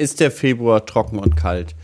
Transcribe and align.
ist 0.00 0.20
der 0.20 0.30
Februar 0.30 0.86
trocken 0.86 1.18
und 1.18 1.36
kalt. 1.36 1.74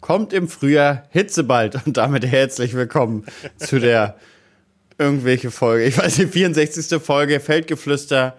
Kommt 0.00 0.32
im 0.32 0.48
Frühjahr 0.48 1.02
Hitze 1.10 1.44
bald 1.44 1.86
und 1.86 1.98
damit 1.98 2.24
herzlich 2.24 2.72
willkommen 2.72 3.26
zu 3.58 3.78
der 3.78 4.16
irgendwelche 4.96 5.50
Folge, 5.50 5.84
ich 5.84 5.98
weiß 5.98 6.16
nicht, 6.18 6.32
64. 6.32 7.02
Folge 7.02 7.38
Feldgeflüster. 7.38 8.38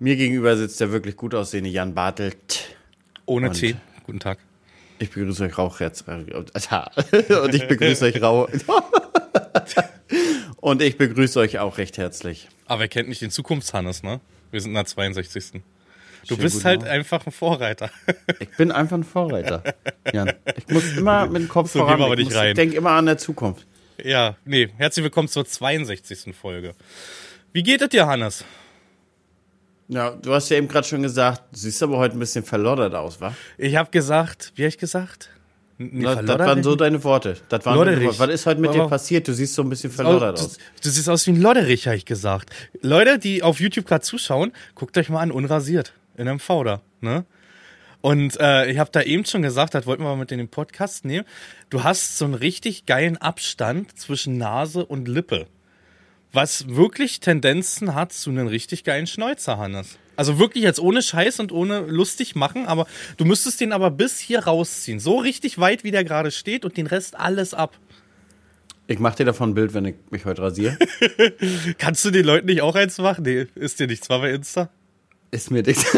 Mir 0.00 0.16
gegenüber 0.16 0.56
sitzt 0.56 0.80
der 0.80 0.90
wirklich 0.90 1.16
gut 1.16 1.36
aussehende 1.36 1.70
Jan 1.70 1.94
Bartelt. 1.94 2.74
Ohne 3.26 3.50
und 3.50 3.54
Tee. 3.54 3.76
Guten 4.06 4.18
Tag. 4.18 4.38
Ich 4.98 5.10
begrüße 5.10 5.44
euch 5.44 5.56
rauch 5.56 5.78
jetzt. 5.78 6.04
Und 6.08 7.54
ich 7.54 7.68
begrüße 7.68 8.06
euch 8.06 8.20
rau. 8.20 8.48
Und 10.56 10.82
ich 10.82 10.96
begrüße 10.96 11.38
euch 11.40 11.60
auch 11.60 11.78
recht 11.78 11.96
herzlich. 11.96 12.48
Aber 12.66 12.82
ihr 12.82 12.88
kennt 12.88 13.08
nicht 13.08 13.20
den 13.20 13.30
Zukunftshannes, 13.30 14.02
ne? 14.02 14.20
Wir 14.50 14.60
sind 14.60 14.70
in 14.70 14.74
der 14.74 14.84
62. 14.84 15.62
Du 16.28 16.36
bist 16.36 16.64
halt 16.64 16.80
Morgen. 16.80 16.90
einfach 16.90 17.26
ein 17.26 17.32
Vorreiter. 17.32 17.90
Ich 18.38 18.56
bin 18.56 18.70
einfach 18.70 18.96
ein 18.96 19.04
Vorreiter. 19.04 19.62
Jan. 20.12 20.32
Ich 20.56 20.68
muss 20.68 20.96
immer 20.96 21.26
mit 21.26 21.42
dem 21.42 21.48
Kopf 21.48 21.72
so, 21.72 21.80
voran. 21.80 22.00
Aber 22.00 22.18
ich, 22.18 22.28
ich 22.28 22.54
denke 22.54 22.76
immer 22.76 22.90
an 22.90 23.06
der 23.06 23.18
Zukunft. 23.18 23.66
Ja, 24.02 24.36
nee. 24.44 24.68
Herzlich 24.76 25.04
willkommen 25.04 25.28
zur 25.28 25.44
62. 25.46 26.34
Folge. 26.34 26.74
Wie 27.52 27.62
geht 27.62 27.82
es 27.82 27.88
dir, 27.88 28.06
Hannes? 28.06 28.44
Ja, 29.88 30.10
du 30.10 30.32
hast 30.32 30.48
ja 30.48 30.56
eben 30.56 30.68
gerade 30.68 30.86
schon 30.86 31.02
gesagt, 31.02 31.42
du 31.52 31.58
siehst 31.58 31.82
aber 31.82 31.98
heute 31.98 32.16
ein 32.16 32.18
bisschen 32.18 32.44
verloddert 32.44 32.94
aus, 32.94 33.20
wa? 33.20 33.34
Ich 33.58 33.76
habe 33.76 33.90
gesagt, 33.90 34.52
wie 34.54 34.62
habe 34.62 34.68
ich 34.68 34.78
gesagt? 34.78 35.28
Nee, 35.78 35.90
Na, 36.04 36.14
das 36.22 36.38
waren 36.38 36.62
so 36.62 36.76
deine 36.76 37.02
Worte. 37.02 37.36
Das 37.48 37.64
waren 37.66 37.76
Lodderich. 37.76 38.18
Was 38.18 38.28
ist 38.28 38.46
heute 38.46 38.60
mit 38.60 38.72
dir 38.74 38.86
passiert? 38.86 39.26
Du 39.26 39.34
siehst 39.34 39.54
so 39.54 39.62
ein 39.62 39.68
bisschen 39.68 39.90
verloddert 39.90 40.38
aus. 40.38 40.58
Du, 40.82 40.88
siehst 40.88 41.08
aus 41.08 41.26
wie 41.26 41.32
ein 41.32 41.40
Lodderich, 41.40 41.86
habe 41.86 41.96
ich 41.96 42.04
gesagt. 42.04 42.50
Leute, 42.80 43.18
die 43.18 43.42
auf 43.42 43.60
YouTube 43.60 43.86
gerade 43.86 44.02
zuschauen, 44.02 44.52
guckt 44.74 44.96
euch 44.96 45.08
mal 45.08 45.20
an, 45.20 45.32
unrasiert. 45.32 45.92
In 46.22 46.28
einem 46.28 46.38
Fauder, 46.38 46.82
ne? 47.00 47.24
Und 48.00 48.38
äh, 48.38 48.70
ich 48.70 48.78
habe 48.78 48.90
da 48.92 49.02
eben 49.02 49.24
schon 49.24 49.42
gesagt, 49.42 49.74
das 49.74 49.86
wollten 49.86 50.04
wir 50.04 50.10
mal 50.10 50.16
mit 50.16 50.30
in 50.30 50.38
den 50.38 50.48
Podcast 50.48 51.04
nehmen. 51.04 51.26
Du 51.68 51.82
hast 51.82 52.16
so 52.16 52.26
einen 52.26 52.34
richtig 52.34 52.86
geilen 52.86 53.16
Abstand 53.16 53.98
zwischen 53.98 54.38
Nase 54.38 54.86
und 54.86 55.08
Lippe. 55.08 55.48
Was 56.32 56.68
wirklich 56.68 57.18
Tendenzen 57.18 57.96
hat 57.96 58.12
zu 58.12 58.30
einem 58.30 58.46
richtig 58.46 58.84
geilen 58.84 59.08
Schnäuzer, 59.08 59.58
Hannes. 59.58 59.98
Also 60.14 60.38
wirklich 60.38 60.62
jetzt 60.62 60.78
ohne 60.78 61.02
Scheiß 61.02 61.40
und 61.40 61.50
ohne 61.50 61.80
lustig 61.80 62.36
machen, 62.36 62.66
aber 62.66 62.86
du 63.16 63.24
müsstest 63.24 63.60
den 63.60 63.72
aber 63.72 63.90
bis 63.90 64.20
hier 64.20 64.44
rausziehen. 64.44 65.00
So 65.00 65.18
richtig 65.18 65.58
weit, 65.58 65.82
wie 65.82 65.90
der 65.90 66.04
gerade 66.04 66.30
steht 66.30 66.64
und 66.64 66.76
den 66.76 66.86
Rest 66.86 67.18
alles 67.18 67.52
ab. 67.52 67.76
Ich 68.86 69.00
mach 69.00 69.16
dir 69.16 69.26
davon 69.26 69.50
ein 69.50 69.54
Bild, 69.54 69.74
wenn 69.74 69.86
ich 69.86 69.96
mich 70.10 70.24
heute 70.24 70.42
rasiere. 70.42 70.78
Kannst 71.78 72.04
du 72.04 72.12
den 72.12 72.24
Leuten 72.24 72.46
nicht 72.46 72.62
auch 72.62 72.76
eins 72.76 72.98
machen? 72.98 73.24
Nee, 73.24 73.48
ist 73.56 73.80
dir 73.80 73.88
nichts, 73.88 74.08
war 74.08 74.20
bei 74.20 74.30
Insta? 74.30 74.70
Ist 75.32 75.50
mir 75.50 75.62
nichts. 75.62 75.86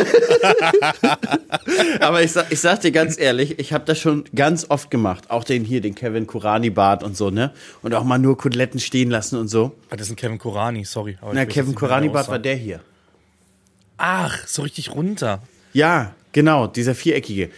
Aber 2.01 2.23
ich 2.23 2.31
sag, 2.31 2.53
ich 2.53 2.61
sag 2.61 2.83
dir 2.83 2.93
ganz 2.93 3.19
ehrlich, 3.19 3.59
ich 3.59 3.73
habe 3.73 3.85
das 3.85 3.99
schon 3.99 4.23
ganz 4.33 4.67
oft 4.71 4.93
gemacht. 4.93 5.29
Auch 5.29 5.43
den 5.43 5.65
hier, 5.65 5.81
den 5.81 5.97
Kevin 5.97 6.29
Kurani 6.29 6.71
Bart 6.71 7.03
und 7.03 7.17
so, 7.17 7.31
ne? 7.31 7.53
Und 7.83 7.95
auch 7.95 8.05
mal 8.05 8.19
nur 8.19 8.39
Koteletten 8.39 8.79
stehen 8.79 9.11
lassen 9.11 9.37
und 9.37 9.49
so. 9.49 9.73
Ah, 9.91 9.97
das 9.97 10.07
ist 10.07 10.13
ein 10.13 10.17
Kevin 10.17 10.39
Kurani, 10.39 10.85
sorry. 10.85 11.19
Na, 11.33 11.47
Kevin 11.47 11.75
Kurani 11.75 12.11
Bart 12.11 12.29
war 12.29 12.39
der 12.39 12.55
hier. 12.55 12.81
Ach, 13.97 14.47
so 14.47 14.63
richtig 14.63 14.95
runter. 14.95 15.43
Ja, 15.73 16.15
genau, 16.31 16.69
dieser 16.69 16.95
viereckige. 16.95 17.51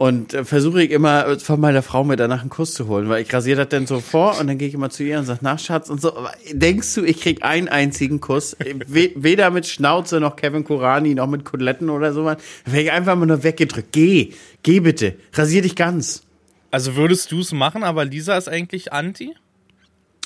Und 0.00 0.32
äh, 0.32 0.46
versuche 0.46 0.82
ich 0.82 0.92
immer 0.92 1.26
äh, 1.26 1.38
von 1.38 1.60
meiner 1.60 1.82
Frau 1.82 2.04
mir 2.04 2.16
danach 2.16 2.40
einen 2.40 2.48
Kuss 2.48 2.72
zu 2.72 2.88
holen, 2.88 3.10
weil 3.10 3.20
ich 3.20 3.30
rasiere 3.34 3.58
das 3.58 3.68
dann 3.68 3.86
so 3.86 4.00
vor 4.00 4.40
und 4.40 4.46
dann 4.46 4.56
gehe 4.56 4.66
ich 4.66 4.72
immer 4.72 4.88
zu 4.88 5.04
ihr 5.04 5.18
und 5.18 5.26
sage, 5.26 5.40
nach 5.42 5.58
Schatz 5.58 5.90
und 5.90 6.00
so. 6.00 6.16
Aber 6.16 6.32
denkst 6.50 6.94
du, 6.94 7.04
ich 7.04 7.20
krieg 7.20 7.44
einen 7.44 7.68
einzigen 7.68 8.18
Kuss? 8.18 8.56
weder 8.86 9.50
mit 9.50 9.66
Schnauze 9.66 10.18
noch 10.18 10.36
Kevin 10.36 10.64
Kurani 10.64 11.14
noch 11.14 11.26
mit 11.26 11.44
Koteletten 11.44 11.90
oder 11.90 12.14
so. 12.14 12.24
Dann 12.24 12.38
werde 12.64 12.80
ich 12.80 12.92
einfach 12.92 13.14
mal 13.14 13.26
nur 13.26 13.42
weggedrückt. 13.42 13.92
Geh, 13.92 14.32
geh 14.62 14.80
bitte, 14.80 15.16
rasier 15.34 15.60
dich 15.60 15.76
ganz. 15.76 16.22
Also 16.70 16.96
würdest 16.96 17.30
du 17.30 17.40
es 17.40 17.52
machen, 17.52 17.84
aber 17.84 18.06
Lisa 18.06 18.38
ist 18.38 18.48
eigentlich 18.48 18.94
anti? 18.94 19.34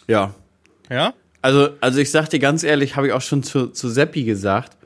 Ja. 0.06 0.36
Ja? 0.88 1.14
Also, 1.42 1.70
also 1.80 1.98
ich 1.98 2.12
sag 2.12 2.28
dir 2.28 2.38
ganz 2.38 2.62
ehrlich, 2.62 2.94
habe 2.94 3.08
ich 3.08 3.12
auch 3.12 3.22
schon 3.22 3.42
zu, 3.42 3.66
zu 3.66 3.88
Seppi 3.88 4.22
gesagt, 4.22 4.76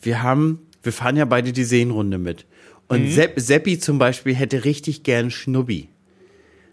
wir 0.00 0.22
haben, 0.22 0.60
wir 0.84 0.92
fahren 0.92 1.16
ja 1.16 1.24
beide 1.24 1.52
die 1.52 1.64
Seenrunde 1.64 2.18
mit. 2.18 2.46
Und 2.88 3.04
mhm. 3.04 3.10
Sepp, 3.10 3.34
Seppi 3.36 3.78
zum 3.78 3.98
Beispiel 3.98 4.34
hätte 4.34 4.64
richtig 4.64 5.02
gern 5.02 5.30
Schnubbi. 5.30 5.88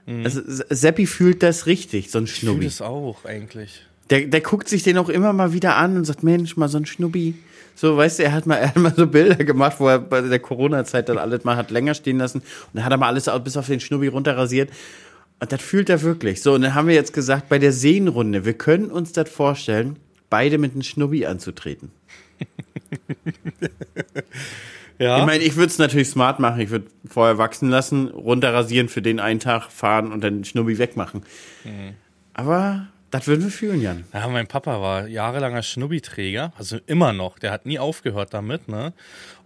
Mhm. 0.05 0.23
Also 0.23 0.41
Seppi 0.45 1.07
fühlt 1.07 1.43
das 1.43 1.65
richtig, 1.65 2.11
so 2.11 2.19
ein 2.19 2.27
Schnubbi. 2.27 2.67
Ich 2.67 2.75
fühle 2.75 2.87
es 2.87 2.93
auch 2.93 3.25
eigentlich. 3.25 3.81
Der, 4.09 4.27
der 4.27 4.41
guckt 4.41 4.67
sich 4.67 4.83
den 4.83 4.97
auch 4.97 5.09
immer 5.09 5.33
mal 5.33 5.53
wieder 5.53 5.77
an 5.77 5.97
und 5.97 6.05
sagt, 6.05 6.23
Mensch, 6.23 6.57
mal 6.57 6.67
so 6.67 6.77
ein 6.77 6.85
Schnubbi. 6.85 7.35
So, 7.75 7.97
weißt 7.97 8.19
du, 8.19 8.23
er 8.23 8.33
hat 8.33 8.45
mal, 8.45 8.55
er 8.59 8.67
hat 8.69 8.77
mal 8.77 8.93
so 8.95 9.07
Bilder 9.07 9.43
gemacht, 9.43 9.79
wo 9.79 9.87
er 9.87 9.99
bei 9.99 10.21
der 10.21 10.39
Corona-Zeit 10.39 11.09
dann 11.09 11.17
alles 11.17 11.43
mal 11.43 11.55
hat 11.55 11.71
länger 11.71 11.93
stehen 11.93 12.17
lassen. 12.17 12.39
Und 12.39 12.47
dann 12.73 12.85
hat 12.85 12.91
er 12.91 12.97
mal 12.97 13.07
alles 13.07 13.29
bis 13.43 13.57
auf 13.57 13.67
den 13.67 13.79
Schnubbi 13.79 14.07
runterrasiert. 14.07 14.69
Und 15.39 15.51
das 15.51 15.61
fühlt 15.61 15.89
er 15.89 16.01
wirklich. 16.01 16.41
So, 16.41 16.53
und 16.53 16.61
dann 16.61 16.75
haben 16.75 16.87
wir 16.87 16.95
jetzt 16.95 17.13
gesagt, 17.13 17.49
bei 17.49 17.59
der 17.59 17.73
Seenrunde, 17.73 18.45
wir 18.45 18.53
können 18.53 18.91
uns 18.91 19.13
das 19.13 19.29
vorstellen, 19.29 19.97
beide 20.29 20.57
mit 20.57 20.73
einem 20.73 20.83
Schnubbi 20.83 21.25
anzutreten. 21.25 21.91
Ja. 24.99 25.19
Ich 25.19 25.25
meine, 25.25 25.43
ich 25.43 25.55
würde 25.55 25.71
es 25.71 25.77
natürlich 25.77 26.09
smart 26.09 26.39
machen. 26.39 26.61
Ich 26.61 26.69
würde 26.69 26.87
vorher 27.07 27.37
wachsen 27.37 27.69
lassen, 27.69 28.09
runterrasieren 28.09 28.89
für 28.89 29.01
den 29.01 29.19
einen 29.19 29.39
Tag 29.39 29.71
fahren 29.71 30.11
und 30.11 30.23
dann 30.23 30.43
Schnubbi 30.43 30.77
wegmachen. 30.77 31.23
Mhm. 31.63 31.95
Aber 32.33 32.87
das 33.13 33.27
würden 33.27 33.43
wir 33.43 33.51
fühlen, 33.51 33.79
Jan. 33.79 34.05
Ja, 34.11 34.27
mein 34.27 34.47
Papa 34.47 34.81
war 34.81 35.07
jahrelanger 35.07 35.61
Schnubbi-Träger, 35.61 36.51
also 36.57 36.79
immer 36.87 37.13
noch. 37.13 37.37
Der 37.37 37.51
hat 37.51 37.67
nie 37.67 37.77
aufgehört 37.77 38.33
damit, 38.33 38.67
ne? 38.67 38.91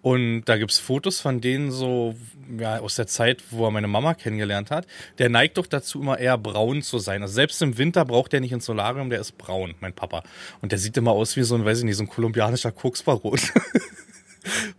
Und 0.01 0.45
da 0.45 0.57
gibt's 0.57 0.79
Fotos 0.79 1.19
von 1.19 1.41
denen 1.41 1.69
so, 1.71 2.15
ja, 2.57 2.79
aus 2.79 2.95
der 2.95 3.07
Zeit, 3.07 3.43
wo 3.51 3.65
er 3.65 3.71
meine 3.71 3.89
Mama 3.89 4.13
kennengelernt 4.13 4.71
hat. 4.71 4.87
Der 5.17 5.27
neigt 5.27 5.57
doch 5.57 5.67
dazu, 5.67 5.99
immer 5.99 6.17
eher 6.17 6.37
braun 6.37 6.81
zu 6.81 6.99
sein. 6.99 7.21
Also 7.21 7.33
selbst 7.33 7.61
im 7.61 7.77
Winter 7.77 8.05
braucht 8.05 8.31
der 8.31 8.39
nicht 8.39 8.53
ins 8.53 8.63
Solarium, 8.63 9.09
der 9.09 9.19
ist 9.19 9.37
braun, 9.37 9.75
mein 9.81 9.91
Papa. 9.91 10.23
Und 10.61 10.71
der 10.71 10.79
sieht 10.79 10.95
immer 10.95 11.11
aus 11.11 11.35
wie 11.35 11.43
so 11.43 11.55
ein, 11.55 11.65
weiß 11.65 11.79
ich 11.79 11.83
nicht, 11.83 11.97
so 11.97 12.03
ein 12.03 12.09
kolumbianischer 12.09 12.71
Koksbarot. 12.71 13.41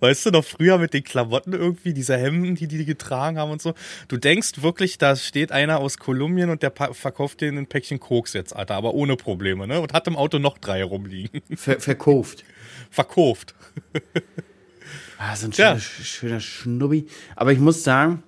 Weißt 0.01 0.27
du 0.27 0.31
noch 0.31 0.45
früher 0.45 0.79
mit 0.79 0.95
den 0.95 1.05
Klamotten 1.05 1.53
irgendwie, 1.53 1.93
diese 1.93 2.17
Hemden, 2.17 2.55
die 2.55 2.67
die 2.67 2.85
getragen 2.85 3.39
haben 3.39 3.51
und 3.51 3.63
so. 3.63 3.75
Du 4.09 4.17
denkst 4.17 4.63
wirklich, 4.63 4.99
da 4.99 5.17
steht 5.17 5.53
einer 5.53 5.79
aus 5.79 5.99
Kolumbien 5.99 6.51
und 6.51 6.63
der 6.63 6.73
verkauft 6.73 7.41
dir 7.41 7.53
ein 7.53 7.67
Päckchen 7.67 8.01
Koks 8.01 8.33
jetzt, 8.33 8.55
Alter, 8.55 8.75
aber 8.75 8.95
ohne 8.95 9.17
Probleme, 9.17 9.67
ne? 9.67 9.81
Und 9.81 9.93
hat 9.93 10.07
im 10.07 10.17
Auto 10.17 10.39
noch 10.39 10.59
drei 10.59 10.83
rumliegen. 10.83 11.43
Ver 11.57 11.81
verkauft. 11.81 12.45
Verkauft. 12.91 13.55
ah, 15.19 15.37
so 15.37 15.47
ein 15.47 15.53
schöner, 15.53 15.75
ja. 15.75 15.81
schöner 15.81 16.41
Schnubbi. 16.41 17.07
Aber 17.37 17.53
ich 17.53 17.59
muss 17.59 17.85
sagen, 17.85 18.23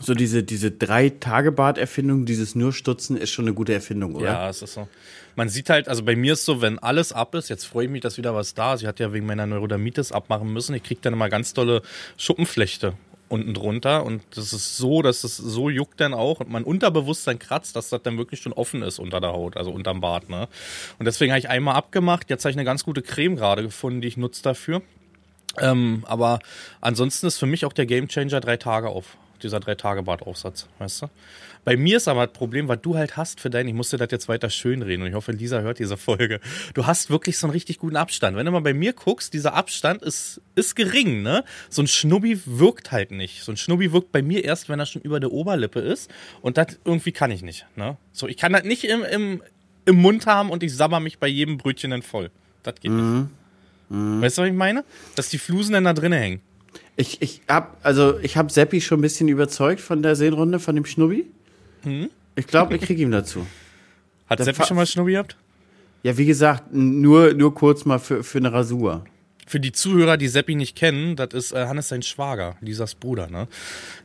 so 0.00 0.14
diese, 0.14 0.42
diese 0.42 0.70
Drei-Tage-Bad-Erfindung, 0.70 2.26
dieses 2.26 2.54
Nur-Stutzen 2.54 3.16
ist 3.16 3.30
schon 3.30 3.46
eine 3.46 3.54
gute 3.54 3.72
Erfindung, 3.72 4.14
oder? 4.14 4.26
Ja, 4.26 4.48
es 4.48 4.62
ist 4.62 4.74
so. 4.74 4.88
Man 5.36 5.48
sieht 5.48 5.68
halt, 5.70 5.88
also 5.88 6.02
bei 6.02 6.16
mir 6.16 6.34
ist 6.34 6.44
so, 6.44 6.62
wenn 6.62 6.78
alles 6.78 7.12
ab 7.12 7.34
ist, 7.34 7.48
jetzt 7.48 7.64
freue 7.64 7.86
ich 7.86 7.90
mich, 7.90 8.00
dass 8.00 8.16
wieder 8.16 8.34
was 8.34 8.54
da 8.54 8.74
ist. 8.74 8.82
Ich 8.82 8.86
hatte 8.86 9.02
ja 9.02 9.12
wegen 9.12 9.26
meiner 9.26 9.46
Neurodermitis 9.46 10.12
abmachen 10.12 10.52
müssen. 10.52 10.74
Ich 10.74 10.82
kriege 10.82 11.00
dann 11.02 11.12
immer 11.12 11.28
ganz 11.28 11.52
tolle 11.52 11.82
Schuppenflechte 12.16 12.94
unten 13.28 13.54
drunter 13.54 14.04
und 14.04 14.22
das 14.34 14.52
ist 14.52 14.76
so, 14.76 15.02
dass 15.02 15.24
es 15.24 15.36
so 15.36 15.68
juckt 15.68 16.00
dann 16.00 16.14
auch 16.14 16.40
und 16.40 16.48
mein 16.48 16.62
Unterbewusstsein 16.62 17.38
kratzt, 17.38 17.74
dass 17.74 17.88
das 17.88 18.02
dann 18.02 18.18
wirklich 18.18 18.40
schon 18.40 18.52
offen 18.52 18.82
ist 18.82 18.98
unter 18.98 19.20
der 19.20 19.32
Haut, 19.32 19.56
also 19.56 19.72
unterm 19.72 20.00
Bart, 20.00 20.28
ne? 20.28 20.48
Und 20.98 21.06
deswegen 21.06 21.32
habe 21.32 21.40
ich 21.40 21.48
einmal 21.48 21.74
abgemacht. 21.74 22.30
Jetzt 22.30 22.44
habe 22.44 22.50
ich 22.52 22.56
eine 22.56 22.64
ganz 22.64 22.84
gute 22.84 23.02
Creme 23.02 23.34
gerade 23.34 23.62
gefunden, 23.62 24.00
die 24.00 24.08
ich 24.08 24.16
nutze 24.16 24.42
dafür. 24.42 24.80
Ähm, 25.58 26.04
aber 26.06 26.38
ansonsten 26.80 27.26
ist 27.26 27.38
für 27.38 27.46
mich 27.46 27.64
auch 27.64 27.72
der 27.72 27.86
Gamechanger 27.86 28.40
drei 28.40 28.56
Tage 28.56 28.88
auf 28.88 29.16
dieser 29.42 29.60
drei 29.60 29.74
Tage 29.74 30.02
Bartaufsatz, 30.02 30.68
weißt 30.78 31.02
du? 31.02 31.06
Bei 31.64 31.76
mir 31.76 31.96
ist 31.96 32.06
aber 32.06 32.26
das 32.26 32.32
Problem, 32.32 32.68
was 32.68 32.80
du 32.80 32.96
halt 32.96 33.16
hast 33.16 33.40
für 33.40 33.50
deinen, 33.50 33.68
ich 33.68 33.74
musste 33.74 33.96
das 33.96 34.08
jetzt 34.12 34.28
weiter 34.28 34.50
schönreden 34.50 35.02
und 35.02 35.08
ich 35.08 35.14
hoffe, 35.14 35.32
Lisa 35.32 35.60
hört 35.60 35.80
diese 35.80 35.96
Folge. 35.96 36.38
Du 36.74 36.86
hast 36.86 37.10
wirklich 37.10 37.38
so 37.38 37.48
einen 37.48 37.52
richtig 37.52 37.78
guten 37.78 37.96
Abstand. 37.96 38.36
Wenn 38.36 38.46
du 38.46 38.52
mal 38.52 38.60
bei 38.60 38.72
mir 38.72 38.92
guckst, 38.92 39.34
dieser 39.34 39.54
Abstand 39.54 40.02
ist, 40.02 40.40
ist 40.54 40.76
gering, 40.76 41.22
ne? 41.22 41.42
So 41.68 41.82
ein 41.82 41.88
Schnubbi 41.88 42.40
wirkt 42.46 42.92
halt 42.92 43.10
nicht. 43.10 43.42
So 43.42 43.50
ein 43.50 43.56
Schnubbi 43.56 43.92
wirkt 43.92 44.12
bei 44.12 44.22
mir 44.22 44.44
erst, 44.44 44.68
wenn 44.68 44.78
er 44.78 44.86
schon 44.86 45.02
über 45.02 45.18
der 45.18 45.32
Oberlippe 45.32 45.80
ist 45.80 46.08
und 46.40 46.56
das 46.56 46.78
irgendwie 46.84 47.10
kann 47.10 47.32
ich 47.32 47.42
nicht, 47.42 47.66
ne? 47.74 47.96
So, 48.12 48.28
ich 48.28 48.36
kann 48.36 48.52
das 48.52 48.62
nicht 48.62 48.84
im, 48.84 49.02
im, 49.02 49.42
im 49.86 49.96
Mund 49.96 50.26
haben 50.26 50.50
und 50.50 50.62
ich 50.62 50.72
sabber 50.72 51.00
mich 51.00 51.18
bei 51.18 51.26
jedem 51.26 51.58
Brötchen 51.58 51.90
dann 51.90 52.02
voll. 52.02 52.30
Das 52.62 52.76
geht 52.76 52.92
mhm. 52.92 53.20
nicht. 53.20 53.30
Mhm. 53.88 54.22
Weißt 54.22 54.38
du, 54.38 54.42
was 54.42 54.48
ich 54.48 54.54
meine? 54.54 54.84
Dass 55.16 55.28
die 55.30 55.38
Flusen 55.38 55.72
dann 55.72 55.84
da 55.84 55.94
drinnen 55.94 56.18
hängen. 56.18 56.40
Ich, 56.96 57.20
ich 57.22 57.42
hab, 57.48 57.78
also 57.82 58.18
ich 58.20 58.36
habe 58.36 58.50
Seppi 58.50 58.80
schon 58.80 58.98
ein 58.98 59.02
bisschen 59.02 59.28
überzeugt 59.28 59.80
von 59.80 60.02
der 60.02 60.16
Seenrunde, 60.16 60.58
von 60.58 60.74
dem 60.74 60.84
Schnubbi. 60.84 61.26
Hm? 61.82 62.10
Ich 62.36 62.46
glaube, 62.46 62.76
ich 62.76 62.82
kriege 62.82 63.02
ihm 63.02 63.10
dazu. 63.10 63.46
Hat 64.28 64.42
Seppi 64.42 64.64
schon 64.64 64.76
mal 64.76 64.86
Schnubbi 64.86 65.12
gehabt? 65.12 65.36
Ja, 66.02 66.16
wie 66.16 66.26
gesagt, 66.26 66.72
nur, 66.72 67.34
nur 67.34 67.54
kurz 67.54 67.84
mal 67.84 67.98
für, 67.98 68.22
für 68.22 68.38
eine 68.38 68.52
Rasur. 68.52 69.04
Für 69.46 69.60
die 69.60 69.72
Zuhörer, 69.72 70.16
die 70.16 70.28
Seppi 70.28 70.54
nicht 70.54 70.76
kennen, 70.76 71.16
das 71.16 71.32
ist 71.32 71.52
äh, 71.52 71.66
Hannes 71.66 71.88
sein 71.88 72.02
Schwager, 72.02 72.56
Lisas 72.60 72.94
Bruder, 72.94 73.28
ne? 73.28 73.48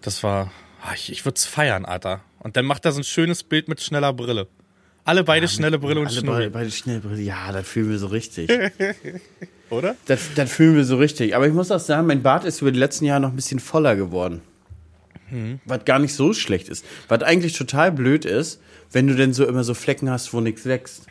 Das 0.02 0.24
war, 0.24 0.52
ach, 0.82 0.94
ich, 0.96 1.12
ich 1.12 1.26
würde 1.26 1.36
es 1.38 1.46
feiern, 1.46 1.86
Alter. 1.86 2.22
Und 2.40 2.58
dann 2.58 2.66
macht 2.66 2.86
er 2.86 2.92
so 2.92 3.00
ein 3.00 3.04
schönes 3.04 3.44
Bild 3.44 3.68
mit 3.68 3.82
schneller 3.82 4.14
Brille. 4.14 4.48
Alle 5.04 5.24
beide 5.24 5.46
ja, 5.46 5.52
schnelle 5.52 5.80
Brille 5.80 6.00
und 6.00 6.12
Schnurri. 6.12 6.38
Beide, 6.38 6.50
beide 6.52 6.72
schnelle 6.72 7.00
Brille, 7.00 7.22
ja, 7.22 7.52
das 7.52 7.68
fühlen 7.68 7.90
wir 7.90 7.98
so 7.98 8.08
richtig. 8.08 8.50
Oder? 9.70 9.96
Das, 10.06 10.20
das 10.36 10.52
fühlen 10.52 10.76
wir 10.76 10.84
so 10.84 10.98
richtig. 10.98 11.36
Aber 11.36 11.48
ich 11.48 11.54
muss 11.54 11.72
auch 11.72 11.80
sagen, 11.80 12.08
mein 12.08 12.22
Bart 12.22 12.46
ist 12.46 12.62
über 12.62 12.72
die 12.72 12.80
letzten 12.80 13.06
Jahre 13.06 13.22
noch 13.22 13.30
ein 13.30 13.36
bisschen 13.36 13.60
voller 13.60 13.96
geworden. 13.96 14.42
Was 15.64 15.86
gar 15.86 15.98
nicht 15.98 16.14
so 16.14 16.34
schlecht 16.34 16.68
ist. 16.68 16.84
Was 17.08 17.24
eigentlich 17.24 17.54
total 17.58 17.94
blöd 17.94 18.26
ist, 18.26 18.60
wenn 18.92 19.08
du 19.08 19.16
denn 19.16 19.32
so 19.32 19.48
immer 19.48 19.64
so 19.64 19.74
Flecken 19.74 20.10
hast, 20.10 20.34
wo 20.34 20.42
nichts 20.42 20.66
wächst. 20.66 21.06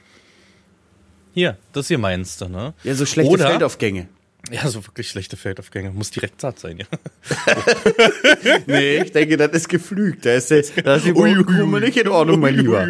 Hier, 1.33 1.57
das 1.73 1.89
hier 1.89 1.97
meinst 1.97 2.41
du, 2.43 2.49
ne? 2.49 2.75
Ja, 2.85 2.95
so 2.95 3.07
schlechte 3.07 3.33
Oder- 3.33 3.49
Feldaufgänge. 3.49 4.09
Ja, 4.51 4.67
so 4.69 4.85
wirklich 4.87 5.09
schlechte 5.09 5.37
Feldaufgänge. 5.37 5.91
Muss 5.93 6.11
direkt 6.11 6.41
satt 6.41 6.59
sein, 6.59 6.79
ja. 6.79 6.87
Nee, 8.67 9.03
ich 9.03 9.13
denke, 9.13 9.37
das 9.37 9.53
ist 9.53 9.69
geflügt. 9.69 10.25
Da 10.27 10.35
ist, 10.35 10.51
da 10.51 10.97
ist 10.97 11.07
die 11.07 11.13
Bodenkrümel 11.13 11.81
nicht 11.81 11.97
in 11.97 12.09
Ordnung, 12.09 12.41
mein 12.41 12.55
Lieber. 12.55 12.87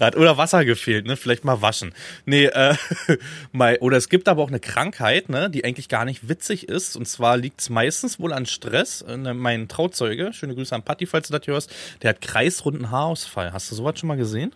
Hat 0.00 0.16
oder 0.16 0.36
Wasser 0.36 0.64
gefehlt, 0.64 1.06
ne? 1.06 1.16
Vielleicht 1.16 1.44
mal 1.44 1.62
waschen. 1.62 1.92
Nee, 2.24 2.46
äh, 2.46 2.74
mal, 3.52 3.78
oder 3.80 3.96
es 3.96 4.08
gibt 4.08 4.28
aber 4.28 4.42
auch 4.42 4.48
eine 4.48 4.60
Krankheit, 4.60 5.28
ne, 5.28 5.50
die 5.50 5.64
eigentlich 5.64 5.88
gar 5.88 6.04
nicht 6.04 6.28
witzig 6.28 6.68
ist. 6.68 6.96
Und 6.96 7.06
zwar 7.06 7.36
liegt 7.36 7.60
es 7.60 7.70
meistens 7.70 8.18
wohl 8.18 8.32
an 8.32 8.46
Stress. 8.46 9.02
Äh, 9.02 9.16
Mein 9.16 9.68
Trauzeuge, 9.68 10.32
schöne 10.32 10.54
Grüße 10.54 10.74
an 10.74 10.82
Patti, 10.82 11.06
falls 11.06 11.28
du 11.28 11.38
das 11.38 11.46
hörst, 11.46 11.74
der 12.02 12.10
hat 12.10 12.20
kreisrunden 12.20 12.90
Haarausfall. 12.90 13.52
Hast 13.52 13.70
du 13.70 13.74
sowas 13.76 13.98
schon 13.98 14.08
mal 14.08 14.16
gesehen? 14.16 14.52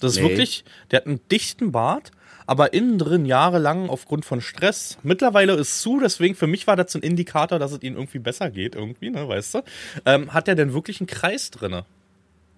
Das 0.00 0.12
ist 0.12 0.18
Nee. 0.22 0.28
wirklich, 0.30 0.64
der 0.90 0.98
hat 1.00 1.06
einen 1.06 1.20
dichten 1.30 1.70
Bart, 1.72 2.10
aber 2.46 2.72
innen 2.74 2.98
drin 2.98 3.24
jahrelang 3.26 3.88
aufgrund 3.88 4.24
von 4.24 4.40
Stress. 4.40 4.98
Mittlerweile 5.02 5.54
ist 5.54 5.80
zu, 5.80 6.00
deswegen 6.00 6.34
für 6.34 6.46
mich 6.46 6.66
war 6.66 6.76
das 6.76 6.92
so 6.92 6.98
ein 6.98 7.02
Indikator, 7.02 7.58
dass 7.58 7.72
es 7.72 7.82
ihm 7.82 7.94
irgendwie 7.94 8.18
besser 8.18 8.50
geht, 8.50 8.74
irgendwie, 8.74 9.10
ne, 9.10 9.26
weißt 9.26 9.54
du? 9.54 9.62
Ähm, 10.04 10.32
hat 10.34 10.48
er 10.48 10.54
denn 10.54 10.72
wirklich 10.74 11.00
einen 11.00 11.06
Kreis 11.06 11.50
drinne? 11.50 11.84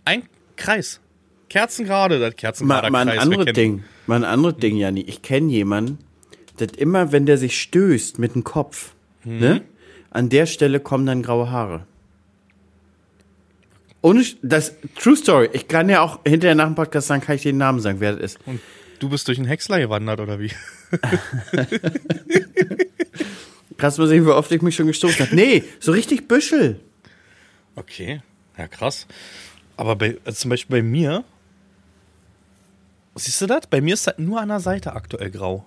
Ein 0.05 0.23
Kreis. 0.57 1.01
Kerzengrade, 1.49 2.19
das 2.19 2.31
Mal, 2.31 2.35
Kerzengrader 2.35 2.91
mal 2.91 3.09
ein 3.09 3.19
anderes 3.19 3.53
Ding. 3.53 3.85
Mal 4.07 4.17
ein 4.17 4.25
anderes 4.25 4.57
Ding, 4.57 4.77
Janni. 4.77 5.03
Ich 5.03 5.23
kenne 5.23 5.51
jemanden, 5.53 5.99
das 6.57 6.69
immer, 6.77 7.13
wenn 7.13 7.27
der 7.27 7.39
sich 7.39 7.61
stößt 7.61 8.19
mit 8.19 8.35
dem 8.35 8.43
Kopf, 8.45 8.95
Mhm. 9.25 9.39
ne, 9.39 9.63
an 10.11 10.29
der 10.29 10.47
Stelle 10.47 10.81
kommen 10.81 11.05
dann 11.07 11.23
graue 11.23 11.51
Haare. 11.51 11.87
Ohne, 14.03 14.25
das, 14.43 14.75
True 15.01 15.17
Story. 15.17 15.49
Ich 15.53 15.69
kann 15.69 15.89
ja 15.89 16.01
auch 16.01 16.21
hinterher 16.25 16.55
nach 16.55 16.67
dem 16.67 16.75
Podcast 16.77 17.09
sagen, 17.09 17.23
kann 17.23 17.37
ich 17.37 17.43
den 17.43 17.59
Namen 17.59 17.81
sagen, 17.81 17.99
wer 18.01 18.13
das 18.13 18.21
ist. 18.35 18.39
Und 18.47 18.61
du 18.99 19.09
bist 19.09 19.27
durch 19.29 19.39
einen 19.39 19.47
Häcksler 19.49 19.79
gewandert, 19.79 20.21
oder 20.21 20.39
wie? 20.41 20.51
Kannst 23.79 23.99
du 23.99 24.03
mal 24.03 24.09
sehen, 24.09 24.25
wie 24.27 24.31
oft 24.31 24.51
ich 24.53 24.63
mich 24.63 24.75
schon 24.75 24.87
gestoßen 24.87 25.27
habe? 25.27 25.35
Nee, 25.37 25.63
so 25.81 25.93
richtig 25.93 26.29
Büschel. 26.29 26.81
Okay, 27.75 28.21
ja 28.57 28.67
krass. 28.69 29.07
Aber 29.77 29.97
bei, 29.97 30.17
also 30.25 30.37
zum 30.39 30.51
Beispiel 30.51 30.79
bei 30.79 30.83
mir, 30.83 31.25
siehst 33.15 33.41
du 33.43 33.47
das? 33.47 33.67
Bei 33.67 33.81
mir 33.83 33.95
ist 33.95 34.07
das 34.07 34.15
nur 34.19 34.41
an 34.41 34.49
der 34.49 34.61
Seite 34.61 34.95
aktuell 34.95 35.31
grau. 35.31 35.65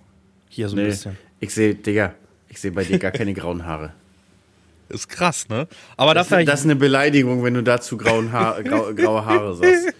Hier 0.49 0.67
so 0.69 0.75
ein 0.75 0.81
Nee, 0.83 0.89
bisschen. 0.89 1.17
ich 1.39 1.53
sehe, 1.53 1.75
Digga, 1.75 2.15
ich 2.47 2.59
sehe 2.59 2.71
bei 2.71 2.83
dir 2.83 2.97
gar 2.97 3.11
keine 3.11 3.33
grauen 3.33 3.65
Haare. 3.65 3.93
Ist 4.89 5.07
krass, 5.07 5.47
ne? 5.49 5.67
Aber 5.97 6.15
Das, 6.15 6.29
dafür, 6.29 6.43
das 6.45 6.61
ist 6.61 6.65
eine 6.65 6.75
Beleidigung, 6.75 7.43
wenn 7.43 7.53
du 7.53 7.61
dazu 7.61 7.95
grauen 7.95 8.31
Haar, 8.31 8.63
grau, 8.63 8.91
graue 8.95 9.23
Haare 9.23 9.55
sagst. 9.55 9.93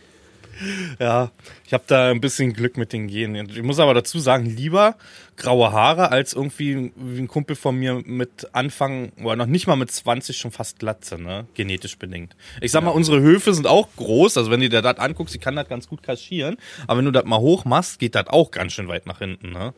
Ja, 1.00 1.32
ich 1.66 1.74
habe 1.74 1.84
da 1.88 2.10
ein 2.12 2.22
bisschen 2.22 2.54
Glück 2.54 2.78
mit 2.78 2.92
den 2.94 3.08
Genen. 3.08 3.50
Ich 3.50 3.62
muss 3.64 3.80
aber 3.80 3.94
dazu 3.94 4.20
sagen, 4.20 4.46
lieber 4.46 4.96
graue 5.38 5.72
Haare 5.72 6.12
als 6.12 6.34
irgendwie 6.34 6.92
wie 6.96 7.20
ein 7.20 7.28
Kumpel 7.28 7.56
von 7.56 7.76
mir 7.76 8.02
mit 8.06 8.48
Anfang 8.54 9.12
oder 9.24 9.36
noch 9.38 9.46
nicht 9.46 9.68
mal 9.68 9.76
mit 9.78 9.90
20 9.92 10.38
schon 10.38 10.52
fast 10.52 10.80
Glatze, 10.80 11.18
ne? 11.22 11.46
Genetisch 11.54 11.98
bedingt. 11.98 12.36
Ich 12.62 12.72
sag 12.72 12.84
mal, 12.84 12.90
unsere 12.92 13.22
Höfe 13.22 13.54
sind 13.54 13.66
auch 13.68 13.88
groß, 13.96 14.38
also 14.38 14.52
wenn 14.52 14.60
du 14.60 14.68
dir 14.70 14.82
das 14.82 14.98
anguckst, 14.98 15.34
die 15.34 15.40
kann 15.40 15.56
das 15.56 15.70
ganz 15.70 15.88
gut 15.88 16.04
kaschieren, 16.04 16.58
aber 16.88 16.98
wenn 16.98 17.06
du 17.06 17.12
das 17.12 17.24
mal 17.26 17.40
hoch 17.40 17.64
machst, 17.66 18.00
geht 18.00 18.16
das 18.16 18.28
auch 18.28 18.52
ganz 18.52 18.74
schön 18.74 18.88
weit 18.90 19.06
nach 19.06 19.20
hinten, 19.20 19.52
ne? 19.52 19.74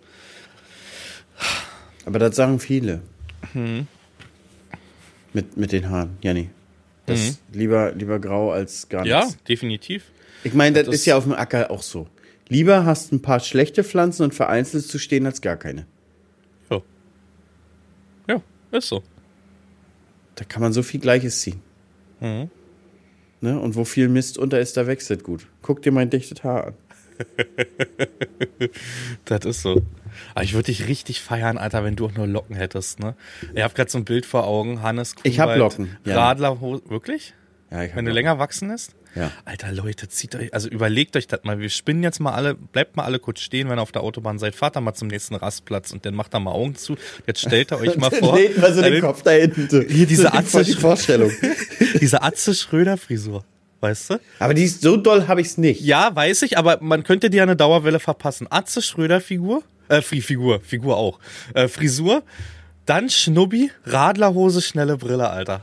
Aber 2.06 2.18
das 2.20 2.36
sagen 2.36 2.60
viele. 2.60 3.02
Mit, 5.34 5.58
mit 5.58 5.72
den 5.72 5.90
Haaren, 5.90 6.18
Janni. 6.22 6.50
Das 7.06 7.40
lieber, 7.52 7.92
lieber 7.94 8.20
grau 8.20 8.52
als 8.52 8.88
gar 8.90 9.06
Ja, 9.06 9.26
nichts. 9.26 9.44
definitiv. 9.44 10.04
Ich 10.44 10.54
meine, 10.54 10.76
das, 10.78 10.86
Das- 10.88 10.96
ist 10.96 11.06
ja 11.06 11.18
auf 11.18 11.24
dem 11.24 11.34
Acker 11.34 11.70
auch 11.72 11.82
so. 11.84 12.08
Lieber 12.50 12.86
hast 12.86 13.12
ein 13.14 13.22
paar 13.22 13.40
schlechte 13.40 13.84
Pflanzen 13.84 14.24
und 14.24 14.34
vereinzelt 14.36 14.86
zu 14.86 15.00
stehen 15.00 15.26
als 15.26 15.42
gar 15.42 15.56
keine. 15.58 15.86
Ja. 16.70 16.82
Ja, 18.28 18.42
ist 18.72 18.88
so. 18.90 19.02
Da 20.36 20.44
kann 20.46 20.62
man 20.62 20.74
so 20.74 20.84
viel 20.84 21.00
Gleiches 21.00 21.40
ziehen. 21.42 21.62
Mhm. 22.20 22.50
Ne? 23.40 23.60
Und 23.60 23.76
wo 23.76 23.86
viel 23.86 24.10
Mist 24.10 24.38
unter 24.38 24.60
ist, 24.60 24.76
da 24.78 24.86
wächst 24.86 25.10
es 25.12 25.24
gut. 25.24 25.48
Guck 25.62 25.82
dir 25.82 25.92
mein 25.92 26.10
dichtes 26.10 26.44
Haar 26.44 26.68
an. 26.68 26.74
Das 29.26 29.46
ist 29.46 29.62
so. 29.62 29.82
Aber 30.34 30.44
ich 30.44 30.54
würde 30.54 30.66
dich 30.66 30.88
richtig 30.88 31.22
feiern, 31.22 31.58
Alter, 31.58 31.84
wenn 31.84 31.96
du 31.96 32.06
auch 32.08 32.14
nur 32.14 32.28
Locken 32.28 32.56
hättest, 32.56 33.00
ne? 33.00 33.16
Ich 33.54 33.62
habe 33.64 33.74
gerade 33.74 33.90
so 33.90 33.98
ein 33.98 34.06
Bild 34.06 34.26
vor 34.26 34.46
Augen, 34.46 34.82
Hannes 34.82 35.16
Ich 35.24 35.40
hab 35.40 35.50
Grunwald, 35.50 35.78
Locken, 35.78 35.98
ja. 36.06 36.16
Radlerhose, 36.18 36.82
wirklich? 36.90 37.34
Ja, 37.70 37.84
ich 37.84 37.92
hab 37.92 37.98
Wenn 37.98 38.06
du 38.06 38.12
Locken. 38.12 38.16
länger 38.16 38.40
wachsen 38.40 38.70
lässt? 38.70 38.96
Ja. 39.16 39.32
Alter, 39.46 39.72
Leute, 39.74 40.08
zieht 40.08 40.36
euch, 40.36 40.54
also 40.54 40.70
überlegt 40.70 41.16
euch 41.18 41.28
das 41.28 41.42
mal. 41.44 41.60
Wir 41.60 41.70
spinnen 41.70 42.02
jetzt 42.04 42.20
mal 42.20 42.32
alle, 42.34 42.56
bleibt 42.56 42.96
mal 42.96 43.04
alle 43.04 43.20
kurz 43.20 43.42
stehen, 43.42 43.68
wenn 43.70 43.78
ihr 43.78 43.82
auf 43.82 43.92
der 43.92 44.04
Autobahn 44.04 44.40
seid. 44.40 44.56
Fahrt 44.56 44.76
da 44.78 44.82
mal 44.82 44.94
zum 44.94 45.10
nächsten 45.10 45.36
Rastplatz 45.36 45.92
und 45.92 46.06
dann 46.06 46.14
macht 46.16 46.34
da 46.34 46.40
mal 46.40 46.52
Augen 46.52 46.76
zu. 46.76 46.96
Jetzt 47.28 47.42
stellt 47.42 47.72
ihr 47.74 47.80
euch 47.80 47.96
mal 47.98 48.10
vor. 48.12 48.36
Legt 48.38 48.58
mal 48.60 48.74
so 48.74 48.82
den 48.82 48.94
äh, 48.94 49.00
Kopf 49.02 49.22
da 49.24 49.32
hinten. 49.32 49.68
so. 49.70 49.82
Hier 49.82 50.06
diese 50.08 50.24
so 50.24 50.28
Atze- 50.30 50.64
die 50.64 50.74
Vorstellung. 50.74 51.32
Diese 52.00 52.22
Atze 52.22 52.56
Schröder-Frisur. 52.56 53.44
Weißt 53.82 54.12
du? 54.12 54.20
Aber 54.40 54.54
die 54.54 54.64
ist, 54.64 54.82
so 54.82 54.96
doll 54.96 55.28
habe 55.28 55.42
ich's 55.42 55.58
nicht. 55.58 55.82
Ja, 55.82 56.16
weiß 56.16 56.44
ich, 56.44 56.58
aber 56.58 56.78
man 56.82 57.04
könnte 57.04 57.30
dir 57.30 57.44
eine 57.44 57.56
Dauerwelle 57.56 58.00
verpassen. 58.00 58.48
Atze 58.50 58.82
Schröder 58.82 59.20
Figur, 59.20 59.64
äh, 59.90 60.02
Fi- 60.02 60.22
Figur, 60.22 60.62
Figur 60.62 60.96
auch. 60.98 61.20
Äh, 61.56 61.68
Frisur, 61.68 62.24
dann 62.86 63.10
Schnubbi, 63.10 63.72
Radlerhose, 63.86 64.62
schnelle 64.62 64.98
Brille, 64.98 65.30
Alter. 65.30 65.62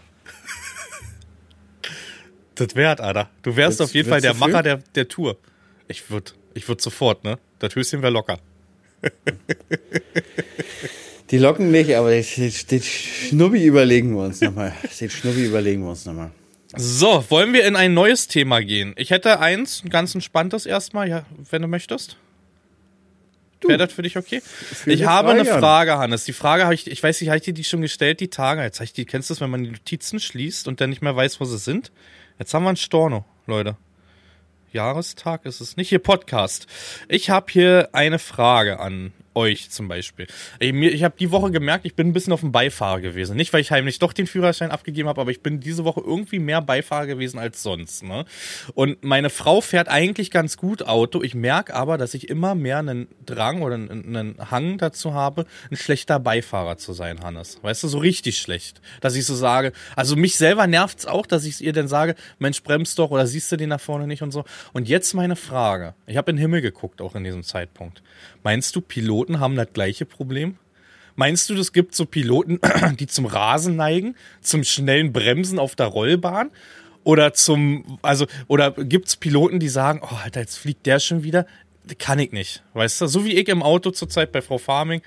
Das 2.61 2.75
wert, 2.77 3.01
Alter. 3.01 3.31
Du 3.43 3.57
wärst 3.57 3.79
Willst- 3.79 3.91
auf 3.91 3.95
jeden 3.95 4.09
Fall 4.09 4.21
der 4.21 4.35
für? 4.35 4.41
Macher 4.41 4.63
der, 4.63 4.77
der 4.95 5.09
Tour. 5.09 5.37
Ich 5.89 6.11
würd, 6.11 6.35
ich 6.55 6.69
würd 6.69 6.81
sofort, 6.81 7.25
ne? 7.25 7.39
Das 7.59 7.75
Höschen 7.75 8.03
wäre 8.03 8.13
locker. 8.13 8.39
Die 11.31 11.39
Locken 11.39 11.71
nicht, 11.71 11.95
aber 11.95 12.11
den, 12.11 12.25
den, 12.71 12.83
Schnubbi 12.83 13.63
überlegen 13.65 14.15
wir 14.15 14.23
uns 14.23 14.41
nochmal. 14.41 14.73
Den 14.99 15.11
Schnubbi 15.11 15.45
überlegen 15.45 15.83
wir 15.83 15.91
uns 15.91 16.07
nochmal. 16.07 16.31
So, 16.75 17.25
wollen 17.29 17.53
wir 17.53 17.65
in 17.67 17.77
ein 17.77 17.93
neues 17.93 18.29
Thema 18.29 18.61
gehen? 18.63 18.95
Ich 18.97 19.11
hätte 19.11 19.39
eins, 19.41 19.83
ein 19.85 19.91
ganz 19.91 20.15
entspanntes 20.15 20.65
erstmal, 20.65 21.09
ja, 21.09 21.27
wenn 21.51 21.61
du 21.63 21.69
möchtest. 21.69 22.17
Wäre 23.67 23.79
das 23.79 23.93
für 23.93 24.03
dich 24.03 24.17
okay? 24.17 24.41
Ich 24.87 24.99
die 25.01 25.07
habe 25.07 25.31
eine 25.31 25.45
Frage 25.45 25.55
an. 25.55 25.61
Frage, 25.61 25.99
Hannes. 25.99 26.25
Die 26.25 26.33
Frage 26.33 26.65
habe 26.65 26.75
ich, 26.75 26.87
ich 26.87 27.03
weiß 27.03 27.21
nicht, 27.21 27.29
habe 27.29 27.39
ich 27.39 27.43
dir 27.45 27.55
die 27.55 27.65
schon 27.65 27.81
gestellt, 27.83 28.21
die 28.21 28.29
Tage? 28.29 28.63
Jetzt 28.63 28.79
habe 28.79 28.85
ich 28.85 28.93
die, 28.93 29.05
kennst 29.05 29.29
du 29.29 29.35
das, 29.35 29.41
wenn 29.41 29.51
man 29.51 29.65
die 29.65 29.71
Notizen 29.71 30.21
schließt 30.21 30.69
und 30.69 30.81
dann 30.81 30.91
nicht 30.91 31.03
mehr 31.03 31.17
weiß, 31.17 31.41
wo 31.41 31.45
sie 31.45 31.59
sind? 31.59 31.91
Jetzt 32.39 32.55
haben 32.55 32.63
wir 32.63 32.69
einen 32.69 32.77
Storno, 32.77 33.25
Leute. 33.47 33.77
Jahrestag 34.73 35.45
ist 35.45 35.61
es 35.61 35.77
nicht. 35.77 35.89
Hier 35.89 35.99
Podcast. 35.99 36.69
Ich 37.09 37.31
habe 37.31 37.51
hier 37.51 37.89
eine 37.93 38.21
Frage 38.21 38.79
an 38.79 39.13
euch 39.39 39.71
zum 39.71 39.89
Beispiel. 39.89 40.27
Ich, 40.59 40.75
ich 40.75 41.05
habe 41.05 41.15
die 41.19 41.31
Woche 41.31 41.51
gemerkt, 41.51 41.87
ich 41.87 41.95
bin 41.95 42.09
ein 42.09 42.13
bisschen 42.13 42.33
auf 42.33 42.41
dem 42.41 42.53
Beifahrer 42.53 43.01
gewesen. 43.01 43.37
Nicht, 43.37 43.53
weil 43.53 43.61
ich 43.61 43.71
heimlich 43.71 43.99
doch 43.99 44.13
den 44.13 44.27
Führerschein 44.27 44.71
abgegeben 44.71 45.09
habe, 45.09 45.21
aber 45.21 45.31
ich 45.31 45.43
bin 45.43 45.61
diese 45.61 45.85
Woche 45.85 46.03
irgendwie 46.05 46.41
mehr 46.41 46.61
Beifahrer 46.61 47.07
gewesen 47.07 47.39
als 47.39 47.63
sonst. 47.63 48.03
Ne? 48.03 48.25
Und 48.75 49.05
meine 49.05 49.31
Frau 49.31 49.61
fährt 49.61 49.89
eigentlich 49.89 50.31
ganz 50.31 50.57
gut 50.57 50.83
Auto. 50.83 51.23
Ich 51.23 51.35
merke 51.35 51.75
aber, 51.75 51.99
dass 51.99 52.15
ich 52.15 52.29
immer 52.29 52.55
mehr 52.55 52.79
einen 52.79 53.07
Drang 53.25 53.63
oder 53.63 53.77
einen, 53.77 54.17
einen 54.17 54.51
Hang 54.51 54.79
dazu 54.79 55.15
habe, 55.15 55.47
ein 55.71 55.77
schlechter 55.77 56.19
Beifahrer 56.19 56.77
zu 56.77 56.93
sein, 56.93 57.23
Hannes. 57.23 57.59
Weißt 57.63 57.83
du, 57.85 57.89
so 57.89 57.99
richtig 57.99 58.39
schlecht. 58.39 58.81
Dass 59.01 59.15
ich 59.15 59.25
so 59.25 59.35
sage, 59.35 59.73
also 59.95 60.17
mich 60.17 60.37
selber 60.37 60.67
nervt's 60.67 61.07
auch, 61.07 61.27
dass 61.27 61.45
ich 61.45 61.63
ihr 61.63 61.73
dann 61.73 61.89
sage, 61.89 62.17
Mensch, 62.39 62.63
bremst 62.63 62.99
doch 62.99 63.11
oder 63.11 63.27
siehst 63.27 63.53
du 63.53 63.57
den 63.57 63.69
nach 63.69 63.81
vorne 63.81 64.07
nicht 64.07 64.23
und 64.23 64.33
so. 64.33 64.45
Und 64.73 64.89
jetzt 64.89 65.15
meine 65.15 65.37
Frage. 65.37 65.95
Ich 66.07 66.17
habe 66.17 66.31
in 66.31 66.37
den 66.37 66.43
Himmel 66.43 66.61
geguckt, 66.61 67.01
auch 67.01 67.15
in 67.15 67.25
diesem 67.25 67.45
Zeitpunkt. 67.45 68.03
Meinst 68.43 68.75
du, 68.75 68.81
Piloten 68.81 69.28
haben 69.41 69.57
das 69.57 69.69
gleiche 69.73 70.07
Problem? 70.07 70.57
Meinst 71.17 71.51
du, 71.51 71.55
es 71.55 71.73
gibt 71.73 71.95
so 71.95 72.07
Piloten, 72.07 72.61
die 73.01 73.09
zum 73.09 73.27
Rasen 73.27 73.77
neigen, 73.77 74.15
zum 74.41 74.63
schnellen 74.63 75.13
Bremsen 75.13 75.59
auf 75.59 75.75
der 75.75 75.87
Rollbahn? 75.87 76.51
Oder 77.05 77.33
zum, 77.33 77.99
also, 78.03 78.27
oder 78.49 78.71
gibt's 78.71 79.17
Piloten, 79.17 79.59
die 79.61 79.69
sagen, 79.69 80.01
oh, 80.03 80.15
Alter, 80.23 80.41
jetzt 80.41 80.57
fliegt 80.57 80.87
der 80.87 81.01
schon 81.01 81.23
wieder? 81.23 81.47
Kann 81.99 82.19
ich 82.19 82.33
nicht. 82.33 82.63
Weißt 82.75 83.01
du, 83.01 83.07
so 83.07 83.25
wie 83.25 83.33
ich 83.33 83.49
im 83.49 83.63
Auto 83.63 83.91
zurzeit 83.91 84.31
bei 84.31 84.43
Frau 84.43 84.59
Farming. 84.59 85.01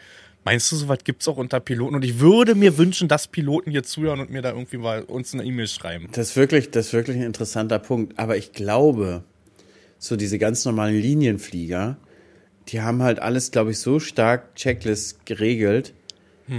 Meinst 0.44 0.72
du, 0.72 0.75
sowas 0.75 0.98
gibt's 1.04 1.28
auch 1.28 1.38
unter 1.38 1.60
Piloten? 1.60 1.96
Und 1.96 2.04
ich 2.04 2.20
würde 2.20 2.56
mir 2.56 2.78
wünschen, 2.78 3.08
dass 3.08 3.28
Piloten 3.28 3.70
hier 3.70 3.84
zuhören 3.84 4.20
und 4.20 4.32
mir 4.32 4.42
da 4.42 4.50
irgendwie 4.50 4.78
mal 4.78 5.04
uns 5.04 5.34
eine 5.34 5.44
E-Mail 5.44 5.68
schreiben. 5.68 6.10
Das 6.13 6.32
ist 6.32 6.36
wirklich, 6.36 6.72
das 6.72 6.88
ist 6.88 6.94
wirklich 6.94 7.18
ein 7.18 7.24
interessanter 7.24 7.78
Punkt. 7.78 8.18
Aber 8.18 8.36
ich 8.36 8.51
glaube, 8.51 9.24
so 10.00 10.16
diese 10.16 10.40
ganz 10.40 10.66
normalen 10.66 11.00
Linienflieger, 11.00 11.98
die 12.72 12.82
haben 12.82 13.04
halt 13.04 13.20
alles, 13.20 13.51
glaube 13.51 13.72
ich, 13.72 13.80
so 13.80 14.00
stark 14.00 14.56
Checklist 14.56 15.25
geregelt, 15.25 15.94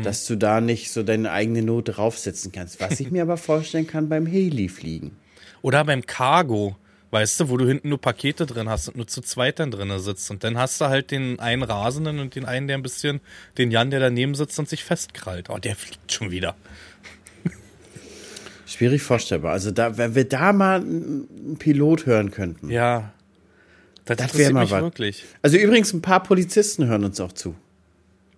dass 0.04 0.26
du 0.26 0.36
da 0.36 0.62
nicht 0.62 0.90
so 0.90 1.02
deine 1.02 1.32
eigene 1.32 1.60
Note 1.60 1.92
draufsetzen 1.92 2.50
kannst. 2.50 2.80
Was 2.80 2.98
ich 2.98 3.10
mir 3.10 3.22
aber 3.22 3.36
vorstellen 3.36 3.86
kann 3.86 4.08
beim 4.08 4.24
Heli-Fliegen. 4.24 5.16
Oder 5.60 5.84
beim 5.84 6.06
Cargo, 6.06 6.76
weißt 7.10 7.40
du, 7.40 7.50
wo 7.50 7.58
du 7.58 7.66
hinten 7.66 7.90
nur 7.90 8.00
Pakete 8.00 8.46
drin 8.46 8.70
hast 8.70 8.88
und 8.88 8.96
nur 8.96 9.06
zu 9.06 9.20
zweit 9.20 9.58
dann 9.58 9.70
drin 9.70 9.92
sitzt. 9.98 10.30
Und 10.30 10.44
dann 10.44 10.56
hast 10.56 10.80
du 10.80 10.86
halt 10.86 11.10
den 11.10 11.38
einen 11.40 11.62
Rasenden 11.62 12.20
und 12.20 12.34
den 12.34 12.46
einen, 12.46 12.68
der 12.68 12.78
ein 12.78 12.82
bisschen, 12.82 13.20
den 13.58 13.70
Jan, 13.70 13.90
der 13.90 14.00
daneben 14.00 14.34
sitzt 14.34 14.58
und 14.58 14.66
sich 14.66 14.82
festkrallt. 14.82 15.50
Oh, 15.50 15.58
der 15.58 15.76
fliegt 15.76 16.10
schon 16.10 16.30
wieder. 16.30 16.56
Schwierig 18.64 19.02
vorstellbar. 19.02 19.52
Also 19.52 19.72
da, 19.72 19.98
wenn 19.98 20.14
wir 20.14 20.26
da 20.26 20.54
mal 20.54 20.80
einen 20.80 21.56
Pilot 21.58 22.06
hören 22.06 22.30
könnten. 22.30 22.70
Ja. 22.70 23.12
Das 24.04 24.18
interessiert 24.18 24.38
wäre 24.38 24.52
mal 24.52 24.70
was. 24.70 24.82
wirklich. 24.82 25.24
Also 25.42 25.56
übrigens, 25.58 25.92
ein 25.92 26.02
paar 26.02 26.22
Polizisten 26.22 26.86
hören 26.86 27.04
uns 27.04 27.20
auch 27.20 27.32
zu. 27.32 27.54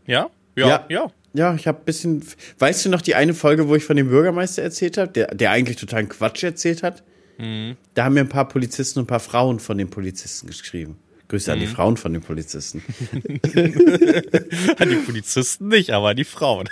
Ja? 0.07 0.29
Ja, 0.57 0.69
Ja. 0.69 0.85
ja. 0.89 1.11
Ja, 1.37 1.53
ich 1.57 1.67
habe 1.67 1.79
ein 1.79 1.85
bisschen. 1.85 2.23
Weißt 2.61 2.85
du 2.85 2.91
noch 2.91 3.03
die 3.03 3.17
eine 3.17 3.35
Folge, 3.35 3.67
wo 3.69 3.75
ich 3.75 3.85
von 3.85 3.97
dem 3.97 4.09
Bürgermeister 4.09 4.63
erzählt 4.63 4.99
habe, 4.99 5.11
der, 5.11 5.35
der 5.35 5.51
eigentlich 5.51 5.79
totalen 5.79 6.09
Quatsch 6.09 6.45
erzählt 6.45 6.85
hat? 6.85 7.03
Da 7.39 8.05
haben 8.05 8.15
mir 8.15 8.21
ein 8.21 8.29
paar 8.29 8.47
Polizisten 8.47 9.01
und 9.01 9.07
ein 9.07 9.09
paar 9.09 9.19
Frauen 9.19 9.59
von 9.59 9.77
den 9.77 9.91
Polizisten 9.91 10.47
geschrieben. 10.47 10.97
Grüße 11.27 11.53
an 11.53 11.59
die 11.59 11.67
Frauen 11.67 11.97
von 11.97 12.13
den 12.13 12.23
Polizisten. 12.23 12.85
Die 13.43 14.97
Polizisten 15.05 15.69
nicht, 15.69 15.91
aber 15.91 16.15
die 16.15 16.23
Frauen. 16.25 16.69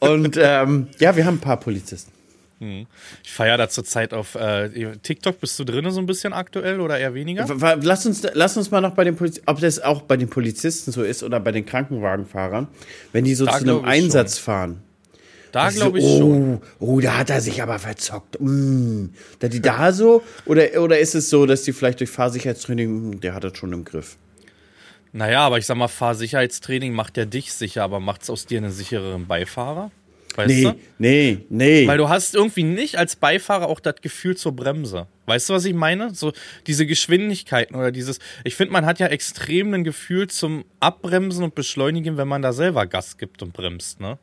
Und 0.00 0.36
ähm, 0.36 0.88
ja, 0.98 1.14
wir 1.14 1.24
haben 1.26 1.36
ein 1.36 1.40
paar 1.40 1.60
Polizisten. 1.60 2.10
Ich 2.60 3.32
feiere 3.32 3.56
da 3.56 3.68
zurzeit 3.70 4.12
auf 4.12 4.34
äh, 4.34 4.96
TikTok. 5.02 5.40
Bist 5.40 5.58
du 5.58 5.64
drin 5.64 5.90
so 5.90 5.98
ein 5.98 6.06
bisschen 6.06 6.34
aktuell 6.34 6.80
oder 6.80 6.98
eher 6.98 7.14
weniger? 7.14 7.46
Lass 7.80 8.04
uns, 8.04 8.22
lass 8.34 8.56
uns 8.58 8.70
mal 8.70 8.82
noch 8.82 8.94
bei 8.94 9.04
den 9.04 9.16
Polizisten, 9.16 9.48
ob 9.48 9.60
das 9.60 9.80
auch 9.80 10.02
bei 10.02 10.18
den 10.18 10.28
Polizisten 10.28 10.92
so 10.92 11.02
ist 11.02 11.22
oder 11.22 11.40
bei 11.40 11.52
den 11.52 11.64
Krankenwagenfahrern, 11.64 12.68
wenn 13.12 13.24
die 13.24 13.34
so 13.34 13.46
Da 13.46 13.58
zu 13.58 13.64
einem 13.64 13.84
Einsatz 13.84 14.36
fahren. 14.36 14.82
Da 15.52 15.70
So, 15.70 15.80
glaube 15.80 15.98
ich 15.98 16.04
oh, 16.04 16.18
schon. 16.18 16.62
Oh, 16.78 17.00
da 17.00 17.18
hat 17.18 17.30
er 17.30 17.40
sich 17.40 17.62
aber 17.62 17.78
verzockt. 17.78 18.36
Mm. 18.40 19.06
Da 19.38 19.48
die 19.48 19.60
da 19.60 19.92
so? 19.92 20.22
Oder, 20.46 20.80
oder 20.82 20.98
ist 20.98 21.14
es 21.14 21.30
so, 21.30 21.46
dass 21.46 21.62
die 21.62 21.72
vielleicht 21.72 22.00
durch 22.00 22.10
Fahrsicherheitstraining, 22.10 23.10
mm, 23.10 23.20
der 23.20 23.34
hat 23.34 23.44
das 23.44 23.56
schon 23.56 23.72
im 23.72 23.84
Griff? 23.84 24.16
Naja, 25.12 25.40
aber 25.40 25.58
ich 25.58 25.66
sag 25.66 25.76
mal, 25.76 25.88
Fahrsicherheitstraining 25.88 26.92
macht 26.92 27.16
ja 27.16 27.24
dich 27.24 27.52
sicher, 27.52 27.82
aber 27.82 27.98
macht's 27.98 28.30
aus 28.30 28.46
dir 28.46 28.58
einen 28.58 28.70
sichereren 28.70 29.26
Beifahrer? 29.26 29.90
Weißt 30.36 30.48
Nee, 30.48 30.62
du? 30.62 30.74
nee, 30.98 31.38
nee. 31.48 31.86
Weil 31.86 31.98
du 31.98 32.08
hast 32.08 32.34
irgendwie 32.34 32.62
nicht 32.62 32.96
als 32.96 33.16
Beifahrer 33.16 33.66
auch 33.68 33.80
das 33.80 33.96
Gefühl 34.00 34.36
zur 34.36 34.52
Bremse. 34.52 35.06
Weißt 35.26 35.48
du, 35.48 35.54
was 35.54 35.64
ich 35.64 35.74
meine? 35.74 36.14
So 36.14 36.32
diese 36.66 36.86
Geschwindigkeiten 36.86 37.74
oder 37.76 37.90
dieses. 37.92 38.18
Ich 38.44 38.54
finde, 38.54 38.72
man 38.72 38.86
hat 38.86 38.98
ja 39.00 39.06
extrem 39.08 39.72
ein 39.74 39.84
Gefühl 39.84 40.28
zum 40.28 40.64
Abbremsen 40.80 41.44
und 41.44 41.54
Beschleunigen, 41.54 42.16
wenn 42.16 42.28
man 42.28 42.42
da 42.42 42.52
selber 42.52 42.86
Gas 42.86 43.18
gibt 43.18 43.42
und 43.42 43.52
bremst, 43.52 44.00
ne? 44.00 44.18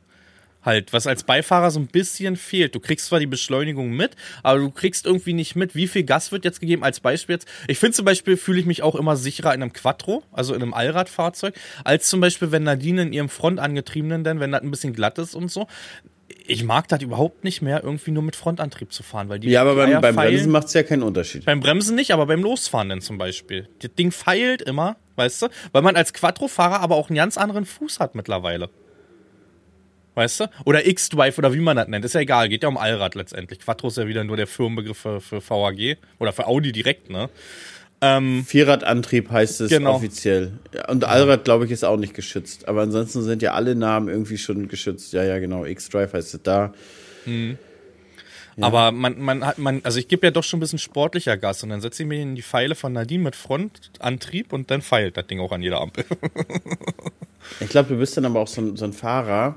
Halt, 0.67 0.91
was 0.91 1.07
als 1.07 1.23
Beifahrer 1.23 1.71
so 1.71 1.79
ein 1.79 1.87
bisschen 1.87 2.35
fehlt. 2.35 2.75
Du 2.75 2.81
kriegst 2.81 3.05
zwar 3.05 3.21
die 3.21 3.25
Beschleunigung 3.25 3.91
mit, 3.91 4.17
aber 4.43 4.59
du 4.59 4.69
kriegst 4.69 5.05
irgendwie 5.05 5.31
nicht 5.31 5.55
mit, 5.55 5.75
wie 5.75 5.87
viel 5.87 6.03
Gas 6.03 6.33
wird 6.33 6.43
jetzt 6.43 6.59
gegeben. 6.59 6.83
Als 6.83 6.99
Beispiel 6.99 7.35
jetzt. 7.35 7.47
Ich 7.69 7.79
finde 7.79 7.93
zum 7.93 8.03
Beispiel, 8.03 8.35
fühle 8.35 8.59
ich 8.59 8.65
mich 8.65 8.83
auch 8.83 8.95
immer 8.95 9.15
sicherer 9.15 9.53
in 9.53 9.61
einem 9.61 9.71
Quattro, 9.71 10.23
also 10.33 10.53
in 10.53 10.61
einem 10.61 10.73
Allradfahrzeug, 10.73 11.55
als 11.85 12.09
zum 12.09 12.19
Beispiel, 12.19 12.51
wenn 12.51 12.63
Nadine 12.63 13.03
in 13.03 13.13
ihrem 13.13 13.29
frontangetriebenen, 13.29 14.25
denn 14.25 14.41
wenn 14.41 14.51
das 14.51 14.61
ein 14.61 14.69
bisschen 14.69 14.91
glatt 14.91 15.17
ist 15.19 15.35
und 15.35 15.49
so. 15.49 15.67
Ich 16.45 16.65
mag 16.65 16.89
das 16.89 17.01
überhaupt 17.01 17.45
nicht 17.45 17.61
mehr, 17.61 17.81
irgendwie 17.81 18.11
nur 18.11 18.23
mit 18.23 18.35
Frontantrieb 18.35 18.91
zu 18.91 19.03
fahren, 19.03 19.29
weil 19.29 19.39
die 19.39 19.49
ja, 19.49 19.61
aber 19.61 19.75
beim, 19.75 20.01
beim. 20.01 20.17
Bremsen 20.17 20.51
macht 20.51 20.67
es 20.67 20.73
ja 20.73 20.83
keinen 20.83 21.03
Unterschied. 21.03 21.45
Beim 21.45 21.61
Bremsen 21.61 21.95
nicht, 21.95 22.11
aber 22.11 22.25
beim 22.25 22.41
Losfahren 22.41 22.89
denn 22.89 22.99
zum 22.99 23.17
Beispiel. 23.17 23.69
Das 23.79 23.95
Ding 23.95 24.11
feilt 24.11 24.63
immer, 24.63 24.97
weißt 25.15 25.43
du? 25.43 25.47
Weil 25.71 25.81
man 25.81 25.95
als 25.95 26.11
Quattro-Fahrer 26.11 26.81
aber 26.81 26.97
auch 26.97 27.09
einen 27.09 27.15
ganz 27.15 27.37
anderen 27.37 27.63
Fuß 27.63 28.01
hat 28.01 28.15
mittlerweile. 28.15 28.69
Weißt 30.17 30.39
du? 30.39 30.49
Oder 30.65 30.87
X-Drive 30.87 31.37
oder 31.37 31.53
wie 31.53 31.59
man 31.59 31.77
das 31.77 31.87
nennt. 31.89 32.03
Ist 32.03 32.13
ja 32.15 32.21
egal, 32.21 32.49
geht 32.49 32.63
ja 32.63 32.69
um 32.69 32.77
Allrad 32.77 33.13
letztendlich. 33.13 33.59
Quattro 33.59 33.89
ist 33.89 33.97
ja 33.97 34.07
wieder 34.07 34.23
nur 34.23 34.35
der 34.35 34.47
Firmenbegriff 34.47 34.97
für, 34.97 35.21
für 35.21 35.47
VAG 35.47 35.97
oder 36.17 36.33
für 36.33 36.47
Audi 36.47 36.71
direkt, 36.71 37.11
ne? 37.11 37.29
Ähm, 38.01 38.43
Vierradantrieb 38.43 39.29
heißt 39.29 39.61
es 39.61 39.69
Genau. 39.69 39.93
offiziell. 39.93 40.53
Ja, 40.73 40.89
Und 40.89 41.03
Allrad, 41.03 41.43
glaube 41.45 41.65
ich, 41.65 41.71
ist 41.71 41.83
auch 41.85 41.97
nicht 41.97 42.15
geschützt. 42.15 42.67
Aber 42.67 42.81
ansonsten 42.81 43.21
sind 43.21 43.43
ja 43.43 43.53
alle 43.53 43.75
Namen 43.75 44.07
irgendwie 44.09 44.39
schon 44.39 44.67
geschützt. 44.67 45.13
Ja, 45.13 45.23
ja, 45.23 45.37
genau. 45.37 45.65
X-Drive 45.65 46.13
heißt 46.13 46.33
es 46.33 46.41
da. 46.41 46.73
Aber 48.59 48.91
man, 48.91 49.19
man 49.21 49.45
hat, 49.45 49.59
man, 49.59 49.81
also 49.83 49.99
ich 49.99 50.07
gebe 50.07 50.25
ja 50.25 50.31
doch 50.31 50.43
schon 50.43 50.57
ein 50.57 50.61
bisschen 50.61 50.79
sportlicher 50.79 51.37
Gas 51.37 51.61
und 51.61 51.69
dann 51.69 51.81
setze 51.81 52.01
ich 52.01 52.09
mir 52.09 52.19
in 52.19 52.33
die 52.35 52.41
Pfeile 52.41 52.73
von 52.73 52.91
Nadine 52.91 53.23
mit 53.23 53.35
Frontantrieb 53.35 54.51
und 54.51 54.71
dann 54.71 54.81
feilt 54.81 55.15
das 55.15 55.27
Ding 55.27 55.39
auch 55.41 55.51
an 55.51 55.61
jeder 55.61 55.79
Ampel. 55.79 56.05
Ich 57.61 57.69
glaube, 57.69 57.87
du 57.93 57.97
bist 57.97 58.17
dann 58.17 58.25
aber 58.25 58.41
auch 58.41 58.47
so, 58.47 58.75
so 58.75 58.83
ein 58.83 58.91
Fahrer, 58.91 59.55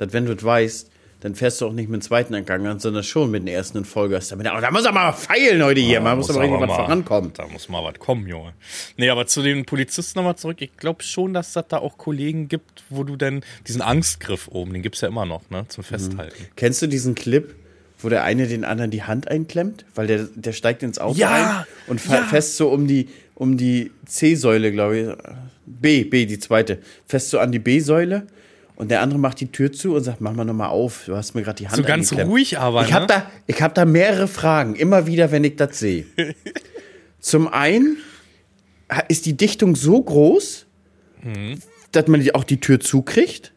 dass 0.00 0.12
wenn 0.12 0.26
du 0.26 0.32
es 0.32 0.42
weißt, 0.42 0.90
dann 1.20 1.34
fährst 1.34 1.60
du 1.60 1.66
auch 1.66 1.72
nicht 1.72 1.90
mit 1.90 2.00
dem 2.00 2.02
zweiten 2.02 2.34
Angang 2.34 2.66
an, 2.66 2.78
sondern 2.80 3.02
schon 3.04 3.30
mit 3.30 3.42
dem 3.42 3.48
ersten 3.48 3.78
in 3.78 3.84
Vollgas. 3.84 4.28
Damit, 4.28 4.46
aber 4.46 4.62
da 4.62 4.70
muss 4.70 4.86
aber 4.86 5.00
mal 5.00 5.12
feilen 5.12 5.62
heute 5.62 5.80
hier. 5.80 6.00
Man 6.00 6.16
muss, 6.16 6.30
aber 6.30 6.40
richtig 6.40 6.60
was 6.60 6.74
vorankommen. 6.76 7.32
Da 7.34 7.46
muss 7.46 7.68
mal 7.68 7.84
was 7.84 7.98
kommen, 7.98 8.26
Junge. 8.26 8.54
Nee, 8.96 9.10
aber 9.10 9.26
zu 9.26 9.42
den 9.42 9.66
Polizisten 9.66 10.18
nochmal 10.18 10.36
zurück. 10.36 10.56
Ich 10.60 10.76
glaube 10.78 11.02
schon, 11.02 11.34
dass 11.34 11.52
das 11.52 11.68
da 11.68 11.78
auch 11.78 11.98
Kollegen 11.98 12.48
gibt, 12.48 12.84
wo 12.88 13.04
du 13.04 13.16
denn 13.16 13.42
diesen 13.68 13.82
Angstgriff 13.82 14.48
oben, 14.48 14.72
den 14.72 14.82
gibt's 14.82 15.02
ja 15.02 15.08
immer 15.08 15.26
noch, 15.26 15.50
ne, 15.50 15.66
zum 15.68 15.84
Festhalten. 15.84 16.46
Kennst 16.56 16.80
du 16.80 16.86
diesen 16.86 17.14
Clip, 17.14 17.54
wo 17.98 18.08
der 18.08 18.24
eine 18.24 18.46
den 18.46 18.64
anderen 18.64 18.90
die 18.90 19.02
Hand 19.02 19.28
einklemmt? 19.28 19.84
Weil 19.94 20.06
der, 20.06 20.24
der 20.34 20.52
steigt 20.52 20.82
ins 20.82 20.98
Auto 20.98 21.18
Ja, 21.18 21.60
ein 21.60 21.66
und 21.86 22.04
ja. 22.08 22.22
fest 22.24 22.56
so 22.56 22.70
um 22.70 22.86
die, 22.86 23.08
um 23.34 23.58
die 23.58 23.90
C-Säule, 24.06 24.72
glaube 24.72 24.98
ich. 24.98 25.08
B, 25.66 26.04
B, 26.04 26.24
die 26.24 26.38
zweite. 26.38 26.78
Fest 27.06 27.28
so 27.28 27.38
an 27.38 27.52
die 27.52 27.58
B-Säule. 27.58 28.26
Und 28.80 28.90
der 28.90 29.02
andere 29.02 29.18
macht 29.18 29.38
die 29.40 29.52
Tür 29.52 29.70
zu 29.72 29.94
und 29.94 30.02
sagt, 30.04 30.22
mach 30.22 30.32
mal 30.32 30.46
nochmal 30.46 30.70
auf. 30.70 31.02
Du 31.04 31.14
hast 31.14 31.34
mir 31.34 31.42
gerade 31.42 31.56
die 31.58 31.68
Hand 31.68 31.76
So 31.76 31.82
ganz 31.82 32.06
eingeklemmt." 32.12 32.30
ruhig 32.32 32.58
aber, 32.58 32.82
Ich 32.86 32.94
habe 32.94 33.02
ne? 33.02 33.08
da, 33.08 33.30
ich 33.46 33.60
hab 33.60 33.74
da 33.74 33.84
mehrere 33.84 34.26
Fragen, 34.26 34.74
immer 34.74 35.06
wieder, 35.06 35.30
wenn 35.32 35.44
ich 35.44 35.56
das 35.56 35.78
sehe. 35.78 36.06
Zum 37.20 37.46
einen 37.48 37.98
ist 39.08 39.26
die 39.26 39.36
Dichtung 39.36 39.76
so 39.76 40.00
groß, 40.02 40.64
Mhm. 41.22 41.60
dass 41.92 42.06
man 42.06 42.26
auch 42.30 42.44
die 42.44 42.58
Tür 42.60 42.80
zukriegt. 42.80 43.52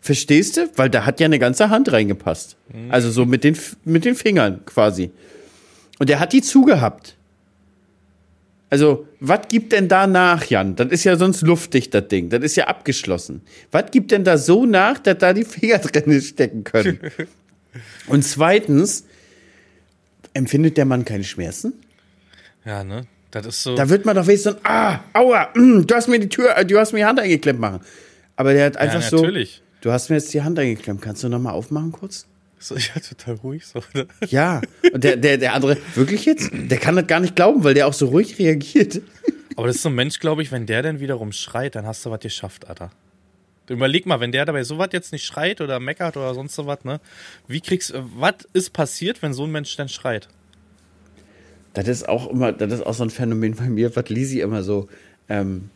Verstehst 0.00 0.56
du? 0.56 0.70
Weil 0.76 0.88
da 0.88 1.04
hat 1.04 1.20
ja 1.20 1.26
eine 1.26 1.38
ganze 1.38 1.68
Hand 1.68 1.92
reingepasst. 1.92 2.56
Mhm. 2.72 2.90
Also 2.90 3.10
so 3.10 3.26
mit 3.26 3.44
den, 3.44 3.58
mit 3.84 4.06
den 4.06 4.14
Fingern 4.14 4.64
quasi. 4.64 5.10
Und 5.98 6.08
er 6.08 6.18
hat 6.20 6.32
die 6.32 6.40
zugehabt. 6.40 7.16
Also, 8.72 9.06
was 9.20 9.48
gibt 9.48 9.72
denn 9.72 9.86
da 9.86 10.06
nach, 10.06 10.46
Jan? 10.46 10.76
Das 10.76 10.88
ist 10.88 11.04
ja 11.04 11.16
sonst 11.16 11.42
luftdicht, 11.42 11.92
das 11.92 12.08
Ding. 12.08 12.30
Das 12.30 12.42
ist 12.42 12.56
ja 12.56 12.68
abgeschlossen. 12.68 13.42
Was 13.70 13.90
gibt 13.90 14.10
denn 14.12 14.24
da 14.24 14.38
so 14.38 14.64
nach, 14.64 14.98
dass 14.98 15.18
da 15.18 15.34
die 15.34 15.44
Finger 15.44 15.76
drin 15.80 16.22
stecken 16.22 16.64
können? 16.64 16.98
Und 18.06 18.22
zweitens, 18.22 19.04
empfindet 20.32 20.78
der 20.78 20.86
Mann 20.86 21.04
keine 21.04 21.22
Schmerzen? 21.22 21.74
Ja, 22.64 22.82
ne? 22.82 23.02
Das 23.30 23.44
ist 23.44 23.62
so. 23.62 23.74
Da 23.74 23.90
wird 23.90 24.06
man 24.06 24.16
doch 24.16 24.26
wenigstens 24.26 24.54
so, 24.54 24.60
ah, 24.62 25.00
aua, 25.12 25.50
mm, 25.54 25.86
du 25.86 25.94
hast 25.94 26.08
mir 26.08 26.18
die 26.18 26.30
Tür, 26.30 26.56
äh, 26.56 26.64
du 26.64 26.78
hast 26.78 26.92
mir 26.92 27.00
die 27.00 27.04
Hand 27.04 27.20
eingeklemmt 27.20 27.60
machen. 27.60 27.80
Aber 28.36 28.54
der 28.54 28.64
hat 28.64 28.78
einfach 28.78 29.02
so, 29.02 29.16
natürlich. 29.16 29.60
du 29.82 29.92
hast 29.92 30.08
mir 30.08 30.16
jetzt 30.16 30.32
die 30.32 30.40
Hand 30.40 30.58
eingeklemmt. 30.58 31.02
Kannst 31.02 31.22
du 31.22 31.28
noch 31.28 31.40
mal 31.40 31.52
aufmachen 31.52 31.92
kurz? 31.92 32.26
So 32.62 32.76
ja, 32.76 33.00
total 33.06 33.34
ruhig 33.36 33.66
so. 33.66 33.80
ne? 33.94 34.06
Ja. 34.28 34.60
Und 34.92 35.04
der, 35.04 35.16
der, 35.16 35.38
der 35.38 35.54
andere, 35.54 35.76
wirklich 35.94 36.24
jetzt? 36.24 36.50
Der 36.52 36.78
kann 36.78 36.96
das 36.96 37.06
gar 37.06 37.20
nicht 37.20 37.36
glauben, 37.36 37.64
weil 37.64 37.74
der 37.74 37.86
auch 37.86 37.92
so 37.92 38.06
ruhig 38.06 38.38
reagiert. 38.38 39.00
Aber 39.56 39.66
das 39.66 39.76
ist 39.76 39.82
so 39.82 39.88
ein 39.88 39.94
Mensch, 39.94 40.18
glaube 40.18 40.42
ich, 40.42 40.52
wenn 40.52 40.66
der 40.66 40.82
dann 40.82 41.00
wiederum 41.00 41.32
schreit, 41.32 41.74
dann 41.74 41.86
hast 41.86 42.04
du 42.06 42.10
was 42.10 42.20
geschafft, 42.20 42.68
Alter. 42.68 42.90
Überleg 43.68 44.06
mal, 44.06 44.20
wenn 44.20 44.32
der 44.32 44.44
dabei 44.44 44.64
sowas 44.64 44.88
jetzt 44.92 45.12
nicht 45.12 45.24
schreit 45.24 45.60
oder 45.60 45.78
meckert 45.78 46.16
oder 46.16 46.34
sonst 46.34 46.54
so 46.54 46.66
was, 46.66 46.84
ne? 46.84 47.00
Wie 47.46 47.60
kriegst 47.60 47.94
was 48.16 48.34
ist 48.52 48.72
passiert, 48.72 49.22
wenn 49.22 49.32
so 49.32 49.44
ein 49.44 49.52
Mensch 49.52 49.76
dann 49.76 49.88
schreit? 49.88 50.28
Das 51.74 51.88
ist 51.88 52.08
auch 52.08 52.28
immer, 52.28 52.52
das 52.52 52.72
ist 52.72 52.86
auch 52.86 52.94
so 52.94 53.04
ein 53.04 53.10
Phänomen 53.10 53.54
bei 53.54 53.66
mir, 53.66 53.94
was 53.94 54.08
Lisi 54.08 54.40
immer 54.40 54.62
so 54.62 54.88
ähm, 55.28 55.70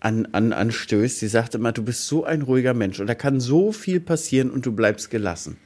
an, 0.00 0.26
an, 0.32 0.52
anstößt. 0.52 1.18
Sie 1.18 1.28
sagt 1.28 1.54
immer, 1.54 1.72
du 1.72 1.82
bist 1.82 2.06
so 2.06 2.24
ein 2.24 2.42
ruhiger 2.42 2.74
Mensch 2.74 3.00
und 3.00 3.06
da 3.06 3.14
kann 3.14 3.38
so 3.38 3.72
viel 3.72 4.00
passieren 4.00 4.50
und 4.50 4.66
du 4.66 4.72
bleibst 4.72 5.10
gelassen. 5.10 5.56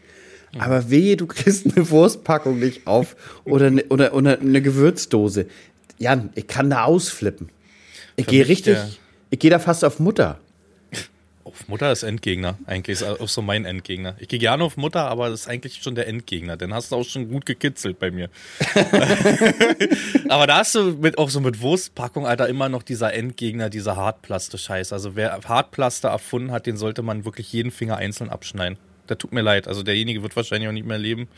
Aber 0.57 0.90
wehe, 0.90 1.17
du 1.17 1.26
kriegst 1.26 1.67
eine 1.67 1.90
Wurstpackung 1.90 2.59
nicht 2.59 2.87
auf 2.87 3.17
oder 3.45 3.67
eine, 3.67 3.85
oder, 3.85 4.14
oder 4.14 4.40
eine 4.40 4.62
Gewürzdose. 4.62 5.47
Jan, 5.99 6.31
ich 6.35 6.47
kann 6.47 6.71
da 6.71 6.85
ausflippen. 6.85 7.50
Ich 8.17 8.26
gehe 8.26 8.49
richtig, 8.49 8.76
ich 9.31 9.38
gehe 9.38 9.50
da 9.50 9.59
fast 9.59 9.85
auf 9.85 10.00
Mutter. 10.00 10.38
Auf 11.45 11.67
Mutter 11.67 11.90
ist 11.90 12.02
Endgegner. 12.02 12.59
Eigentlich 12.67 13.00
ist 13.00 13.02
auch 13.02 13.28
so 13.28 13.40
mein 13.40 13.64
Endgegner. 13.64 14.17
Ich 14.19 14.28
gehe 14.28 14.38
gerne 14.38 14.62
auf 14.62 14.76
Mutter, 14.76 15.09
aber 15.09 15.31
das 15.31 15.40
ist 15.40 15.49
eigentlich 15.49 15.83
schon 15.83 15.95
der 15.95 16.07
Endgegner. 16.07 16.59
Den 16.59 16.75
hast 16.75 16.93
du 16.93 16.97
auch 16.97 17.05
schon 17.05 17.31
gut 17.31 17.47
gekitzelt 17.47 17.99
bei 17.99 18.11
mir. 18.11 18.28
aber 20.28 20.47
da 20.47 20.59
hast 20.59 20.75
du 20.75 20.93
mit, 20.93 21.17
auch 21.17 21.31
so 21.31 21.40
mit 21.40 21.62
Wurstpackung, 21.62 22.26
Alter, 22.26 22.49
immer 22.49 22.69
noch 22.69 22.83
dieser 22.83 23.14
Endgegner, 23.14 23.71
dieser 23.71 23.97
Hartplaste-Scheiß. 23.97 24.93
Also 24.93 25.17
wer 25.17 25.40
Hartplaste 25.43 26.09
erfunden 26.09 26.52
hat, 26.52 26.67
den 26.67 26.76
sollte 26.76 27.02
man 27.02 27.25
wirklich 27.25 27.50
jeden 27.52 27.71
Finger 27.71 27.97
einzeln 27.97 28.28
abschneiden. 28.28 28.76
Der 29.09 29.19
tut 29.19 29.33
mir 29.33 29.43
leid. 29.43 29.69
Also 29.69 29.83
derjenige 29.83 30.23
wird 30.23 30.37
wahrscheinlich 30.37 30.69
auch 30.69 30.73
nicht 30.73 30.87
mehr 30.87 30.99
leben. 30.99 31.29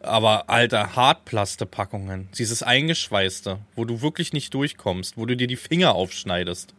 Aber 0.00 0.50
alter, 0.50 0.96
Hartplaste-Packungen, 0.96 2.28
dieses 2.36 2.62
Eingeschweißte, 2.62 3.58
wo 3.74 3.84
du 3.84 4.02
wirklich 4.02 4.32
nicht 4.32 4.52
durchkommst, 4.54 5.16
wo 5.16 5.26
du 5.26 5.36
dir 5.36 5.46
die 5.46 5.56
Finger 5.56 5.94
aufschneidest. 5.94 6.74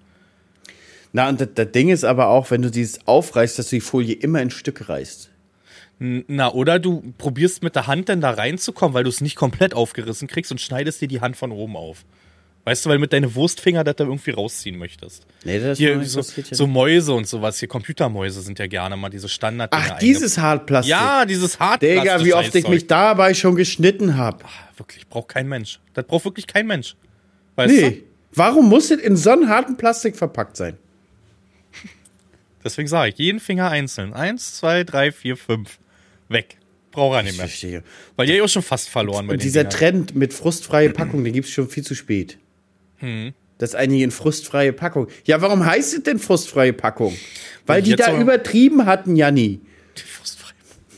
Na, 1.14 1.30
und 1.30 1.40
das, 1.40 1.50
das 1.56 1.72
Ding 1.72 1.90
ist 1.90 2.04
aber 2.04 2.28
auch, 2.28 2.52
wenn 2.52 2.62
du 2.62 2.70
dieses 2.70 3.08
aufreißt, 3.08 3.58
dass 3.58 3.70
du 3.70 3.78
die 3.78 3.82
Folie 3.82 4.16
immer 4.16 4.42
in 4.42 4.50
Stücke 4.52 4.90
reißt. 4.90 5.30
Na, 6.00 6.52
oder 6.52 6.78
du 6.78 7.14
probierst 7.18 7.64
mit 7.64 7.76
der 7.76 7.88
Hand 7.88 8.10
dann 8.10 8.20
da 8.20 8.32
reinzukommen, 8.32 8.94
weil 8.94 9.06
du 9.06 9.10
es 9.10 9.22
nicht 9.22 9.38
komplett 9.38 9.74
aufgerissen 9.74 10.28
kriegst 10.28 10.52
und 10.52 10.60
schneidest 10.60 11.00
dir 11.00 11.08
die 11.08 11.22
Hand 11.22 11.38
von 11.38 11.52
oben 11.52 11.78
auf. 11.78 12.04
Weißt 12.66 12.84
du, 12.86 12.90
weil 12.90 12.98
mit 12.98 13.14
deinen 13.14 13.34
Wurstfinger 13.36 13.84
das 13.84 13.96
da 13.98 14.06
irgendwie 14.06 14.32
rausziehen 14.32 14.78
möchtest. 14.80 15.26
Nee, 15.44 15.60
das 15.60 15.78
Hier, 15.78 16.02
ich- 16.02 16.10
so, 16.10 16.20
das 16.20 16.34
so. 16.52 16.66
Mäuse 16.66 17.14
und 17.14 17.28
sowas. 17.28 17.60
Hier 17.60 17.68
Computermäuse 17.70 18.42
sind 18.42 18.58
ja 18.58 18.66
gerne 18.66 18.98
mal 18.98 19.10
diese 19.10 19.30
standard 19.30 19.70
Ach, 19.72 20.00
dieses 20.00 20.40
Hartplastik. 20.40 20.90
Ja, 20.90 21.26
dieses 21.26 21.60
hart 21.60 21.84
Digga, 21.84 22.26
wie 22.26 22.34
oft 22.34 22.54
ich 22.56 22.68
mich 22.68 22.88
dabei 22.88 23.36
schon 23.36 23.56
geschnitten 23.56 24.18
habe. 24.18 24.40
Wirklich, 24.78 25.08
braucht 25.08 25.28
kein 25.30 25.48
Mensch. 25.48 25.80
Das 25.94 26.06
braucht 26.06 26.26
wirklich 26.26 26.48
kein 26.48 26.66
Mensch. 26.66 26.96
Weißt 27.56 27.74
Nee. 27.74 27.90
du? 27.92 27.98
Warum 28.34 28.68
muss 28.68 28.90
es 28.92 29.00
in 29.00 29.16
so 29.16 29.30
einem 29.30 29.48
harten 29.48 29.78
Plastik 29.78 30.18
verpackt 30.18 30.58
sein? 30.58 30.76
Deswegen 32.64 32.88
sage 32.88 33.10
ich, 33.12 33.18
jeden 33.20 33.40
Finger 33.40 33.70
einzeln. 33.70 34.14
Eins, 34.14 34.56
zwei, 34.56 34.84
drei, 34.84 35.12
vier, 35.12 35.38
fünf. 35.38 35.78
Weg. 36.30 36.58
Braucht 36.92 37.16
er 37.18 37.22
nicht 37.24 37.34
Ich 37.34 37.38
mehr. 37.38 37.48
verstehe. 37.48 37.84
Weil 38.16 38.28
ihr 38.30 38.38
ja 38.38 38.44
auch 38.44 38.50
schon 38.50 38.64
fast 38.64 38.90
verloren 38.90 39.28
bei 39.28 39.34
Und 39.34 39.44
dieser 39.44 39.66
Dingern. 39.66 39.78
Trend 39.78 40.16
mit 40.16 40.34
frustfreie 40.34 40.90
Packung, 40.90 41.24
den 41.24 41.34
gibt 41.34 41.48
es 41.48 41.54
schon 41.54 41.70
viel 41.70 41.84
zu 41.84 41.94
spät. 41.94 42.40
Hm. 42.98 43.34
Das 43.58 43.74
einige 43.76 44.04
in 44.04 44.12
frustfreie 44.12 44.74
Packung. 44.74 45.08
Ja, 45.24 45.42
warum 45.42 45.66
heißt 45.66 45.94
es 45.94 46.04
denn 46.04 46.20
frustfreie 46.20 46.74
Packung? 46.74 47.16
Weil 47.66 47.82
die 47.82 47.96
da 47.96 48.20
übertrieben 48.20 48.86
hatten, 48.86 49.16
Janni. 49.16 49.62
Frustfrei. 49.96 50.52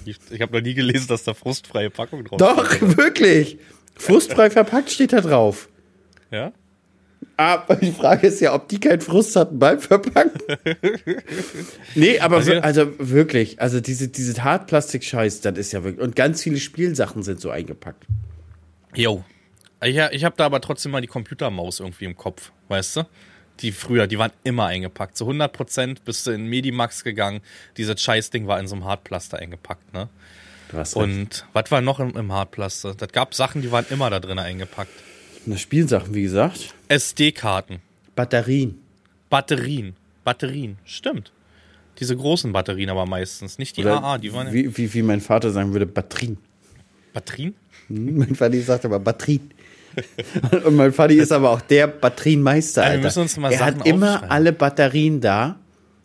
Ich, 0.05 0.17
ich 0.31 0.41
habe 0.41 0.55
noch 0.57 0.63
nie 0.63 0.73
gelesen, 0.73 1.07
dass 1.07 1.23
da 1.23 1.33
frustfreie 1.33 1.89
Packung 1.89 2.23
drauf 2.25 2.39
Doch, 2.39 2.65
steht. 2.71 2.97
wirklich. 2.97 3.57
Frustfrei 3.95 4.49
verpackt 4.49 4.89
steht 4.89 5.13
da 5.13 5.21
drauf. 5.21 5.69
Ja? 6.31 6.51
Aber 7.35 7.75
die 7.75 7.91
Frage 7.91 8.27
ist 8.27 8.39
ja, 8.41 8.53
ob 8.55 8.67
die 8.69 8.79
keinen 8.79 9.01
Frust 9.01 9.35
hatten 9.35 9.59
beim 9.59 9.79
Verpacken. 9.79 10.39
nee, 11.95 12.19
aber 12.19 12.37
Also- 12.37 12.53
also 12.53 12.91
wirklich, 12.97 13.61
also 13.61 13.79
diese, 13.79 14.07
diese 14.07 14.43
Hartplastik-Scheiß, 14.43 15.41
das 15.41 15.57
ist 15.57 15.71
ja 15.73 15.83
wirklich. 15.83 16.03
Und 16.03 16.15
ganz 16.15 16.41
viele 16.41 16.57
Spielsachen 16.57 17.23
sind 17.23 17.39
so 17.39 17.49
eingepackt. 17.49 18.05
Jo. 18.95 19.23
Ich, 19.83 19.95
ich 19.97 20.23
habe 20.23 20.35
da 20.37 20.45
aber 20.45 20.59
trotzdem 20.61 20.91
mal 20.91 21.01
die 21.01 21.07
Computermaus 21.07 21.79
irgendwie 21.79 22.05
im 22.05 22.17
Kopf, 22.17 22.51
weißt 22.67 22.97
du? 22.97 23.03
Die 23.59 23.71
früher, 23.71 24.07
die 24.07 24.19
waren 24.19 24.31
immer 24.43 24.65
eingepackt. 24.67 25.17
Zu 25.17 25.25
100 25.25 25.51
Prozent 25.51 26.05
bist 26.05 26.27
du 26.27 26.31
in 26.31 26.45
Medimax 26.47 27.03
gegangen. 27.03 27.41
Dieses 27.77 28.01
Scheißding 28.01 28.47
war 28.47 28.59
in 28.59 28.67
so 28.67 28.75
einem 28.75 28.85
Hartplaster 28.85 29.39
eingepackt, 29.39 29.93
ne? 29.93 30.09
Du 30.69 30.77
hast 30.77 30.95
recht. 30.95 31.03
Und 31.03 31.45
was 31.53 31.71
war 31.71 31.81
noch 31.81 31.99
im, 31.99 32.15
im 32.15 32.31
Hartplaster? 32.31 32.93
Das 32.93 33.09
gab 33.11 33.33
Sachen, 33.33 33.61
die 33.61 33.71
waren 33.71 33.85
immer 33.89 34.09
da 34.09 34.19
drin 34.19 34.37
eingepackt. 34.37 34.91
Na, 35.45 35.57
Spielsachen, 35.57 36.13
wie 36.13 36.23
gesagt. 36.23 36.75
SD-Karten, 36.89 37.79
Batterien. 38.15 38.79
Batterien, 39.29 39.95
Batterien, 40.23 40.77
stimmt. 40.85 41.31
Diese 41.99 42.15
großen 42.15 42.51
Batterien 42.51 42.89
aber 42.89 43.05
meistens, 43.05 43.57
nicht 43.57 43.77
die 43.77 43.81
Oder 43.81 44.03
AA, 44.03 44.17
die 44.19 44.33
waren 44.33 44.53
wie, 44.53 44.75
wie, 44.77 44.93
wie 44.93 45.01
mein 45.01 45.21
Vater 45.21 45.51
sagen 45.51 45.71
würde, 45.71 45.85
Batterien. 45.85 46.37
Batterien? 47.13 47.55
Hm, 47.87 48.17
Mein 48.17 48.35
Vati 48.35 48.61
sagt 48.61 48.85
aber 48.85 48.99
Batterien. 48.99 49.51
Und 50.65 50.75
mein 50.75 50.93
Vati 50.93 51.15
ist 51.15 51.31
aber 51.31 51.49
auch 51.51 51.61
der 51.61 51.87
Batterienmeister, 51.87 52.81
Ja, 52.81 52.87
wir 52.87 52.91
Alter. 52.93 53.03
müssen 53.03 53.21
uns 53.21 53.37
mal 53.37 53.51
er 53.51 53.59
Sachen 53.59 53.79
hat 53.79 53.87
immer 53.87 54.29
alle 54.29 54.53
Batterien 54.53 55.21
da. 55.21 55.57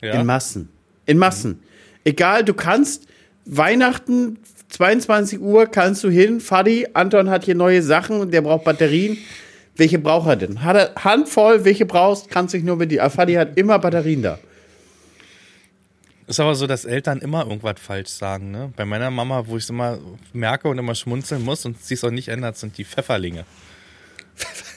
Ja. 0.03 0.15
In 0.15 0.27
Massen. 0.27 0.69
In 1.07 1.19
Massen. 1.19 1.63
Egal, 2.05 2.45
du 2.45 2.55
kannst 2.55 3.07
Weihnachten, 3.45 4.39
22 4.71 5.41
Uhr, 5.41 5.67
kannst 5.67 6.03
du 6.05 6.11
hin. 6.11 6.41
Fadi, 6.41 6.89
Anton 6.95 7.29
hat 7.31 7.45
hier 7.45 7.55
neue 7.55 7.83
Sachen 7.83 8.21
und 8.21 8.33
der 8.33 8.41
braucht 8.43 8.65
Batterien. 8.65 9.19
Welche 9.77 9.99
braucht 9.99 10.29
er 10.29 10.37
denn? 10.37 10.63
Hat 10.63 10.77
er 10.77 10.95
Handvoll, 11.05 11.65
welche 11.65 11.87
brauchst, 11.87 12.31
kannst 12.31 12.55
dich 12.55 12.63
nur 12.63 12.77
mit 12.77 12.91
die. 12.91 13.01
Aber 13.01 13.11
Fadi 13.11 13.35
hat 13.35 13.57
immer 13.57 13.79
Batterien 13.79 14.23
da. 14.23 14.39
Ist 16.27 16.41
aber 16.41 16.55
so, 16.55 16.67
dass 16.67 16.85
Eltern 16.85 17.19
immer 17.19 17.43
irgendwas 17.45 17.75
falsch 17.81 18.09
sagen, 18.09 18.51
ne? 18.51 18.73
Bei 18.77 18.85
meiner 18.85 19.11
Mama, 19.11 19.45
wo 19.47 19.57
ich 19.57 19.65
es 19.65 19.71
immer 19.71 19.99
merke 20.33 20.69
und 20.69 20.79
immer 20.79 20.95
schmunzeln 20.95 21.43
muss 21.43 21.65
und 21.67 21.83
sie 21.83 21.95
es 21.95 22.05
auch 22.05 22.11
nicht 22.11 22.29
ändert, 22.29 22.57
sind 22.57 22.79
die 22.79 22.85
Pfefferlinge. 22.85 23.45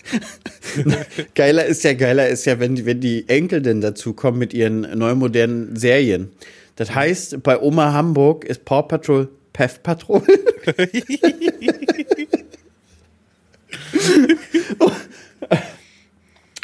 Geiler 1.36 1.66
ist 1.66 1.84
ja, 1.84 1.94
geiler 1.94 2.28
ist 2.28 2.46
ja, 2.46 2.60
wenn, 2.60 2.76
die- 2.76 2.86
wenn 2.86 3.00
die 3.02 3.28
Enkel 3.28 3.62
denn 3.62 3.82
dazu 3.82 4.14
kommen 4.14 4.38
mit 4.38 4.54
ihren 4.54 4.82
neumodernen 4.98 5.76
Serien. 5.76 6.30
Das 6.76 6.94
heißt, 6.94 7.42
bei 7.44 7.60
Oma 7.60 7.94
Hamburg 7.94 8.44
ist 8.46 8.66
Paw 8.66 8.84
Patrol 8.88 9.30
Pef 9.54 9.82
Patrol. 9.82 10.22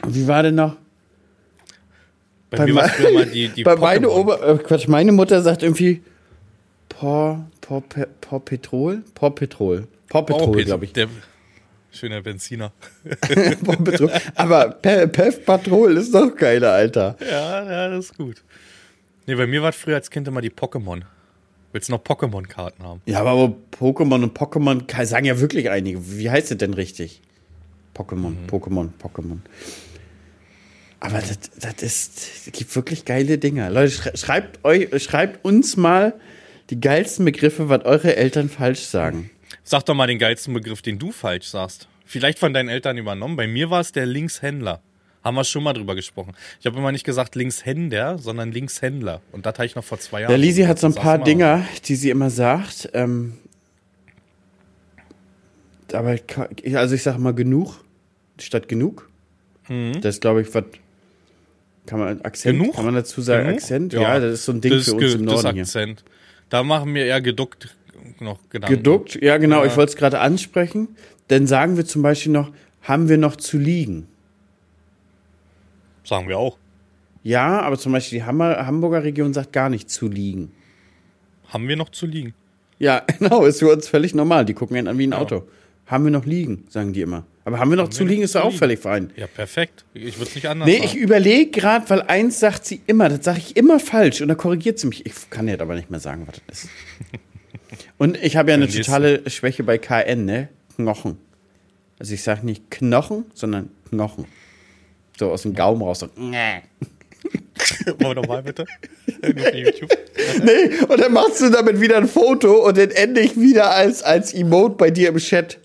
Wie 0.08 0.27
war 0.27 0.43
denn 0.43 0.56
noch? 0.56 0.77
Bei, 2.49 2.58
Bei 2.58 2.65
mir 2.65 2.75
war 2.75 2.89
früher 2.89 3.12
mal 3.13 3.25
die, 3.25 3.49
die 3.49 3.63
Bei 3.65 3.75
meine. 3.75 4.10
Oma, 4.10 4.36
äh, 4.36 4.58
Quatsch, 4.58 4.88
meine 4.88 5.12
Mutter 5.12 5.41
sagt 5.41 5.63
irgendwie 5.63 6.01
Paw, 6.89 7.45
Paw, 7.62 7.82
Pe- 7.88 8.10
Paw 8.19 8.39
Petrol? 8.39 9.04
Paw 9.15 9.30
Petrol. 9.30 9.88
Paw 10.10 10.23
Petrol, 10.23 10.63
glaube 10.63 10.86
ich. 10.86 10.93
Der 10.93 11.08
schöner 11.91 12.21
Benziner. 12.21 12.71
Aber 14.36 14.69
Pe 14.71 15.08
Pef 15.08 15.45
Patrol 15.45 15.97
ist 15.97 16.13
doch 16.13 16.36
geiler, 16.36 16.71
Alter. 16.73 17.17
Ja, 17.21 17.63
ja, 17.69 17.89
das 17.89 18.06
ist 18.06 18.17
gut. 18.17 18.43
Nee, 19.27 19.36
bei 19.36 19.47
mir 19.47 19.62
war 19.62 19.71
früher 19.71 19.95
als 19.95 20.10
Kind 20.10 20.27
immer 20.27 20.41
die 20.41 20.49
Pokémon. 20.49 21.01
Willst 21.73 21.88
du 21.88 21.93
noch 21.93 22.04
Pokémon-Karten 22.04 22.84
haben? 22.84 23.01
Ja, 23.06 23.21
aber 23.23 23.56
Pokémon 23.80 24.23
und 24.23 24.38
Pokémon 24.38 25.06
sagen 25.06 25.25
ja 25.25 25.39
wirklich 25.39 25.69
einige. 25.69 25.99
Wie 26.17 26.30
heißt 26.30 26.51
es 26.51 26.58
denn 26.58 26.73
richtig? 26.73 27.21
Pokémon, 27.95 28.34
Pokémon, 28.49 28.89
Pokémon. 29.01 29.38
Aber 30.99 31.19
das, 31.19 31.39
das 31.60 31.82
ist, 31.82 32.47
es 32.47 32.51
gibt 32.51 32.75
wirklich 32.75 33.06
geile 33.06 33.38
Dinger. 33.38 33.69
Leute, 33.69 33.91
schrei- 33.91 34.15
schreibt 34.17 34.63
euch, 34.65 35.04
schreibt 35.04 35.43
uns 35.45 35.77
mal 35.77 36.13
die 36.69 36.80
geilsten 36.80 37.25
Begriffe, 37.25 37.69
was 37.69 37.84
eure 37.86 38.15
Eltern 38.15 38.49
falsch 38.49 38.82
sagen. 38.82 39.30
Sag 39.71 39.86
doch 39.86 39.93
mal 39.93 40.05
den 40.05 40.19
geilsten 40.19 40.53
Begriff, 40.53 40.81
den 40.81 40.99
du 40.99 41.13
falsch 41.13 41.47
sagst. 41.47 41.88
Vielleicht 42.05 42.39
von 42.39 42.53
deinen 42.53 42.67
Eltern 42.67 42.97
übernommen. 42.97 43.38
Bei 43.38 43.47
mir 43.47 43.69
war 43.69 43.79
es 43.79 43.93
der 43.93 44.05
Linkshändler. 44.05 44.81
Haben 45.23 45.36
wir 45.36 45.45
schon 45.45 45.63
mal 45.63 45.71
drüber 45.71 45.95
gesprochen. 45.95 46.34
Ich 46.60 46.65
habe 46.65 46.77
immer 46.77 46.91
nicht 46.91 47.05
gesagt 47.05 47.36
Linkshänder, 47.36 48.17
sondern 48.17 48.51
Linkshändler. 48.51 49.21
Und 49.31 49.45
das 49.45 49.53
hatte 49.53 49.63
ich 49.63 49.75
noch 49.75 49.86
vor 49.86 49.97
zwei 49.97 50.23
Jahren. 50.23 50.31
Ja, 50.31 50.36
Lisi 50.38 50.63
hat 50.63 50.77
so 50.77 50.88
ein 50.88 50.93
Das 50.93 51.01
paar. 51.01 51.19
Dinger, 51.19 51.65
die 51.86 51.95
sie 51.95 52.10
immer 52.10 52.29
sagt. 52.29 52.89
Ähm, 52.91 53.38
aber 55.93 56.17
also 56.73 56.93
ich 56.95 57.03
sage 57.03 57.19
mal 57.19 57.34
genug 57.34 57.81
statt 58.41 58.67
genug. 58.67 59.10
Das 59.69 60.15
ist, 60.15 60.21
glaube 60.21 60.41
ich, 60.41 60.53
was 60.53 60.65
kann 61.86 61.97
man 61.97 62.19
Akzent, 62.23 62.60
Genug? 62.60 62.75
kann 62.75 62.84
man 62.84 62.95
dazu 62.95 63.21
sagen 63.21 63.45
Genug? 63.45 63.62
Akzent? 63.62 63.93
Ja, 63.93 64.19
das 64.19 64.34
ist 64.34 64.45
so 64.45 64.51
ein 64.51 64.60
Ding 64.60 64.73
das 64.73 64.84
für 64.84 64.95
uns 64.95 65.13
im 65.13 65.25
das 65.25 65.43
Norden 65.43 65.53
hier. 65.53 65.63
Akzent. 65.63 66.03
Da 66.49 66.63
machen 66.63 66.93
wir 66.93 67.05
eher 67.05 67.21
geduckt 67.21 67.73
noch 68.19 68.39
Gedanken. 68.49 68.75
Geduckt, 68.77 69.15
ja 69.21 69.37
genau, 69.37 69.61
Ja. 69.61 69.65
ich 69.67 69.77
wollte 69.77 69.91
es 69.91 69.95
gerade 69.95 70.19
ansprechen. 70.19 70.89
Dann 71.27 71.47
sagen 71.47 71.77
wir 71.77 71.85
zum 71.85 72.01
Beispiel 72.01 72.31
noch, 72.31 72.51
haben 72.81 73.09
wir 73.09 73.17
noch 73.17 73.35
zu 73.35 73.57
liegen? 73.57 74.07
Sagen 76.03 76.27
wir 76.27 76.37
auch. 76.37 76.57
Ja, 77.23 77.61
aber 77.61 77.77
zum 77.77 77.91
Beispiel 77.91 78.19
die 78.19 78.23
Hamburger 78.25 79.03
Region 79.03 79.33
sagt 79.33 79.53
gar 79.53 79.69
nicht 79.69 79.89
zu 79.89 80.07
liegen. 80.07 80.51
Haben 81.47 81.67
wir 81.67 81.75
noch 81.75 81.89
zu 81.89 82.05
liegen? 82.07 82.33
Ja, 82.79 83.03
genau, 83.19 83.45
ist 83.45 83.59
für 83.59 83.71
uns 83.71 83.87
völlig 83.87 84.15
normal. 84.15 84.45
Die 84.45 84.53
gucken 84.53 84.75
einen 84.77 84.87
an 84.87 84.97
wie 84.97 85.05
ein 85.07 85.13
Auto. 85.13 85.43
Haben 85.85 86.05
wir 86.05 86.11
noch 86.11 86.25
liegen, 86.25 86.65
sagen 86.69 86.93
die 86.93 87.01
immer. 87.01 87.25
Aber 87.43 87.59
haben 87.59 87.69
wir 87.69 87.75
noch 87.77 87.89
zu 87.89 87.99
wir 87.99 88.05
noch 88.05 88.09
liegen, 88.11 88.23
ist 88.23 88.31
zu 88.31 88.37
doch 88.39 88.45
auch 88.45 88.53
völlig 88.53 88.79
fein. 88.79 89.11
Ja, 89.15 89.27
perfekt. 89.27 89.83
Ich 89.93 90.17
würde 90.17 90.29
es 90.29 90.35
nicht 90.35 90.47
anders 90.47 90.67
Nee, 90.67 90.75
sagen. 90.77 90.85
ich 90.85 90.95
überlege 90.95 91.51
gerade, 91.51 91.89
weil 91.89 92.01
eins 92.03 92.39
sagt 92.39 92.65
sie 92.65 92.81
immer, 92.87 93.09
das 93.09 93.25
sage 93.25 93.39
ich 93.39 93.57
immer 93.57 93.79
falsch 93.79 94.21
und 94.21 94.27
da 94.29 94.35
korrigiert 94.35 94.79
sie 94.79 94.87
mich. 94.87 95.05
Ich 95.05 95.29
kann 95.29 95.47
jetzt 95.47 95.61
aber 95.61 95.75
nicht 95.75 95.89
mehr 95.91 95.99
sagen, 95.99 96.25
was 96.27 96.39
das 96.47 96.63
ist. 96.63 96.69
Und 97.97 98.21
ich 98.21 98.36
habe 98.36 98.51
ja 98.51 98.55
eine 98.55 98.67
totale 98.67 99.29
Schwäche 99.29 99.63
bei 99.63 99.77
KN, 99.77 100.25
ne? 100.25 100.49
Knochen. 100.75 101.17
Also 101.99 102.13
ich 102.13 102.23
sage 102.23 102.45
nicht 102.45 102.71
Knochen, 102.71 103.25
sondern 103.34 103.69
Knochen. 103.89 104.25
So 105.17 105.31
aus 105.31 105.43
dem 105.43 105.53
Gaumen 105.53 105.81
raus. 105.81 105.99
So. 105.99 106.10
Nee, 106.15 106.62
Wollen 107.86 107.99
wir 107.99 108.15
nochmal 108.15 108.43
bitte? 108.43 108.65
YouTube. 109.53 109.89
und 110.89 110.99
dann 110.99 111.13
machst 111.13 111.41
du 111.41 111.49
damit 111.49 111.79
wieder 111.79 111.97
ein 111.97 112.07
Foto 112.07 112.67
und 112.67 112.77
dann 112.77 112.91
ende 112.91 113.21
ich 113.21 113.39
wieder 113.39 113.71
als, 113.71 114.03
als 114.03 114.34
Emote 114.34 114.75
bei 114.75 114.91
dir 114.91 115.10
im 115.10 115.17
Chat. 115.17 115.60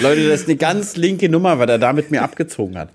Leute, 0.00 0.28
das 0.28 0.42
ist 0.42 0.48
eine 0.48 0.56
ganz 0.56 0.96
linke 0.96 1.28
Nummer, 1.28 1.58
weil 1.58 1.68
er 1.68 1.78
da 1.78 1.92
mit 1.92 2.10
mir 2.10 2.22
abgezogen 2.22 2.76
hat. 2.76 2.90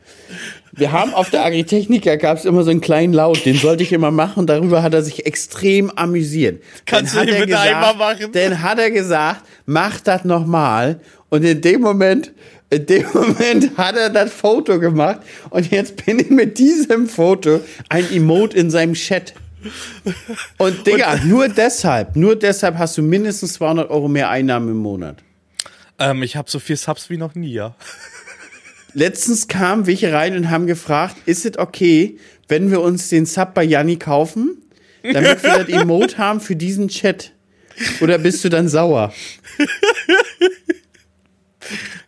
Wir 0.77 0.91
haben 0.91 1.13
auf 1.13 1.31
der 1.31 1.43
Agritechnica 1.43 2.15
gab 2.15 2.37
es 2.37 2.45
immer 2.45 2.63
so 2.63 2.69
einen 2.69 2.81
kleinen 2.81 3.11
Laut, 3.11 3.45
den 3.45 3.57
sollte 3.57 3.81
ich 3.81 3.91
immer 3.91 4.11
machen 4.11 4.41
und 4.41 4.47
darüber 4.47 4.83
hat 4.83 4.93
er 4.93 5.01
sich 5.01 5.25
extrem 5.25 5.89
amüsiert. 5.89 6.61
Kannst 6.85 7.15
Dann 7.15 7.25
du 7.25 7.33
den 7.33 7.41
bitte 7.41 7.59
einmal 7.59 7.95
machen? 7.95 8.31
Dann 8.31 8.61
hat 8.61 8.77
er 8.77 8.91
gesagt, 8.91 9.41
mach 9.65 9.99
das 9.99 10.23
nochmal 10.23 10.99
und 11.29 11.43
in 11.43 11.61
dem 11.61 11.81
Moment, 11.81 12.31
in 12.69 12.85
dem 12.85 13.05
Moment 13.13 13.75
hat 13.75 13.97
er 13.97 14.11
das 14.11 14.31
Foto 14.31 14.79
gemacht 14.79 15.21
und 15.49 15.71
jetzt 15.71 16.05
bin 16.05 16.19
ich 16.19 16.29
mit 16.29 16.59
diesem 16.59 17.09
Foto 17.09 17.59
ein 17.89 18.11
Emote 18.11 18.55
in 18.55 18.69
seinem 18.69 18.93
Chat. 18.93 19.33
Und 20.57 20.85
Digga, 20.85 21.17
nur 21.25 21.49
deshalb, 21.49 22.15
nur 22.15 22.35
deshalb 22.35 22.77
hast 22.77 22.97
du 22.97 23.01
mindestens 23.01 23.53
200 23.53 23.89
Euro 23.89 24.07
mehr 24.07 24.29
Einnahmen 24.29 24.69
im 24.69 24.77
Monat. 24.77 25.17
Ähm, 25.99 26.21
ich 26.21 26.35
habe 26.35 26.49
so 26.49 26.59
viel 26.59 26.77
Subs 26.77 27.09
wie 27.09 27.17
noch 27.17 27.33
nie, 27.33 27.51
ja. 27.51 27.75
Letztens 28.93 29.47
kamen 29.47 29.85
welche 29.87 30.11
rein 30.13 30.35
und 30.35 30.49
haben 30.49 30.67
gefragt, 30.67 31.15
ist 31.25 31.45
es 31.45 31.57
okay, 31.57 32.17
wenn 32.47 32.71
wir 32.71 32.81
uns 32.81 33.09
den 33.09 33.25
Sub 33.25 33.53
bei 33.53 33.63
Janni 33.63 33.97
kaufen, 33.97 34.57
damit 35.03 35.43
wir 35.43 35.63
das 35.63 35.69
Emote 35.69 36.17
haben 36.17 36.39
für 36.39 36.55
diesen 36.55 36.87
Chat? 36.87 37.33
Oder 38.01 38.17
bist 38.17 38.43
du 38.43 38.49
dann 38.49 38.69
sauer? 38.69 39.13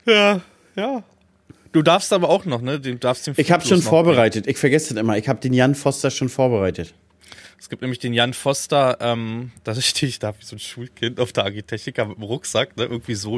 Ja, 0.05 0.41
ja. 0.75 1.03
Du 1.71 1.83
darfst 1.83 2.11
aber 2.13 2.29
auch 2.29 2.45
noch, 2.45 2.61
ne? 2.61 2.79
Du 2.79 2.95
darfst 2.95 3.27
den 3.27 3.35
Ich 3.37 3.51
habe 3.51 3.65
schon 3.65 3.81
vorbereitet. 3.81 4.47
Ich 4.47 4.57
vergesse 4.57 4.93
das 4.93 5.01
immer. 5.01 5.17
Ich 5.17 5.27
habe 5.29 5.39
den 5.39 5.53
Jan 5.53 5.75
Foster 5.75 6.09
schon 6.09 6.29
vorbereitet. 6.29 6.95
Es 7.59 7.69
gibt 7.69 7.81
nämlich 7.81 7.99
den 7.99 8.13
Jan 8.13 8.33
Foster, 8.33 8.97
ähm, 9.01 9.51
da 9.63 9.75
stehe 9.75 10.09
ich 10.09 10.17
da 10.17 10.33
wie 10.39 10.45
so 10.45 10.55
ein 10.55 10.59
Schulkind 10.59 11.19
auf 11.19 11.33
der 11.33 11.45
Agitechnica 11.45 12.05
mit 12.05 12.17
dem 12.17 12.23
Rucksack, 12.23 12.75
ne? 12.77 12.83
Irgendwie 12.85 13.15
so. 13.15 13.37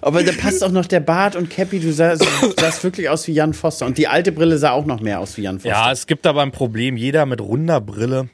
Aber 0.00 0.22
da 0.22 0.32
passt 0.32 0.64
auch 0.64 0.70
noch 0.70 0.86
der 0.86 1.00
Bart 1.00 1.36
und 1.36 1.50
Cappy. 1.50 1.80
Du 1.80 1.92
sahst, 1.92 2.22
du 2.22 2.52
sahst 2.58 2.82
wirklich 2.82 3.08
aus 3.08 3.26
wie 3.28 3.32
Jan 3.32 3.54
Foster. 3.54 3.86
Und 3.86 3.98
die 3.98 4.08
alte 4.08 4.32
Brille 4.32 4.58
sah 4.58 4.72
auch 4.72 4.86
noch 4.86 5.00
mehr 5.00 5.20
aus 5.20 5.36
wie 5.36 5.42
Jan 5.42 5.60
Foster. 5.60 5.68
Ja, 5.68 5.92
es 5.92 6.06
gibt 6.06 6.26
aber 6.26 6.42
ein 6.42 6.52
Problem. 6.52 6.96
Jeder 6.96 7.26
mit 7.26 7.40
runder 7.40 7.80
Brille 7.80 8.28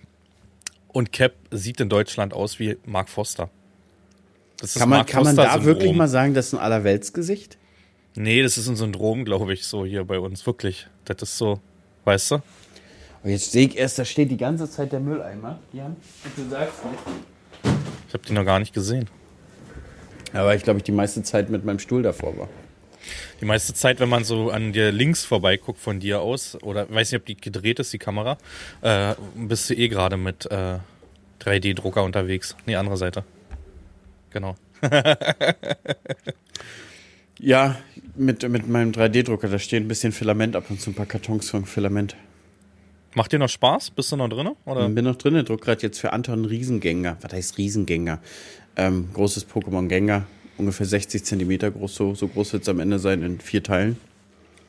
und 0.88 1.12
Cap 1.12 1.34
sieht 1.50 1.80
in 1.80 1.88
Deutschland 1.88 2.32
aus 2.34 2.58
wie 2.58 2.78
Mark 2.84 3.08
Foster. 3.08 3.50
Das 4.58 4.76
ist 4.76 4.78
kann 4.78 4.88
man, 4.88 5.00
Mark 5.00 5.08
kann 5.08 5.24
man 5.24 5.36
da 5.36 5.42
Foster-Syndrom. 5.42 5.80
wirklich 5.80 5.94
mal 5.94 6.08
sagen, 6.08 6.34
das 6.34 6.46
ist 6.48 6.52
ein 6.54 6.60
Allerweltsgesicht? 6.60 7.58
Nee, 8.14 8.42
das 8.42 8.58
ist 8.58 8.68
ein 8.68 8.76
Syndrom, 8.76 9.24
glaube 9.24 9.52
ich, 9.52 9.64
so 9.64 9.84
hier 9.84 10.04
bei 10.04 10.18
uns. 10.18 10.46
Wirklich. 10.46 10.86
Das 11.04 11.16
ist 11.22 11.36
so, 11.36 11.60
weißt 12.04 12.32
du? 12.32 12.34
Und 13.22 13.30
jetzt 13.30 13.52
sehe 13.52 13.68
ich 13.68 13.76
erst, 13.76 13.98
da 13.98 14.04
steht 14.04 14.30
die 14.30 14.36
ganze 14.36 14.70
Zeit 14.70 14.92
der 14.92 15.00
Mülleimer. 15.00 15.58
Jan, 15.72 15.96
und 16.24 16.36
du 16.36 16.48
sagst 16.50 16.84
nicht. 16.84 17.74
Ich 18.08 18.14
habe 18.14 18.24
die 18.26 18.32
noch 18.32 18.44
gar 18.44 18.58
nicht 18.58 18.74
gesehen. 18.74 19.08
Aber 20.32 20.54
ich 20.54 20.62
glaube, 20.62 20.78
ich 20.78 20.84
die 20.84 20.92
meiste 20.92 21.22
Zeit 21.22 21.50
mit 21.50 21.64
meinem 21.64 21.78
Stuhl 21.78 22.02
davor 22.02 22.36
war. 22.38 22.48
Die 23.40 23.44
meiste 23.44 23.74
Zeit, 23.74 23.98
wenn 24.00 24.08
man 24.08 24.24
so 24.24 24.50
an 24.50 24.72
dir 24.72 24.92
links 24.92 25.24
vorbeiguckt 25.24 25.80
von 25.80 25.98
dir 25.98 26.20
aus, 26.20 26.56
oder 26.62 26.88
weiß 26.88 27.10
nicht, 27.10 27.20
ob 27.20 27.26
die 27.26 27.36
gedreht 27.36 27.80
ist, 27.80 27.92
die 27.92 27.98
Kamera, 27.98 28.38
äh, 28.82 29.14
bist 29.34 29.68
du 29.68 29.74
eh 29.74 29.88
gerade 29.88 30.16
mit 30.16 30.46
äh, 30.50 30.78
3D-Drucker 31.40 32.04
unterwegs. 32.04 32.56
Nee, 32.66 32.76
andere 32.76 32.96
Seite. 32.96 33.24
Genau. 34.30 34.54
Ja, 37.42 37.76
mit, 38.14 38.48
mit 38.48 38.68
meinem 38.68 38.92
3D-Drucker, 38.92 39.48
da 39.48 39.58
steht 39.58 39.82
ein 39.82 39.88
bisschen 39.88 40.12
Filament 40.12 40.54
ab 40.54 40.66
und 40.70 40.80
zu 40.80 40.90
ein 40.90 40.94
paar 40.94 41.06
Kartons 41.06 41.50
von 41.50 41.66
Filament. 41.66 42.14
Macht 43.14 43.32
dir 43.32 43.40
noch 43.40 43.48
Spaß? 43.48 43.90
Bist 43.90 44.12
du 44.12 44.16
noch 44.16 44.28
drin? 44.28 44.50
Oder? 44.64 44.86
Ich 44.86 44.94
bin 44.94 45.04
noch 45.04 45.16
drin, 45.16 45.44
druck 45.44 45.60
gerade 45.60 45.82
jetzt 45.82 45.98
für 45.98 46.12
Anton 46.12 46.44
Riesengänger. 46.44 47.16
Was 47.20 47.32
heißt 47.32 47.58
Riesengänger? 47.58 48.20
Ähm, 48.76 49.08
großes 49.12 49.46
Pokémon-Gänger, 49.48 50.24
ungefähr 50.58 50.86
60 50.86 51.24
Zentimeter 51.24 51.70
groß, 51.70 51.94
so, 51.94 52.14
so 52.14 52.28
groß 52.28 52.54
wird 52.54 52.62
es 52.62 52.68
am 52.68 52.80
Ende 52.80 52.98
sein 52.98 53.22
in 53.22 53.40
vier 53.40 53.62
Teilen. 53.62 53.98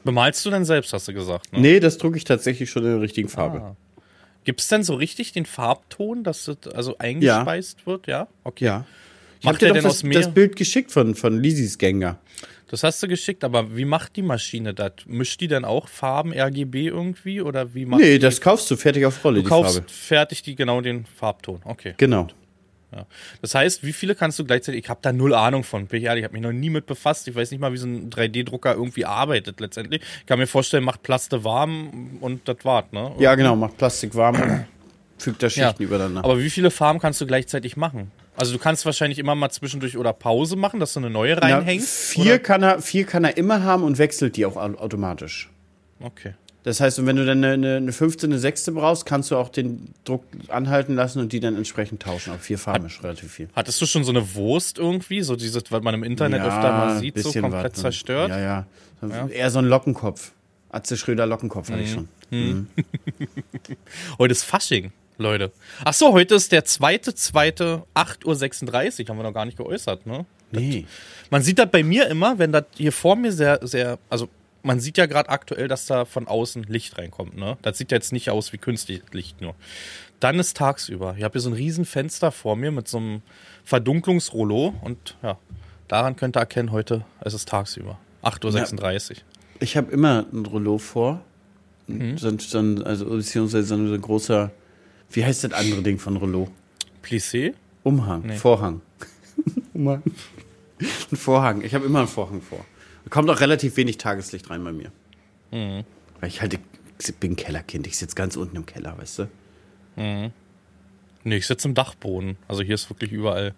Bemalst 0.03 0.45
du 0.45 0.49
denn 0.49 0.65
selbst, 0.65 0.91
hast 0.91 1.07
du 1.07 1.13
gesagt? 1.13 1.53
Ne? 1.53 1.59
Nee, 1.59 1.79
das 1.79 1.97
drucke 1.97 2.17
ich 2.17 2.25
tatsächlich 2.25 2.69
schon 2.69 2.83
in 2.83 2.91
der 2.91 3.01
richtigen 3.01 3.29
Farbe. 3.29 3.61
Ah. 3.61 3.75
Gibt 4.43 4.59
es 4.59 4.67
denn 4.67 4.83
so 4.83 4.95
richtig 4.95 5.31
den 5.31 5.45
Farbton, 5.45 6.23
dass 6.23 6.45
das 6.45 6.73
also 6.73 6.97
eingespeist 6.97 7.85
wird? 7.87 8.07
Ja, 8.07 8.27
okay. 8.43 8.65
Ja. 8.65 8.85
Ich 9.39 9.45
Macht 9.45 9.61
dir 9.61 9.73
doch 9.73 9.81
das, 9.81 10.01
das 10.01 10.33
Bild 10.33 10.55
geschickt 10.55 10.91
von, 10.91 11.15
von 11.15 11.41
Lisis 11.41 11.77
Gänger. 11.77 12.17
Das 12.67 12.83
hast 12.83 13.03
du 13.03 13.07
geschickt, 13.07 13.43
aber 13.43 13.75
wie 13.75 13.85
macht 13.85 14.15
die 14.15 14.21
Maschine 14.21 14.73
das? 14.73 14.93
Mischt 15.05 15.41
die 15.41 15.47
dann 15.47 15.63
auch 15.63 15.87
Farben 15.87 16.33
RGB 16.33 16.87
irgendwie 16.87 17.41
oder 17.41 17.73
wie 17.75 17.85
macht 17.85 18.01
Nee, 18.01 18.19
das 18.19 18.41
kaufst 18.41 18.71
du 18.71 18.75
fertig 18.77 19.05
auf 19.05 19.23
Rolle, 19.23 19.43
du 19.43 19.49
kaufst 19.49 19.75
Farbe. 19.75 19.89
fertig 19.89 20.41
die 20.43 20.55
genau 20.55 20.81
den 20.81 21.05
Farbton. 21.05 21.61
Okay. 21.65 21.93
Genau. 21.97 22.27
Ja. 22.95 23.05
Das 23.41 23.55
heißt, 23.55 23.83
wie 23.83 23.93
viele 23.93 24.13
kannst 24.15 24.37
du 24.39 24.45
gleichzeitig? 24.45 24.83
Ich 24.83 24.89
habe 24.89 24.99
da 25.01 25.11
null 25.11 25.33
Ahnung 25.33 25.63
von. 25.63 25.87
Bin 25.87 25.99
ich 25.99 26.05
ehrlich, 26.05 26.21
ich 26.21 26.25
habe 26.25 26.33
mich 26.33 26.41
noch 26.43 26.51
nie 26.51 26.69
mit 26.69 26.85
befasst. 26.85 27.27
Ich 27.27 27.35
weiß 27.35 27.49
nicht 27.51 27.59
mal, 27.59 27.73
wie 27.73 27.77
so 27.77 27.87
ein 27.87 28.09
3D-Drucker 28.09 28.73
irgendwie 28.75 29.05
arbeitet 29.05 29.59
letztendlich. 29.59 30.01
Ich 30.19 30.25
kann 30.25 30.37
mir 30.39 30.47
vorstellen, 30.47 30.83
macht 30.83 31.01
Plaste 31.03 31.43
warm 31.43 32.17
und 32.21 32.47
das 32.47 32.57
war's, 32.63 32.85
ne? 32.91 33.11
Ja, 33.19 33.35
genau, 33.35 33.55
macht 33.55 33.77
Plastik 33.77 34.13
warm 34.15 34.35
und 34.41 34.65
fügt 35.17 35.41
da 35.41 35.47
Ja. 35.47 35.67
Schichten 35.69 35.83
übereinander. 35.83 36.23
Aber 36.23 36.39
wie 36.39 36.49
viele 36.49 36.69
Farben 36.71 36.99
kannst 36.99 37.19
du 37.21 37.25
gleichzeitig 37.25 37.77
machen? 37.77 38.11
Also 38.35 38.51
du 38.53 38.59
kannst 38.59 38.85
wahrscheinlich 38.85 39.19
immer 39.19 39.35
mal 39.35 39.49
zwischendurch 39.51 39.97
oder 39.97 40.11
Pause 40.11 40.55
machen, 40.55 40.79
dass 40.79 40.93
du 40.93 40.99
eine 40.99 41.09
neue 41.11 41.35
Na, 41.35 41.41
reinhängst. 41.47 41.87
vier, 41.87 42.23
oder? 42.25 42.39
kann 42.39 42.63
er, 42.63 42.81
vier 42.81 43.05
kann 43.05 43.23
er 43.23 43.37
immer 43.37 43.63
haben 43.63 43.83
und 43.83 43.99
wechselt 43.99 44.37
die 44.37 44.45
auch 44.45 44.55
au- 44.57 44.75
automatisch. 44.79 45.49
Okay. 45.99 46.33
Das 46.63 46.79
heißt, 46.79 47.05
wenn 47.05 47.15
du 47.17 47.25
dann 47.25 47.43
eine, 47.43 47.53
eine, 47.53 47.75
eine 47.77 47.91
fünfte, 47.91 48.25
eine 48.25 48.39
sechste 48.39 48.71
brauchst, 48.71 49.05
kannst 49.05 49.31
du 49.31 49.35
auch 49.37 49.49
den 49.49 49.93
Druck 50.05 50.23
anhalten 50.47 50.95
lassen 50.95 51.19
und 51.19 51.33
die 51.33 51.39
dann 51.41 51.55
entsprechend 51.57 52.01
tauschen. 52.01 52.31
Auf 52.33 52.41
vier 52.41 52.57
Farben 52.57 52.85
ist 52.85 53.03
relativ 53.03 53.31
viel. 53.33 53.49
Hattest 53.55 53.81
du 53.81 53.85
schon 53.85 54.03
so 54.05 54.11
eine 54.11 54.33
Wurst 54.35 54.77
irgendwie, 54.79 55.21
so 55.23 55.35
dieses, 55.35 55.63
was 55.71 55.81
man 55.83 55.93
im 55.93 56.03
Internet 56.03 56.41
öfter 56.41 56.71
mal 56.71 56.99
sieht, 56.99 57.19
so 57.19 57.31
komplett 57.33 57.63
ne? 57.75 57.81
zerstört? 57.81 58.29
Ja, 58.29 58.39
ja. 58.39 58.65
So- 59.01 59.07
Eher 59.29 59.51
so 59.51 59.59
ein 59.59 59.65
Lockenkopf. 59.65 60.31
Atze 60.69 60.95
Schröder 60.97 61.25
Lockenkopf 61.25 61.69
hatte 61.69 61.81
ich 61.81 61.95
Mhm. 61.95 62.07
schon. 62.31 62.67
Heute 64.17 64.31
ist 64.31 64.43
Fasching, 64.43 64.91
Leute. 65.17 65.51
Ach 65.85 65.93
so, 65.93 66.13
heute 66.13 66.35
ist 66.35 66.51
der 66.51 66.65
zweite, 66.65 67.13
zweite, 67.13 67.83
8.36 67.93 69.01
Uhr, 69.03 69.09
haben 69.09 69.17
wir 69.17 69.23
noch 69.23 69.33
gar 69.33 69.45
nicht 69.45 69.57
geäußert, 69.57 70.05
ne? 70.07 70.25
Nee. 70.51 70.85
Man 71.29 71.41
sieht 71.41 71.59
das 71.59 71.69
bei 71.69 71.83
mir 71.83 72.07
immer, 72.07 72.37
wenn 72.39 72.51
das 72.51 72.65
hier 72.75 72.91
vor 72.91 73.15
mir 73.15 73.31
sehr, 73.31 73.59
sehr, 73.61 73.97
also 74.09 74.29
man 74.63 74.79
sieht 74.79 74.97
ja 74.97 75.05
gerade 75.05 75.29
aktuell, 75.29 75.67
dass 75.67 75.85
da 75.85 76.05
von 76.05 76.27
außen 76.27 76.63
Licht 76.63 76.97
reinkommt, 76.97 77.37
ne? 77.37 77.57
Das 77.61 77.77
sieht 77.77 77.91
jetzt 77.91 78.11
nicht 78.13 78.29
aus 78.29 78.51
wie 78.53 78.57
künstliches 78.57 79.05
Licht 79.11 79.41
nur. 79.41 79.55
Dann 80.19 80.39
ist 80.39 80.55
tagsüber. 80.57 81.15
Ich 81.17 81.23
habe 81.23 81.33
hier 81.33 81.41
so 81.41 81.49
ein 81.49 81.53
riesen 81.53 81.85
Fenster 81.85 82.31
vor 82.31 82.55
mir 82.55 82.71
mit 82.71 82.87
so 82.87 82.97
einem 82.97 83.21
Verdunklungsrollo 83.65 84.73
und 84.81 85.17
ja, 85.21 85.37
daran 85.89 86.15
könnt 86.15 86.37
ihr 86.37 86.39
erkennen, 86.39 86.71
heute 86.71 87.03
ist 87.25 87.33
es 87.33 87.45
tagsüber. 87.45 87.99
8.36 88.23 89.11
Uhr. 89.11 89.17
Ich 89.59 89.75
habe 89.77 89.91
immer 89.91 90.25
ein 90.31 90.45
Rollo 90.45 90.77
vor. 90.77 91.21
Mhm. 91.87 92.17
So, 92.17 92.29
ein- 92.29 92.39
so 92.39 92.59
ein, 92.59 92.81
also 92.83 93.05
beziehungsweise 93.09 93.67
so 93.67 93.75
ein 93.75 93.99
großer, 94.01 94.51
wie 95.11 95.25
heißt 95.25 95.43
das 95.43 95.51
andere 95.51 95.83
Ding 95.83 95.99
von 95.99 96.15
Rollo? 96.15 96.47
Plissé? 97.03 97.53
Umhang, 97.83 98.31
Vorhang. 98.37 98.81
Umhang. 99.73 100.01
Ein 101.11 101.17
Vorhang. 101.17 101.61
Ich 101.63 101.73
habe 101.75 101.85
immer 101.85 101.99
einen 101.99 102.07
Vorhang 102.07 102.41
vor. 102.41 102.65
Da 103.13 103.19
kommt 103.19 103.29
auch 103.29 103.41
relativ 103.41 103.77
wenig 103.77 103.99
Tageslicht 103.99 104.49
rein 104.49 104.63
bei 104.63 104.71
mir. 104.71 104.91
Mhm. 105.51 105.83
Weil 106.19 106.29
ich 106.29 106.41
halt, 106.41 106.57
ich 106.99 107.15
bin 107.17 107.35
Kellerkind. 107.35 107.85
Ich 107.85 107.95
sitze 107.95 108.15
ganz 108.15 108.35
unten 108.35 108.55
im 108.55 108.65
Keller, 108.65 108.97
weißt 108.97 109.19
du? 109.19 109.29
Nee, 111.25 111.37
ich 111.37 111.47
sitze 111.47 111.69
im 111.69 111.73
Dachboden. 111.73 112.37
Also 112.47 112.63
hier 112.63 112.75
ist 112.75 112.89
wirklich 112.89 113.11
überall. 113.11 113.53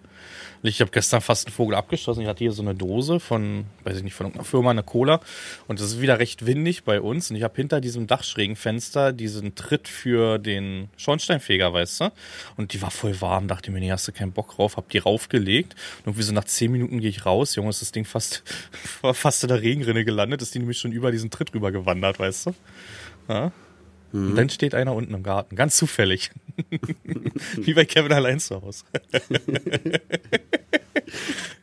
Ich 0.61 0.81
habe 0.81 0.91
gestern 0.91 1.21
fast 1.21 1.47
einen 1.47 1.53
Vogel 1.53 1.75
abgeschossen. 1.75 2.21
Ich 2.21 2.27
hatte 2.27 2.39
hier 2.39 2.51
so 2.51 2.61
eine 2.61 2.75
Dose 2.75 3.19
von, 3.19 3.65
weiß 3.83 3.97
ich 3.97 4.03
nicht, 4.03 4.13
von 4.13 4.27
irgendeiner 4.27 4.45
Firma, 4.45 4.71
eine 4.71 4.83
Cola. 4.83 5.19
Und 5.67 5.79
es 5.79 5.87
ist 5.87 6.01
wieder 6.01 6.19
recht 6.19 6.45
windig 6.45 6.83
bei 6.83 7.01
uns. 7.01 7.29
Und 7.29 7.37
ich 7.37 7.43
habe 7.43 7.55
hinter 7.55 7.81
diesem 7.81 8.07
Dachschrägenfenster 8.07 9.13
diesen 9.13 9.55
Tritt 9.55 9.87
für 9.87 10.37
den 10.37 10.89
Schornsteinfeger, 10.97 11.73
weißt 11.73 12.01
du? 12.01 12.11
Und 12.57 12.73
die 12.73 12.81
war 12.81 12.91
voll 12.91 13.19
warm. 13.21 13.47
Dachte 13.47 13.71
mir, 13.71 13.79
nee, 13.79 13.91
hast 13.91 14.07
du 14.07 14.11
keinen 14.11 14.31
Bock 14.31 14.55
drauf. 14.55 14.77
Hab 14.77 14.89
die 14.89 14.99
raufgelegt. 14.99 15.73
Und 15.99 16.11
irgendwie 16.11 16.23
so 16.23 16.33
nach 16.33 16.45
zehn 16.45 16.71
Minuten 16.71 16.99
gehe 16.99 17.09
ich 17.09 17.25
raus. 17.25 17.55
Junge, 17.55 17.69
ist 17.69 17.81
das 17.81 17.91
Ding 17.91 18.05
fast, 18.05 18.43
fast 19.13 19.43
in 19.43 19.49
der 19.49 19.61
Regenrinne 19.61 20.05
gelandet. 20.05 20.41
Ist 20.41 20.53
die 20.53 20.59
nämlich 20.59 20.77
schon 20.77 20.91
über 20.91 21.11
diesen 21.11 21.31
Tritt 21.31 21.53
rüber 21.53 21.71
gewandert, 21.71 22.19
weißt 22.19 22.47
du? 22.47 22.55
Ja. 23.27 23.51
Und 24.15 24.35
dann 24.35 24.49
steht 24.49 24.73
einer 24.73 24.93
unten 24.93 25.13
im 25.13 25.23
Garten, 25.23 25.55
ganz 25.55 25.77
zufällig. 25.77 26.31
Wie 27.57 27.73
bei 27.73 27.85
Kevin 27.85 28.13
allein 28.13 28.39
zu 28.39 28.61
Hause. 28.61 28.85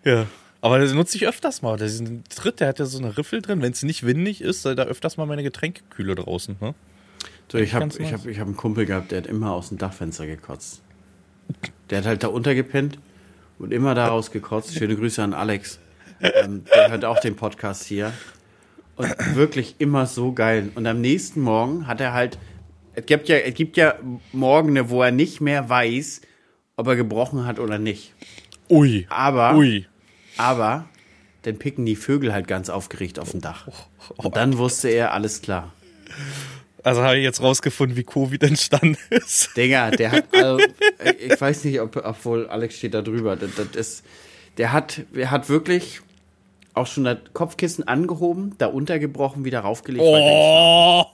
ja. 0.04 0.26
Aber 0.60 0.78
das 0.78 0.92
nutze 0.92 1.16
ich 1.16 1.26
öfters 1.26 1.62
mal. 1.62 1.76
Diesen 1.76 2.22
Tritt, 2.24 2.60
der 2.60 2.68
hat 2.68 2.78
ja 2.78 2.84
so 2.84 2.98
eine 2.98 3.16
Riffel 3.18 3.42
drin. 3.42 3.62
Wenn 3.62 3.72
es 3.72 3.82
nicht 3.82 4.06
windig 4.06 4.42
ist, 4.42 4.64
da 4.64 4.74
öfters 4.74 5.16
mal 5.16 5.26
meine 5.26 5.42
Getränkekühle 5.42 6.14
draußen. 6.14 6.56
Ne? 6.60 6.74
So, 7.50 7.58
ich 7.58 7.74
habe 7.74 7.88
ich 7.98 8.12
hab, 8.12 8.26
ich 8.26 8.38
hab 8.38 8.46
einen 8.46 8.56
Kumpel 8.56 8.86
gehabt, 8.86 9.10
der 9.10 9.18
hat 9.18 9.26
immer 9.26 9.52
aus 9.52 9.70
dem 9.70 9.78
Dachfenster 9.78 10.26
gekotzt. 10.26 10.82
Der 11.90 11.98
hat 11.98 12.06
halt 12.06 12.22
da 12.22 12.28
untergepennt 12.28 12.98
und 13.58 13.72
immer 13.72 13.94
da 13.94 14.06
rausgekotzt. 14.06 14.74
Schöne 14.74 14.94
Grüße 14.94 15.22
an 15.22 15.34
Alex. 15.34 15.80
Ähm, 16.20 16.64
der 16.72 16.90
hört 16.90 17.04
auch 17.04 17.18
den 17.18 17.34
Podcast 17.34 17.84
hier. 17.84 18.12
Und 18.96 19.36
wirklich 19.36 19.76
immer 19.78 20.06
so 20.06 20.32
geil. 20.32 20.70
Und 20.74 20.86
am 20.86 21.00
nächsten 21.00 21.40
Morgen 21.40 21.86
hat 21.86 22.00
er 22.00 22.12
halt, 22.12 22.38
es 22.94 23.06
gibt 23.06 23.28
ja, 23.28 23.36
es 23.36 23.54
gibt 23.54 23.76
ja 23.76 23.94
Morgene, 24.32 24.90
wo 24.90 25.02
er 25.02 25.10
nicht 25.10 25.40
mehr 25.40 25.68
weiß, 25.68 26.20
ob 26.76 26.86
er 26.86 26.96
gebrochen 26.96 27.46
hat 27.46 27.58
oder 27.58 27.78
nicht. 27.78 28.14
Ui. 28.68 29.06
Aber, 29.08 29.56
Ui. 29.56 29.86
aber, 30.36 30.86
dann 31.42 31.58
picken 31.58 31.86
die 31.86 31.96
Vögel 31.96 32.32
halt 32.32 32.46
ganz 32.46 32.68
aufgeregt 32.68 33.18
auf 33.18 33.32
dem 33.32 33.40
Dach. 33.40 33.68
Und 34.16 34.36
dann 34.36 34.58
wusste 34.58 34.88
er, 34.88 35.12
alles 35.12 35.42
klar. 35.42 35.72
Also 36.82 37.02
habe 37.02 37.16
ich 37.16 37.24
jetzt 37.24 37.40
rausgefunden, 37.40 37.96
wie 37.96 38.04
Covid 38.04 38.42
entstanden 38.42 38.98
ist. 39.10 39.56
Digga, 39.56 39.90
der 39.90 40.12
hat, 40.12 40.24
also, 40.34 40.64
ich 41.18 41.40
weiß 41.40 41.64
nicht, 41.64 41.80
ob, 41.80 41.96
obwohl 41.96 42.48
Alex 42.48 42.76
steht 42.76 42.94
da 42.94 43.02
drüber, 43.02 43.36
das, 43.36 43.50
das 43.54 43.66
ist, 43.74 44.04
der 44.58 44.72
hat, 44.72 45.02
der 45.14 45.30
hat 45.30 45.48
wirklich 45.48 46.00
auch 46.74 46.86
schon 46.86 47.04
das 47.04 47.18
Kopfkissen 47.32 47.86
angehoben, 47.86 48.54
da 48.58 48.66
untergebrochen, 48.66 49.44
wieder 49.44 49.60
raufgelegt. 49.60 50.04
Oh, 50.04 51.04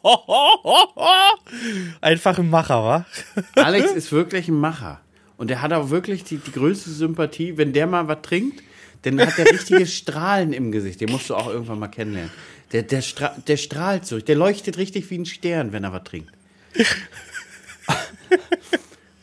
einfach 2.01 2.38
ein 2.38 2.49
Macher, 2.49 2.85
wa? 2.85 3.07
Alex 3.57 3.92
ist 3.92 4.12
wirklich 4.12 4.49
ein 4.49 4.55
Macher. 4.55 5.01
Und 5.37 5.51
er 5.51 5.62
hat 5.62 5.73
auch 5.73 5.90
wirklich 5.90 6.25
die, 6.25 6.38
die 6.38 6.53
größte 6.53 6.90
Sympathie. 6.90 7.57
Wenn 7.57 7.73
der 7.73 7.87
mal 7.87 8.09
was 8.09 8.23
trinkt, 8.23 8.62
dann 9.03 9.21
hat 9.21 9.37
der 9.38 9.47
richtige 9.47 9.87
Strahlen 9.87 10.53
im 10.53 10.73
Gesicht. 10.73 11.01
Den 11.01 11.11
musst 11.11 11.31
du 11.31 11.35
auch 11.35 11.49
irgendwann 11.49 11.79
mal 11.79 11.88
kennenlernen. 11.88 12.33
Der, 12.73 12.83
der, 12.83 13.03
stra 13.03 13.35
der 13.47 13.57
strahlt 13.57 14.07
so. 14.07 14.21
Der 14.21 14.37
leuchtet 14.37 14.79
richtig 14.79 15.11
wie 15.11 15.18
ein 15.18 15.27
Stern, 15.27 15.73
wenn 15.73 15.85
er 15.85 15.92
was 15.92 16.05
trinkt. 16.05 16.33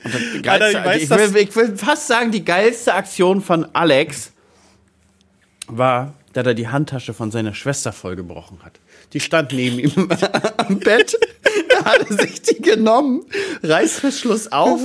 Das 0.04 0.14
Alter, 0.14 0.42
geilste, 0.42 0.80
ich 0.80 0.86
weiß, 0.86 1.02
ich, 1.02 1.34
will, 1.34 1.42
ich 1.42 1.56
will 1.56 1.78
fast 1.78 2.08
sagen, 2.08 2.32
die 2.32 2.46
geilste 2.46 2.94
Aktion 2.94 3.42
von 3.42 3.66
Alex 3.74 4.32
war, 5.68 6.14
dass 6.36 6.46
er 6.46 6.54
die 6.54 6.68
Handtasche 6.68 7.14
von 7.14 7.32
seiner 7.32 7.54
Schwester 7.54 7.94
vollgebrochen 7.94 8.60
hat. 8.62 8.74
Die 9.14 9.22
stand 9.22 9.54
neben 9.54 9.80
ihm 9.80 10.10
am 10.58 10.80
Bett. 10.80 11.18
Da 11.70 11.86
hat 11.86 12.10
er 12.10 12.18
sich 12.18 12.42
die 12.42 12.62
genommen, 12.62 13.26
Reißverschluss 13.64 14.52
auf, 14.52 14.82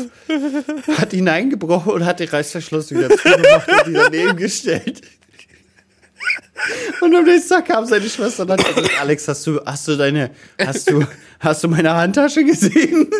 hat 0.96 1.10
hineingebrochen 1.10 1.92
und 1.92 2.04
hat 2.04 2.20
den 2.20 2.28
Reißverschluss 2.28 2.92
wieder 2.92 3.10
zugemacht 3.10 3.68
und 3.68 3.86
die 3.88 3.92
daneben 3.94 4.36
gestellt. 4.36 5.02
Und 7.00 7.16
am 7.16 7.24
nächsten 7.24 7.48
Tag 7.48 7.66
kam 7.66 7.84
seine 7.84 8.08
Schwester 8.08 8.44
und 8.44 8.52
hat 8.52 8.64
gesagt, 8.64 9.00
Alex, 9.00 9.26
hast 9.26 9.44
du, 9.46 9.60
hast 9.66 9.88
du 9.88 9.96
deine, 9.96 10.30
hast 10.56 10.88
du, 10.88 11.04
hast 11.40 11.64
du 11.64 11.68
meine 11.68 11.92
Handtasche 11.92 12.44
gesehen? 12.44 13.10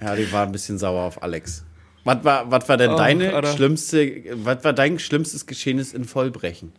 ja, 0.00 0.14
die 0.14 0.30
war 0.30 0.46
ein 0.46 0.52
bisschen 0.52 0.78
sauer 0.78 1.02
auf 1.02 1.20
Alex. 1.20 1.64
Was 2.08 2.24
war, 2.24 2.50
was 2.50 2.66
war 2.70 2.78
denn 2.78 2.92
Oh, 2.92 2.96
deine 2.96 3.34
Alter. 3.34 3.52
schlimmste, 3.54 4.22
was 4.44 4.64
war 4.64 4.72
dein 4.72 4.98
schlimmstes 4.98 5.44
Geschehnis 5.46 5.92
in 5.92 6.04
Vollbrechen? 6.06 6.72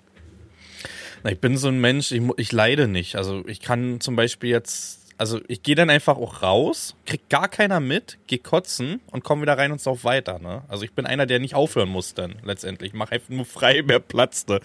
Na, 1.23 1.31
ich 1.31 1.39
bin 1.39 1.55
so 1.55 1.67
ein 1.67 1.79
Mensch, 1.79 2.11
ich, 2.11 2.23
ich 2.37 2.51
leide 2.51 2.87
nicht. 2.87 3.15
Also 3.15 3.43
ich 3.47 3.59
kann 3.61 3.99
zum 3.99 4.15
Beispiel 4.15 4.49
jetzt, 4.49 5.01
also 5.19 5.39
ich 5.47 5.61
gehe 5.61 5.75
dann 5.75 5.91
einfach 5.91 6.17
auch 6.17 6.41
raus, 6.41 6.95
krieg 7.05 7.29
gar 7.29 7.47
keiner 7.47 7.79
mit, 7.79 8.17
geh 8.25 8.39
kotzen 8.39 9.01
und 9.11 9.23
komm 9.23 9.41
wieder 9.43 9.55
rein 9.55 9.71
und 9.71 9.79
sauf 9.79 10.03
weiter. 10.03 10.39
Ne? 10.39 10.63
Also 10.67 10.83
ich 10.83 10.93
bin 10.93 11.05
einer, 11.05 11.27
der 11.27 11.37
nicht 11.39 11.53
aufhören 11.53 11.89
muss 11.89 12.15
dann 12.15 12.35
letztendlich. 12.43 12.93
Ich 12.93 12.97
mach 12.97 13.11
einfach 13.11 13.29
nur 13.29 13.45
frei, 13.45 13.81
mehr 13.85 13.99
Platz. 13.99 14.47
Ne? 14.47 14.61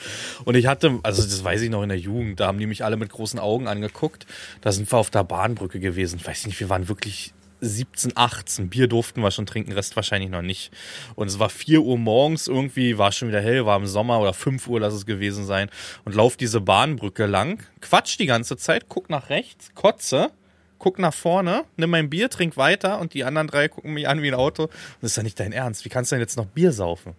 Und 0.46 0.54
ich 0.54 0.66
hatte, 0.66 0.98
also 1.02 1.22
das 1.22 1.44
weiß 1.44 1.60
ich 1.60 1.68
noch 1.68 1.82
in 1.82 1.90
der 1.90 1.98
Jugend, 1.98 2.40
da 2.40 2.46
haben 2.46 2.58
die 2.58 2.66
mich 2.66 2.84
alle 2.84 2.96
mit 2.96 3.10
großen 3.10 3.38
Augen 3.38 3.68
angeguckt. 3.68 4.24
Da 4.62 4.72
sind 4.72 4.90
wir 4.90 4.96
auf 4.96 5.10
der 5.10 5.24
Bahnbrücke 5.24 5.78
gewesen. 5.78 6.20
Ich 6.20 6.26
weiß 6.26 6.46
nicht, 6.46 6.58
wir 6.58 6.70
waren 6.70 6.88
wirklich 6.88 7.34
17, 7.64 8.12
18. 8.14 8.68
Bier 8.68 8.86
durften 8.86 9.20
wir 9.20 9.30
schon 9.30 9.46
trinken, 9.46 9.72
Rest 9.72 9.96
wahrscheinlich 9.96 10.30
noch 10.30 10.42
nicht. 10.42 10.72
Und 11.14 11.28
es 11.28 11.38
war 11.38 11.48
4 11.48 11.80
Uhr 11.80 11.98
morgens 11.98 12.46
irgendwie, 12.46 12.98
war 12.98 13.12
schon 13.12 13.28
wieder 13.28 13.40
hell, 13.40 13.66
war 13.66 13.76
im 13.76 13.86
Sommer 13.86 14.20
oder 14.20 14.32
5 14.32 14.66
Uhr, 14.68 14.80
lass 14.80 14.94
es 14.94 15.06
gewesen 15.06 15.44
sein. 15.44 15.70
Und 16.04 16.14
lauf 16.14 16.36
diese 16.36 16.60
Bahnbrücke 16.60 17.26
lang, 17.26 17.62
quatsch 17.80 18.18
die 18.18 18.26
ganze 18.26 18.56
Zeit, 18.56 18.88
guck 18.88 19.10
nach 19.10 19.30
rechts, 19.30 19.74
kotze, 19.74 20.30
guck 20.78 20.98
nach 20.98 21.14
vorne, 21.14 21.64
nimm 21.76 21.90
mein 21.90 22.10
Bier, 22.10 22.28
trink 22.30 22.56
weiter 22.56 23.00
und 23.00 23.14
die 23.14 23.24
anderen 23.24 23.48
drei 23.48 23.68
gucken 23.68 23.94
mich 23.94 24.06
an 24.06 24.22
wie 24.22 24.28
ein 24.28 24.34
Auto. 24.34 24.64
Und 24.64 24.72
das 25.00 25.12
ist 25.12 25.16
ja 25.16 25.22
nicht 25.22 25.40
dein 25.40 25.52
Ernst. 25.52 25.84
Wie 25.84 25.88
kannst 25.88 26.12
du 26.12 26.16
denn 26.16 26.20
jetzt 26.20 26.36
noch 26.36 26.46
Bier 26.46 26.72
saufen? 26.72 27.14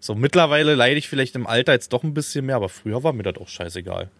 So, 0.00 0.14
mittlerweile 0.14 0.74
leide 0.74 0.98
ich 0.98 1.08
vielleicht 1.08 1.34
im 1.34 1.46
Alter 1.46 1.72
jetzt 1.72 1.92
doch 1.94 2.02
ein 2.02 2.12
bisschen 2.12 2.44
mehr, 2.44 2.56
aber 2.56 2.68
früher 2.68 3.02
war 3.02 3.14
mir 3.14 3.22
das 3.22 3.36
auch 3.36 3.48
scheißegal. 3.48 4.10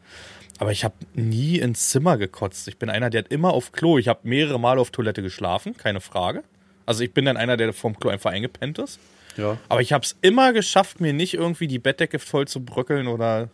Aber 0.59 0.71
ich 0.71 0.85
habe 0.85 0.95
nie 1.15 1.59
ins 1.59 1.91
Zimmer 1.91 2.17
gekotzt. 2.17 2.69
Ich 2.69 2.79
bin 2.79 2.91
einer, 2.91 3.11
der 3.11 3.25
hat 3.25 3.33
immer 3.33 3.53
auf 3.53 3.73
Klo. 3.73 3.99
Ich 3.99 4.09
habe 4.09 4.21
mehrere 4.23 4.61
Male 4.61 4.81
auf 4.81 4.91
Toilette 4.91 5.23
geschlafen, 5.23 5.77
keine 5.77 6.01
Frage. 6.01 6.45
Also 6.87 7.03
ich 7.03 7.13
bin 7.13 7.25
dann 7.25 7.37
einer, 7.37 7.57
der 7.57 7.73
vom 7.73 7.99
Klo 7.99 8.11
einfach 8.11 8.31
eingepennt 8.31 8.79
ist. 8.79 9.01
Ja. 9.37 9.59
Aber 9.69 9.81
ich 9.81 9.93
habe 9.93 10.05
es 10.05 10.17
immer 10.21 10.53
geschafft, 10.53 11.01
mir 11.01 11.13
nicht 11.13 11.35
irgendwie 11.35 11.67
die 11.67 11.79
Bettdecke 11.79 12.19
voll 12.19 12.47
zu 12.47 12.65
bröckeln 12.65 13.09
oder 13.09 13.49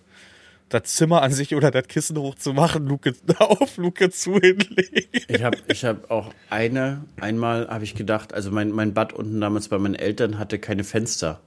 das 0.68 0.84
Zimmer 0.84 1.22
an 1.22 1.32
sich 1.32 1.54
oder 1.54 1.70
das 1.70 1.88
Kissen 1.88 2.16
hochzumachen, 2.16 2.86
Luke 2.86 3.14
auf, 3.38 3.76
Luke 3.76 4.10
zu 4.10 4.34
hinlegen. 4.34 5.08
Ich 5.28 5.42
habe 5.42 5.58
ich 5.66 5.84
hab 5.84 6.10
auch 6.10 6.32
eine, 6.48 7.04
einmal 7.20 7.68
habe 7.68 7.84
ich 7.84 7.94
gedacht, 7.94 8.32
also 8.32 8.50
mein, 8.50 8.70
mein 8.70 8.94
Bad 8.94 9.12
unten 9.12 9.40
damals 9.40 9.68
bei 9.68 9.78
meinen 9.78 9.96
Eltern 9.96 10.38
hatte 10.38 10.58
keine 10.58 10.84
Fenster. 10.84 11.40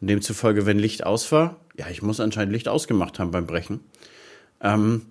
Und 0.00 0.08
demzufolge, 0.08 0.66
wenn 0.66 0.78
Licht 0.78 1.04
aus 1.04 1.30
war, 1.32 1.56
ja, 1.76 1.88
ich 1.88 2.02
muss 2.02 2.20
anscheinend 2.20 2.52
Licht 2.52 2.68
ausgemacht 2.68 3.18
haben 3.18 3.30
beim 3.30 3.46
Brechen. 3.46 3.80
Ähm, 4.60 5.06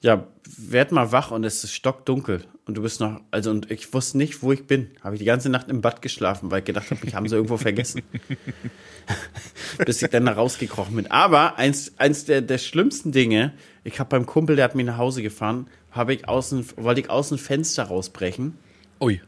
ja, 0.00 0.26
werd 0.56 0.92
mal 0.92 1.12
wach 1.12 1.30
und 1.30 1.44
es 1.44 1.64
ist 1.64 1.74
stockdunkel. 1.74 2.44
Und 2.66 2.76
du 2.76 2.82
bist 2.82 3.00
noch, 3.00 3.20
also 3.30 3.50
und 3.50 3.70
ich 3.70 3.92
wusste 3.94 4.18
nicht, 4.18 4.42
wo 4.42 4.50
ich 4.52 4.66
bin. 4.66 4.90
Habe 5.02 5.14
ich 5.14 5.20
die 5.20 5.24
ganze 5.24 5.48
Nacht 5.48 5.68
im 5.68 5.82
Bad 5.82 6.02
geschlafen, 6.02 6.50
weil 6.50 6.60
ich 6.60 6.64
gedacht 6.64 6.90
habe, 6.90 7.00
mich 7.04 7.14
haben 7.14 7.28
sie 7.28 7.36
irgendwo 7.36 7.56
vergessen. 7.56 8.02
Bis 9.86 10.02
ich 10.02 10.10
dann 10.10 10.26
da 10.26 10.32
rausgekrochen 10.32 10.96
bin. 10.96 11.10
Aber 11.10 11.58
eins, 11.58 11.92
eins 11.98 12.24
der, 12.24 12.40
der 12.40 12.58
schlimmsten 12.58 13.12
Dinge, 13.12 13.52
ich 13.84 14.00
habe 14.00 14.10
beim 14.10 14.26
Kumpel, 14.26 14.56
der 14.56 14.64
hat 14.64 14.74
mich 14.74 14.84
nach 14.84 14.98
Hause 14.98 15.22
gefahren, 15.22 15.68
habe 15.92 16.12
ich 16.12 16.28
außen, 16.28 16.66
wollte 16.76 17.02
ich 17.02 17.10
außen 17.10 17.38
Fenster 17.38 17.84
rausbrechen. 17.84 18.58
Ui. 19.00 19.20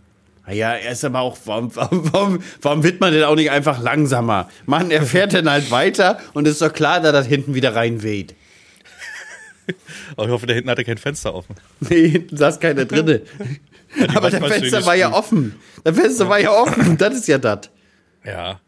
Ja, 0.50 0.72
er 0.72 0.92
ist 0.92 1.04
aber 1.04 1.20
auch, 1.20 1.36
warum, 1.44 1.76
warum, 1.76 2.12
warum, 2.12 2.38
warum 2.62 2.82
wird 2.82 3.00
man 3.00 3.12
denn 3.12 3.22
auch 3.22 3.36
nicht 3.36 3.50
einfach 3.50 3.80
langsamer? 3.80 4.48
Mann, 4.66 4.90
er 4.90 5.02
fährt 5.02 5.34
dann 5.34 5.48
halt 5.48 5.70
weiter 5.70 6.18
und 6.32 6.48
ist 6.48 6.62
doch 6.62 6.72
klar, 6.72 7.00
dass 7.00 7.12
das 7.12 7.26
hinten 7.26 7.54
wieder 7.54 7.76
reinweht. 7.76 8.34
Aber 10.16 10.26
ich 10.26 10.32
hoffe, 10.32 10.46
da 10.46 10.54
hinten 10.54 10.70
hatte 10.70 10.84
kein 10.84 10.98
Fenster 10.98 11.34
offen. 11.34 11.54
Nee, 11.80 12.08
hinten 12.08 12.36
saß 12.36 12.60
keiner 12.60 12.84
drinne. 12.84 13.22
aber 14.14 14.30
der 14.30 14.40
manchmal 14.40 14.60
schön 14.60 14.70
Fenster 14.70 14.86
war 14.86 14.94
ja 14.94 15.12
offen. 15.12 15.54
Der 15.84 15.94
Fenster 15.94 16.28
war 16.28 16.40
ja 16.40 16.52
offen. 16.52 16.96
Das 16.98 17.14
ist 17.14 17.28
ja 17.28 17.38
das. 17.38 17.70
Ja. 18.24 18.60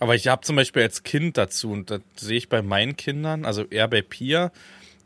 Aber 0.00 0.14
ich 0.14 0.26
habe 0.28 0.42
zum 0.42 0.56
Beispiel 0.56 0.82
als 0.82 1.02
Kind 1.02 1.38
dazu, 1.38 1.70
und 1.70 1.90
das 1.90 2.00
sehe 2.16 2.36
ich 2.36 2.48
bei 2.48 2.62
meinen 2.62 2.96
Kindern, 2.96 3.44
also 3.44 3.64
eher 3.64 3.88
bei 3.88 4.02
Pia, 4.02 4.50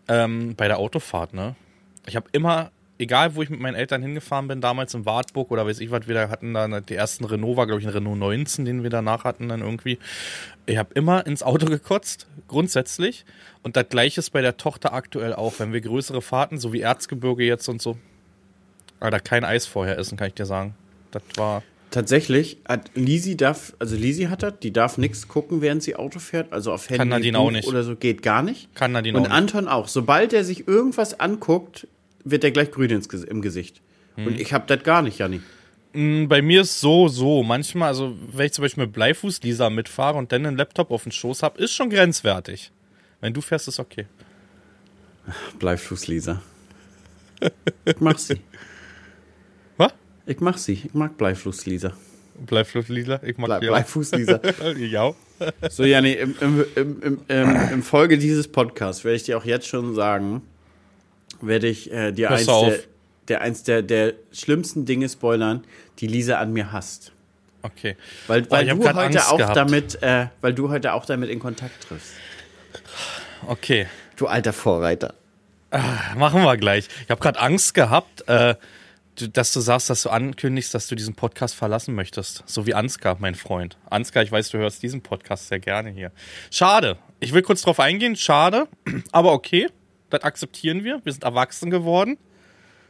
ähm, 0.09 0.55
bei 0.57 0.67
der 0.67 0.79
Autofahrt, 0.79 1.35
ne? 1.35 1.57
Ich 2.07 2.17
habe 2.17 2.27
immer, 2.33 2.71
egal 2.99 3.35
wo 3.35 3.43
ich 3.43 3.51
mit 3.51 3.61
meinen 3.61 3.75
Eltern 3.75 4.03
hingefahren 4.03 4.49
bin, 4.49 4.61
damals 4.61 4.95
in 4.95 5.07
Wartburg 5.07 5.51
oder 5.51 5.67
weiß 5.67 5.81
ich 5.81 5.91
was, 5.91 6.07
wir 6.09 6.15
da 6.15 6.29
hatten 6.29 6.55
da 6.55 6.81
die 6.81 6.95
ersten 6.95 7.25
Renault, 7.25 7.57
war 7.57 7.67
glaube 7.67 7.81
ich 7.81 7.87
ein 7.87 7.93
Renault 7.93 8.19
19, 8.19 8.65
den 8.65 8.83
wir 8.83 8.91
danach 8.91 9.25
hatten 9.25 9.49
dann 9.49 9.61
irgendwie. 9.61 9.99
Ich 10.67 10.77
habe 10.77 10.91
immer 10.95 11.27
ins 11.27 11.43
Auto 11.43 11.67
gekotzt, 11.67 12.27
grundsätzlich. 12.49 13.25
Und 13.63 13.77
das 13.77 13.89
gleiche 13.89 14.21
ist 14.21 14.31
bei 14.31 14.43
der 14.43 14.57
Tochter 14.57 14.93
aktuell 14.93 15.33
auch, 15.33 15.55
wenn 15.59 15.73
wir 15.73 15.81
größere 15.81 16.23
Fahrten, 16.23 16.59
so 16.59 16.73
wie 16.73 16.81
Erzgebirge 16.81 17.45
jetzt 17.45 17.69
und 17.69 17.81
so, 17.81 17.97
Alter, 19.01 19.21
kein 19.21 19.45
Eis 19.45 19.67
vorher 19.67 19.99
essen, 19.99 20.19
kann 20.19 20.29
ich 20.29 20.35
dir 20.35 20.47
sagen. 20.47 20.75
Das 21.11 21.23
war. 21.37 21.63
Tatsächlich 21.91 22.59
hat 22.69 22.91
Lisi 22.95 23.37
darf, 23.37 23.73
also 23.79 23.97
Lisi 23.97 24.25
hat 24.25 24.43
das, 24.43 24.55
die 24.61 24.73
darf 24.75 24.99
nichts 24.99 25.27
gucken, 25.27 25.63
während 25.63 25.83
sie 25.83 25.97
Auto 25.97 26.19
fährt, 26.19 26.53
also 26.53 26.73
auf 26.73 26.91
Handy 26.91 27.07
Nadine 27.07 27.39
Buch 27.39 27.47
auch 27.47 27.51
nicht. 27.51 27.67
oder 27.67 27.83
so 27.83 27.97
geht 27.97 28.23
gar 28.23 28.43
nicht. 28.43 28.75
Kann 28.75 28.93
Nadine 28.93 29.17
Und 29.17 29.25
auch 29.25 29.29
nicht. 29.29 29.37
Anton 29.37 29.69
auch. 29.69 29.89
Sobald 29.89 30.35
er 30.35 30.45
sich 30.45 30.69
irgendwas 30.69 31.19
anguckt, 31.19 31.87
wird 32.25 32.45
er 32.45 32.51
gleich 32.51 32.71
grün 32.71 32.91
ins, 32.91 33.07
im 33.07 33.43
Gesicht. 33.43 33.81
Hm. 34.17 34.27
Und 34.27 34.41
ich 34.41 34.53
hab 34.53 34.67
das 34.67 34.83
gar 34.83 35.03
nicht, 35.03 35.19
Janni. 35.19 35.41
Mm, 35.93 36.27
Bei 36.27 36.43
mir 36.43 36.63
ist 36.63 36.81
so, 36.81 37.09
so. 37.09 37.43
Manchmal, 37.43 37.89
also 37.89 38.17
wenn 38.33 38.47
ich 38.47 38.53
zum 38.53 38.63
Beispiel 38.63 38.85
mit 38.85 38.93
Bleifuß 38.93 39.43
Lisa 39.43 39.71
mitfahre 39.71 40.19
und 40.19 40.33
dann 40.33 40.47
einen 40.47 40.57
Laptop 40.57 40.91
auf 40.91 41.05
dem 41.05 41.13
Schoß 41.13 41.43
habe, 41.43 41.63
ist 41.63 41.73
schon 41.73 41.91
grenzwertig. 41.91 42.71
Wenn 43.21 43.33
du 43.33 43.41
fährst, 43.41 43.69
ist 43.69 43.81
okay. 43.81 44.07
Bleifuß, 45.59 46.07
Lisa. 46.09 46.43
Ich 47.85 48.01
mach 48.01 48.19
sie. 48.19 48.41
Was? 49.77 49.93
Ich 50.27 50.41
mach 50.41 50.59
sie. 50.59 50.73
Ich 50.73 50.95
mag 50.95 51.17
Bleifuß, 51.17 51.67
Lisa. 51.67 51.93
Bleifuß 52.47 52.89
Lisa, 52.89 53.21
ich 53.25 53.37
mag 53.37 53.61
die 53.61 53.69
auch. 53.69 53.73
Bleifuß, 53.73 54.13
Lisa. 54.13 54.41
ja. 54.79 55.13
So, 55.71 55.85
Janni, 55.85 56.13
im, 56.13 56.35
im, 56.41 56.65
im, 56.77 57.03
im, 57.03 57.21
im, 57.29 57.57
im 57.73 57.83
Folge 57.83 58.19
dieses 58.19 58.49
Podcasts 58.49 59.05
werde 59.05 59.17
ich 59.17 59.25
dir 59.25 59.39
auch 59.39 59.45
jetzt 59.45 59.67
schon 59.67 59.95
sagen, 59.95 60.43
werde 61.41 61.69
ich 61.69 61.91
äh, 61.93 62.13
dir 62.13 62.29
Pass 62.29 62.41
eins, 62.41 62.49
auf. 62.49 62.67
der, 62.69 62.79
der, 63.29 63.41
eins 63.43 63.63
der, 63.63 63.83
der 63.83 64.15
schlimmsten 64.33 64.85
Dinge 64.85 65.09
spoilern, 65.09 65.65
die 65.99 66.07
Lisa 66.07 66.39
an 66.39 66.53
mir 66.53 66.73
hasst. 66.73 67.13
Okay. 67.63 67.97
Weil, 68.27 68.43
Oh, 68.45 68.51
weil 68.51 68.67
du 68.67 68.79
heute 68.79 68.95
Angst 68.99 69.33
auch 69.33 69.37
gehabt. 69.39 69.57
damit, 69.57 70.03
äh, 70.03 70.27
weil 70.41 70.55
du 70.55 70.69
heute 70.71 70.93
auch 70.93 71.05
damit 71.07 71.29
in 71.31 71.39
Kontakt 71.41 71.89
triffst. 71.89 72.13
Okay. 73.47 73.87
Du 74.17 74.27
alter 74.27 74.53
Vorreiter. 74.53 75.15
Machen 76.17 76.43
wir 76.43 76.57
gleich. 76.57 76.89
Ich 77.05 77.11
habe 77.11 77.21
gerade 77.21 77.39
Angst 77.41 77.75
gehabt, 77.75 78.27
äh, 78.27 78.55
dass 79.33 79.53
du 79.53 79.61
sagst, 79.61 79.91
dass 79.91 80.03
du 80.03 80.11
ankündigst, 80.11 80.73
dass 80.73 80.87
du 80.87 80.95
diesen 80.95 81.15
Podcast 81.15 81.55
verlassen 81.55 81.95
möchtest. 81.95 82.43
So 82.47 82.67
wie 82.67 82.75
Ansgar, 82.75 83.17
mein 83.19 83.35
Freund. 83.35 83.77
Ansgar, 83.91 84.23
ich 84.23 84.33
weiß, 84.33 84.51
du 84.51 84.59
hörst 84.59 84.83
diesen 84.83 85.03
Podcast 85.03 85.49
sehr 85.49 85.59
gerne 85.61 85.91
hier. 85.91 86.11
Schade. 86.51 86.97
Ich 87.21 87.33
will 87.35 87.43
kurz 87.43 87.63
drauf 87.63 87.81
eingehen. 87.81 88.17
Schade. 88.17 88.69
Aber 89.13 89.33
okay. 89.33 89.69
Das 90.11 90.23
akzeptieren 90.23 90.85
wir. 90.85 91.01
Wir 91.05 91.13
sind 91.13 91.25
erwachsen 91.25 91.71
geworden. 91.71 92.17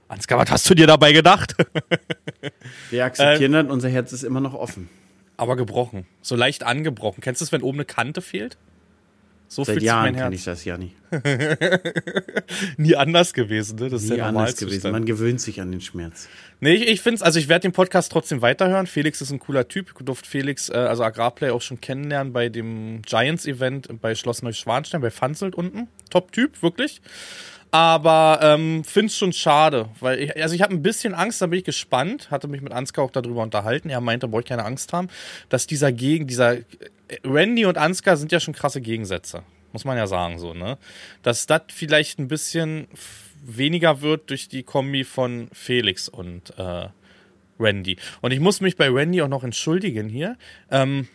Ansgar, 0.09 0.39
was 0.39 0.51
hast 0.51 0.69
du 0.71 0.75
dir 0.75 0.87
dabei 0.87 1.13
gedacht? 1.13 1.55
Wir 2.91 3.01
Ähm. 3.01 3.07
akzeptieren 3.07 3.53
das, 3.53 3.67
unser 3.67 3.89
Herz 3.91 4.13
ist 4.13 4.23
immer 4.23 4.41
noch 4.41 4.55
offen. 4.55 4.89
Aber 5.37 5.55
gebrochen. 5.57 6.07
So 6.23 6.35
leicht 6.35 6.63
angebrochen. 6.65 7.21
Kennst 7.21 7.41
du 7.41 7.45
es, 7.45 7.53
wenn 7.53 7.63
oben 7.63 7.79
eine 7.79 7.85
Kante 7.85 8.23
fehlt? 8.23 8.57
So 9.51 9.65
Seit 9.65 9.75
fühlt 9.75 9.81
sich 9.81 9.87
Jahren 9.87 10.03
mein 10.05 10.15
kenne 10.15 10.25
Herz. 10.27 10.35
ich 10.35 10.45
das 10.45 10.65
ja 10.67 10.77
nicht. 10.77 10.95
Nie 12.77 12.97
anders 12.97 13.33
gewesen, 13.33 13.79
ne? 13.79 13.89
Das 13.89 14.03
ist 14.03 14.11
Nie 14.11 14.17
der 14.17 14.27
anders 14.27 14.57
gewesen. 14.57 14.93
Man 14.93 15.07
gewöhnt 15.07 15.41
sich 15.41 15.63
an 15.63 15.73
den 15.73 15.81
Schmerz. 15.81 16.29
Nee, 16.61 16.75
ich, 16.75 16.87
ich 16.87 17.01
finde 17.01 17.17
es, 17.17 17.23
also 17.23 17.39
ich 17.39 17.49
werde 17.49 17.63
den 17.63 17.73
Podcast 17.73 18.13
trotzdem 18.13 18.43
weiterhören. 18.43 18.87
Felix 18.87 19.23
ist 19.23 19.31
ein 19.31 19.39
cooler 19.39 19.67
Typ. 19.67 19.95
Ich 19.99 20.05
durfte 20.05 20.29
Felix, 20.29 20.69
äh, 20.69 20.75
also 20.75 21.03
Agrarplay, 21.03 21.49
auch 21.51 21.63
schon 21.63 21.81
kennenlernen 21.81 22.35
bei 22.35 22.51
dem 22.51 23.01
Giants-Event 23.01 24.03
bei 24.03 24.15
Schloss 24.15 24.43
Neuschwanstein, 24.43 25.01
bei 25.01 25.11
Fanzelt 25.11 25.55
unten. 25.55 25.89
Top-Typ, 26.11 26.63
wirklich. 26.63 27.01
Aber 27.71 28.41
ähm, 28.43 28.83
finde 28.85 29.07
es 29.07 29.17
schon 29.17 29.33
schade, 29.33 29.89
weil 30.01 30.21
ich, 30.21 30.43
also 30.43 30.55
ich 30.55 30.63
habe 30.63 30.75
ein 30.75 30.83
bisschen 30.83 31.15
Angst, 31.15 31.41
da 31.43 31.47
bin 31.47 31.59
ich 31.59 31.65
gespannt, 31.65 32.31
hatte 32.31 32.49
mich 32.49 32.63
mit 32.63 32.73
Ansgar 32.73 33.05
auch 33.05 33.11
darüber 33.11 33.43
unterhalten. 33.43 33.91
Er 33.91 34.01
meinte, 34.01 34.29
brauche 34.29 34.41
ich 34.41 34.47
keine 34.47 34.65
Angst 34.65 34.93
haben, 34.93 35.09
dass 35.49 35.67
dieser 35.67 35.93
Gegen, 35.93 36.27
dieser 36.27 36.57
Randy 37.25 37.67
und 37.67 37.79
Ansgar 37.79 38.17
sind 38.17 38.33
ja 38.33 38.41
schon 38.41 38.55
krasse 38.55 38.81
Gegensätze, 38.81 39.43
muss 39.73 39.85
man 39.85 39.97
ja 39.97 40.07
sagen 40.07 40.39
so, 40.39 40.55
ne? 40.55 40.79
Dass 41.23 41.47
das 41.47 41.63
vielleicht 41.69 42.19
ein 42.19 42.29
bisschen 42.29 42.89
weniger 43.43 44.01
wird 44.01 44.31
durch 44.31 44.49
die 44.49 44.63
Kombi 44.63 45.05
von 45.05 45.49
Felix 45.53 46.09
und 46.09 46.59
äh, 46.59 46.89
Randy. 47.59 47.97
Und 48.21 48.33
ich 48.33 48.41
muss 48.41 48.61
mich 48.61 48.77
bei 48.77 48.89
Randy 48.89 49.23
auch 49.23 49.29
noch 49.29 49.45
entschuldigen 49.45 50.09
hier. 50.09 50.37
Ähm, 50.71 51.09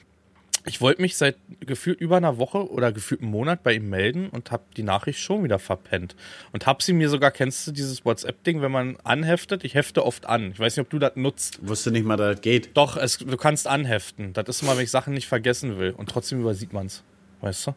ich 0.65 0.79
wollte 0.79 1.01
mich 1.01 1.17
seit 1.17 1.35
gefühlt 1.59 1.99
über 1.99 2.17
einer 2.17 2.37
Woche 2.37 2.69
oder 2.71 2.91
gefühlt 2.91 3.21
einem 3.21 3.31
Monat 3.31 3.63
bei 3.63 3.73
ihm 3.73 3.89
melden 3.89 4.29
und 4.29 4.51
habe 4.51 4.63
die 4.77 4.83
Nachricht 4.83 5.19
schon 5.19 5.43
wieder 5.43 5.59
verpennt. 5.59 6.15
Und 6.53 6.65
habe 6.65 6.81
sie 6.81 6.93
mir 6.93 7.09
sogar, 7.09 7.31
kennst 7.31 7.67
du 7.67 7.71
dieses 7.71 8.05
WhatsApp-Ding, 8.05 8.61
wenn 8.61 8.71
man 8.71 8.97
anheftet? 9.03 9.65
Ich 9.65 9.75
hefte 9.75 10.05
oft 10.05 10.25
an. 10.25 10.51
Ich 10.51 10.59
weiß 10.59 10.77
nicht, 10.77 10.85
ob 10.85 10.89
du 10.89 10.99
das 10.99 11.15
nutzt. 11.15 11.59
Wusste 11.67 11.91
nicht 11.91 12.05
mal, 12.05 12.15
dass 12.15 12.35
das 12.35 12.41
geht. 12.41 12.77
Doch, 12.77 12.95
es, 12.95 13.17
du 13.17 13.35
kannst 13.35 13.67
anheften. 13.67 14.31
Das 14.33 14.47
ist 14.47 14.61
immer, 14.61 14.77
wenn 14.77 14.85
ich 14.85 14.91
Sachen 14.91 15.13
nicht 15.13 15.27
vergessen 15.27 15.77
will. 15.79 15.91
Und 15.91 16.09
trotzdem 16.09 16.39
übersieht 16.39 16.71
man 16.71 16.85
es. 16.85 17.03
Weißt 17.41 17.67
du? 17.67 17.75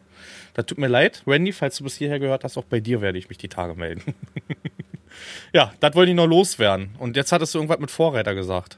Das 0.53 0.65
tut 0.65 0.77
mir 0.77 0.87
leid. 0.87 1.23
Randy, 1.27 1.51
falls 1.51 1.77
du 1.77 1.83
bis 1.83 1.97
hierher 1.97 2.19
gehört 2.19 2.45
hast, 2.45 2.57
auch 2.57 2.63
bei 2.63 2.79
dir 2.79 3.01
werde 3.01 3.17
ich 3.17 3.27
mich 3.27 3.37
die 3.37 3.49
Tage 3.49 3.75
melden. 3.75 4.15
ja, 5.53 5.73
das 5.81 5.93
wollte 5.93 6.11
ich 6.11 6.15
noch 6.15 6.27
loswerden. 6.27 6.91
Und 6.99 7.17
jetzt 7.17 7.33
hattest 7.33 7.53
du 7.53 7.57
irgendwas 7.57 7.79
mit 7.79 7.91
Vorräter 7.91 8.33
gesagt. 8.33 8.77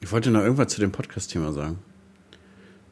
Ich 0.00 0.10
wollte 0.10 0.30
noch 0.30 0.40
irgendwas 0.40 0.68
zu 0.68 0.80
dem 0.80 0.90
Podcast-Thema 0.90 1.52
sagen. 1.52 1.78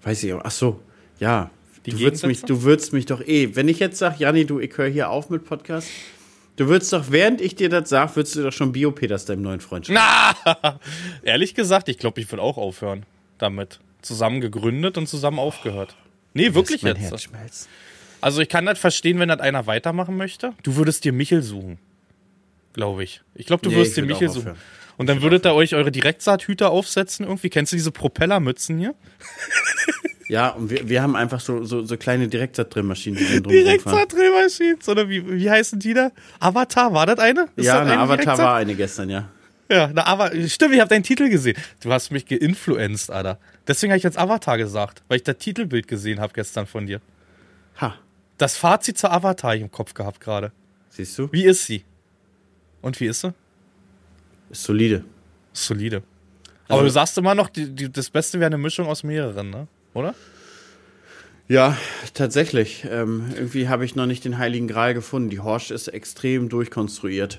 Weiß 0.07 0.23
ich 0.23 0.33
auch. 0.33 0.41
Ach 0.45 0.53
so, 0.53 0.81
ja. 1.19 1.51
Die 1.85 1.91
du 1.91 1.99
würdest 1.99 2.25
mich, 2.27 2.43
du 2.43 2.63
würdest 2.63 2.93
mich 2.93 3.07
doch 3.07 3.21
eh. 3.21 3.57
Wenn 3.57 3.69
ich 3.69 3.81
jetzt 3.81 3.99
sage, 3.99 4.17
Janni, 4.21 4.45
du, 4.45 4.61
ich 4.61 4.77
höre 4.79 4.89
hier 4.89 5.11
auf 5.11 5.31
mit 5.31 5.45
Podcast. 5.45 5.89
Du 6.55 6.69
würdest 6.69 6.93
doch, 6.93 7.07
während 7.11 7.41
ich 7.41 7.57
dir 7.57 7.69
das 7.69 7.89
sage, 7.89 8.15
würdest 8.15 8.37
du 8.37 8.45
doch 8.45 8.53
schon 8.53 8.71
Biopeters 8.71 9.25
deinem 9.25 9.43
neuen 9.43 9.61
Freund 9.61 9.87
schreiben. 9.87 9.99
Ehrlich 11.23 11.55
gesagt, 11.55 11.89
ich 11.89 11.99
glaube, 11.99 12.21
ich 12.21 12.31
würde 12.31 12.41
auch 12.43 12.57
aufhören 12.57 13.05
damit. 13.39 13.81
Zusammen 14.01 14.41
gegründet 14.41 14.97
und 14.97 15.09
zusammen 15.09 15.41
aufgehört. 15.41 15.97
Nee, 16.35 16.55
wirklich 16.55 16.83
mein 16.85 16.95
jetzt. 16.95 17.11
Herz 17.11 17.23
schmelzen. 17.23 17.69
Also 18.21 18.41
ich 18.41 18.49
kann 18.49 18.65
das 18.65 18.79
verstehen, 18.79 19.19
wenn 19.19 19.29
das 19.29 19.41
einer 19.41 19.67
weitermachen 19.67 20.17
möchte. 20.17 20.53
Du 20.63 20.77
würdest 20.77 21.05
dir 21.05 21.13
Michel 21.13 21.43
suchen. 21.43 21.79
Glaube 22.75 23.03
ich. 23.03 23.23
Ich 23.35 23.47
glaube, 23.47 23.63
du 23.63 23.71
Nee, 23.71 23.77
würdest 23.77 23.97
dir 23.97 24.05
Michel 24.05 24.29
suchen. 24.29 24.55
Und 24.99 25.09
dann 25.09 25.21
würdet 25.23 25.45
ihr 25.45 25.53
euch 25.55 25.75
eure 25.75 25.91
Direktsaathüter 25.93 26.71
aufsetzen 26.71 27.27
irgendwie. 27.27 27.51
Kennst 27.51 27.73
du 27.73 27.77
diese 27.77 27.91
Propellermützen 27.91 28.79
hier? 28.79 28.95
Ja, 30.29 30.49
und 30.51 30.71
wir, 30.71 30.89
wir 30.89 31.03
haben 31.03 31.15
einfach 31.15 31.39
so, 31.39 31.65
so, 31.65 31.85
so 31.85 31.97
kleine 31.97 32.27
Direktsaatdrehmaschinen, 32.29 33.19
die 33.19 33.43
drum. 33.43 33.53
Direktsaahdrehmaschinen. 33.53 34.79
Oder 34.89 35.09
wie, 35.09 35.25
wie 35.39 35.49
heißen 35.51 35.79
die 35.79 35.95
da? 35.95 36.11
Avatar, 36.41 36.93
war 36.93 37.07
das 37.07 37.19
eine? 37.21 37.47
Ist 37.57 37.67
Ja, 37.67 37.75
das 37.81 37.83
eine 37.91 37.99
Avatar 38.01 38.17
Direktsaat? 38.17 38.39
war 38.47 38.57
eine 38.57 38.75
gestern, 38.75 39.11
ja. 39.11 39.29
Ja, 39.71 39.85
eine 39.87 40.05
Avatar. 40.07 40.49
Stimmt, 40.49 40.75
ich 40.75 40.81
habe 40.81 40.89
deinen 40.89 41.03
Titel 41.05 41.29
gesehen. 41.29 41.57
Du 41.81 41.93
hast 41.93 42.11
mich 42.11 42.27
geinfluenced, 42.27 43.11
Alter. 43.11 43.39
Deswegen 43.69 43.93
habe 43.93 43.99
ich 43.99 44.05
jetzt 44.05 44.19
Avatar 44.19 44.59
gesagt, 44.59 45.03
weil 45.09 45.19
ich 45.19 45.23
das 45.25 45.37
Titelbild 45.39 45.87
gesehen 45.87 46.19
habe 46.21 46.33
gestern 46.33 46.67
von 46.67 46.87
dir. 46.87 47.01
Ha, 47.81 47.95
Das 48.39 48.57
Fazit 48.57 48.99
zur 48.99 49.13
Avatar 49.13 49.55
ich 49.55 49.63
im 49.63 49.71
Kopf 49.71 49.95
gehabt 49.95 50.21
gerade. 50.21 50.51
siehst 50.91 51.17
du? 51.19 51.31
Wie 51.31 51.45
ist 51.45 51.67
sie? 51.67 51.85
Und 52.83 52.99
wie 53.01 53.07
ist 53.07 53.21
sie? 53.21 53.33
Ist 54.51 54.65
solide. 54.65 55.05
Solide. 55.53 56.03
Aber 56.69 56.83
du 56.83 56.91
sagst 56.91 57.17
immer 57.19 57.35
noch, 57.35 57.49
die, 57.49 57.71
die, 57.71 57.91
das 57.91 58.11
Beste 58.11 58.41
wäre 58.41 58.47
eine 58.47 58.59
Mischung 58.59 58.87
aus 58.87 59.05
mehreren, 59.05 59.51
ne? 59.51 59.69
Oder? 59.95 60.15
Ja, 61.49 61.77
tatsächlich. 62.13 62.85
Ähm, 62.91 63.27
irgendwie 63.35 63.69
habe 63.69 63.85
ich 63.85 63.95
noch 63.95 64.07
nicht 64.07 64.25
den 64.25 64.39
heiligen 64.39 64.67
Gral 64.67 64.95
gefunden. 64.95 65.31
Die 65.31 65.39
Horsch 65.39 65.71
ist 65.71 65.89
extrem 65.89 66.49
durchkonstruiert. 66.49 67.39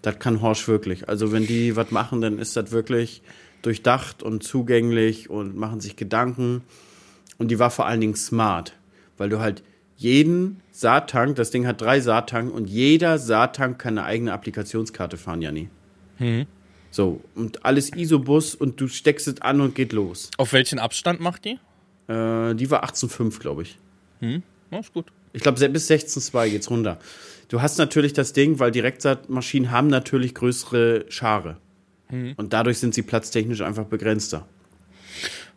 Das 0.00 0.18
kann 0.18 0.40
Horsch 0.40 0.68
wirklich. 0.68 1.08
Also 1.08 1.32
wenn 1.32 1.46
die 1.46 1.74
was 1.74 1.90
machen, 1.90 2.20
dann 2.20 2.38
ist 2.38 2.56
das 2.56 2.70
wirklich 2.70 3.22
durchdacht 3.62 4.22
und 4.22 4.42
zugänglich 4.42 5.28
und 5.28 5.56
machen 5.56 5.80
sich 5.80 5.96
Gedanken. 5.96 6.62
Und 7.38 7.50
die 7.50 7.58
war 7.58 7.70
vor 7.70 7.86
allen 7.86 8.00
Dingen 8.00 8.14
smart, 8.14 8.74
weil 9.18 9.28
du 9.28 9.40
halt 9.40 9.62
jeden 9.96 10.60
Saattank, 10.70 11.36
das 11.36 11.50
Ding 11.50 11.66
hat 11.66 11.80
drei 11.80 12.00
Saattank 12.00 12.52
und 12.52 12.68
jeder 12.68 13.18
Saattank 13.18 13.78
kann 13.78 13.98
eine 13.98 14.06
eigene 14.06 14.32
Applikationskarte 14.32 15.16
fahren, 15.16 15.42
Janni. 15.42 15.68
So, 16.90 17.20
und 17.34 17.64
alles 17.64 17.90
Isobus 17.90 18.54
und 18.54 18.80
du 18.80 18.88
steckst 18.88 19.26
es 19.28 19.40
an 19.40 19.60
und 19.60 19.74
geht 19.74 19.92
los. 19.92 20.30
Auf 20.36 20.52
welchen 20.52 20.78
Abstand 20.78 21.20
macht 21.20 21.44
die? 21.44 21.58
Äh, 22.08 22.54
die 22.54 22.70
war 22.70 22.84
18,5, 22.84 23.40
glaube 23.40 23.62
ich. 23.62 23.78
Na, 24.70 24.78
ist 24.78 24.92
gut. 24.92 25.06
Ich 25.32 25.42
glaube, 25.42 25.66
bis 25.68 25.90
16,2 25.90 26.50
geht's 26.50 26.70
runter. 26.70 26.98
Du 27.48 27.62
hast 27.62 27.78
natürlich 27.78 28.12
das 28.12 28.32
Ding, 28.32 28.58
weil 28.58 28.70
Direktsaatmaschinen 28.70 29.70
haben 29.70 29.88
natürlich 29.88 30.34
größere 30.34 31.06
Schare. 31.08 31.56
Und 32.36 32.52
dadurch 32.52 32.78
sind 32.78 32.94
sie 32.94 33.02
platztechnisch 33.02 33.62
einfach 33.62 33.86
begrenzter. 33.86 34.46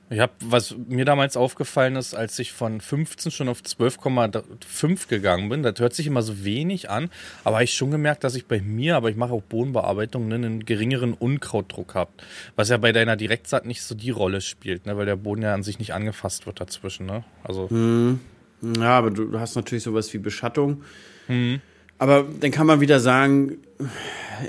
Ich 0.09 0.19
habe, 0.19 0.33
was 0.39 0.75
mir 0.87 1.03
damals 1.03 1.35
aufgefallen 1.35 1.95
ist, 1.95 2.13
als 2.13 2.37
ich 2.37 2.53
von 2.53 2.79
15 2.79 3.31
schon 3.31 3.49
auf 3.49 3.61
12,5 3.61 5.07
gegangen 5.07 5.49
bin, 5.49 5.63
das 5.63 5.79
hört 5.79 5.95
sich 5.95 6.05
immer 6.05 6.21
so 6.21 6.45
wenig 6.45 6.91
an, 6.91 7.09
aber 7.43 7.55
habe 7.55 7.63
ich 7.63 7.73
schon 7.73 7.89
gemerkt, 7.89 8.23
dass 8.23 8.35
ich 8.35 8.45
bei 8.45 8.61
mir, 8.61 8.97
aber 8.97 9.09
ich 9.09 9.15
mache 9.15 9.33
auch 9.33 9.41
Bodenbearbeitung, 9.41 10.27
ne, 10.27 10.35
einen 10.35 10.63
geringeren 10.63 11.13
Unkrautdruck 11.13 11.95
habe. 11.95 12.11
Was 12.55 12.69
ja 12.69 12.77
bei 12.77 12.91
deiner 12.91 13.15
Direktsaat 13.15 13.65
nicht 13.65 13.81
so 13.81 13.95
die 13.95 14.11
Rolle 14.11 14.41
spielt, 14.41 14.85
ne, 14.85 14.95
weil 14.95 15.07
der 15.07 15.15
Boden 15.15 15.41
ja 15.41 15.55
an 15.55 15.63
sich 15.63 15.79
nicht 15.79 15.93
angefasst 15.95 16.45
wird 16.45 16.61
dazwischen. 16.61 17.07
Ne? 17.07 17.23
Also, 17.43 17.67
Ja, 18.61 18.97
aber 18.97 19.09
du, 19.11 19.25
du 19.25 19.39
hast 19.39 19.55
natürlich 19.55 19.83
sowas 19.83 20.13
wie 20.13 20.19
Beschattung. 20.19 20.83
Aber 21.97 22.25
dann 22.39 22.51
kann 22.51 22.67
man 22.67 22.81
wieder 22.81 22.99
sagen, 22.99 23.57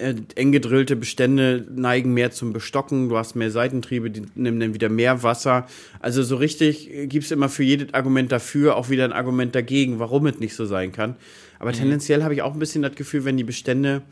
äh, 0.01 0.15
eng 0.35 0.53
gedrillte 0.53 0.97
Bestände 0.97 1.65
neigen 1.75 2.13
mehr 2.13 2.33
zum 2.33 2.53
Bestocken, 2.53 3.09
du 3.09 3.17
hast 3.17 3.37
mehr 3.37 3.51
Seitentriebe, 3.51 4.11
die 4.11 4.23
nehmen 4.35 4.59
dann 4.59 4.75
wieder 4.75 4.89
mehr 4.89 5.23
Wasser. 5.23 5.67
Also 6.01 6.23
so 6.23 6.37
richtig 6.37 6.91
gibt 7.09 7.25
es 7.25 7.31
immer 7.31 7.49
für 7.49 7.63
jedes 7.63 7.95
Argument 7.95 8.33
dafür 8.33 8.77
auch 8.77 8.91
wieder 8.91 9.05
ein 9.05 9.13
Argument 9.13 9.55
dagegen, 9.55 9.99
warum 9.99 10.27
es 10.27 10.41
nicht 10.41 10.55
so 10.55 10.67
sein 10.67 10.93
kann. 10.93 11.17
Aber 11.59 11.73
tendenziell 11.73 12.23
habe 12.23 12.35
ich 12.35 12.43
auch 12.43 12.53
ein 12.53 12.59
bisschen 12.59 12.83
das 12.83 12.95
Gefühl, 12.95 13.25
wenn 13.25 13.37
die 13.37 13.45
Bestände 13.45 14.03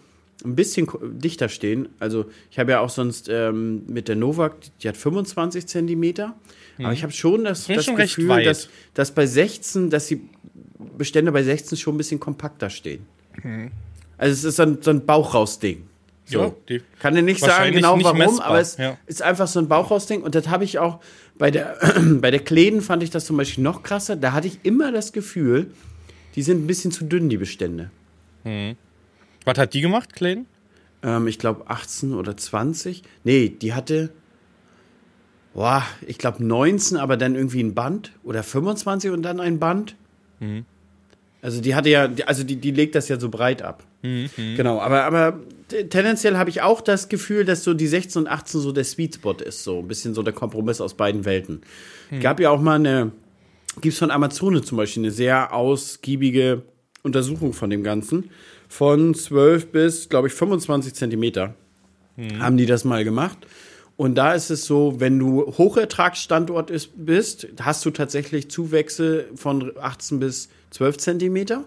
ein 0.44 0.54
bisschen 0.54 0.88
dichter 1.02 1.48
stehen. 1.48 1.88
Also 1.98 2.26
ich 2.50 2.58
habe 2.58 2.72
ja 2.72 2.80
auch 2.80 2.90
sonst 2.90 3.28
ähm, 3.30 3.82
mit 3.86 4.08
der 4.08 4.16
Novak, 4.16 4.56
die 4.80 4.88
hat 4.88 4.96
25 4.96 5.66
Zentimeter. 5.66 6.34
Aber 6.78 6.92
ich 6.92 7.02
habe 7.02 7.12
schon 7.12 7.44
das, 7.44 7.66
das 7.66 7.84
schon 7.84 7.96
Gefühl, 7.96 8.42
dass, 8.42 8.68
dass 8.94 9.12
bei 9.12 9.26
16, 9.26 9.90
dass 9.90 10.08
die 10.08 10.22
Bestände 10.98 11.30
bei 11.30 11.42
16 11.42 11.78
schon 11.78 11.94
ein 11.94 11.98
bisschen 11.98 12.18
kompakter 12.18 12.68
stehen. 12.70 13.06
Also 14.16 14.32
es 14.32 14.44
ist 14.44 14.56
so 14.56 14.62
ein, 14.62 14.78
so 14.80 14.90
ein 14.90 15.04
Bauch-raus-Ding. 15.04 15.86
So. 16.26 16.56
Ja, 16.68 16.78
Kann 17.00 17.14
dir 17.14 17.22
nicht 17.22 17.40
sagen 17.40 17.72
genau 17.72 17.96
nicht 17.96 18.04
warum, 18.04 18.18
messbar, 18.18 18.46
aber 18.46 18.60
es 18.60 18.76
ja. 18.78 18.96
ist 19.06 19.20
einfach 19.20 19.46
so 19.46 19.60
ein 19.60 19.68
Bauchhausding. 19.68 20.22
Und 20.22 20.34
das 20.34 20.48
habe 20.48 20.64
ich 20.64 20.78
auch 20.78 21.00
bei 21.36 21.50
der, 21.50 21.76
bei 22.20 22.30
der 22.30 22.40
Kläden 22.40 22.80
fand 22.80 23.02
ich 23.02 23.10
das 23.10 23.26
zum 23.26 23.36
Beispiel 23.36 23.62
noch 23.62 23.82
krasser. 23.82 24.16
Da 24.16 24.32
hatte 24.32 24.46
ich 24.46 24.60
immer 24.62 24.90
das 24.90 25.12
Gefühl, 25.12 25.70
die 26.34 26.42
sind 26.42 26.64
ein 26.64 26.66
bisschen 26.66 26.92
zu 26.92 27.04
dünn, 27.04 27.28
die 27.28 27.36
Bestände. 27.36 27.90
was 29.44 29.58
hat 29.58 29.74
die 29.74 29.82
gemacht, 29.82 30.14
Clayton? 30.14 30.46
Ähm, 31.02 31.26
ich 31.26 31.38
glaube 31.38 31.68
18 31.68 32.14
oder 32.14 32.36
20. 32.36 33.02
Nee, 33.24 33.50
die 33.50 33.74
hatte, 33.74 34.10
boah, 35.52 35.84
ich 36.06 36.16
glaube 36.16 36.42
19, 36.42 36.96
aber 36.96 37.18
dann 37.18 37.34
irgendwie 37.34 37.62
ein 37.62 37.74
Band. 37.74 38.12
Oder 38.22 38.42
25 38.42 39.10
und 39.10 39.22
dann 39.22 39.40
ein 39.40 39.58
Band. 39.58 39.94
Also 41.44 41.60
die 41.60 41.74
hatte 41.74 41.90
ja, 41.90 42.08
also 42.24 42.42
die, 42.42 42.56
die 42.56 42.70
legt 42.70 42.94
das 42.94 43.10
ja 43.10 43.20
so 43.20 43.28
breit 43.28 43.60
ab. 43.60 43.84
Genau, 44.56 44.80
aber, 44.80 45.04
aber 45.04 45.40
tendenziell 45.90 46.38
habe 46.38 46.48
ich 46.48 46.62
auch 46.62 46.80
das 46.80 47.10
Gefühl, 47.10 47.44
dass 47.44 47.62
so 47.64 47.74
die 47.74 47.86
16 47.86 48.22
und 48.22 48.28
18 48.28 48.62
so 48.62 48.72
der 48.72 48.84
Sweet 48.84 49.16
Spot 49.16 49.32
ist, 49.32 49.62
so 49.62 49.80
ein 49.80 49.86
bisschen 49.86 50.14
so 50.14 50.22
der 50.22 50.32
Kompromiss 50.32 50.80
aus 50.80 50.94
beiden 50.94 51.26
Welten. 51.26 51.60
Gab 52.20 52.40
ja 52.40 52.48
auch 52.48 52.62
mal 52.62 52.76
eine, 52.76 53.12
gibt's 53.82 53.98
von 53.98 54.10
Amazone 54.10 54.62
zum 54.62 54.78
Beispiel 54.78 55.02
eine 55.02 55.10
sehr 55.10 55.52
ausgiebige 55.52 56.62
Untersuchung 57.02 57.52
von 57.52 57.68
dem 57.68 57.84
Ganzen. 57.84 58.30
Von 58.66 59.14
12 59.14 59.66
bis, 59.70 60.08
glaube 60.08 60.28
ich, 60.28 60.32
25 60.32 60.94
Zentimeter 60.94 61.54
haben 62.38 62.56
die 62.56 62.64
das 62.64 62.84
mal 62.84 63.04
gemacht. 63.04 63.36
Und 63.96 64.16
da 64.16 64.34
ist 64.34 64.50
es 64.50 64.64
so, 64.64 64.98
wenn 64.98 65.18
du 65.18 65.46
Hochertragsstandort 65.56 66.70
ist, 66.70 66.90
bist, 66.96 67.46
hast 67.60 67.84
du 67.86 67.90
tatsächlich 67.90 68.50
Zuwächse 68.50 69.26
von 69.36 69.72
18 69.80 70.18
bis 70.18 70.48
12 70.70 70.98
Zentimeter. 70.98 71.64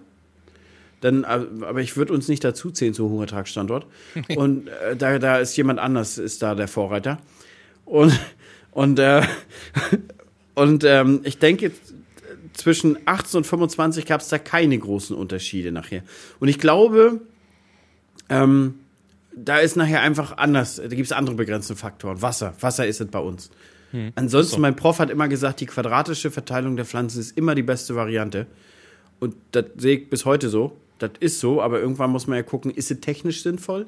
Dann, 0.99 1.23
äh, 1.23 1.45
aber 1.61 1.79
ich 1.79 1.95
würde 1.95 2.13
uns 2.13 2.27
nicht 2.27 2.43
dazu 2.43 2.71
zählen 2.71 2.93
zu 2.93 3.09
Hochertragsstandort. 3.09 3.85
Und 4.35 4.67
äh, 4.67 4.95
da, 4.97 5.19
da 5.19 5.37
ist 5.37 5.55
jemand 5.55 5.79
anders, 5.79 6.17
ist 6.17 6.41
da 6.41 6.55
der 6.55 6.67
Vorreiter. 6.67 7.19
Und, 7.85 8.19
und, 8.71 8.99
äh, 8.99 9.21
und 10.55 10.83
ähm, 10.83 11.21
ich 11.23 11.39
denke, 11.39 11.71
zwischen 12.53 12.97
18 13.05 13.37
und 13.37 13.43
25 13.45 14.05
gab 14.05 14.19
es 14.19 14.27
da 14.27 14.39
keine 14.39 14.77
großen 14.77 15.15
Unterschiede 15.15 15.71
nachher. 15.71 16.03
Und 16.39 16.49
ich 16.49 16.59
glaube, 16.59 17.21
ähm, 18.29 18.79
da 19.43 19.59
ist 19.59 19.75
nachher 19.75 20.01
einfach 20.01 20.37
anders, 20.37 20.77
da 20.77 20.87
gibt 20.87 21.05
es 21.05 21.11
andere 21.11 21.35
begrenzende 21.35 21.79
Faktoren. 21.79 22.21
Wasser, 22.21 22.53
Wasser 22.59 22.87
ist 22.87 23.01
es 23.01 23.07
bei 23.07 23.19
uns. 23.19 23.49
Ansonsten, 24.15 24.59
mein 24.61 24.75
Prof 24.75 24.99
hat 24.99 25.09
immer 25.09 25.27
gesagt, 25.27 25.61
die 25.61 25.65
quadratische 25.65 26.29
Verteilung 26.29 26.75
der 26.75 26.85
Pflanzen 26.85 27.21
ist 27.21 27.37
immer 27.37 27.55
die 27.55 27.63
beste 27.63 27.95
Variante. 27.95 28.45
Und 29.19 29.35
das 29.51 29.65
sehe 29.77 29.97
ich 29.97 30.09
bis 30.09 30.25
heute 30.25 30.49
so. 30.49 30.75
Das 30.99 31.11
ist 31.19 31.39
so, 31.39 31.61
aber 31.61 31.79
irgendwann 31.79 32.11
muss 32.11 32.27
man 32.27 32.37
ja 32.37 32.43
gucken, 32.43 32.71
ist 32.71 32.91
es 32.91 32.99
technisch 32.99 33.43
sinnvoll? 33.43 33.85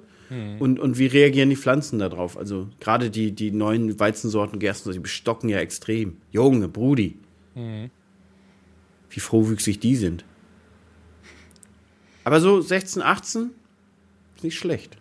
Und, 0.59 0.79
und 0.79 0.99
wie 0.99 1.07
reagieren 1.07 1.49
die 1.49 1.55
Pflanzen 1.55 1.97
darauf? 1.97 2.37
Also 2.37 2.67
gerade 2.79 3.09
die, 3.09 3.31
die 3.31 3.49
neuen 3.49 3.99
Weizensorten, 3.99 4.59
Gersten, 4.59 4.91
die 4.91 4.99
bestocken 4.99 5.49
ja 5.49 5.57
extrem. 5.57 6.17
Junge, 6.31 6.67
Brudi. 6.67 7.17
Wie 9.09 9.19
frohwüchsig 9.19 9.79
die 9.79 9.95
sind. 9.95 10.23
Aber 12.23 12.39
so 12.41 12.61
16, 12.61 13.01
18 13.01 13.49
ist 14.35 14.43
nicht 14.43 14.57
schlecht. 14.57 14.98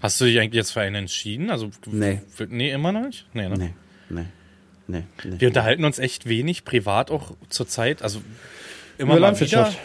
Hast 0.00 0.20
du 0.20 0.24
dich 0.26 0.38
eigentlich 0.38 0.54
jetzt 0.54 0.70
für 0.72 0.80
einen 0.80 0.94
entschieden? 0.94 1.50
Also, 1.50 1.70
Nee. 1.86 2.20
für- 2.32 2.46
Nee, 2.46 2.70
immer 2.70 2.92
noch 2.92 3.02
nicht? 3.06 3.26
Nee, 3.32 3.48
ne? 3.48 3.56
Nee, 3.58 3.72
nee, 4.08 4.24
nee. 4.86 5.02
nee. 5.24 5.40
Wir 5.40 5.48
unterhalten 5.48 5.84
uns 5.84 5.98
echt 5.98 6.28
wenig 6.28 6.64
privat 6.64 7.10
auch 7.10 7.32
zur 7.48 7.66
Zeit. 7.66 8.02
Also 8.02 8.20
immer 8.96 9.12
Über 9.12 9.20
mal 9.20 9.26
Landwirtschaft. 9.28 9.72
wieder. 9.72 9.82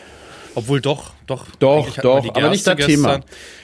Obwohl 0.55 0.81
doch, 0.81 1.15
doch. 1.25 1.47
Doch, 1.55 1.95
doch, 1.97 2.29
aber 2.35 2.49
nicht 2.51 2.67
das 2.67 2.77
Thema. 2.77 3.21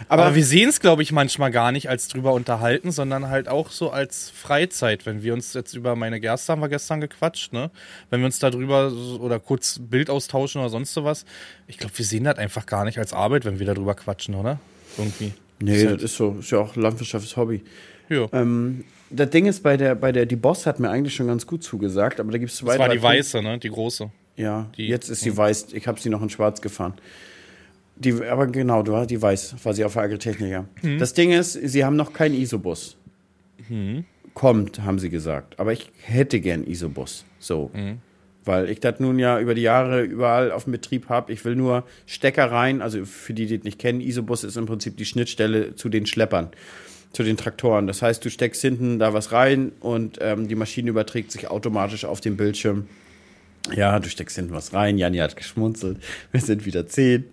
Aber, 0.08 0.24
Aber- 0.24 0.36
wir 0.36 0.44
sehen 0.44 0.70
es, 0.70 0.80
glaube 0.80 1.04
ich, 1.04 1.12
manchmal 1.12 1.52
gar 1.52 1.72
nicht 1.72 1.88
als 1.88 2.08
drüber 2.08 2.34
unterhalten, 2.34 2.92
sondern 2.92 3.30
halt 3.30 3.48
auch 3.48 3.70
so 3.70 3.92
als 3.92 4.32
Freizeit. 4.32 5.06
Wenn 5.06 5.22
wir 5.22 5.36
uns 5.36 5.54
jetzt 5.54 5.76
über 5.76 5.96
meine 5.96 6.20
Gerste 6.20 6.52
haben 6.52 6.62
wir 6.64 6.68
gestern 6.70 7.00
gequatscht, 7.00 7.54
ne? 7.54 7.70
Wenn 8.10 8.22
wir 8.22 8.26
uns 8.26 8.40
da 8.40 8.50
drüber 8.50 8.90
so- 8.90 9.20
oder 9.20 9.40
kurz 9.40 9.78
Bild 9.80 10.10
austauschen 10.10 10.62
oder 10.62 10.72
sonst 10.72 10.92
sowas. 10.96 11.26
Ich 11.68 11.78
glaube, 11.78 11.96
wir 11.96 12.06
sehen 12.06 12.24
das 12.24 12.40
einfach 12.40 12.66
gar 12.66 12.86
nicht 12.86 12.98
als 12.98 13.14
Arbeit, 13.14 13.46
wenn 13.46 13.60
wir 13.60 13.68
darüber 13.68 13.94
quatschen, 13.94 14.34
oder? 14.34 14.60
Irgendwie. 14.98 15.34
Nee, 15.62 15.76
Ist 15.76 15.86
das 15.92 16.04
ist 16.04 16.16
so. 16.16 16.38
Ist 16.40 16.52
ja 16.52 16.60
auch 16.60 16.76
landwirtschaftliches 16.76 17.36
Hobby. 17.38 17.62
Ja. 18.10 18.28
Ähm, 18.32 18.84
das 19.10 19.30
Ding 19.32 19.46
ist, 19.46 19.62
bei 19.64 19.76
der, 19.78 19.96
bei 19.96 20.12
der, 20.12 20.26
die 20.26 20.36
Boss 20.36 20.66
hat 20.66 20.80
mir 20.80 20.90
eigentlich 20.90 21.16
schon 21.16 21.28
ganz 21.28 21.46
gut 21.46 21.64
zugesagt, 21.64 22.20
aber 22.20 22.32
da 22.32 22.38
gibt 22.38 22.52
es 22.52 22.58
zwei, 22.58 22.72
das 22.72 22.80
war 22.80 22.90
die 22.90 23.02
weiße, 23.02 23.42
ne? 23.42 23.58
Die 23.60 23.70
große. 23.70 24.10
Ja, 24.36 24.70
Die- 24.78 24.88
jetzt 24.88 25.10
ist 25.10 25.22
sie 25.22 25.36
weiß. 25.36 25.68
Ich 25.74 25.88
habe 25.88 26.00
sie 26.00 26.10
noch 26.10 26.22
in 26.22 26.30
schwarz 26.30 26.62
gefahren. 26.62 26.94
Die, 27.98 28.14
aber 28.24 28.48
genau, 28.48 28.82
du 28.84 29.06
die 29.06 29.22
weiß, 29.22 29.56
war 29.64 29.74
sie 29.74 29.84
auf 29.84 29.94
der 29.94 30.04
Agritechniker. 30.04 30.66
Das 31.00 31.14
Ding 31.14 31.32
ist, 31.32 31.54
sie 31.54 31.84
haben 31.84 31.98
noch 31.98 32.14
keinen 32.14 32.36
Isobus. 32.40 32.96
Kommt, 34.34 34.82
haben 34.84 35.00
sie 35.00 35.10
gesagt. 35.10 35.60
Aber 35.60 35.74
ich 35.74 35.92
hätte 36.04 36.40
gern 36.40 36.64
Isobus. 36.64 37.26
So. 37.40 37.70
Weil 38.50 38.68
ich 38.68 38.80
das 38.80 39.00
nun 39.00 39.20
ja 39.20 39.40
über 39.40 39.54
die 39.54 39.62
Jahre 39.62 40.02
überall 40.02 40.52
auf 40.52 40.64
dem 40.64 40.72
Betrieb 40.72 41.08
habe. 41.08 41.32
Ich 41.32 41.46
will 41.46 41.56
nur 41.56 41.84
Stecker 42.08 42.52
rein. 42.52 42.82
Also 42.82 43.06
für 43.06 43.36
die, 43.36 43.46
die 43.46 43.58
das 43.58 43.64
nicht 43.64 43.78
kennen, 43.78 44.02
Isobus 44.02 44.44
ist 44.44 44.58
im 44.58 44.66
Prinzip 44.66 44.98
die 44.98 45.06
Schnittstelle 45.06 45.76
zu 45.76 45.88
den 45.88 46.08
Schleppern, 46.08 46.50
zu 47.14 47.22
den 47.22 47.38
Traktoren. 47.38 47.86
Das 47.86 48.02
heißt, 48.02 48.26
du 48.26 48.32
steckst 48.32 48.60
hinten 48.64 48.98
da 48.98 49.14
was 49.14 49.34
rein 49.34 49.72
und 49.82 50.18
ähm, 50.20 50.48
die 50.48 50.56
Maschine 50.56 50.90
überträgt 50.90 51.32
sich 51.32 51.52
automatisch 51.52 52.06
auf 52.06 52.22
den 52.22 52.38
Bildschirm. 52.38 52.88
Ja, 53.76 54.00
du 54.00 54.10
steckst 54.10 54.36
hinten 54.36 54.54
was 54.54 54.74
rein. 54.74 54.98
Janni 54.98 55.18
hat 55.18 55.36
geschmunzelt. 55.36 55.98
Wir 56.32 56.42
sind 56.42 56.66
wieder 56.66 56.88
10, 56.88 57.26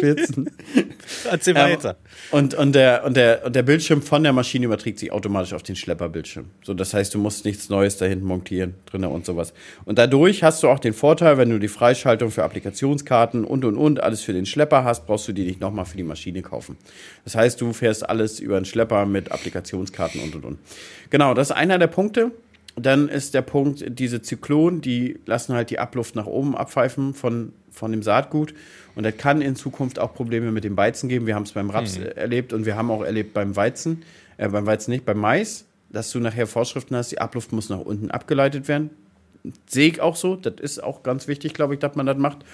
14. 0.00 0.50
Erzähl 1.30 1.56
Ähm, 1.56 1.62
weiter. 1.72 1.96
und, 2.30 2.54
und, 2.54 2.72
der, 2.74 3.04
und, 3.04 3.16
der, 3.16 3.44
und 3.44 3.54
der 3.54 3.62
Bildschirm 3.62 4.02
von 4.02 4.22
der 4.22 4.32
Maschine 4.32 4.66
überträgt 4.66 4.98
sich 4.98 5.12
automatisch 5.12 5.52
auf 5.52 5.62
den 5.62 5.76
Schlepperbildschirm. 5.76 6.46
So, 6.62 6.74
das 6.74 6.94
heißt, 6.94 7.14
du 7.14 7.18
musst 7.18 7.44
nichts 7.44 7.68
Neues 7.68 7.96
da 7.98 8.06
hinten 8.06 8.26
montieren, 8.26 8.74
drinne 8.86 9.08
und 9.08 9.26
sowas. 9.26 9.52
Und 9.84 9.98
dadurch 9.98 10.42
hast 10.42 10.62
du 10.62 10.68
auch 10.68 10.78
den 10.78 10.92
Vorteil, 10.94 11.38
wenn 11.38 11.50
du 11.50 11.58
die 11.58 11.68
Freischaltung 11.68 12.30
für 12.30 12.44
Applikationskarten 12.44 13.44
und 13.44 13.64
und 13.64 13.76
und 13.76 14.00
alles 14.02 14.22
für 14.22 14.32
den 14.32 14.46
Schlepper 14.46 14.84
hast, 14.84 15.06
brauchst 15.06 15.28
du 15.28 15.32
die 15.32 15.44
nicht 15.44 15.60
nochmal 15.60 15.84
für 15.84 15.96
die 15.96 16.02
Maschine 16.02 16.42
kaufen. 16.42 16.76
Das 17.24 17.34
heißt, 17.34 17.60
du 17.60 17.72
fährst 17.72 18.08
alles 18.08 18.40
über 18.40 18.56
einen 18.56 18.64
Schlepper 18.64 19.06
mit 19.06 19.32
Applikationskarten 19.32 20.20
und 20.20 20.34
und 20.34 20.44
und. 20.44 20.58
Genau, 21.10 21.34
das 21.34 21.50
ist 21.50 21.56
einer 21.56 21.78
der 21.78 21.88
Punkte. 21.88 22.30
Dann 22.76 23.08
ist 23.08 23.34
der 23.34 23.42
Punkt, 23.42 23.84
diese 23.88 24.22
Zyklonen, 24.22 24.80
die 24.80 25.18
lassen 25.26 25.54
halt 25.54 25.70
die 25.70 25.78
Abluft 25.78 26.14
nach 26.14 26.26
oben 26.26 26.56
abpfeifen 26.56 27.14
von, 27.14 27.52
von 27.70 27.90
dem 27.90 28.02
Saatgut. 28.02 28.54
Und 28.94 29.04
das 29.04 29.16
kann 29.16 29.42
in 29.42 29.56
Zukunft 29.56 29.98
auch 29.98 30.14
Probleme 30.14 30.52
mit 30.52 30.64
dem 30.64 30.76
Weizen 30.76 31.08
geben. 31.08 31.26
Wir 31.26 31.34
haben 31.34 31.42
es 31.44 31.52
beim 31.52 31.70
Raps 31.70 31.96
äh, 31.96 32.10
erlebt 32.10 32.52
und 32.52 32.66
wir 32.66 32.76
haben 32.76 32.90
auch 32.90 33.02
erlebt 33.02 33.34
beim 33.34 33.56
Weizen, 33.56 34.02
äh, 34.36 34.48
beim 34.48 34.66
Weizen 34.66 34.92
nicht, 34.92 35.04
beim 35.04 35.18
Mais, 35.18 35.66
dass 35.90 36.10
du 36.12 36.20
nachher 36.20 36.46
Vorschriften 36.46 36.96
hast, 36.96 37.10
die 37.10 37.20
Abluft 37.20 37.52
muss 37.52 37.68
nach 37.68 37.80
unten 37.80 38.10
abgeleitet 38.10 38.68
werden. 38.68 38.90
Sehe 39.66 39.88
ich 39.88 40.00
auch 40.00 40.16
so. 40.16 40.36
Das 40.36 40.54
ist 40.60 40.82
auch 40.82 41.02
ganz 41.02 41.26
wichtig, 41.26 41.54
glaube 41.54 41.74
ich, 41.74 41.80
dass 41.80 41.96
man 41.96 42.06
das 42.06 42.18
macht. 42.18 42.44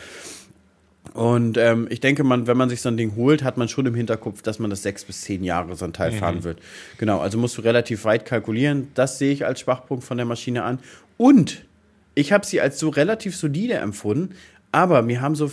Und 1.15 1.57
ähm, 1.59 1.87
ich 1.91 2.01
denke, 2.01 2.25
man, 2.25 2.47
wenn 2.47 2.57
man 2.57 2.69
sich 2.69 2.81
so 2.81 2.89
ein 2.89 2.97
Ding 2.97 3.15
holt, 3.17 3.43
hat 3.43 3.57
man 3.57 3.69
schon 3.69 3.87
im 3.87 3.95
Hinterkopf, 3.95 4.43
dass 4.43 4.59
man 4.59 4.71
das 4.71 4.83
sechs 4.83 5.05
bis 5.05 5.23
zehn 5.23 5.45
Jahre 5.45 5.77
so 5.77 5.85
ein 5.85 5.93
Teil 5.93 6.13
fahren 6.13 6.45
wird. 6.45 6.61
Genau, 6.99 7.21
also 7.21 7.39
musst 7.39 7.57
du 7.59 7.63
relativ 7.63 8.05
weit 8.05 8.25
kalkulieren. 8.25 8.89
Das 8.95 9.19
sehe 9.19 9.33
ich 9.33 9.45
als 9.47 9.61
Schwachpunkt 9.61 10.05
von 10.05 10.17
der 10.17 10.27
Maschine 10.27 10.63
an. 10.63 10.79
Und 11.17 11.65
ich 12.15 12.33
habe 12.33 12.47
sie 12.47 12.61
als 12.61 12.79
so 12.79 12.89
relativ 12.89 13.37
solide 13.37 13.75
empfunden, 13.75 14.35
aber 14.73 15.03
mir 15.03 15.21
haben 15.21 15.35
so 15.35 15.51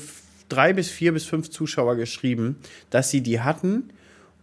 drei 0.50 0.74
bis 0.74 0.90
vier 0.90 1.14
bis 1.14 1.26
fünf 1.26 1.50
Zuschauer 1.50 1.96
geschrieben, 1.96 2.58
dass 2.90 3.10
sie 3.10 3.22
die 3.22 3.42
hatten 3.42 3.90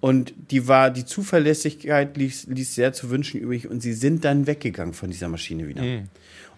und 0.00 0.32
die 0.50 0.66
war, 0.66 0.90
die 0.90 1.04
Zuverlässigkeit 1.04 2.16
ließ, 2.16 2.46
ließ 2.48 2.74
sehr 2.74 2.92
zu 2.92 3.10
wünschen 3.10 3.40
übrig 3.40 3.68
und 3.68 3.80
sie 3.80 3.92
sind 3.92 4.24
dann 4.24 4.46
weggegangen 4.46 4.94
von 4.94 5.10
dieser 5.10 5.28
Maschine 5.28 5.68
wieder. 5.68 5.82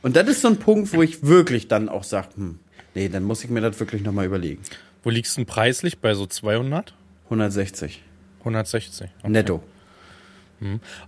Und 0.02 0.16
das 0.16 0.28
ist 0.28 0.42
so 0.42 0.48
ein 0.48 0.56
Punkt, 0.56 0.92
wo 0.92 1.02
ich 1.02 1.24
wirklich 1.24 1.68
dann 1.68 1.88
auch 1.88 2.04
sage, 2.04 2.28
hm, 2.36 2.58
nee, 2.94 3.08
dann 3.08 3.22
muss 3.22 3.44
ich 3.44 3.50
mir 3.50 3.60
das 3.60 3.78
wirklich 3.80 4.02
nochmal 4.02 4.26
überlegen. 4.26 4.62
Wo 5.02 5.10
liegst 5.10 5.36
du 5.36 5.40
denn 5.40 5.46
preislich? 5.46 5.98
Bei 5.98 6.14
so 6.14 6.26
200? 6.26 6.94
160 7.24 8.02
160. 8.40 9.08
Okay. 9.20 9.30
netto. 9.30 9.62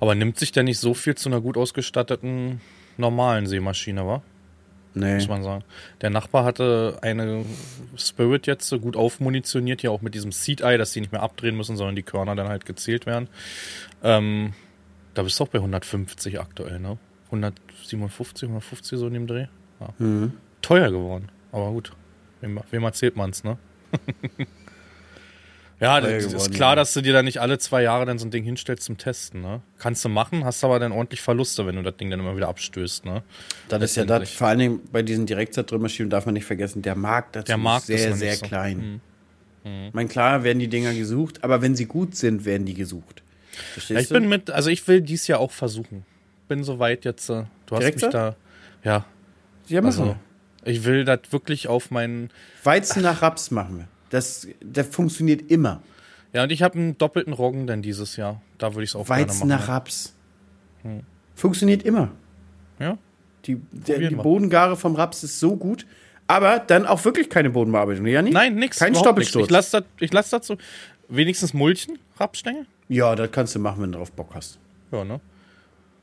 Aber 0.01 0.14
nimmt 0.14 0.39
sich 0.39 0.53
der 0.53 0.62
nicht 0.62 0.78
so 0.78 0.95
viel 0.95 1.14
zu 1.14 1.28
einer 1.28 1.41
gut 1.41 1.57
ausgestatteten 1.57 2.61
normalen 2.97 3.47
Seemaschine, 3.47 4.07
wa? 4.07 4.22
Nee. 4.95 5.14
Muss 5.16 5.28
man 5.28 5.43
sagen. 5.43 5.64
Der 6.01 6.11
Nachbar 6.11 6.45
hatte 6.45 6.99
eine 7.03 7.45
Spirit 7.97 8.47
jetzt 8.47 8.68
so 8.68 8.78
gut 8.78 8.97
aufmunitioniert, 8.97 9.80
hier 9.80 9.91
auch 9.91 10.03
mit 10.03 10.14
diesem 10.14 10.30
Seed 10.30 10.61
Eye, 10.61 10.78
dass 10.78 10.93
die 10.93 11.01
nicht 11.01 11.12
mehr 11.12 11.22
abdrehen 11.22 11.57
müssen, 11.57 11.76
sondern 11.76 11.97
die 11.97 12.05
Körner 12.05 12.37
dann 12.37 12.49
halt 12.49 12.64
gezählt 12.64 13.07
werden. 13.07 13.28
Ähm, 14.05 14.55
da 15.14 15.22
bist 15.22 15.39
du 15.39 15.45
auch 15.45 15.49
bei 15.49 15.59
150 15.59 16.41
aktuell, 16.41 16.78
ne? 16.78 16.97
157, 17.26 18.45
150 18.49 18.99
so 18.99 19.09
in 19.09 19.14
dem 19.14 19.26
Dreh. 19.26 19.47
Ja. 19.80 19.89
Mhm. 19.99 20.35
Teuer 20.62 20.91
geworden, 20.91 21.28
aber 21.55 21.71
gut. 21.71 21.93
Wem, 22.41 22.61
wem 22.71 22.83
erzählt 22.83 23.17
man's, 23.17 23.45
ne? 23.45 23.57
ja, 25.81 26.01
das 26.01 26.25
ist 26.33 26.53
klar, 26.53 26.73
ja. 26.73 26.77
dass 26.77 26.93
du 26.93 27.01
dir 27.01 27.13
da 27.13 27.23
nicht 27.23 27.41
alle 27.41 27.59
zwei 27.59 27.83
Jahre 27.83 28.07
dann 28.07 28.19
so 28.19 28.27
ein 28.27 28.31
Ding 28.31 28.45
hinstellst 28.45 28.85
zum 28.85 28.99
Testen, 28.99 29.41
ne? 29.41 29.61
Kannst 29.79 30.05
du 30.05 30.09
machen, 30.09 30.45
hast 30.45 30.65
aber 30.65 30.79
dann 30.79 30.93
ordentlich 30.93 31.21
Verluste, 31.21 31.67
wenn 31.67 31.77
du 31.77 31.83
das 31.83 31.97
Ding 31.97 32.11
dann 32.11 32.21
immer 32.21 32.37
wieder 32.37 32.49
abstößt, 32.49 33.05
ne? 33.05 33.23
Das 33.69 33.83
ist 33.83 33.97
ja 33.97 34.05
das, 34.05 34.31
vor 34.31 34.49
allen 34.49 34.59
Dingen 34.59 34.81
bei 34.93 35.03
diesen 35.03 35.27
Direktsatzmaschinen 35.27 36.11
darf 36.11 36.27
man 36.27 36.35
nicht 36.35 36.45
vergessen, 36.45 36.83
der 36.83 36.97
Markt 36.97 37.37
dazu 37.37 37.47
Der 37.47 37.57
Markt 37.57 37.89
ist 37.89 37.95
ist 37.97 38.01
sehr, 38.03 38.11
nicht 38.11 38.19
sehr 38.19 38.35
so. 38.37 38.45
Mhm. 38.45 38.49
klein. 38.49 39.01
Ich 39.89 39.95
meine, 39.95 40.09
klar 40.11 40.45
werden 40.45 40.59
die 40.59 40.69
Dinger 40.69 40.93
gesucht, 40.93 41.43
aber 41.43 41.63
wenn 41.63 41.75
sie 41.75 41.87
gut 41.87 42.15
sind, 42.17 42.45
werden 42.45 42.67
die 42.67 42.75
gesucht. 42.75 43.23
Verstehst 43.73 43.91
Ja, 43.91 44.01
ich 44.01 44.09
du? 44.09 44.15
bin 44.15 44.29
mit, 44.29 44.51
also 44.51 44.69
ich 44.69 44.87
will 44.87 45.01
dies 45.01 45.27
Jahr 45.27 45.41
auch 45.41 45.53
versuchen. 45.53 46.05
Bin 46.49 46.65
soweit 46.65 47.07
jetzt, 47.07 47.31
äh, 47.31 47.45
du 47.67 47.77
hast 47.77 47.81
Direktsaat? 47.81 48.13
mich 48.13 48.13
da, 48.13 48.37
ja, 48.85 49.05
ja, 49.69 49.81
machen 49.81 49.87
also. 50.01 50.17
Ich 50.65 50.85
will 50.85 51.05
das 51.05 51.21
wirklich 51.31 51.69
auf 51.69 51.91
meinen, 51.91 52.31
Weizen 52.62 53.03
nach 53.03 53.23
Raps 53.23 53.51
machen 53.51 53.79
wir. 53.79 53.89
Das, 54.11 54.47
das 54.62 54.87
funktioniert 54.89 55.51
immer. 55.51 55.83
ja, 56.33 56.43
und 56.45 56.53
ich 56.53 56.62
habe 56.62 56.79
einen 56.79 56.99
doppelten 56.99 57.33
Roggen 57.33 57.67
dann 57.67 57.83
dieses 57.83 58.17
Jahr. 58.17 58.41
Da 58.59 58.75
würde 58.75 58.85
ich 58.85 58.91
es 58.91 58.97
auch 58.97 59.07
gerne 59.07 59.23
Weizen 59.25 59.49
machen. 59.49 59.49
nach 59.49 59.69
Raps. 59.69 60.15
Funktioniert 61.35 61.83
immer. 61.83 62.11
Ja, 62.79 62.99
Die, 63.47 63.61
der, 63.73 63.99
die. 63.99 64.15
Bodengare 64.15 64.77
vom 64.77 64.95
Raps 64.95 65.23
ist 65.25 65.41
so 65.41 65.57
gut, 65.57 65.87
aber 66.27 66.59
dann 66.59 66.87
auch 66.87 67.05
wirklich 67.05 67.29
keine 67.31 67.51
Bodenbearbeitung, 67.51 68.07
ja 68.07 68.23
nicht? 68.23 68.33
nein, 68.35 68.55
nix. 68.57 68.79
Kein. 68.79 68.95
Stoppelsturz. 68.95 69.45
Ich 69.47 69.51
lasse 69.51 69.81
das, 69.81 69.85
ich 70.01 70.12
lass 70.12 70.31
so, 70.47 70.57
wenigstens 71.09 71.55
Mulchen, 71.55 71.99
Rapsstängel. 72.19 72.67
Ja, 72.89 73.15
das 73.17 73.31
kannst 73.33 73.55
du 73.55 73.59
machen, 73.59 73.83
wenn 73.83 73.93
du 73.93 73.99
drauf 73.99 74.12
Bock 74.12 74.31
hast. 74.35 74.59
Ja, 74.93 75.05
ne? 75.05 75.21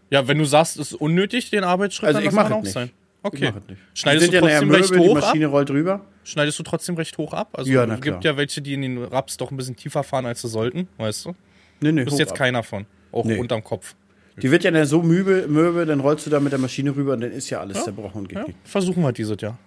Ja, 0.09 0.27
wenn 0.27 0.37
du 0.37 0.45
sagst, 0.45 0.77
es 0.77 0.91
ist 0.91 0.99
unnötig, 1.01 1.49
den 1.51 1.63
Arbeitsschritt, 1.63 2.07
Also 2.07 2.19
dann 2.19 2.27
ich 2.27 2.33
lass 2.35 2.47
es 2.47 2.51
auch 2.51 2.61
nicht. 2.63 2.73
sein. 2.73 2.89
Okay. 3.23 3.53
Schneidest 3.93 4.27
Die 4.27 4.29
du 4.31 4.35
ja 4.35 4.41
trotzdem 4.41 4.67
nachher 4.69 4.79
recht 4.81 4.91
Möbel, 4.91 4.99
hoch 5.07 5.11
Die 5.13 5.17
ab? 5.17 5.23
Maschine 5.25 5.47
rollt 5.47 5.69
drüber. 5.69 6.01
Schneidest 6.23 6.57
du 6.59 6.63
trotzdem 6.63 6.95
recht 6.95 7.17
hoch 7.17 7.33
ab? 7.33 7.49
Also 7.53 7.69
Ja, 7.71 7.85
na 7.85 7.95
es 7.95 8.01
gibt 8.01 8.21
klar. 8.21 8.33
ja 8.33 8.37
welche, 8.37 8.61
die 8.61 8.73
in 8.73 8.81
den 8.81 9.03
Raps 9.03 9.37
doch 9.37 9.51
ein 9.51 9.57
bisschen 9.57 9.75
tiefer 9.75 10.03
fahren, 10.03 10.25
als 10.25 10.41
sie 10.41 10.47
sollten, 10.47 10.87
weißt 10.97 11.25
du? 11.25 11.35
Nee, 11.81 11.91
nee, 11.91 11.99
Du 12.01 12.05
bist 12.05 12.19
jetzt 12.19 12.31
ab. 12.31 12.37
keiner 12.37 12.63
von. 12.63 12.85
Auch 13.11 13.25
Nee. 13.25 13.37
unterm 13.37 13.63
Kopf. 13.63 13.95
Die 14.41 14.49
wird 14.49 14.63
ja 14.63 14.71
dann 14.71 14.85
so 14.85 15.03
mübe, 15.03 15.45
mürbe, 15.47 15.85
dann 15.85 15.99
rollst 15.99 16.25
du 16.25 16.29
da 16.29 16.39
mit 16.39 16.51
der 16.51 16.59
Maschine 16.59 16.95
rüber 16.95 17.13
und 17.13 17.21
dann 17.21 17.31
ist 17.31 17.49
ja 17.49 17.59
alles 17.59 17.83
zerbrochen 17.83 18.21
und 18.21 18.31
Ja, 18.31 18.39
geknickt. 18.39 18.67
versuchen 18.67 19.03
wir 19.03 19.11
dieses 19.11 19.39
Jahr. 19.41 19.57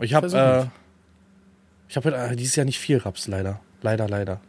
Ich 0.00 0.14
habe 0.14 0.26
äh, 0.26 0.66
ich 1.88 1.96
habe 1.96 2.12
äh, 2.14 2.34
dieses 2.34 2.56
Jahr 2.56 2.64
nicht 2.64 2.78
viel 2.78 2.98
Raps, 2.98 3.28
leider. 3.28 3.60
Leider, 3.82 4.08
leider. 4.08 4.40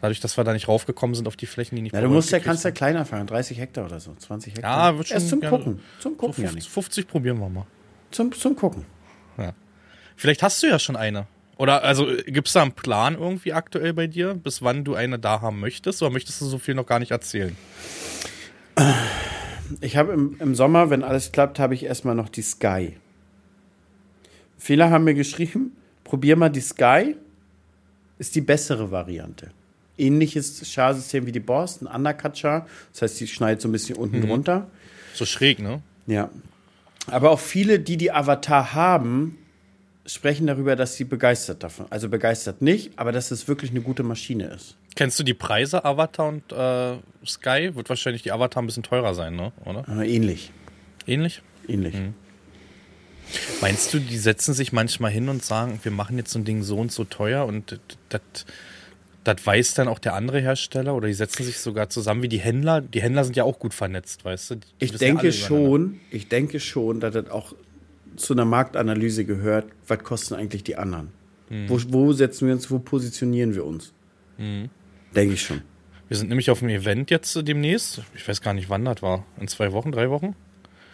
Dadurch, 0.00 0.18
dass 0.20 0.36
wir 0.38 0.44
da 0.44 0.52
nicht 0.54 0.66
raufgekommen 0.66 1.14
sind 1.14 1.28
auf 1.28 1.36
die 1.36 1.46
Flächen, 1.46 1.76
die 1.76 1.82
nicht 1.82 1.92
Ja, 1.94 2.00
du 2.00 2.08
musst 2.08 2.30
ja, 2.32 2.38
kannst 2.40 2.64
ja 2.64 2.70
kleiner 2.70 3.04
fahren, 3.04 3.26
30 3.26 3.58
Hektar 3.58 3.84
oder 3.84 4.00
so, 4.00 4.14
20 4.14 4.54
Hektar. 4.54 4.92
Ja, 4.92 4.96
wird 4.96 5.08
schon 5.08 5.14
Erst 5.16 5.28
zum 5.28 5.40
gerne- 5.40 5.58
Gucken, 5.58 5.80
zum 6.00 6.12
so 6.12 6.16
Gucken 6.18 6.42
ja 6.44 6.48
50, 6.50 6.54
nicht. 6.54 6.70
50 6.72 7.06
probieren 7.06 7.38
wir 7.38 7.48
mal. 7.50 7.66
Zum, 8.10 8.32
zum 8.32 8.56
Gucken. 8.56 8.84
Vielleicht 10.20 10.42
hast 10.42 10.62
du 10.62 10.66
ja 10.66 10.78
schon 10.78 10.96
eine. 10.96 11.26
Oder 11.56 11.82
also 11.82 12.06
gibt 12.26 12.48
es 12.48 12.52
da 12.52 12.60
einen 12.60 12.72
Plan 12.72 13.14
irgendwie 13.14 13.54
aktuell 13.54 13.94
bei 13.94 14.06
dir, 14.06 14.34
bis 14.34 14.60
wann 14.60 14.84
du 14.84 14.94
eine 14.94 15.18
da 15.18 15.40
haben 15.40 15.60
möchtest? 15.60 16.02
Oder 16.02 16.10
möchtest 16.10 16.42
du 16.42 16.44
so 16.44 16.58
viel 16.58 16.74
noch 16.74 16.84
gar 16.84 16.98
nicht 16.98 17.10
erzählen? 17.10 17.56
Ich 19.80 19.96
habe 19.96 20.12
im, 20.12 20.36
im 20.38 20.54
Sommer, 20.54 20.90
wenn 20.90 21.02
alles 21.02 21.32
klappt, 21.32 21.58
habe 21.58 21.72
ich 21.72 21.84
erstmal 21.84 22.14
noch 22.14 22.28
die 22.28 22.42
Sky. 22.42 22.98
Viele 24.58 24.90
haben 24.90 25.04
mir 25.04 25.14
geschrieben, 25.14 25.74
probier 26.04 26.36
mal 26.36 26.50
die 26.50 26.60
Sky. 26.60 27.16
Ist 28.18 28.34
die 28.34 28.42
bessere 28.42 28.90
Variante. 28.90 29.52
Ähnliches 29.96 30.70
Scharsystem 30.70 31.24
wie 31.24 31.32
die 31.32 31.40
Boss, 31.40 31.80
ein 31.80 31.86
Undercut-Char. 31.86 32.66
Das 32.92 33.00
heißt, 33.00 33.20
die 33.20 33.26
schneidet 33.26 33.62
so 33.62 33.68
ein 33.68 33.72
bisschen 33.72 33.96
unten 33.96 34.20
drunter. 34.20 34.66
So 35.14 35.24
schräg, 35.24 35.60
ne? 35.60 35.80
Ja. 36.06 36.28
Aber 37.10 37.30
auch 37.30 37.40
viele, 37.40 37.80
die 37.80 37.96
die 37.96 38.12
Avatar 38.12 38.74
haben, 38.74 39.38
sprechen 40.06 40.46
darüber, 40.46 40.76
dass 40.76 40.96
sie 40.96 41.04
begeistert 41.04 41.62
davon. 41.62 41.86
Also 41.90 42.08
begeistert 42.08 42.62
nicht, 42.62 42.98
aber 42.98 43.12
dass 43.12 43.30
es 43.30 43.48
wirklich 43.48 43.70
eine 43.70 43.80
gute 43.80 44.02
Maschine 44.02 44.46
ist. 44.46 44.76
Kennst 44.96 45.18
du 45.18 45.22
die 45.22 45.34
Preise 45.34 45.84
Avatar 45.84 46.28
und 46.28 46.52
äh, 46.52 46.98
Sky? 47.26 47.74
Wird 47.74 47.88
wahrscheinlich 47.88 48.22
die 48.22 48.32
Avatar 48.32 48.62
ein 48.62 48.66
bisschen 48.66 48.82
teurer 48.82 49.14
sein, 49.14 49.36
ne? 49.36 49.52
Oder? 49.64 49.86
Äh, 50.00 50.14
ähnlich. 50.14 50.50
Ähnlich? 51.06 51.42
Ähnlich. 51.68 51.94
Meinst 53.60 53.94
du, 53.94 54.00
die 54.00 54.18
setzen 54.18 54.54
sich 54.54 54.72
manchmal 54.72 55.12
hin 55.12 55.28
und 55.28 55.44
sagen, 55.44 55.78
wir 55.82 55.92
machen 55.92 56.18
jetzt 56.18 56.32
so 56.32 56.38
ein 56.38 56.44
Ding 56.44 56.62
so 56.62 56.76
und 56.78 56.90
so 56.90 57.04
teuer 57.04 57.46
und 57.46 57.78
das 58.08 58.20
das 59.24 59.44
weiß 59.44 59.74
dann 59.74 59.88
auch 59.88 59.98
der 59.98 60.14
andere 60.14 60.40
Hersteller 60.40 60.94
oder 60.94 61.06
die 61.08 61.14
setzen 61.14 61.44
sich 61.44 61.58
sogar 61.58 61.90
zusammen 61.90 62.22
wie 62.22 62.28
die 62.28 62.38
Händler. 62.38 62.80
Die 62.80 63.02
Händler 63.02 63.24
sind 63.24 63.36
ja 63.36 63.44
auch 63.44 63.58
gut 63.58 63.74
vernetzt, 63.74 64.24
weißt 64.24 64.50
du? 64.50 64.54
Die 64.56 64.66
Ich 64.78 64.92
ja 64.92 64.98
denke 64.98 65.28
übereinander. 65.28 65.46
schon, 65.46 66.00
ich 66.10 66.28
denke 66.28 66.60
schon, 66.60 67.00
dass 67.00 67.12
das 67.14 67.30
auch 67.30 67.54
zu 68.16 68.32
einer 68.34 68.44
Marktanalyse 68.44 69.24
gehört. 69.24 69.66
Was 69.86 69.98
kosten 70.00 70.34
eigentlich 70.34 70.64
die 70.64 70.76
anderen? 70.76 71.08
Hm. 71.48 71.68
Wo, 71.68 71.78
wo 71.88 72.12
setzen 72.12 72.46
wir 72.46 72.54
uns, 72.54 72.70
wo 72.70 72.78
positionieren 72.78 73.54
wir 73.54 73.64
uns? 73.64 73.92
Hm. 74.38 74.70
Denke 75.14 75.34
ich 75.34 75.42
schon. 75.42 75.62
Wir 76.08 76.16
sind 76.16 76.28
nämlich 76.28 76.50
auf 76.50 76.62
einem 76.62 76.70
Event 76.70 77.10
jetzt 77.10 77.36
demnächst. 77.46 78.02
Ich 78.14 78.26
weiß 78.26 78.40
gar 78.40 78.54
nicht, 78.54 78.68
wann 78.68 78.84
das 78.84 79.02
war. 79.02 79.26
In 79.38 79.48
zwei 79.48 79.72
Wochen, 79.72 79.92
drei 79.92 80.10
Wochen. 80.10 80.34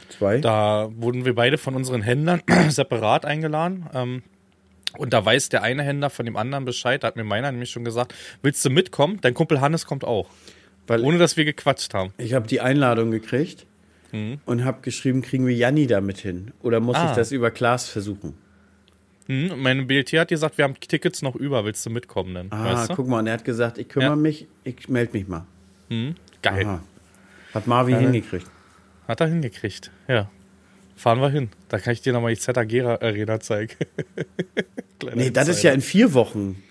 Zwei? 0.08 0.38
Da 0.40 0.90
wurden 0.96 1.24
wir 1.24 1.34
beide 1.34 1.58
von 1.58 1.74
unseren 1.74 2.02
Händlern 2.02 2.42
separat 2.68 3.24
eingeladen. 3.24 3.86
Ähm, 3.94 4.22
und 4.96 5.12
da 5.12 5.24
weiß 5.24 5.48
der 5.50 5.62
eine 5.62 5.82
Händler 5.82 6.10
von 6.10 6.24
dem 6.26 6.36
anderen 6.36 6.64
Bescheid. 6.64 7.02
Da 7.02 7.08
hat 7.08 7.16
mir 7.16 7.24
meiner 7.24 7.50
nämlich 7.52 7.70
schon 7.70 7.84
gesagt, 7.84 8.14
willst 8.42 8.64
du 8.64 8.70
mitkommen? 8.70 9.18
Dein 9.20 9.34
Kumpel 9.34 9.60
Hannes 9.60 9.86
kommt 9.86 10.04
auch. 10.04 10.28
Weil 10.86 11.00
Ohne 11.02 11.18
dass 11.18 11.36
wir 11.36 11.44
gequatscht 11.44 11.94
haben. 11.94 12.12
ich 12.18 12.32
habe 12.34 12.46
die 12.46 12.60
Einladung 12.60 13.10
gekriegt 13.10 13.66
und 14.46 14.64
habe 14.64 14.80
geschrieben, 14.82 15.20
kriegen 15.20 15.46
wir 15.46 15.54
Janni 15.54 15.86
damit 15.86 16.18
hin? 16.18 16.52
Oder 16.62 16.80
muss 16.80 16.96
Ah. 16.96 17.10
ich 17.10 17.16
das 17.16 17.32
über 17.32 17.50
Klaas 17.50 17.88
versuchen? 17.88 18.34
Hm, 19.26 19.50
und 19.50 19.60
meine 19.60 19.82
BLT 19.82 20.12
hat 20.18 20.28
gesagt, 20.28 20.56
wir 20.56 20.64
haben 20.64 20.78
Tickets 20.80 21.20
noch 21.20 21.34
über. 21.34 21.64
Willst 21.64 21.84
du 21.84 21.90
mitkommen 21.90 22.32
denn? 22.34 22.52
Ah, 22.52 22.64
weißt 22.76 22.90
du? 22.90 22.94
guck 22.94 23.08
mal, 23.08 23.18
und 23.18 23.26
er 23.26 23.34
hat 23.34 23.44
gesagt, 23.44 23.76
ich 23.78 23.88
kümmere 23.88 24.10
Ja. 24.10 24.16
mich, 24.16 24.46
ich 24.64 24.88
melde 24.88 25.12
mich 25.18 25.26
mal. 25.28 25.44
Geil. 26.42 26.64
Aha. 26.64 26.80
Hat 27.52 27.66
Marvin 27.66 27.98
hingekriegt. 27.98 28.46
Hat 29.08 29.20
er 29.20 29.26
hingekriegt. 29.26 29.90
Ja. 30.08 30.30
Fahren 30.96 31.20
wir 31.20 31.28
hin. 31.30 31.50
Da 31.68 31.78
kann 31.78 31.92
ich 31.92 32.00
dir 32.02 32.12
nochmal 32.12 32.34
die 32.34 32.40
ZAG 32.40 32.56
Arena 33.02 33.40
zeigen. 33.40 33.74
Nee, 35.14 35.30
das 35.30 35.48
ist 35.48 35.62
ja 35.62 35.72
in 35.72 35.82
vier 35.82 36.14
Wochen. 36.14 36.62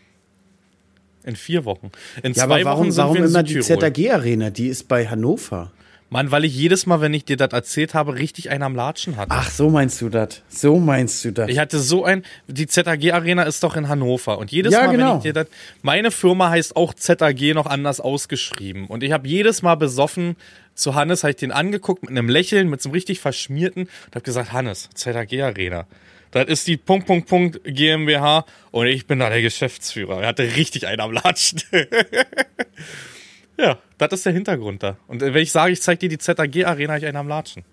in 1.23 1.35
vier 1.35 1.63
Wochen. 1.63 1.91
In 2.23 2.33
Ja, 2.33 2.45
zwei 2.47 2.55
aber 2.61 2.65
warum, 2.65 2.79
Wochen 2.85 2.91
sind 2.91 3.03
warum 3.03 3.15
wir 3.17 3.23
in 3.25 3.29
immer 3.29 3.43
die 3.43 3.61
Südtirol. 3.61 3.81
ZAG-Arena? 3.93 4.49
Die 4.49 4.67
ist 4.67 4.87
bei 4.87 5.07
Hannover. 5.07 5.71
Mann, 6.09 6.31
weil 6.31 6.43
ich 6.45 6.55
jedes 6.55 6.85
Mal, 6.87 7.01
wenn 7.01 7.13
ich 7.13 7.25
dir 7.25 7.37
das 7.37 7.51
erzählt 7.51 7.93
habe, 7.93 8.15
richtig 8.15 8.49
einen 8.49 8.63
am 8.63 8.75
Latschen 8.75 9.17
hatte. 9.17 9.31
Ach, 9.31 9.49
so 9.49 9.69
meinst 9.69 10.01
du 10.01 10.09
das. 10.09 10.41
So 10.49 10.79
meinst 10.79 11.23
du 11.23 11.31
das. 11.31 11.49
Ich 11.49 11.59
hatte 11.59 11.79
so 11.79 12.03
ein, 12.03 12.23
die 12.47 12.67
ZAG 12.67 13.11
Arena 13.13 13.43
ist 13.43 13.63
doch 13.63 13.75
in 13.75 13.87
Hannover 13.89 14.37
und 14.39 14.51
jedes 14.51 14.73
Ja, 14.73 14.85
Mal, 14.85 14.91
genau. 14.91 15.09
wenn 15.11 15.17
ich 15.17 15.23
dir 15.23 15.33
das, 15.33 15.47
meine 15.83 16.09
Firma 16.11 16.49
heißt 16.49 16.75
auch 16.75 16.93
ZAG 16.95 17.53
noch 17.53 17.65
anders 17.67 17.99
ausgeschrieben 17.99 18.87
und 18.87 19.03
ich 19.03 19.11
habe 19.11 19.27
jedes 19.27 19.61
Mal 19.61 19.75
besoffen 19.75 20.35
zu 20.75 20.95
Hannes, 20.95 21.23
habe 21.23 21.31
ich 21.31 21.37
den 21.37 21.51
angeguckt 21.51 22.03
mit 22.03 22.11
einem 22.11 22.29
Lächeln, 22.29 22.69
mit 22.69 22.81
so 22.81 22.89
einem 22.89 22.93
richtig 22.93 23.19
verschmierten 23.19 23.83
und 23.83 24.15
habe 24.15 24.23
gesagt, 24.23 24.53
Hannes, 24.53 24.89
ZAG 24.93 25.33
Arena. 25.41 25.87
Das 26.31 26.47
ist 26.47 26.67
die 26.67 26.75
Punkt, 26.75 27.07
Punkt, 27.07 27.29
Punkt 27.29 27.61
GmbH 27.63 28.45
und 28.71 28.87
ich 28.87 29.07
bin 29.07 29.19
da 29.19 29.29
der 29.29 29.41
Geschäftsführer. 29.41 30.21
Er 30.21 30.27
hatte 30.27 30.43
richtig 30.43 30.85
einen 30.85 30.99
am 30.99 31.13
Latschen. 31.13 31.61
ja, 33.57 33.79
das 33.97 34.11
ist 34.11 34.25
der 34.25 34.33
Hintergrund 34.33 34.83
da. 34.83 34.97
Und 35.07 35.21
wenn 35.21 35.35
ich 35.35 35.51
sage, 35.51 35.71
ich 35.71 35.81
zeige 35.81 35.99
dir 35.99 36.09
die 36.09 36.17
ZAG 36.17 36.65
Arena, 36.65 36.93
habe 36.93 36.99
ich 36.99 37.05
einen 37.05 37.17
am 37.17 37.29
Latschen. 37.29 37.63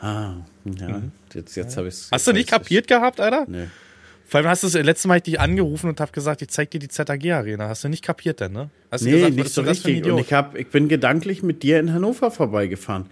ah, 0.00 0.36
ja. 0.64 1.02
Jetzt, 1.34 1.56
jetzt 1.56 1.76
habe 1.76 1.88
ich 1.88 1.94
Mhm. 1.94 2.08
Hast 2.12 2.26
du 2.26 2.32
nicht 2.32 2.48
kapiert 2.48 2.86
gehabt, 2.86 3.20
Alter? 3.20 3.44
Nee. 3.48 3.66
Vor 4.26 4.38
allem 4.38 4.48
hast 4.48 4.62
du 4.62 4.68
das 4.68 4.82
letzte 4.84 5.08
Mal 5.08 5.20
dich 5.20 5.38
angerufen 5.38 5.88
und 5.90 6.00
hab 6.00 6.12
gesagt, 6.12 6.42
ich 6.42 6.48
zeig 6.48 6.70
dir 6.70 6.78
die 6.80 6.88
ZAG-Arena. 6.88 7.68
Hast 7.68 7.84
du 7.84 7.88
nicht 7.88 8.02
kapiert 8.02 8.40
denn, 8.40 8.52
ne? 8.52 8.70
Hast 8.90 9.04
du 9.04 9.10
Nee, 9.10 9.16
gesagt, 9.16 9.34
nicht 9.36 9.50
so 9.52 9.62
richtig. 9.62 10.04
Und 10.06 10.18
ich, 10.18 10.32
hab, 10.32 10.56
ich 10.56 10.68
bin 10.68 10.88
gedanklich 10.88 11.42
mit 11.42 11.62
dir 11.62 11.78
in 11.78 11.92
Hannover 11.92 12.30
vorbeigefahren. 12.30 13.06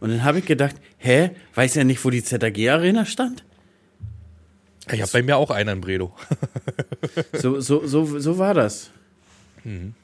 Und 0.00 0.10
dann 0.10 0.24
habe 0.24 0.38
ich 0.38 0.46
gedacht, 0.46 0.76
hä, 0.98 1.30
weiß 1.54 1.76
er 1.76 1.84
nicht, 1.84 2.04
wo 2.04 2.10
die 2.10 2.22
ZAG-Arena 2.22 3.04
stand? 3.06 3.44
Ich 4.92 5.02
hab 5.02 5.10
bei 5.12 5.22
mir 5.22 5.36
auch 5.36 5.50
einen 5.50 5.76
in 5.76 5.80
Bredow. 5.80 6.12
So, 7.32 7.60
so, 7.60 7.86
so, 7.86 8.18
so 8.18 8.38
war 8.38 8.54
das. 8.54 8.90
Mhm. 9.64 9.94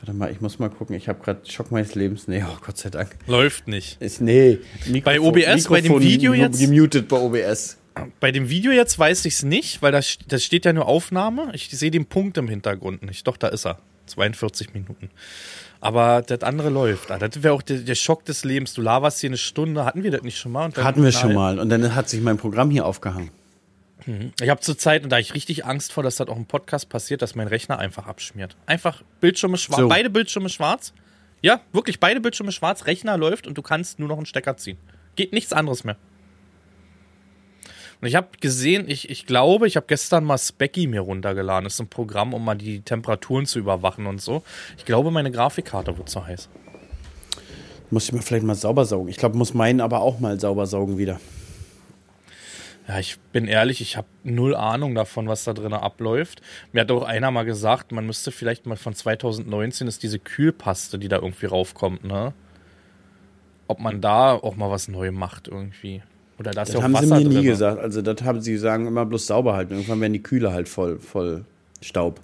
Warte 0.00 0.12
mal, 0.12 0.30
ich 0.30 0.40
muss 0.40 0.58
mal 0.58 0.70
gucken. 0.70 0.94
Ich 0.96 1.08
habe 1.08 1.22
gerade 1.22 1.40
Schock 1.48 1.70
meines 1.70 1.94
Lebens. 1.94 2.28
Nee, 2.28 2.44
oh 2.46 2.56
Gott 2.64 2.78
sei 2.78 2.90
Dank. 2.90 3.10
Läuft 3.26 3.68
nicht. 3.68 4.00
Ist, 4.00 4.20
nee. 4.20 4.58
Bei 5.04 5.20
OBS, 5.20 5.66
bei 5.68 5.80
dem 5.80 6.00
Video 6.00 6.34
jetzt? 6.34 6.60
Gemutet 6.60 7.08
bei 7.08 7.16
OBS. 7.16 7.78
Bei 8.20 8.32
dem 8.32 8.48
Video 8.48 8.72
jetzt 8.72 8.98
weiß 8.98 9.24
ich's 9.24 9.42
nicht, 9.42 9.82
weil 9.82 9.92
das, 9.92 10.18
das 10.26 10.44
steht 10.44 10.64
ja 10.64 10.72
nur 10.72 10.86
Aufnahme. 10.86 11.50
Ich 11.52 11.68
sehe 11.70 11.90
den 11.90 12.06
Punkt 12.06 12.36
im 12.38 12.48
Hintergrund 12.48 13.02
nicht. 13.02 13.26
Doch, 13.26 13.36
da 13.36 13.48
ist 13.48 13.66
er. 13.66 13.78
42 14.06 14.72
Minuten. 14.74 15.10
Aber 15.80 16.22
das 16.22 16.42
andere 16.42 16.70
läuft. 16.70 17.10
Ah, 17.10 17.18
Das 17.18 17.42
wäre 17.42 17.52
auch 17.54 17.62
der, 17.62 17.78
der 17.78 17.94
Schock 17.94 18.24
des 18.24 18.44
Lebens. 18.44 18.72
Du 18.74 18.80
laberst 18.82 19.20
hier 19.20 19.28
eine 19.30 19.36
Stunde. 19.36 19.84
Hatten 19.84 20.02
wir 20.02 20.10
das 20.10 20.22
nicht 20.22 20.38
schon 20.38 20.52
mal? 20.52 20.64
Und 20.66 20.76
dann- 20.78 20.84
Hatten 20.84 21.02
wir 21.04 21.12
schon 21.12 21.34
mal. 21.34 21.58
Und 21.58 21.68
dann 21.68 21.94
hat 21.94 22.08
sich 22.08 22.20
mein 22.22 22.38
Programm 22.38 22.70
hier 22.70 22.86
aufgehangen. 22.86 23.30
Ich 24.40 24.48
habe 24.48 24.60
zur 24.60 24.78
Zeit, 24.78 25.04
und 25.04 25.10
da 25.10 25.18
ich 25.18 25.34
richtig 25.34 25.66
Angst 25.66 25.92
vor, 25.92 26.02
dass 26.02 26.16
das 26.16 26.28
auch 26.28 26.36
im 26.36 26.46
Podcast 26.46 26.88
passiert, 26.88 27.20
dass 27.20 27.34
mein 27.34 27.46
Rechner 27.46 27.78
einfach 27.78 28.06
abschmiert. 28.06 28.56
Einfach 28.64 29.02
Bildschirme 29.20 29.58
schwarz, 29.58 29.80
So. 29.80 29.88
beide 29.88 30.08
Bildschirme 30.08 30.48
schwarz. 30.48 30.94
Ja, 31.42 31.60
wirklich 31.72 32.00
beide 32.00 32.20
Bildschirme 32.20 32.50
schwarz, 32.52 32.86
Rechner 32.86 33.18
läuft 33.18 33.46
und 33.46 33.58
du 33.58 33.62
kannst 33.62 33.98
nur 33.98 34.08
noch 34.08 34.16
einen 34.16 34.24
Stecker 34.26 34.56
ziehen. 34.56 34.78
Geht 35.14 35.32
nichts 35.34 35.52
anderes 35.52 35.84
mehr. 35.84 35.96
Und 38.00 38.06
ich 38.06 38.14
habe 38.14 38.28
gesehen, 38.40 38.88
ich, 38.88 39.10
ich 39.10 39.26
glaube, 39.26 39.66
ich 39.66 39.76
habe 39.76 39.86
gestern 39.86 40.24
mal 40.24 40.38
Specky 40.38 40.86
mir 40.86 41.00
runtergeladen. 41.00 41.64
Das 41.64 41.74
ist 41.74 41.80
ein 41.80 41.88
Programm, 41.88 42.32
um 42.32 42.44
mal 42.44 42.54
die 42.54 42.80
Temperaturen 42.80 43.46
zu 43.46 43.58
überwachen 43.58 44.06
und 44.06 44.20
so. 44.20 44.42
Ich 44.76 44.84
glaube, 44.84 45.10
meine 45.10 45.32
Grafikkarte 45.32 45.98
wird 45.98 46.08
zu 46.08 46.24
heiß. 46.24 46.48
Muss 47.90 48.04
ich 48.04 48.12
mal 48.12 48.22
vielleicht 48.22 48.44
mal 48.44 48.54
sauber 48.54 48.84
saugen. 48.84 49.08
Ich 49.08 49.16
glaube, 49.16 49.36
muss 49.36 49.54
meinen 49.54 49.80
aber 49.80 50.00
auch 50.00 50.20
mal 50.20 50.38
sauber 50.38 50.66
saugen 50.66 50.98
wieder. 50.98 51.18
Ja, 52.86 52.98
ich 52.98 53.18
bin 53.32 53.48
ehrlich, 53.48 53.80
ich 53.80 53.96
habe 53.96 54.06
null 54.22 54.54
Ahnung 54.54 54.94
davon, 54.94 55.28
was 55.28 55.44
da 55.44 55.52
drin 55.52 55.74
abläuft. 55.74 56.40
Mir 56.72 56.82
hat 56.82 56.90
auch 56.90 57.02
einer 57.02 57.30
mal 57.30 57.44
gesagt, 57.44 57.92
man 57.92 58.06
müsste 58.06 58.30
vielleicht 58.30 58.64
mal 58.64 58.76
von 58.76 58.94
2019 58.94 59.88
ist 59.88 60.02
diese 60.02 60.18
Kühlpaste, 60.18 60.98
die 60.98 61.08
da 61.08 61.16
irgendwie 61.16 61.46
raufkommt, 61.46 62.04
ne? 62.04 62.32
Ob 63.66 63.80
man 63.80 64.00
da 64.00 64.32
auch 64.32 64.56
mal 64.56 64.70
was 64.70 64.88
neu 64.88 65.10
macht 65.10 65.48
irgendwie. 65.48 66.02
Oder 66.38 66.52
da 66.52 66.62
ist 66.62 66.68
Das 66.68 66.74
ja 66.74 66.78
auch 66.80 66.84
haben 66.84 66.92
Wasser 66.94 67.06
sie 67.06 67.12
mir 67.24 67.28
nie 67.28 67.34
drin. 67.36 67.44
gesagt. 67.44 67.80
Also, 67.80 68.00
das 68.02 68.22
haben 68.22 68.40
sie 68.40 68.56
sagen 68.58 68.86
immer 68.86 69.04
bloß 69.06 69.26
sauber 69.26 69.54
halten. 69.54 69.74
Irgendwann 69.74 70.00
werden 70.00 70.12
die 70.12 70.22
Kühle 70.22 70.52
halt 70.52 70.68
voll, 70.68 70.98
voll 71.00 71.44
Staub. 71.82 72.20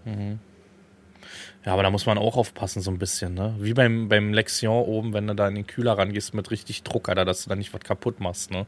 Ja, 1.64 1.72
aber 1.72 1.82
da 1.82 1.90
muss 1.90 2.06
man 2.06 2.18
auch 2.18 2.36
aufpassen, 2.36 2.82
so 2.82 2.90
ein 2.90 2.98
bisschen, 2.98 3.34
ne? 3.34 3.54
Wie 3.58 3.72
beim, 3.72 4.08
beim 4.08 4.32
Lexion 4.34 4.84
oben, 4.84 5.14
wenn 5.14 5.26
du 5.26 5.34
da 5.34 5.48
in 5.48 5.54
den 5.54 5.66
Kühler 5.66 5.96
rangehst 5.98 6.34
mit 6.34 6.50
richtig 6.50 6.82
Druck, 6.82 7.08
Alter, 7.08 7.24
dass 7.24 7.44
du 7.44 7.48
da 7.50 7.56
nicht 7.56 7.72
was 7.72 7.80
kaputt 7.80 8.20
machst, 8.20 8.50
ne? 8.50 8.66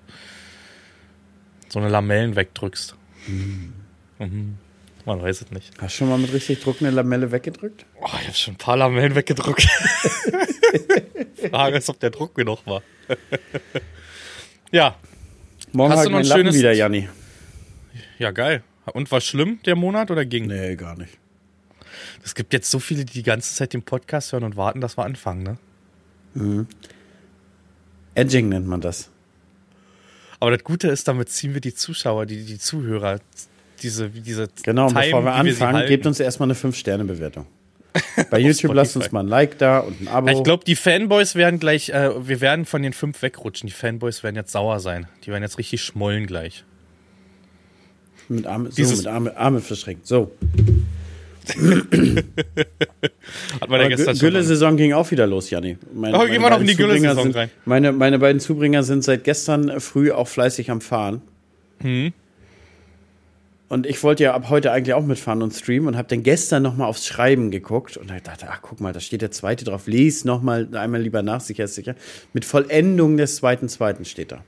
So 1.69 1.79
eine 1.79 1.89
Lamellen 1.91 2.37
wegdrückst. 2.37 2.97
Mhm. 3.27 4.57
Man 5.05 5.23
weiß 5.23 5.43
es 5.43 5.51
nicht. 5.51 5.73
Hast 5.81 5.95
du 5.95 5.99
schon 5.99 6.09
mal 6.09 6.19
mit 6.19 6.33
richtig 6.33 6.61
Druck 6.61 6.77
eine 6.81 6.91
Lamelle 6.91 7.31
weggedrückt? 7.31 7.85
Oh, 8.01 8.07
ich 8.21 8.27
habe 8.27 8.35
schon 8.37 8.55
ein 8.55 8.59
paar 8.59 8.77
Lamellen 8.77 9.15
weggedruckt. 9.15 9.63
Frage 11.51 11.77
ist, 11.77 11.89
ob 11.91 12.01
der 12.01 12.11
Druck 12.11 12.35
genug 12.35 12.67
war. 12.67 12.83
ja, 14.73 14.97
Morgen 15.77 15.93
Hast 15.93 16.07
du 16.07 16.11
noch 16.11 16.19
ein 16.21 16.25
Lappen 16.25 16.41
schönes- 16.45 16.57
wieder, 16.59 16.73
Janni. 16.73 17.07
ja, 18.19 18.31
geil. 18.31 18.63
Und 18.95 19.11
war 19.13 19.21
schlimm 19.21 19.59
der 19.67 19.77
Monat 19.77 20.11
oder 20.11 20.25
ging? 20.25 20.47
Nee, 20.47 20.75
gar 20.77 20.97
nicht. 20.97 21.19
Es 22.25 22.35
gibt 22.35 22.53
jetzt 22.55 22.71
so 22.71 22.79
viele, 22.79 23.05
die 23.05 23.13
die 23.13 23.23
ganze 23.23 23.55
Zeit 23.55 23.75
den 23.75 23.83
Podcast 23.83 24.33
hören 24.33 24.45
und 24.45 24.57
warten, 24.57 24.81
dass 24.81 24.97
wir 24.97 25.05
anfangen, 25.05 25.59
ne? 26.35 26.67
Edging 28.15 28.49
nennt 28.49 28.67
man 28.67 28.81
das. 28.81 29.11
Aber 30.41 30.51
das 30.51 30.65
Gute 30.65 30.89
ist, 30.89 31.09
damit 31.09 31.29
ziehen 31.29 31.53
wir 31.53 31.61
die 31.61 31.75
Zuschauer, 31.75 32.25
die, 32.27 32.45
die 32.45 32.59
Zuhörer, 32.59 33.21
diese, 33.83 34.09
diese 34.09 34.49
Genau, 34.63 34.89
Time, 34.89 35.01
bevor 35.03 35.25
wir 35.25 35.33
anfangen, 35.35 35.77
halten. 35.77 35.89
gebt 35.89 36.07
uns 36.07 36.21
erstmal 36.21 36.47
eine 36.51 36.55
5-Sterne-Bewertung. 36.59 37.47
Bei 38.31 38.39
YouTube 38.39 38.75
lasst 38.75 38.97
uns 38.97 39.13
mal 39.13 39.21
ein 39.21 39.29
Like 39.29 39.59
da 39.59 39.79
und 39.81 40.01
ein 40.03 40.09
Abo. 40.09 40.29
Ich 40.29 40.43
glaube, 40.43 40.65
die 40.65 40.77
Fanboys 40.77 41.35
werden 41.35 41.59
gleich, 41.59 41.91
äh, 41.91 42.11
wir 42.29 42.41
werden 42.41 42.65
von 42.65 42.83
den 42.83 42.93
fünf 42.93 43.21
wegrutschen. 43.23 43.67
Die 43.69 43.73
Fanboys 43.73 44.23
werden 44.23 44.37
jetzt 44.37 44.53
sauer 44.53 44.81
sein. 44.81 45.07
Die 45.25 45.31
werden 45.31 45.43
jetzt 45.43 45.59
richtig 45.59 45.81
schmollen 45.83 46.27
gleich. 46.27 46.65
mit 48.29 48.47
Arme, 48.47 48.71
so, 48.71 48.77
dieses- 48.77 48.99
mit 48.99 49.07
Arme, 49.07 49.37
Arme 49.37 49.61
verschränkt. 49.61 50.07
So. 50.07 50.33
Hat 53.61 53.69
man 53.71 53.81
ja 53.81 53.89
gestern. 53.89 54.19
Gülle-Saison 54.19 54.77
ging 54.77 54.93
auch 54.93 55.09
wieder 55.11 55.27
los, 55.27 55.51
Janni. 55.51 55.79
Meine, 55.95 56.19
Oh, 56.19 56.25
gehen 56.27 56.43
wir 56.43 56.51
noch 56.51 56.61
in 56.61 56.67
die 56.67 56.75
Gülle-Saison 56.77 57.23
sind- 57.25 57.37
rein. 57.37 57.51
Meine, 57.65 57.93
meine 57.93 58.19
beiden 58.19 58.41
Zubringer 58.41 58.83
sind 58.83 59.05
seit 59.05 59.25
gestern 59.25 59.81
früh 59.81 60.11
auch 60.11 60.27
fleißig 60.29 60.71
am 60.71 60.81
Fahren. 60.81 61.23
Hm. 61.81 62.13
Und 63.69 63.85
ich 63.87 64.03
wollte 64.05 64.23
ja 64.23 64.35
ab 64.35 64.49
heute 64.49 64.71
eigentlich 64.71 64.95
auch 64.95 65.05
mitfahren 65.05 65.43
und 65.43 65.53
streamen 65.53 65.89
und 65.89 65.97
habe 65.97 66.07
dann 66.07 66.23
gestern 66.23 66.63
noch 66.63 66.77
mal 66.77 66.87
aufs 66.87 67.05
Schreiben 67.05 67.51
geguckt 67.51 67.97
und 67.97 68.13
hab 68.13 68.23
dachte, 68.23 68.47
ach 68.49 68.61
guck 68.63 68.81
mal, 68.81 68.93
da 68.93 69.01
steht 69.01 69.23
der 69.23 69.33
zweite 69.33 69.65
drauf. 69.65 69.89
Lies 69.89 70.25
noch 70.25 70.41
mal 70.41 70.69
einmal 70.77 71.03
lieber 71.03 71.23
nach, 71.23 71.41
sicher 71.41 71.65
ist 71.65 71.75
sicher. 71.75 71.97
Mit 72.33 72.45
Vollendung 72.45 73.17
des 73.17 73.37
zweiten 73.37 73.69
zweiten 73.69 74.05
steht 74.05 74.31
da. 74.31 74.45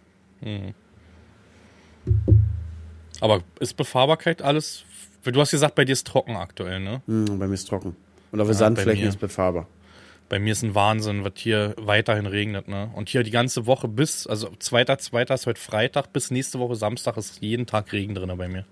Aber 3.20 3.42
ist 3.58 3.76
Befahrbarkeit 3.76 4.42
alles? 4.42 4.84
Du 5.24 5.40
hast 5.40 5.50
gesagt, 5.50 5.74
bei 5.74 5.84
dir 5.84 5.92
ist 5.92 6.06
trocken 6.06 6.36
aktuell, 6.36 6.78
ne? 6.78 7.02
Hm, 7.06 7.38
bei 7.38 7.48
mir 7.48 7.54
ist 7.54 7.68
trocken. 7.68 7.96
Und 8.30 8.40
auf 8.40 8.46
bei 8.46 8.54
Sandflächen 8.54 9.08
ist 9.08 9.18
befahrbar. 9.18 9.66
Bei 10.28 10.38
mir 10.38 10.52
ist 10.52 10.62
ein 10.62 10.74
Wahnsinn, 10.74 11.24
was 11.24 11.32
hier 11.36 11.74
weiterhin 11.78 12.26
regnet, 12.26 12.68
ne? 12.68 12.90
Und 12.94 13.08
hier 13.08 13.22
die 13.22 13.30
ganze 13.30 13.64
Woche 13.66 13.88
bis, 13.88 14.26
also 14.26 14.50
zweiter, 14.58 14.98
zweiter 14.98 15.34
ist 15.34 15.46
heute 15.46 15.60
Freitag, 15.60 16.12
bis 16.12 16.30
nächste 16.30 16.58
Woche 16.58 16.76
Samstag 16.76 17.16
ist 17.16 17.40
jeden 17.40 17.64
Tag 17.66 17.92
Regen 17.92 18.14
drin 18.14 18.30
bei 18.36 18.48
mir. 18.48 18.64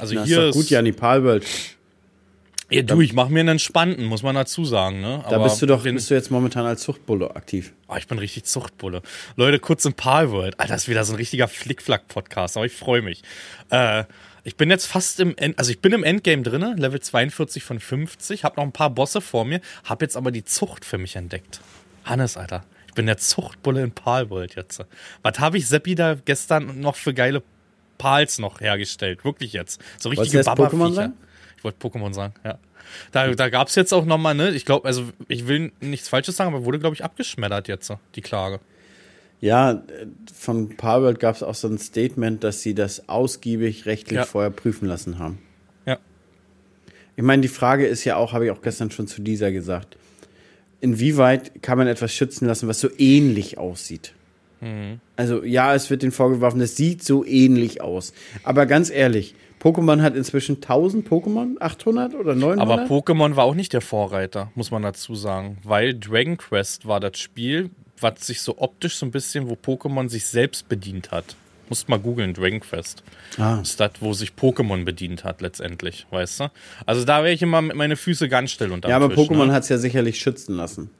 Also 0.00 0.14
Na, 0.14 0.22
ist 0.22 0.26
hier 0.28 0.46
doch 0.48 0.52
gut, 0.52 0.68
Janni, 0.68 0.92
Palworld. 0.92 1.46
Ja, 2.72 2.82
du, 2.82 3.00
ich 3.00 3.12
mache 3.12 3.32
mir 3.32 3.40
einen 3.40 3.48
entspannten, 3.50 4.04
muss 4.04 4.22
man 4.22 4.36
dazu 4.36 4.64
sagen, 4.64 5.00
ne? 5.00 5.24
Da 5.28 5.38
bist 5.38 5.60
du 5.60 5.66
doch, 5.66 5.82
wenn- 5.82 5.96
bist 5.96 6.08
du 6.10 6.14
jetzt 6.14 6.30
momentan 6.30 6.66
als 6.66 6.82
Zuchtbulle 6.82 7.34
aktiv. 7.34 7.72
Ah, 7.88 7.96
ich 7.98 8.06
bin 8.06 8.18
richtig 8.18 8.44
Zuchtbulle. 8.44 9.02
Leute, 9.34 9.58
kurz 9.58 9.84
im 9.84 9.94
Palworld. 9.94 10.58
Alter, 10.60 10.74
das 10.74 10.82
ist 10.82 10.88
wieder 10.88 11.04
so 11.04 11.12
ein 11.12 11.16
richtiger 11.16 11.48
Flickflack-Podcast, 11.48 12.56
aber 12.56 12.66
ich 12.66 12.72
freue 12.72 13.02
mich. 13.02 13.22
Äh, 13.70 14.04
ich 14.44 14.56
bin 14.56 14.70
jetzt 14.70 14.86
fast 14.86 15.20
im 15.20 15.36
End, 15.36 15.58
also 15.58 15.70
ich 15.70 15.80
bin 15.80 15.92
im 15.92 16.04
Endgame 16.04 16.42
drinne, 16.42 16.74
Level 16.76 17.00
42 17.00 17.62
von 17.62 17.80
50, 17.80 18.44
hab 18.44 18.56
noch 18.56 18.64
ein 18.64 18.72
paar 18.72 18.90
Bosse 18.90 19.20
vor 19.20 19.44
mir, 19.44 19.60
hab 19.84 20.02
jetzt 20.02 20.16
aber 20.16 20.30
die 20.30 20.44
Zucht 20.44 20.84
für 20.84 20.98
mich 20.98 21.16
entdeckt. 21.16 21.60
Hannes, 22.04 22.36
Alter, 22.36 22.64
ich 22.86 22.94
bin 22.94 23.06
der 23.06 23.18
Zuchtbulle 23.18 23.82
in 23.82 23.92
Palworld 23.92 24.56
jetzt. 24.56 24.84
Was 25.22 25.38
habe 25.38 25.58
ich 25.58 25.68
Seppi 25.68 25.94
da 25.94 26.14
gestern 26.14 26.80
noch 26.80 26.96
für 26.96 27.14
geile 27.14 27.42
Pals 27.98 28.38
noch 28.38 28.60
hergestellt? 28.60 29.24
Wirklich 29.24 29.52
jetzt. 29.52 29.80
So 29.98 30.08
richtige 30.08 30.42
Baba-Viecher. 30.42 31.12
Ich 31.56 31.64
wollte 31.64 31.86
Pokémon 31.86 32.14
sagen, 32.14 32.34
ja. 32.44 32.58
Da, 33.12 33.28
da 33.34 33.48
gab 33.50 33.68
es 33.68 33.74
jetzt 33.74 33.92
auch 33.92 34.04
nochmal, 34.04 34.34
ne? 34.34 34.50
Ich 34.50 34.64
glaube, 34.64 34.88
also 34.88 35.04
ich 35.28 35.46
will 35.46 35.72
nichts 35.80 36.08
Falsches 36.08 36.36
sagen, 36.36 36.52
aber 36.52 36.64
wurde, 36.64 36.78
glaube 36.78 36.94
ich, 36.94 37.04
abgeschmettert 37.04 37.68
jetzt, 37.68 37.92
die 38.14 38.22
Klage. 38.22 38.60
Ja, 39.40 39.72
äh, 39.72 40.06
von 40.34 40.76
Palworld 40.76 41.18
gab 41.20 41.34
es 41.36 41.42
auch 41.42 41.54
so 41.54 41.68
ein 41.68 41.78
Statement, 41.78 42.44
dass 42.44 42.62
sie 42.62 42.74
das 42.74 43.08
ausgiebig 43.08 43.86
rechtlich 43.86 44.16
Ja. 44.18 44.24
vorher 44.24 44.50
prüfen 44.50 44.86
lassen 44.86 45.18
haben. 45.18 45.38
Ja. 45.86 45.98
Ich 47.16 47.22
meine, 47.22 47.42
die 47.42 47.48
Frage 47.48 47.86
ist 47.86 48.04
ja 48.04 48.16
auch, 48.16 48.32
habe 48.32 48.44
ich 48.46 48.50
auch 48.50 48.62
gestern 48.62 48.90
schon 48.90 49.06
zu 49.06 49.22
dieser 49.22 49.50
gesagt, 49.52 49.96
inwieweit 50.80 51.62
kann 51.62 51.78
man 51.78 51.86
etwas 51.86 52.12
schützen 52.14 52.46
lassen, 52.46 52.68
was 52.68 52.80
so 52.80 52.88
ähnlich 52.98 53.58
aussieht? 53.58 54.14
Mhm. 54.60 55.00
Also 55.16 55.42
ja, 55.44 55.74
es 55.74 55.90
wird 55.90 56.02
den 56.02 56.12
vorgeworfen, 56.12 56.60
es 56.60 56.76
sieht 56.76 57.02
so 57.02 57.24
ähnlich 57.24 57.80
aus. 57.80 58.12
Aber 58.42 58.66
ganz 58.66 58.90
ehrlich, 58.90 59.34
Pokémon 59.60 60.00
hat 60.00 60.16
inzwischen 60.16 60.56
1000 60.56 61.06
Pokémon, 61.08 61.56
800 61.60 62.14
oder 62.14 62.34
900? 62.34 62.60
Aber 62.60 62.84
Pokémon 62.84 63.36
war 63.36 63.44
auch 63.44 63.54
nicht 63.54 63.72
der 63.72 63.80
Vorreiter, 63.82 64.50
muss 64.54 64.70
man 64.70 64.82
dazu 64.82 65.14
sagen. 65.14 65.58
Weil 65.64 65.94
Dragon 65.98 66.36
Quest 66.38 66.86
war 66.86 67.00
das 67.00 67.18
Spiel, 67.18 67.70
was 68.00 68.26
sich 68.26 68.40
so 68.42 68.58
optisch 68.58 68.96
so 68.96 69.06
ein 69.06 69.10
bisschen, 69.10 69.48
wo 69.48 69.54
Pokémon 69.54 70.08
sich 70.08 70.26
selbst 70.26 70.68
bedient 70.68 71.10
hat. 71.10 71.36
Musst 71.68 71.88
mal 71.88 72.00
googeln, 72.00 72.34
Dragon 72.34 72.60
Quest. 72.60 73.04
Ah. 73.38 73.58
Das 73.58 73.70
ist 73.70 73.80
das, 73.80 73.92
wo 74.00 74.12
sich 74.12 74.32
Pokémon 74.32 74.84
bedient 74.84 75.22
hat, 75.22 75.40
letztendlich, 75.40 76.06
weißt 76.10 76.40
du? 76.40 76.50
Also 76.84 77.04
da 77.04 77.22
wäre 77.22 77.32
ich 77.32 77.42
immer 77.42 77.62
mit 77.62 77.76
meine 77.76 77.96
Füße 77.96 78.28
ganz 78.28 78.50
still 78.50 78.72
unter 78.72 78.88
ja, 78.88 78.96
aber 78.96 79.08
Tisch, 79.08 79.18
Pokémon 79.18 79.46
ne? 79.46 79.52
hat 79.52 79.62
es 79.62 79.68
ja 79.68 79.78
sicherlich 79.78 80.18
schützen 80.18 80.56
lassen. 80.56 80.90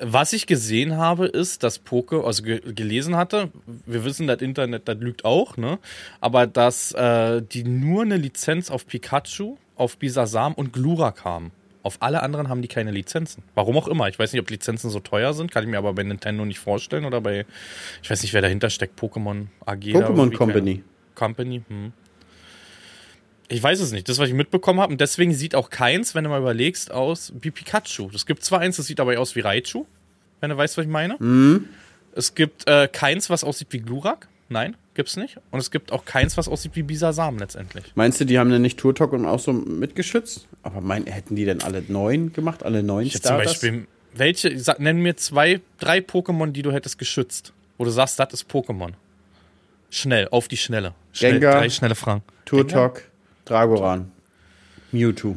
Was 0.00 0.32
ich 0.32 0.46
gesehen 0.46 0.96
habe, 0.96 1.26
ist, 1.26 1.62
dass 1.62 1.78
Poke, 1.78 2.24
also 2.24 2.42
ge 2.42 2.60
gelesen 2.72 3.16
hatte, 3.16 3.50
wir 3.86 4.04
wissen, 4.04 4.26
das 4.26 4.42
Internet, 4.42 4.88
das 4.88 4.98
lügt 4.98 5.24
auch, 5.24 5.56
ne? 5.56 5.78
Aber 6.20 6.46
dass 6.46 6.92
äh, 6.92 7.40
die 7.40 7.64
nur 7.64 8.02
eine 8.02 8.18
Lizenz 8.18 8.70
auf 8.70 8.86
Pikachu, 8.86 9.56
auf 9.74 9.96
Bisasam 9.98 10.52
und 10.52 10.72
Glurak 10.72 11.24
haben. 11.24 11.50
Auf 11.86 11.98
alle 12.02 12.20
anderen 12.24 12.48
haben 12.48 12.62
die 12.62 12.68
keine 12.68 12.90
Lizenzen. 12.90 13.44
Warum 13.54 13.76
auch 13.76 13.86
immer. 13.86 14.08
Ich 14.08 14.18
weiß 14.18 14.32
nicht, 14.32 14.42
ob 14.42 14.50
Lizenzen 14.50 14.90
so 14.90 14.98
teuer 14.98 15.34
sind, 15.34 15.52
kann 15.52 15.62
ich 15.62 15.70
mir 15.70 15.78
aber 15.78 15.92
bei 15.92 16.02
Nintendo 16.02 16.44
nicht 16.44 16.58
vorstellen 16.58 17.04
oder 17.04 17.20
bei, 17.20 17.46
ich 18.02 18.10
weiß 18.10 18.22
nicht, 18.22 18.34
wer 18.34 18.42
dahinter 18.42 18.70
steckt, 18.70 19.00
Pokémon 19.00 19.46
AG. 19.64 19.94
Pokémon 19.94 20.34
Company. 20.34 20.82
Company, 21.14 21.62
hm. 21.68 21.92
Ich 23.46 23.62
weiß 23.62 23.78
es 23.78 23.92
nicht. 23.92 24.08
Das, 24.08 24.18
was 24.18 24.28
ich 24.28 24.34
mitbekommen 24.34 24.80
habe. 24.80 24.90
Und 24.90 25.00
deswegen 25.00 25.32
sieht 25.32 25.54
auch 25.54 25.70
keins, 25.70 26.16
wenn 26.16 26.24
du 26.24 26.30
mal 26.30 26.40
überlegst, 26.40 26.90
aus 26.90 27.32
wie 27.40 27.52
Pikachu. 27.52 28.10
Es 28.12 28.26
gibt 28.26 28.42
zwar 28.42 28.58
eins, 28.58 28.78
das 28.78 28.86
sieht 28.86 28.98
aber 28.98 29.16
aus 29.20 29.36
wie 29.36 29.40
Raichu, 29.40 29.86
wenn 30.40 30.50
du 30.50 30.56
weißt, 30.56 30.76
was 30.76 30.86
ich 30.86 30.90
meine. 30.90 31.14
Mhm. 31.20 31.68
Es 32.16 32.34
gibt 32.34 32.68
äh, 32.68 32.88
keins, 32.88 33.30
was 33.30 33.44
aussieht 33.44 33.68
wie 33.70 33.78
Glurak. 33.78 34.26
Nein, 34.48 34.76
gibt's 34.96 35.16
nicht. 35.16 35.38
Und 35.50 35.60
es 35.60 35.70
gibt 35.70 35.92
auch 35.92 36.04
keins, 36.04 36.36
was 36.36 36.48
aussieht 36.48 36.72
wie 36.74 36.82
Bisasam 36.82 37.38
letztendlich. 37.38 37.84
Meinst 37.94 38.20
du, 38.20 38.24
die 38.24 38.38
haben 38.38 38.50
denn 38.50 38.62
nicht 38.62 38.78
Turtok 38.78 39.12
und 39.12 39.24
auch 39.24 39.38
so 39.38 39.52
mitgeschützt? 39.52 40.48
Aber 40.62 40.80
mein, 40.80 41.06
hätten 41.06 41.36
die 41.36 41.44
denn 41.44 41.62
alle 41.62 41.82
neun 41.86 42.32
gemacht? 42.32 42.64
Alle 42.64 42.82
neun 42.82 43.06
Ich 43.06 43.14
hätte 43.14 43.22
zum 43.22 43.34
Starters? 43.36 43.52
Beispiel, 43.52 43.86
welche, 44.14 44.58
sag, 44.58 44.80
nenn 44.80 44.98
mir 44.98 45.16
zwei, 45.16 45.60
drei 45.78 45.98
Pokémon, 45.98 46.50
die 46.50 46.62
du 46.62 46.72
hättest 46.72 46.98
geschützt. 46.98 47.52
Wo 47.78 47.84
du 47.84 47.90
sagst, 47.90 48.18
das 48.18 48.32
ist 48.32 48.50
Pokémon. 48.50 48.92
Schnell, 49.90 50.28
auf 50.30 50.48
die 50.48 50.56
Schnelle. 50.56 50.94
Schnell, 51.12 51.34
Gengar. 51.34 51.60
Drei 51.60 51.70
schnelle 51.70 51.94
Fragen. 51.94 52.22
Turtok, 52.44 53.02
Dragoran, 53.44 54.10
Mewtwo. 54.90 55.36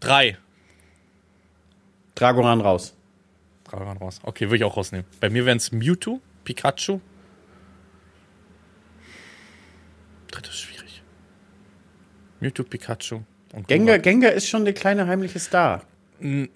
Drei. 0.00 0.36
Dragoran 2.14 2.60
raus. 2.60 2.94
Waren 3.70 3.96
raus. 3.96 4.20
Okay, 4.22 4.46
würde 4.46 4.58
ich 4.58 4.64
auch 4.64 4.76
rausnehmen. 4.76 5.04
Bei 5.18 5.28
mir 5.30 5.46
wären 5.46 5.56
es 5.56 5.72
Mewtwo, 5.72 6.20
Pikachu. 6.44 7.00
Drittes 10.34 10.54
ist 10.54 10.60
schwierig. 10.62 11.02
Mewtwo, 12.40 12.62
Pikachu 12.64 13.20
und 13.52 13.68
Gengar. 13.68 13.98
Gengar 13.98 14.32
ist 14.32 14.48
schon 14.48 14.64
der 14.64 14.74
kleine 14.74 15.06
heimliche 15.06 15.38
Star. 15.38 15.82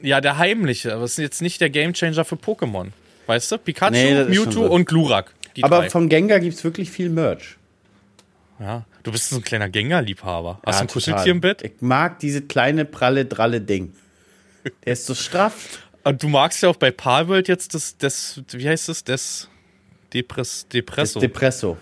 Ja, 0.02 0.20
der 0.20 0.38
heimliche, 0.38 0.94
aber 0.94 1.04
es 1.04 1.12
ist 1.12 1.18
jetzt 1.18 1.42
nicht 1.42 1.60
der 1.60 1.70
Gamechanger 1.70 2.24
für 2.24 2.36
Pokémon. 2.36 2.88
Weißt 3.26 3.52
du? 3.52 3.58
Pikachu, 3.58 3.92
Nee, 3.92 4.24
Mewtwo 4.24 4.66
und 4.66 4.86
Glurak. 4.86 5.34
Aber 5.62 5.80
drei. 5.80 5.90
von 5.90 6.08
Gengar 6.08 6.40
gibt 6.40 6.54
es 6.56 6.64
wirklich 6.64 6.90
viel 6.90 7.10
Merch. 7.10 7.56
ja, 8.60 8.84
du 9.02 9.12
bist 9.12 9.30
so 9.30 9.36
ein 9.36 9.42
kleiner 9.42 9.68
Gengar-Liebhaber. 9.68 10.60
Hast 10.64 10.76
Ja, 10.76 10.80
du 10.80 10.84
ein. 10.84 10.92
Kuscheltier 10.92 11.32
im 11.32 11.40
Bett? 11.40 11.62
Ich 11.62 11.80
mag 11.80 12.18
diese 12.20 12.42
kleine, 12.42 12.84
pralle, 12.84 13.24
dralle 13.26 13.60
Ding. 13.60 13.92
Der 14.84 14.92
ist 14.92 15.06
so 15.06 15.14
straff. 15.14 15.88
Und 16.04 16.22
du 16.22 16.28
magst 16.28 16.62
ja 16.62 16.68
auch 16.68 16.76
bei 16.76 16.90
Palworld 16.90 17.48
jetzt 17.48 17.74
das, 17.74 17.96
das 17.98 18.40
wie 18.52 18.68
heißt 18.68 18.88
das? 18.88 19.04
Das 19.04 19.48
Depress, 20.14 20.66
Das 20.70 21.14
Depresso. 21.14 21.76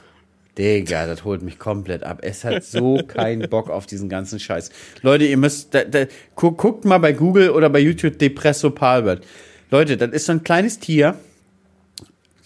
Digga, 0.59 1.07
das 1.07 1.25
holt 1.25 1.43
mich 1.43 1.59
komplett 1.59 2.03
ab. 2.03 2.21
Es 2.23 2.45
hat 2.45 2.65
so 2.65 3.03
keinen 3.07 3.49
Bock 3.51 3.69
auf 3.69 3.87
diesen 3.87 4.09
ganzen 4.09 4.41
Scheiß. 4.41 4.71
Leute, 5.03 5.25
ihr 5.25 5.37
müsst, 5.37 5.75
da, 5.75 5.85
da, 5.85 6.07
gu 6.35 6.53
guckt 6.53 6.85
mal 6.85 6.99
bei 6.99 7.13
Google 7.13 7.51
oder 7.51 7.69
bei 7.69 7.81
YouTube 7.81 8.19
Depresso 8.19 8.71
Palbert. 8.71 9.25
Leute, 9.71 9.97
das 9.97 10.11
ist 10.11 10.27
so 10.27 10.33
ein 10.33 10.45
kleines 10.45 10.79
Tier, 10.79 11.17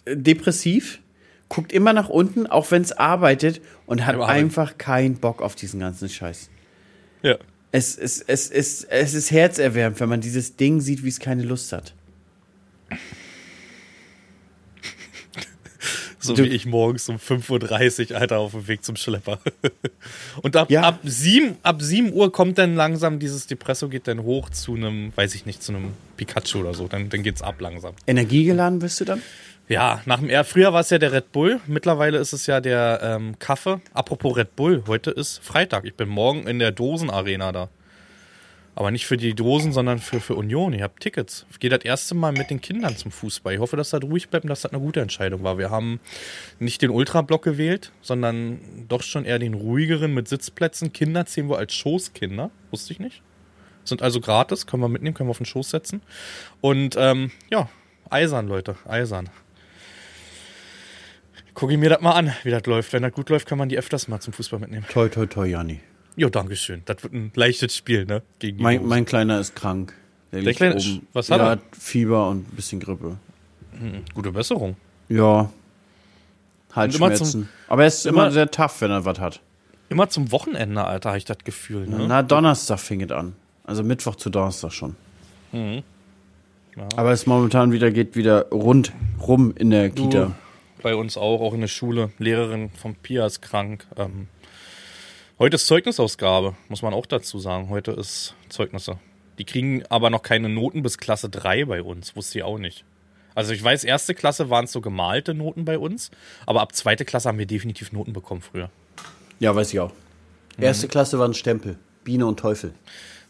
äh, 0.06 0.16
depressiv, 0.16 1.00
guckt 1.48 1.72
immer 1.72 1.92
nach 1.92 2.08
unten, 2.08 2.46
auch 2.46 2.70
wenn 2.70 2.82
es 2.82 2.92
arbeitet 2.92 3.60
und 3.86 4.06
hat 4.06 4.18
einfach 4.20 4.78
keinen 4.78 5.16
Bock 5.16 5.40
auf 5.42 5.54
diesen 5.54 5.80
ganzen 5.80 6.08
Scheiß. 6.08 6.50
ja. 7.22 7.36
Es, 7.72 7.96
es, 7.96 8.20
es, 8.20 8.50
es, 8.50 8.82
es 8.82 9.14
ist 9.14 9.30
herzerwärmend, 9.30 10.00
wenn 10.00 10.08
man 10.08 10.20
dieses 10.20 10.56
Ding 10.56 10.80
sieht, 10.80 11.04
wie 11.04 11.08
es 11.08 11.20
keine 11.20 11.44
Lust 11.44 11.72
hat. 11.72 11.94
So 16.22 16.34
Du- 16.34 16.44
wie 16.44 16.48
ich 16.48 16.66
morgens 16.66 17.08
um 17.08 17.16
5.30 17.16 18.10
Uhr, 18.12 18.18
Alter, 18.20 18.38
auf 18.38 18.52
dem 18.52 18.68
Weg 18.68 18.84
zum 18.84 18.96
Schlepper. 18.96 19.38
Und 20.42 20.54
ab, 20.56 20.70
Ja. 20.70 20.82
ab, 20.82 20.98
7, 21.02 21.56
ab 21.62 21.80
7 21.82 22.12
Uhr 22.12 22.30
kommt 22.30 22.58
dann 22.58 22.74
langsam 22.76 23.18
dieses 23.18 23.46
Depresso, 23.46 23.88
geht 23.88 24.06
dann 24.06 24.22
hoch 24.22 24.50
zu 24.50 24.74
einem, 24.74 25.12
weiß 25.16 25.34
ich 25.34 25.46
nicht, 25.46 25.62
zu 25.62 25.72
einem 25.72 25.92
Pikachu 26.16 26.58
oder 26.60 26.74
so. 26.74 26.88
Dann, 26.88 27.08
dann 27.08 27.22
geht's 27.22 27.42
ab 27.42 27.60
langsam. 27.60 27.94
Energiegeladen 28.06 28.78
bist 28.80 29.00
du 29.00 29.04
dann? 29.06 29.22
Ja, 29.68 30.02
nach 30.04 30.18
dem 30.18 30.28
R 30.28 30.44
früher 30.44 30.72
war 30.72 30.80
es 30.80 30.90
ja 30.90 30.98
der 30.98 31.12
Red 31.12 31.30
Bull, 31.32 31.60
mittlerweile 31.68 32.18
ist 32.18 32.32
es 32.32 32.46
ja 32.46 32.60
der 32.60 33.00
ähm, 33.02 33.38
Kaffee. 33.38 33.80
Apropos 33.94 34.36
Red 34.36 34.56
Bull, 34.56 34.82
heute 34.88 35.12
ist 35.12 35.38
Freitag. 35.44 35.84
Ich 35.84 35.94
bin 35.94 36.08
morgen 36.08 36.46
in 36.48 36.58
der 36.58 36.72
Dosenarena 36.72 37.52
da. 37.52 37.68
Aber 38.80 38.90
nicht 38.90 39.04
für 39.04 39.18
die 39.18 39.34
Dosen, 39.34 39.74
sondern 39.74 39.98
für, 39.98 40.20
für 40.20 40.34
Union. 40.34 40.72
Ich 40.72 40.80
habe 40.80 40.94
Tickets. 40.98 41.44
Ich 41.50 41.60
gehe 41.60 41.68
das 41.68 41.84
erste 41.84 42.14
Mal 42.14 42.32
mit 42.32 42.48
den 42.48 42.62
Kindern 42.62 42.96
zum 42.96 43.10
Fußball. 43.10 43.52
Ich 43.52 43.60
hoffe, 43.60 43.76
dass 43.76 43.90
das 43.90 44.02
ruhig 44.02 44.30
bleibt 44.30 44.46
und 44.46 44.48
dass 44.48 44.62
das 44.62 44.72
eine 44.72 44.80
gute 44.80 45.02
Entscheidung 45.02 45.42
war. 45.42 45.58
Wir 45.58 45.68
haben 45.68 46.00
nicht 46.60 46.80
den 46.80 46.88
Ultrablock 46.88 47.42
gewählt, 47.42 47.92
sondern 48.00 48.58
doch 48.88 49.02
schon 49.02 49.26
eher 49.26 49.38
den 49.38 49.52
ruhigeren 49.52 50.14
mit 50.14 50.28
Sitzplätzen. 50.28 50.94
Kinder 50.94 51.26
zählen 51.26 51.50
wir 51.50 51.58
als 51.58 51.74
Schoßkinder. 51.74 52.50
Wusste 52.70 52.94
ich 52.94 53.00
nicht. 53.00 53.20
sind 53.84 54.00
also 54.00 54.18
gratis, 54.18 54.66
können 54.66 54.82
wir 54.82 54.88
mitnehmen, 54.88 55.12
können 55.12 55.28
wir 55.28 55.32
auf 55.32 55.36
den 55.36 55.44
Schoß 55.44 55.68
setzen. 55.68 56.00
Und 56.62 56.96
ähm, 56.98 57.32
ja, 57.50 57.68
eisern, 58.08 58.48
Leute, 58.48 58.76
eisern. 58.88 59.28
Gucke 61.52 61.74
ich 61.74 61.78
mir 61.78 61.90
das 61.90 62.00
mal 62.00 62.12
an, 62.12 62.32
wie 62.44 62.50
das 62.50 62.64
läuft. 62.64 62.94
Wenn 62.94 63.02
das 63.02 63.12
gut 63.12 63.28
läuft, 63.28 63.46
kann 63.46 63.58
man 63.58 63.68
die 63.68 63.76
öfters 63.76 64.08
mal 64.08 64.20
zum 64.20 64.32
Fußball 64.32 64.58
mitnehmen. 64.58 64.86
Toi, 64.88 65.10
toi, 65.10 65.26
toi, 65.26 65.44
Janni. 65.44 65.80
Jo, 66.16 66.28
dankeschön. 66.28 66.82
Das 66.84 67.02
wird 67.02 67.12
ein 67.14 67.32
leichtes 67.34 67.76
Spiel, 67.76 68.04
ne? 68.04 68.22
Gegen 68.38 68.62
Mein, 68.62 68.86
mein 68.86 69.04
Kleiner 69.04 69.40
ist 69.40 69.54
krank. 69.56 69.94
Der, 70.32 70.42
liegt 70.42 70.56
Kleine 70.58 70.74
oben. 70.74 70.80
ist- 70.82 71.00
was 71.12 71.30
hat 71.30 71.38
der 71.38 71.46
er? 71.46 71.50
hat 71.52 71.60
Fieber 71.78 72.28
und 72.28 72.48
ein 72.52 72.56
bisschen 72.56 72.80
Grippe. 72.80 73.16
Gute 74.14 74.32
Besserung. 74.32 74.76
Ja. 75.08 75.50
Halsschmerzen. 76.74 77.48
Aber 77.68 77.82
er 77.82 77.88
ist 77.88 78.06
immer, 78.06 78.24
immer- 78.24 78.30
sehr 78.32 78.50
tough, 78.50 78.80
wenn 78.80 78.90
er 78.90 79.04
was 79.04 79.18
hat. 79.18 79.40
Immer 79.88 80.08
zum 80.08 80.30
Wochenende, 80.30 80.84
Alter, 80.84 81.10
habe 81.10 81.18
ich 81.18 81.24
das 81.24 81.38
Gefühl, 81.38 81.86
ne? 81.88 82.04
Na, 82.06 82.22
Donnerstag 82.22 82.78
fing 82.78 83.00
es 83.00 83.10
an. 83.10 83.34
Also 83.64 83.82
Mittwoch 83.82 84.14
zu 84.16 84.30
Donnerstag 84.30 84.72
schon. 84.72 84.94
Mhm. 85.52 85.82
Aber 86.96 87.10
es 87.10 87.26
momentan 87.26 87.72
wieder 87.72 87.90
geht 87.90 88.14
wieder 88.14 88.46
rund 88.50 88.92
rum 89.20 89.52
in 89.56 89.70
der 89.70 89.90
Kita. 89.90 90.32
Bei 90.82 90.94
uns 90.94 91.16
auch, 91.16 91.40
auch 91.40 91.52
in 91.54 91.60
der 91.60 91.68
Schule. 91.68 92.10
Lehrerin 92.18 92.70
von 92.70 92.94
Pia 92.94 93.26
ist 93.26 93.42
krank. 93.42 93.86
Ähm, 93.96 94.28
heute 95.40 95.56
ist 95.56 95.66
Zeugnisausgabe, 95.66 96.54
muss 96.68 96.82
man 96.82 96.94
auch 96.94 97.06
dazu 97.06 97.40
sagen. 97.40 97.70
Heute 97.70 97.90
ist 97.92 98.36
Zeugnisse. 98.48 98.98
Die 99.38 99.44
kriegen 99.44 99.84
aber 99.88 100.10
noch 100.10 100.22
keine 100.22 100.48
Noten 100.48 100.82
bis 100.82 100.98
Klasse 100.98 101.28
3 101.28 101.64
bei 101.64 101.82
uns, 101.82 102.14
wusste 102.14 102.38
ich 102.38 102.44
auch 102.44 102.58
nicht. 102.58 102.84
Also 103.34 103.52
ich 103.52 103.64
weiß, 103.64 103.84
erste 103.84 104.14
Klasse 104.14 104.50
waren 104.50 104.66
es 104.66 104.72
so 104.72 104.80
gemalte 104.80 105.34
Noten 105.34 105.64
bei 105.64 105.78
uns, 105.78 106.10
aber 106.46 106.60
ab 106.60 106.74
zweite 106.74 107.04
Klasse 107.04 107.28
haben 107.28 107.38
wir 107.38 107.46
definitiv 107.46 107.90
Noten 107.90 108.12
bekommen 108.12 108.42
früher. 108.42 108.70
Ja, 109.38 109.56
weiß 109.56 109.72
ich 109.72 109.80
auch. 109.80 109.92
Mhm. 110.58 110.64
Erste 110.64 110.88
Klasse 110.88 111.18
war 111.18 111.26
ein 111.26 111.34
Stempel. 111.34 111.78
Biene 112.04 112.26
und 112.26 112.38
Teufel. 112.38 112.74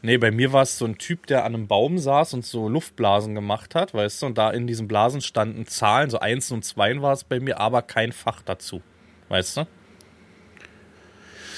Nee, 0.03 0.19
bei 0.19 0.31
mir 0.31 0.53
war 0.53 0.63
es 0.63 0.79
so 0.79 0.87
ein 0.87 0.99
Typ, 0.99 1.27
der 1.27 1.45
an 1.45 1.55
einem 1.55 1.69
Baum 1.69 1.99
saß 1.99 2.35
und 2.35 2.45
so 2.45 2.69
Luftblasen 2.69 3.35
gemacht 3.35 3.75
hat, 3.75 3.95
weißt 3.95 4.23
du, 4.23 4.27
und 4.27 4.39
da 4.39 4.51
in 4.51 4.67
diesen 4.67 4.89
Blasen 4.89 5.21
standen 5.21 5.67
Zahlen, 5.67 6.11
so 6.11 6.19
Einsen 6.19 6.55
und 6.55 6.65
Zweien 6.65 7.03
war 7.03 7.13
es 7.13 7.23
bei 7.23 7.39
mir, 7.39 7.61
aber 7.61 7.83
kein 7.83 8.11
Fach 8.11 8.43
dazu. 8.43 8.81
Weißt 9.29 9.59
du? 9.59 9.67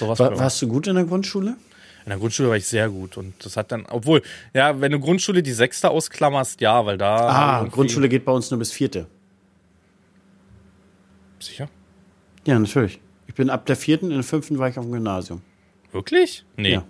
Sowas 0.02 0.18
War, 0.18 0.38
warst 0.38 0.60
du 0.60 0.68
gut 0.68 0.86
in 0.88 0.96
der 0.96 1.04
Grundschule? 1.04 1.56
In 2.04 2.08
der 2.08 2.18
Grundschule 2.18 2.48
war 2.48 2.56
ich 2.56 2.66
sehr 2.66 2.88
gut 2.88 3.16
und 3.16 3.34
das 3.44 3.56
hat 3.56 3.70
dann, 3.70 3.86
obwohl, 3.86 4.22
ja, 4.52 4.80
wenn 4.80 4.90
du 4.90 4.98
Grundschule 4.98 5.42
die 5.42 5.52
Sechste 5.52 5.90
ausklammerst, 5.90 6.60
ja, 6.60 6.84
weil 6.84 6.98
da. 6.98 7.60
Ah, 7.60 7.64
Grundschule 7.64 8.08
geht 8.08 8.24
bei 8.24 8.32
uns 8.32 8.50
nur 8.50 8.58
bis 8.58 8.72
vierte. 8.72 9.06
Sicher? 11.38 11.68
Ja, 12.44 12.58
natürlich. 12.58 13.00
Ich 13.28 13.34
bin 13.34 13.50
ab 13.50 13.66
der 13.66 13.76
vierten, 13.76 14.06
in 14.06 14.16
der 14.16 14.24
fünften 14.24 14.58
war 14.58 14.68
ich 14.68 14.76
auf 14.78 14.84
dem 14.84 14.92
Gymnasium. 14.92 15.42
Wirklich? 15.92 16.44
Nee. 16.56 16.72
Ja. 16.72 16.84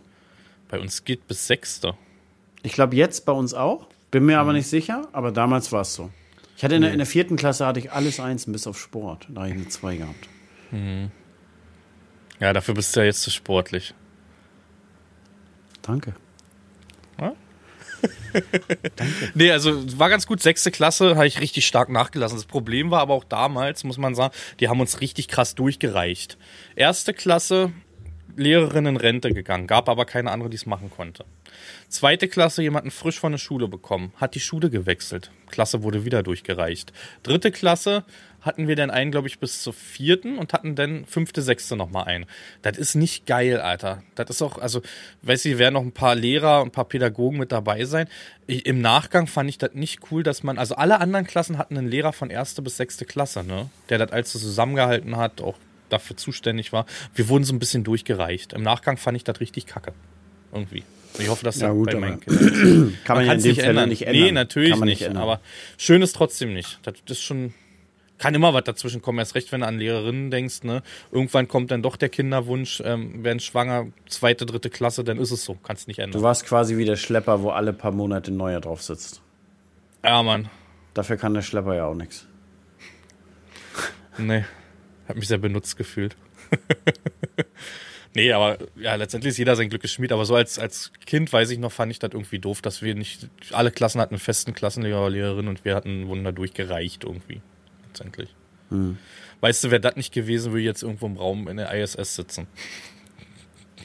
Bei 0.71 0.81
uns 0.81 1.05
geht 1.05 1.29
bis 1.29 1.47
Sechste. 1.47 1.95
Ich 2.63 2.73
glaube 2.73 2.97
jetzt 2.97 3.27
bei 3.27 3.33
uns 3.33 3.53
auch. 3.53 3.87
Bin 4.11 4.25
mir 4.25 4.39
aber 4.39 4.55
nicht 4.55 4.67
sicher, 4.67 5.09
aber 5.13 5.33
damals 5.33 5.73
war 5.73 5.83
es 5.83 5.95
so. 5.95 6.11
Ich 6.57 6.65
hatte 6.65 6.77
in 6.77 6.83
der, 6.83 6.93
in 6.93 6.99
der 6.99 7.07
vierten 7.07 7.37
Klasse 7.37 7.67
hatte 7.67 7.81
ich 7.81 7.93
alles 7.93 8.21
eins 8.21 8.51
bis 8.51 8.67
auf 8.67 8.79
Sport. 8.79 9.27
Da 9.29 9.43
habe 9.43 9.51
ich 9.51 9.57
eine 9.57 9.69
zwei 9.69 9.97
gehabt. 9.97 10.29
Ja, 12.43 12.53
dafür 12.53 12.75
bist 12.75 12.97
du 12.97 13.01
ja 13.01 13.07
jetzt 13.07 13.23
zu 13.23 13.31
sportlich. 13.31 13.95
Danke. 15.83 16.15
Nee, 19.35 19.53
also 19.53 19.97
war 19.97 20.09
ganz 20.09 20.27
gut. 20.27 20.43
Sechste 20.43 20.73
Klasse 20.73 21.15
habe 21.15 21.29
ich 21.29 21.41
richtig 21.41 21.67
stark 21.67 21.89
nachgelassen. 21.89 22.37
Das 22.37 22.47
Problem 22.47 22.91
war 22.91 23.01
aber 23.01 23.15
auch 23.15 23.23
damals, 23.23 23.85
muss 23.85 23.97
man 23.97 24.17
sagen, 24.17 24.35
die 24.59 24.69
haben 24.69 24.81
uns 24.81 25.01
richtig 25.01 25.29
krass 25.29 25.55
durchgereicht. 25.55 26.37
Erste 26.75 27.15
Klasse, 27.15 27.73
Lehrerin 28.35 28.87
in 28.87 28.97
Rente 28.97 29.33
gegangen, 29.33 29.69
gab 29.69 29.89
aber 29.89 30.05
keine 30.05 30.33
andere, 30.33 30.51
die 30.51 30.57
es 30.57 30.67
machen 30.67 30.91
konnte. 30.91 31.25
Zweite 31.89 32.27
Klasse, 32.27 32.63
jemanden 32.63 32.91
frisch 32.91 33.21
von 33.21 33.33
der 33.33 33.39
Schule 33.39 33.69
bekommen, 33.69 34.13
hat 34.17 34.35
die 34.35 34.41
Schule 34.41 34.69
gewechselt. 34.69 35.31
Klasse 35.51 35.83
wurde 35.83 36.05
wieder 36.05 36.23
durchgereicht. 36.23 36.93
Dritte 37.23 37.53
Klasse 37.53 38.05
hatten 38.43 38.69
wir 38.69 38.77
dann 38.77 38.91
einen, 38.91 39.11
glaube 39.11 39.29
ich, 39.29 39.39
bis 39.39 39.63
zur 39.63 39.73
vierten 39.73 40.39
und 40.39 40.53
hatten 40.53 40.75
dann 40.75 41.07
fünfte, 41.07 41.43
sechste 41.43 41.77
nochmal 41.77 42.05
einen. 42.05 42.27
Das 42.63 42.77
ist 42.77 42.95
nicht 42.95 43.25
geil, 43.27 43.61
Alter. 43.61 44.03
Das 44.15 44.29
ist 44.31 44.43
auch, 44.43 44.59
also, 44.59 44.83
weiß 45.23 45.45
ich, 45.47 45.59
werden 45.59 45.75
noch 45.75 45.83
ein 45.83 45.93
paar 45.93 46.15
Lehrer 46.15 46.61
und 46.61 46.69
ein 46.69 46.73
paar 46.73 46.85
Pädagogen 46.85 47.39
mit 47.39 47.53
dabei 47.53 47.85
sein. 47.85 48.09
Ich, 48.47 48.67
Im 48.67 48.81
Nachgang 48.81 49.27
fand 49.27 49.49
ich 49.49 49.59
das 49.59 49.75
nicht 49.75 50.01
cool, 50.11 50.23
dass 50.23 50.43
man, 50.43 50.59
also 50.59 50.75
alle 50.75 51.01
anderen 51.01 51.27
Klassen 51.27 51.57
hatten 51.57 51.79
einen 51.79 51.89
Lehrer 51.89 52.13
von 52.13 52.31
erste 52.31 52.63
bis 52.63 52.77
sechste 52.77 53.05
Klasse, 53.05 53.45
ne? 53.45 53.71
Der 53.89 53.99
das 53.99 54.11
alles 54.13 54.33
so 54.33 54.39
zusammengehalten 54.39 55.17
hat, 55.17 55.41
auch 55.41 55.57
dafür 55.89 56.17
zuständig 56.17 56.73
war. 56.73 56.87
Wir 57.15 57.29
wurden 57.29 57.45
so 57.45 57.55
ein 57.55 57.59
bisschen 57.59 57.85
durchgereicht. 57.85 58.53
Im 58.55 58.63
Nachgang 58.63 58.97
fand 58.97 59.17
ich 59.17 59.25
das 59.25 59.41
richtig 59.41 59.67
kacke. 59.67 59.93
Irgendwie. 60.53 60.83
Ich 61.19 61.29
hoffe, 61.29 61.45
dass 61.45 61.61
Ja, 61.61 61.69
das 61.69 61.77
gut, 61.77 61.91
bei 61.93 61.99
meinen 61.99 62.21
Kindern 62.21 62.99
Kann 63.05 63.17
man, 63.19 63.27
ja 63.27 63.33
in 63.35 63.43
dem 63.43 63.57
Fall 63.57 63.87
nicht 63.87 64.03
ändern. 64.03 64.25
Nee, 64.25 64.33
natürlich 64.33 64.77
man 64.77 64.89
nicht. 64.89 65.03
ändern. 65.03 65.23
aber 65.23 65.41
schön 65.77 66.03
ist 66.03 66.15
trotzdem 66.17 66.55
nicht. 66.55 66.79
Das 66.83 66.95
ist 67.07 67.23
schon. 67.23 67.53
Kann 68.23 68.37
immer 68.37 68.55
was 68.55 68.63
dazwischen 68.63 69.03
kommen, 69.03 69.19
erst 69.19 69.35
recht, 69.35 69.51
wenn 69.51 69.63
du 69.63 69.67
an 69.67 69.79
Lehrerinnen 69.79 70.31
denkst, 70.31 70.63
ne? 70.63 70.85
Irgendwann 71.11 71.49
kommt 71.49 71.73
dann 71.73 71.83
doch 71.83 71.97
der 71.97 72.09
Kinderwunsch, 72.09 72.81
ähm, 72.85 73.25
werden 73.25 73.41
schwanger, 73.41 73.89
zweite, 74.07 74.47
dritte 74.47 74.71
Klasse, 74.71 75.03
dann 75.03 75.19
ist 75.19 75.33
es 75.33 75.45
so. 75.45 75.55
Kannst 75.57 75.89
nicht 75.89 75.99
du 75.99 76.03
ändern. 76.05 76.23
warst 76.23 76.47
quasi 76.47 76.77
wie 76.77 76.85
der 76.85 76.95
Schlepper, 76.95 77.43
wo 77.43 77.51
alle 77.51 77.73
paar 77.73 77.91
Monate 77.91 78.31
neuer 78.31 78.61
drauf 78.61 78.81
sitzt. 78.81 79.23
Ja, 80.05 80.23
Mann. 80.23 80.49
Dafür 80.95 81.17
kann 81.17 81.35
der 81.35 81.43
Schlepper 81.43 81.75
ja 81.75 81.87
auch 81.87 81.97
nichts. 81.97 82.29
Nee. 84.19 84.45
Hab 85.09 85.17
mich 85.17 85.27
sehr 85.27 85.39
benutzt 85.39 85.77
gefühlt. 85.77 86.15
nee, 88.15 88.31
aber 88.31 88.57
ja, 88.77 88.95
letztendlich 88.95 89.31
ist 89.31 89.39
jeder 89.39 89.57
sein 89.57 89.69
Glück 89.69 89.83
geschmied. 89.83 90.13
Aber 90.13 90.27
so 90.27 90.37
als, 90.37 90.61
als 90.61 90.93
Kind, 91.07 91.33
weiß 91.33 91.51
ich 91.51 91.59
noch, 91.59 91.73
fand 91.73 91.91
ich 91.91 91.99
das 91.99 92.13
irgendwie 92.13 92.39
doof, 92.39 92.63
dass 92.63 92.83
wir 92.83 92.95
nicht, 92.95 93.29
alle 93.51 93.73
Klassen 93.73 94.01
hatten 94.01 94.15
einen 94.15 94.21
festen 94.21 94.55
Klassenlehrer 94.55 95.01
oder 95.01 95.11
Lehrerin 95.11 95.49
und 95.49 95.65
wir 95.65 95.75
hatten 95.75 96.07
wurden 96.07 96.23
da 96.23 96.31
durchgereicht 96.31 97.03
irgendwie. 97.03 97.43
Letztendlich. 97.93 98.35
Weißt 99.41 99.65
du, 99.65 99.71
wäre 99.71 99.81
das 99.81 99.97
nicht 99.97 100.13
gewesen, 100.15 100.53
würde 100.53 100.61
ich 100.61 100.67
jetzt 100.67 100.83
irgendwo 100.83 101.07
im 101.07 101.17
Raum 101.19 101.47
in 101.49 101.59
der 101.59 101.71
ISS 101.75 102.15
sitzen. 102.15 102.47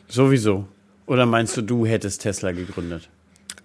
Sowieso. 0.08 0.68
Oder 1.06 1.26
meinst 1.26 1.58
du, 1.58 1.62
du 1.62 1.86
hättest 1.86 2.22
Tesla 2.22 2.52
gegründet? 2.52 3.10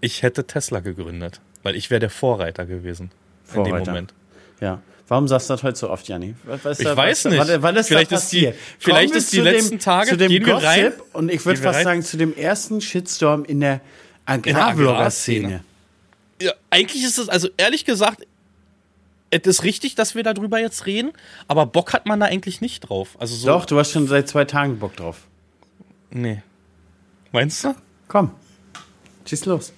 Ich 0.01 0.23
hätte 0.23 0.45
Tesla 0.47 0.81
gegründet, 0.81 1.41
weil 1.63 1.77
ich 1.77 1.91
wäre 1.91 2.01
der 2.01 2.11
Vorreiter 2.11 2.67
gewesen. 2.67 3.11
In 3.55 3.63
dem 3.63 3.67
Vorreiter. 3.67 3.91
Moment. 3.93 4.15
Ja. 4.61 4.81
Warum 5.09 5.29
sagst 5.29 5.51
du 5.51 5.55
das 5.55 5.63
heute 5.63 5.79
so 5.79 5.91
oft, 5.91 6.09
Janni? 6.09 6.35
Was- 6.45 6.65
was 6.65 6.81
Ich 6.81 6.87
da- 6.87 6.97
weiß 6.97 7.25
was- 7.27 7.33
nicht. 7.33 7.49
Wann, 7.49 7.63
wann 7.63 7.77
ist 7.77 7.89
Vielleicht 7.89 8.13
ist 8.13 8.33
die- 8.33 8.53
vielleicht 8.79 9.15
ist 9.15 9.33
die 9.33 9.37
zu 9.39 9.43
letzten 9.43 9.79
Tage- 9.79 10.11
zu 10.11 10.17
dem 10.17 10.29
gehen 10.29 10.47
wir 10.47 10.55
Gossip 10.55 10.67
rein? 10.67 10.93
und 11.13 11.31
ich 11.31 11.45
würde 11.45 11.61
fast 11.61 11.83
sagen, 11.83 12.03
zu 12.03 12.17
dem 12.17 12.35
ersten 12.35 12.81
Shitstorm 12.81 13.45
in 13.45 13.61
der 13.61 13.81
Agrarblogger-Szene. 14.27 15.63
Ja, 16.41 16.53
eigentlich 16.71 17.05
ist 17.05 17.19
es, 17.19 17.29
also 17.29 17.49
ehrlich 17.57 17.85
gesagt, 17.85 18.27
es 19.33 19.47
ist 19.47 19.65
richtig, 19.65 19.95
dass 19.95 20.15
wir 20.15 20.23
darüber 20.23 20.61
jetzt 20.61 20.87
reden, 20.87 21.13
aber 21.49 21.67
Bock 21.67 21.93
hat 21.95 22.07
man 22.07 22.21
da 22.21 22.27
eigentlich 22.27 22.61
nicht 22.61 22.81
drauf. 22.81 23.17
Also 23.19 23.35
so, 23.35 23.47
Doch, 23.49 23.65
du 23.65 23.79
hast 23.79 23.93
schon 23.93 24.07
seit 24.07 24.29
zwei 24.29 24.45
Tagen 24.45 24.79
Bock 24.79 24.95
drauf. 24.97 25.27
Nee. 26.11 26.43
Meinst 27.33 27.65
du? 27.65 27.75
Komm. 28.09 28.33
Schieß 29.27 29.47
los. 29.47 29.73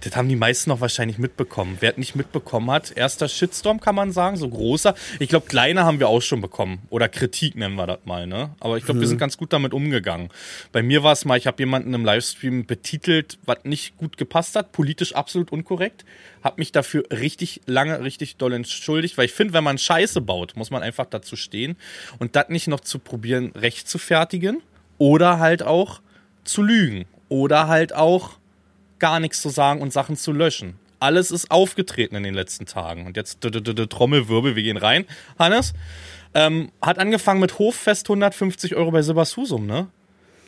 Das 0.00 0.16
haben 0.16 0.28
die 0.28 0.36
meisten 0.36 0.70
noch 0.70 0.80
wahrscheinlich 0.80 1.18
mitbekommen. 1.18 1.76
Wer 1.80 1.92
es 1.92 1.98
nicht 1.98 2.16
mitbekommen 2.16 2.70
hat, 2.70 2.96
erster 2.96 3.28
Shitstorm 3.28 3.80
kann 3.80 3.94
man 3.94 4.12
sagen, 4.12 4.36
so 4.36 4.48
großer. 4.48 4.94
Ich 5.20 5.28
glaube, 5.28 5.46
kleine 5.46 5.84
haben 5.84 6.00
wir 6.00 6.08
auch 6.08 6.20
schon 6.20 6.40
bekommen. 6.40 6.80
Oder 6.90 7.08
Kritik 7.08 7.54
nennen 7.54 7.76
wir 7.76 7.86
das 7.86 8.00
mal, 8.04 8.26
ne? 8.26 8.50
Aber 8.60 8.76
ich 8.76 8.84
glaube, 8.84 9.00
wir 9.00 9.06
sind 9.06 9.18
ganz 9.18 9.36
gut 9.36 9.52
damit 9.52 9.72
umgegangen. 9.72 10.30
Bei 10.72 10.82
mir 10.82 11.02
war 11.02 11.12
es 11.12 11.24
mal, 11.24 11.38
ich 11.38 11.46
habe 11.46 11.62
jemanden 11.62 11.94
im 11.94 12.04
Livestream 12.04 12.66
betitelt, 12.66 13.38
was 13.44 13.58
nicht 13.64 13.96
gut 13.96 14.16
gepasst 14.16 14.56
hat, 14.56 14.72
politisch 14.72 15.14
absolut 15.14 15.52
unkorrekt. 15.52 16.04
Hab 16.42 16.58
mich 16.58 16.72
dafür 16.72 17.04
richtig 17.10 17.60
lange, 17.66 18.02
richtig 18.02 18.36
doll 18.36 18.52
entschuldigt, 18.52 19.16
weil 19.16 19.26
ich 19.26 19.32
finde, 19.32 19.54
wenn 19.54 19.64
man 19.64 19.78
Scheiße 19.78 20.20
baut, 20.20 20.56
muss 20.56 20.70
man 20.70 20.82
einfach 20.82 21.06
dazu 21.06 21.36
stehen 21.36 21.76
und 22.18 22.36
das 22.36 22.48
nicht 22.48 22.66
noch 22.66 22.80
zu 22.80 22.98
probieren, 22.98 23.52
recht 23.54 23.88
zu 23.88 23.98
fertigen 23.98 24.62
oder 24.98 25.38
halt 25.38 25.62
auch 25.62 26.00
zu 26.44 26.62
lügen 26.62 27.06
oder 27.28 27.68
halt 27.68 27.94
auch 27.94 28.38
gar 28.98 29.20
nichts 29.20 29.40
zu 29.42 29.48
sagen 29.48 29.80
und 29.80 29.92
Sachen 29.92 30.16
zu 30.16 30.32
löschen. 30.32 30.78
Alles 31.00 31.30
ist 31.30 31.50
aufgetreten 31.50 32.16
in 32.16 32.22
den 32.22 32.34
letzten 32.34 32.66
Tagen. 32.66 33.06
Und 33.06 33.16
jetzt 33.16 33.40
Trommelwirbel, 33.40 34.56
wir 34.56 34.62
gehen 34.62 34.76
rein. 34.76 35.04
Hannes 35.38 35.74
ähm, 36.34 36.70
hat 36.80 36.98
angefangen 36.98 37.40
mit 37.40 37.58
Hoffest 37.58 38.08
150 38.08 38.74
Euro 38.74 38.90
bei 38.90 39.02
Silbershusum, 39.02 39.66
ne? 39.66 39.88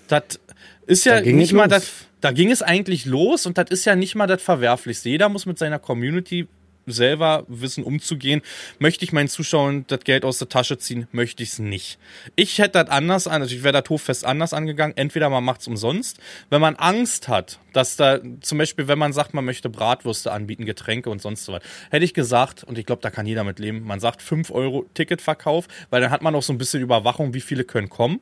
Das 0.08 0.40
ist 0.86 1.04
ja 1.04 1.20
Da 1.20 1.36
nicht 1.36 1.52
mal 1.52 1.68
das. 1.68 1.90
Da 2.20 2.32
ging 2.32 2.50
es 2.50 2.62
eigentlich 2.62 3.04
los 3.04 3.46
und 3.46 3.58
das 3.58 3.70
ist 3.70 3.84
ja 3.84 3.94
nicht 3.94 4.14
mal 4.14 4.26
das 4.26 4.42
Verwerflichste. 4.42 5.10
Jeder 5.10 5.28
muss 5.28 5.46
mit 5.46 5.58
seiner 5.58 5.78
Community 5.78 6.48
selber 6.86 7.44
wissen, 7.48 7.84
umzugehen. 7.84 8.42
Möchte 8.78 9.04
ich 9.04 9.12
meinen 9.12 9.28
Zuschauern 9.28 9.84
das 9.88 10.00
Geld 10.00 10.24
aus 10.24 10.38
der 10.38 10.48
Tasche 10.48 10.78
ziehen? 10.78 11.06
Möchte 11.12 11.42
ich 11.42 11.50
es 11.50 11.58
nicht. 11.58 11.98
Ich 12.36 12.58
hätte 12.58 12.82
das 12.82 12.88
anders 12.90 13.26
an, 13.26 13.42
also 13.42 13.54
ich 13.54 13.62
wäre 13.62 13.80
das 13.80 13.90
Hoffest 13.90 14.24
anders 14.24 14.52
angegangen. 14.52 14.96
Entweder 14.96 15.28
man 15.28 15.44
macht 15.44 15.60
es 15.62 15.66
umsonst. 15.66 16.18
Wenn 16.50 16.60
man 16.60 16.76
Angst 16.76 17.28
hat, 17.28 17.58
dass 17.72 17.96
da, 17.96 18.20
zum 18.40 18.58
Beispiel, 18.58 18.88
wenn 18.88 18.98
man 18.98 19.12
sagt, 19.12 19.34
man 19.34 19.44
möchte 19.44 19.68
Bratwürste 19.68 20.32
anbieten, 20.32 20.64
Getränke 20.64 21.10
und 21.10 21.20
sonst 21.20 21.44
so 21.44 21.52
was, 21.52 21.62
hätte 21.90 22.04
ich 22.04 22.14
gesagt, 22.14 22.64
und 22.64 22.78
ich 22.78 22.86
glaube, 22.86 23.02
da 23.02 23.10
kann 23.10 23.26
jeder 23.26 23.44
mit 23.44 23.58
leben, 23.58 23.82
man 23.84 24.00
sagt 24.00 24.22
5 24.22 24.50
Euro 24.50 24.86
Ticketverkauf, 24.94 25.66
weil 25.90 26.00
dann 26.00 26.10
hat 26.10 26.22
man 26.22 26.34
auch 26.34 26.42
so 26.42 26.52
ein 26.52 26.58
bisschen 26.58 26.82
Überwachung, 26.82 27.34
wie 27.34 27.40
viele 27.40 27.64
können 27.64 27.88
kommen. 27.88 28.20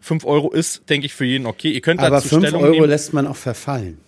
5 0.00 0.24
Euro 0.24 0.50
ist, 0.52 0.88
denke 0.88 1.06
ich, 1.06 1.14
für 1.14 1.24
jeden 1.24 1.46
okay. 1.46 1.70
Ihr 1.70 1.80
könnt 1.80 2.00
Aber 2.00 2.16
dazu 2.16 2.28
5 2.28 2.42
Stellung 2.42 2.62
Euro 2.62 2.72
nehmen. 2.72 2.88
lässt 2.90 3.12
man 3.12 3.26
auch 3.26 3.36
verfallen. 3.36 3.98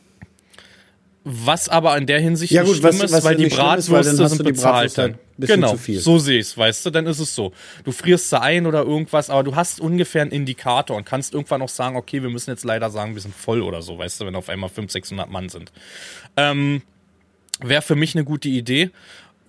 Was 1.24 1.68
aber 1.68 1.96
in 1.98 2.06
der 2.06 2.20
Hinsicht 2.20 2.52
Ja, 2.52 2.62
nicht 2.62 2.72
gut, 2.74 2.82
was- 2.82 2.94
schlimm 2.94 3.04
ist, 3.06 3.12
was 3.12 3.24
weil 3.24 3.36
die 3.36 3.44
ist, 3.44 3.52
weil 3.52 3.58
dann 3.58 3.66
Bratwürste 3.76 4.28
sind 4.28 4.38
die 4.46 4.52
bezahlt 4.52 4.76
halt 4.96 4.98
dann. 4.98 5.18
bisschen 5.36 5.60
Genau, 5.60 5.76
so 5.76 6.18
sehe 6.18 6.38
ich's, 6.38 6.56
weißt 6.56 6.86
du, 6.86 6.90
dann 6.90 7.06
ist 7.06 7.18
es 7.18 7.34
so. 7.34 7.52
Du 7.84 7.92
frierst 7.92 8.30
sie 8.30 8.40
ein 8.40 8.66
oder 8.66 8.82
irgendwas, 8.82 9.28
aber 9.28 9.42
du 9.42 9.54
hast 9.54 9.80
ungefähr 9.80 10.22
einen 10.22 10.30
Indikator 10.30 10.96
und 10.96 11.04
kannst 11.04 11.34
irgendwann 11.34 11.60
auch 11.62 11.68
sagen, 11.68 11.96
okay, 11.96 12.22
wir 12.22 12.30
müssen 12.30 12.50
jetzt 12.50 12.64
leider 12.64 12.88
sagen, 12.90 13.14
wir 13.14 13.20
sind 13.22 13.34
voll 13.34 13.62
oder 13.62 13.82
so, 13.82 13.98
weißt 13.98 14.20
du, 14.20 14.26
wenn 14.26 14.34
auf 14.36 14.48
einmal 14.48 14.68
500, 14.70 14.90
600 14.92 15.30
Mann 15.30 15.48
sind. 15.48 15.70
Ähm, 16.36 16.82
Wäre 17.60 17.82
für 17.82 17.96
mich 17.96 18.14
eine 18.14 18.24
gute 18.24 18.48
Idee. 18.48 18.90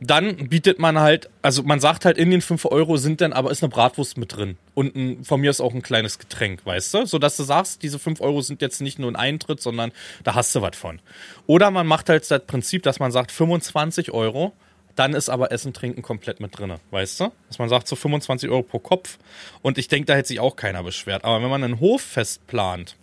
Dann 0.01 0.47
bietet 0.47 0.79
man 0.79 0.97
halt, 0.99 1.29
also 1.41 1.63
man 1.63 1.81
sagt 1.81 2.05
halt, 2.05 2.17
in 2.17 2.31
den 2.31 2.41
5 2.41 2.65
Euro 2.65 2.95
sind 2.95 3.19
dann, 3.19 3.33
aber 3.33 3.51
ist 3.51 3.63
eine 3.63 3.69
Bratwurst 3.69 4.17
mit 4.17 4.35
drin. 4.35 4.57
Und 4.73 4.95
ein, 4.95 5.25
von 5.25 5.41
mir 5.41 5.49
ist 5.49 5.59
auch 5.59 5.73
ein 5.73 5.81
kleines 5.81 6.19
Getränk, 6.19 6.65
weißt 6.65 6.93
du? 6.93 7.05
So 7.05 7.19
dass 7.19 7.35
du 7.35 7.43
sagst, 7.43 7.83
diese 7.83 7.99
5 7.99 8.21
Euro 8.21 8.41
sind 8.41 8.61
jetzt 8.61 8.81
nicht 8.81 8.97
nur 8.97 9.11
ein 9.11 9.17
Eintritt, 9.17 9.61
sondern 9.61 9.91
da 10.23 10.35
hast 10.35 10.55
du 10.55 10.61
was 10.61 10.77
von. 10.77 10.99
Oder 11.47 11.69
man 11.69 11.85
macht 11.85 12.07
halt 12.07 12.29
das 12.31 12.45
Prinzip, 12.45 12.83
dass 12.83 12.99
man 12.99 13.11
sagt, 13.11 13.31
25 13.31 14.11
Euro, 14.11 14.53
dann 14.95 15.13
ist 15.13 15.29
aber 15.29 15.51
Essen, 15.51 15.73
Trinken 15.73 16.01
komplett 16.01 16.39
mit 16.39 16.57
drinne, 16.57 16.79
weißt 16.91 17.19
du? 17.19 17.31
Dass 17.47 17.59
man 17.59 17.67
sagt, 17.67 17.87
so 17.87 17.95
25 17.95 18.49
Euro 18.49 18.63
pro 18.63 18.79
Kopf. 18.79 19.17
Und 19.61 19.77
ich 19.77 19.89
denke, 19.89 20.05
da 20.05 20.15
hätte 20.15 20.29
sich 20.29 20.39
auch 20.39 20.55
keiner 20.55 20.83
beschwert. 20.83 21.25
Aber 21.25 21.41
wenn 21.41 21.49
man 21.49 21.63
ein 21.63 21.79
Hoffest 21.81 22.45
plant, 22.47 22.95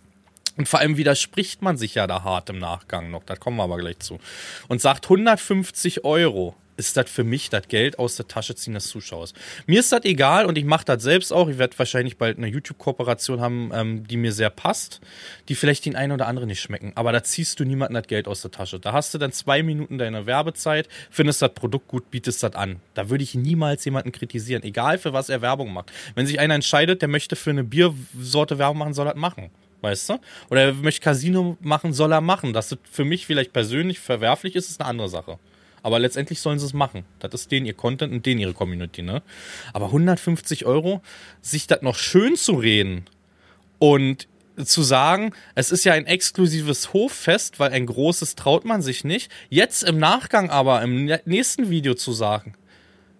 und 0.57 0.67
vor 0.67 0.79
allem 0.79 0.97
widerspricht 0.97 1.61
man 1.61 1.77
sich 1.77 1.93
ja 1.95 2.07
da 2.07 2.23
hart 2.23 2.49
im 2.49 2.57
Nachgang 2.57 3.11
noch, 3.11 3.23
da 3.23 3.35
kommen 3.35 3.57
wir 3.57 3.63
aber 3.63 3.77
gleich 3.77 3.99
zu. 3.99 4.19
Und 4.67 4.81
sagt 4.81 5.05
150 5.05 6.03
Euro 6.03 6.55
ist 6.77 6.95
das 6.95 7.09
für 7.09 7.23
mich 7.23 7.49
das 7.49 7.67
Geld 7.67 7.99
aus 7.99 8.15
der 8.15 8.27
Tasche 8.27 8.55
ziehen 8.55 8.75
des 8.75 8.87
Zuschauers. 8.87 9.33
Mir 9.65 9.79
ist 9.79 9.91
das 9.91 10.05
egal 10.05 10.45
und 10.45 10.57
ich 10.57 10.65
mache 10.65 10.85
das 10.85 11.03
selbst 11.03 11.33
auch. 11.33 11.49
Ich 11.49 11.57
werde 11.57 11.77
wahrscheinlich 11.77 12.17
bald 12.17 12.37
eine 12.37 12.47
YouTube-Kooperation 12.47 13.41
haben, 13.41 13.71
ähm, 13.73 14.07
die 14.07 14.17
mir 14.17 14.31
sehr 14.31 14.49
passt, 14.49 15.01
die 15.49 15.55
vielleicht 15.55 15.85
den 15.85 15.95
einen 15.95 16.13
oder 16.13 16.27
anderen 16.27 16.47
nicht 16.47 16.61
schmecken. 16.61 16.93
Aber 16.95 17.11
da 17.11 17.23
ziehst 17.23 17.59
du 17.59 17.65
niemanden 17.65 17.95
das 17.95 18.07
Geld 18.07 18.27
aus 18.27 18.41
der 18.41 18.51
Tasche. 18.51 18.79
Da 18.79 18.93
hast 18.93 19.13
du 19.13 19.17
dann 19.17 19.31
zwei 19.31 19.63
Minuten 19.63 19.97
deine 19.97 20.25
Werbezeit, 20.25 20.87
findest 21.09 21.41
das 21.41 21.53
Produkt 21.53 21.87
gut, 21.87 22.11
bietest 22.11 22.43
das 22.43 22.53
an. 22.55 22.79
Da 22.93 23.09
würde 23.09 23.23
ich 23.23 23.35
niemals 23.35 23.83
jemanden 23.85 24.11
kritisieren, 24.11 24.63
egal 24.63 24.97
für 24.97 25.13
was 25.13 25.29
er 25.29 25.41
Werbung 25.41 25.73
macht. 25.73 25.91
Wenn 26.15 26.27
sich 26.27 26.39
einer 26.39 26.55
entscheidet, 26.55 27.01
der 27.01 27.09
möchte 27.09 27.35
für 27.35 27.49
eine 27.49 27.63
Biersorte 27.63 28.59
Werbung 28.59 28.77
machen, 28.77 28.93
soll 28.93 29.07
er 29.07 29.13
das 29.13 29.21
machen. 29.21 29.49
Weißt 29.81 30.09
du? 30.09 30.19
Oder 30.49 30.61
er 30.61 30.73
möchte 30.73 31.01
Casino 31.01 31.57
machen, 31.61 31.93
soll 31.93 32.11
er 32.11 32.21
machen. 32.21 32.53
Dass 32.53 32.69
das 32.69 32.79
für 32.89 33.05
mich 33.05 33.25
vielleicht 33.25 33.53
persönlich 33.53 33.99
verwerflich 33.99 34.55
ist, 34.55 34.69
ist 34.69 34.81
eine 34.81 34.89
andere 34.89 35.09
Sache. 35.09 35.37
Aber 35.87 35.99
letztendlich 35.99 36.41
sollen 36.41 36.59
sie 36.59 36.65
es 36.65 36.73
machen. 36.73 37.05
Das 37.19 37.33
ist 37.33 37.49
denen 37.49 37.65
ihr 37.65 37.73
Content 37.73 38.11
und 38.11 38.25
denen 38.25 38.41
ihre 38.41 38.51
Community, 38.53 39.03
ne? 39.03 39.21
Aber 39.71 39.85
150 39.85 40.65
Euro, 40.65 41.01
sich 41.41 41.65
das 41.65 41.81
noch 41.81 41.95
schön 41.95 42.35
zu 42.35 42.55
reden 42.55 43.05
und 43.79 44.27
zu 44.65 44.83
sagen, 44.83 45.31
es 45.55 45.71
ist 45.71 45.85
ja 45.85 45.93
ein 45.93 46.05
exklusives 46.05 46.91
Hoffest, 46.91 47.61
weil 47.61 47.71
ein 47.71 47.85
großes 47.85 48.35
traut 48.35 48.65
man 48.65 48.81
sich 48.81 49.05
nicht. 49.05 49.31
Jetzt 49.47 49.83
im 49.83 49.97
Nachgang 49.97 50.49
aber 50.49 50.81
im 50.81 51.05
nä- 51.07 51.21
nächsten 51.23 51.69
Video 51.69 51.93
zu 51.93 52.11
sagen, 52.11 52.53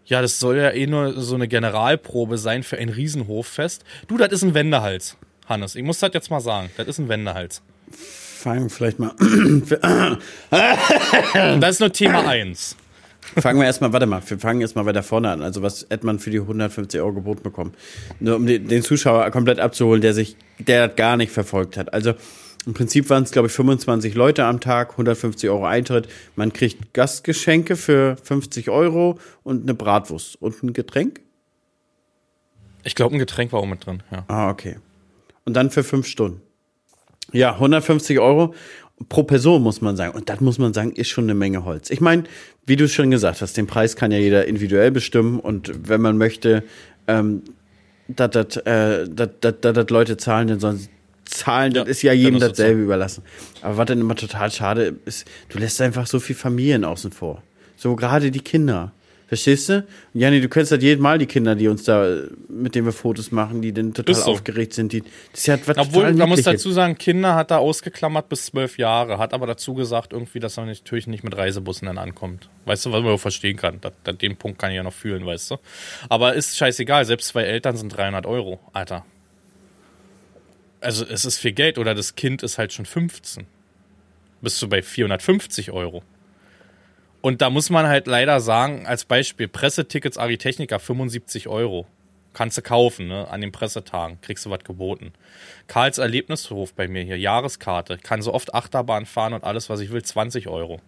ja, 0.05 0.21
das 0.21 0.37
soll 0.37 0.57
ja 0.57 0.71
eh 0.71 0.87
nur 0.87 1.21
so 1.21 1.35
eine 1.35 1.47
Generalprobe 1.47 2.37
sein 2.37 2.63
für 2.63 2.77
ein 2.77 2.89
Riesenhoffest. 2.89 3.85
Du, 4.09 4.17
das 4.17 4.33
ist 4.33 4.43
ein 4.43 4.53
Wendehals, 4.55 5.15
Hannes. 5.45 5.75
Ich 5.75 5.83
muss 5.83 5.99
das 5.99 6.11
jetzt 6.13 6.29
mal 6.29 6.41
sagen. 6.41 6.69
Das 6.75 6.85
ist 6.89 6.97
ein 6.99 7.07
Wendehals. 7.07 7.61
Fangen 8.47 8.69
vielleicht 8.69 8.97
mal. 8.97 9.11
Das 11.59 11.71
ist 11.71 11.79
nur 11.81 11.91
Thema 11.91 12.25
1. 12.25 12.77
fangen 13.39 13.59
wir 13.59 13.65
erstmal, 13.65 13.91
warte 13.91 14.05
mal, 14.05 14.21
wir 14.25 14.39
fangen 14.39 14.61
erstmal 14.61 14.85
weiter 14.85 15.03
vorne 15.03 15.31
an. 15.31 15.41
Also 15.41 15.61
was 15.61 15.85
hätte 15.89 16.05
man 16.05 16.17
für 16.17 16.29
die 16.29 16.39
150 16.39 17.01
Euro 17.01 17.11
geboten 17.11 17.43
bekommen? 17.43 17.73
Nur 18.21 18.37
um 18.37 18.45
den, 18.45 18.69
den 18.69 18.83
Zuschauer 18.83 19.29
komplett 19.31 19.59
abzuholen, 19.59 19.99
der 20.01 20.13
sich, 20.13 20.37
der 20.59 20.87
das 20.87 20.95
gar 20.95 21.17
nicht 21.17 21.33
verfolgt 21.33 21.75
hat. 21.75 21.93
Also 21.93 22.13
im 22.65 22.73
Prinzip 22.73 23.09
waren 23.09 23.23
es, 23.23 23.31
glaube 23.31 23.49
ich, 23.49 23.53
25 23.53 24.15
Leute 24.15 24.45
am 24.45 24.61
Tag, 24.61 24.91
150 24.91 25.49
Euro 25.49 25.65
Eintritt. 25.65 26.07
Man 26.37 26.53
kriegt 26.53 26.93
Gastgeschenke 26.93 27.75
für 27.75 28.15
50 28.23 28.69
Euro 28.69 29.19
und 29.43 29.63
eine 29.63 29.73
Bratwurst 29.73 30.41
und 30.41 30.63
ein 30.63 30.71
Getränk. 30.71 31.19
Ich 32.85 32.95
glaube, 32.95 33.13
ein 33.13 33.19
Getränk 33.19 33.51
war 33.51 33.59
auch 33.59 33.67
mit 33.67 33.85
drin, 33.85 34.03
ja. 34.09 34.23
Ah, 34.29 34.49
okay. 34.49 34.77
Und 35.43 35.53
dann 35.55 35.69
für 35.69 35.83
fünf 35.83 36.07
Stunden. 36.07 36.46
Ja, 37.33 37.53
150 37.53 38.19
Euro 38.19 38.53
pro 39.09 39.23
Person, 39.23 39.61
muss 39.61 39.81
man 39.81 39.95
sagen. 39.95 40.15
Und 40.15 40.29
das 40.29 40.39
muss 40.41 40.57
man 40.57 40.73
sagen, 40.73 40.91
ist 40.93 41.09
schon 41.09 41.25
eine 41.25 41.35
Menge 41.35 41.65
Holz. 41.65 41.89
Ich 41.89 42.01
meine, 42.01 42.23
wie 42.65 42.75
du 42.75 42.87
schon 42.87 43.11
gesagt 43.11 43.41
hast, 43.41 43.55
den 43.57 43.67
Preis 43.67 43.95
kann 43.95 44.11
ja 44.11 44.17
jeder 44.17 44.45
individuell 44.45 44.91
bestimmen. 44.91 45.39
Und 45.39 45.71
wenn 45.89 46.01
man 46.01 46.17
möchte, 46.17 46.63
ähm, 47.07 47.43
dass 48.07 48.31
das 48.31 48.57
äh, 48.65 49.07
dass- 49.09 49.29
dass 49.41 49.73
das 49.73 49.89
Leute 49.89 50.17
zahlen, 50.17 50.47
dann 50.47 50.59
sollen 50.59 50.77
sie 50.77 50.89
zahlen. 51.25 51.73
Ja, 51.73 51.81
das 51.81 51.89
ist 51.91 52.01
ja 52.03 52.13
jedem 52.13 52.35
es 52.35 52.47
dasselbe 52.49 52.81
überlassen. 52.81 53.23
Aber 53.61 53.77
was 53.77 53.85
dann 53.85 53.99
immer 53.99 54.15
total 54.15 54.49
schade 54.49 54.95
ist, 55.05 55.27
du 55.49 55.59
lässt 55.59 55.79
einfach 55.81 56.07
so 56.07 56.19
viel 56.19 56.35
Familien 56.35 56.85
außen 56.85 57.11
vor. 57.11 57.43
So 57.75 57.95
gerade 57.95 58.31
die 58.31 58.39
Kinder. 58.39 58.93
Verstehst 59.27 59.67
du? 59.67 59.85
Janni, 60.13 60.39
du 60.39 60.47
kennst 60.47 60.71
halt 60.71 60.81
jedes 60.81 61.01
Mal 61.01 61.17
die 61.17 61.25
Kinder, 61.25 61.53
die 61.53 61.67
uns 61.67 61.83
da, 61.83 62.21
mit 62.47 62.75
denen 62.75 62.85
wir 62.85 62.93
Fotos 62.93 63.29
machen, 63.31 63.61
die 63.61 63.73
dann 63.73 63.93
total 63.93 64.15
so. 64.15 64.31
aufgeregt 64.31 64.73
sind. 64.73 64.93
Die, 64.93 65.01
das 65.01 65.41
ist 65.41 65.47
ja 65.47 65.57
was 65.65 65.77
Obwohl, 65.77 66.13
man 66.13 66.29
muss 66.29 66.43
dazu 66.43 66.71
sagen, 66.71 66.97
Kinder 66.97 67.35
hat 67.35 67.51
er 67.51 67.59
ausgeklammert 67.59 68.29
bis 68.29 68.45
zwölf 68.45 68.77
Jahre, 68.77 69.17
hat 69.17 69.33
aber 69.33 69.45
dazu 69.45 69.73
gesagt, 69.73 70.13
irgendwie, 70.13 70.39
dass 70.39 70.57
er 70.57 70.65
natürlich 70.65 71.07
nicht 71.07 71.25
mit 71.25 71.35
Reisebussen 71.35 71.87
dann 71.87 71.97
ankommt. 71.97 72.49
Weißt 72.63 72.85
du, 72.85 72.93
was 72.93 73.03
man 73.03 73.17
verstehen 73.17 73.57
kann. 73.57 73.81
Das, 73.81 73.91
das, 74.05 74.17
den 74.17 74.37
Punkt 74.37 74.59
kann 74.59 74.71
ich 74.71 74.77
ja 74.77 74.83
noch 74.83 74.93
fühlen, 74.93 75.25
weißt 75.25 75.51
du. 75.51 75.57
Aber 76.07 76.33
ist 76.33 76.55
scheißegal, 76.55 77.03
selbst 77.03 77.27
zwei 77.27 77.43
Eltern 77.43 77.75
sind 77.75 77.89
300 77.89 78.25
Euro, 78.25 78.61
Alter. 78.71 79.05
Also, 80.79 81.03
es 81.05 81.25
ist 81.25 81.37
viel 81.37 81.51
Geld 81.51 81.77
oder 81.79 81.93
das 81.95 82.15
Kind 82.15 82.43
ist 82.43 82.57
halt 82.57 82.71
schon 82.71 82.85
15. 82.85 83.45
Bist 84.41 84.61
du 84.61 84.69
bei 84.69 84.81
450 84.81 85.71
Euro. 85.71 86.03
Und 87.21 87.41
da 87.41 87.49
muss 87.49 87.69
man 87.69 87.87
halt 87.87 88.07
leider 88.07 88.39
sagen, 88.39 88.85
als 88.85 89.05
Beispiel, 89.05 89.47
Pressetickets 89.47 90.17
Agritechnica 90.17 90.79
75 90.79 91.47
Euro. 91.47 91.85
Kannst 92.33 92.55
du 92.55 92.61
kaufen, 92.61 93.07
ne? 93.07 93.27
An 93.29 93.41
den 93.41 93.51
Pressetagen. 93.51 94.19
Kriegst 94.21 94.45
du 94.45 94.51
was 94.51 94.63
geboten. 94.63 95.11
Karls 95.65 95.97
Erlebnishof 95.97 96.73
bei 96.75 96.87
mir 96.87 97.01
hier, 97.01 97.17
Jahreskarte. 97.17 97.97
Kann 97.97 98.21
so 98.21 98.31
oft 98.31 98.53
Achterbahn 98.53 99.07
fahren 99.07 99.33
und 99.33 99.43
alles, 99.43 99.71
was 99.71 99.79
ich 99.79 99.91
will, 99.91 100.03
20 100.03 100.47
Euro. 100.47 100.79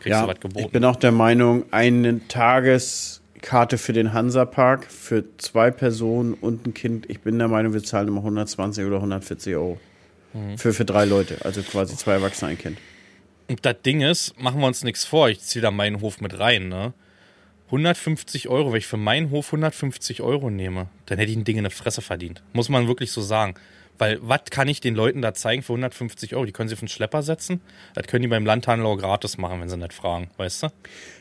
Kriegst 0.00 0.06
ja, 0.06 0.22
du 0.22 0.28
was 0.28 0.34
ich 0.34 0.40
geboten. 0.40 0.70
bin 0.72 0.84
auch 0.84 0.96
der 0.96 1.12
Meinung, 1.12 1.64
eine 1.70 2.26
Tageskarte 2.26 3.78
für 3.78 3.92
den 3.92 4.12
Hansapark 4.12 4.90
für 4.90 5.24
zwei 5.38 5.70
Personen 5.70 6.34
und 6.34 6.66
ein 6.66 6.74
Kind, 6.74 7.08
ich 7.08 7.20
bin 7.20 7.38
der 7.38 7.46
Meinung, 7.46 7.72
wir 7.72 7.84
zahlen 7.84 8.08
immer 8.08 8.18
120 8.18 8.84
oder 8.84 8.96
140 8.96 9.54
Euro. 9.54 9.78
Mhm. 10.32 10.58
Für, 10.58 10.72
für 10.72 10.84
drei 10.84 11.04
Leute, 11.04 11.36
also 11.44 11.62
quasi 11.62 11.96
zwei 11.96 12.14
Erwachsene, 12.14 12.50
ein 12.50 12.58
Kind. 12.58 12.78
Und 13.50 13.66
das 13.66 13.82
Ding 13.84 14.00
ist, 14.00 14.40
machen 14.40 14.60
wir 14.60 14.68
uns 14.68 14.84
nichts 14.84 15.04
vor, 15.04 15.28
ich 15.28 15.40
ziehe 15.40 15.60
da 15.60 15.72
meinen 15.72 16.00
Hof 16.02 16.20
mit 16.20 16.38
rein, 16.38 16.68
ne? 16.68 16.92
150 17.66 18.48
Euro, 18.48 18.70
wenn 18.70 18.78
ich 18.78 18.86
für 18.86 18.96
meinen 18.96 19.30
Hof 19.32 19.48
150 19.48 20.22
Euro 20.22 20.50
nehme, 20.50 20.86
dann 21.06 21.18
hätte 21.18 21.32
ich 21.32 21.36
ein 21.36 21.42
Ding 21.42 21.56
in 21.56 21.64
der 21.64 21.72
Fresse 21.72 22.00
verdient. 22.00 22.44
Muss 22.52 22.68
man 22.68 22.86
wirklich 22.86 23.10
so 23.10 23.20
sagen. 23.20 23.54
Weil, 23.98 24.18
was 24.22 24.42
kann 24.50 24.68
ich 24.68 24.80
den 24.80 24.94
Leuten 24.94 25.20
da 25.20 25.34
zeigen 25.34 25.62
für 25.62 25.72
150 25.72 26.36
Euro? 26.36 26.44
Die 26.44 26.52
können 26.52 26.68
sie 26.68 26.74
auf 26.74 26.78
den 26.78 26.86
Schlepper 26.86 27.24
setzen. 27.24 27.60
Das 27.94 28.06
können 28.06 28.22
die 28.22 28.28
beim 28.28 28.46
Landhandel 28.46 28.86
auch 28.86 28.96
gratis 28.96 29.36
machen, 29.36 29.60
wenn 29.60 29.68
sie 29.68 29.76
nicht 29.76 29.94
fragen, 29.94 30.30
weißt 30.36 30.62
du? 30.62 30.68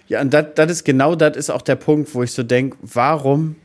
Ja, 0.08 0.22
und 0.22 0.32
das 0.32 0.72
ist 0.72 0.84
genau 0.84 1.16
das 1.16 1.36
ist 1.36 1.50
auch 1.50 1.64
der 1.64 1.78
Punkt, 1.78 2.14
wo 2.14 2.22
ich 2.22 2.32
so 2.32 2.44
denke, 2.44 2.78
warum, 2.82 3.56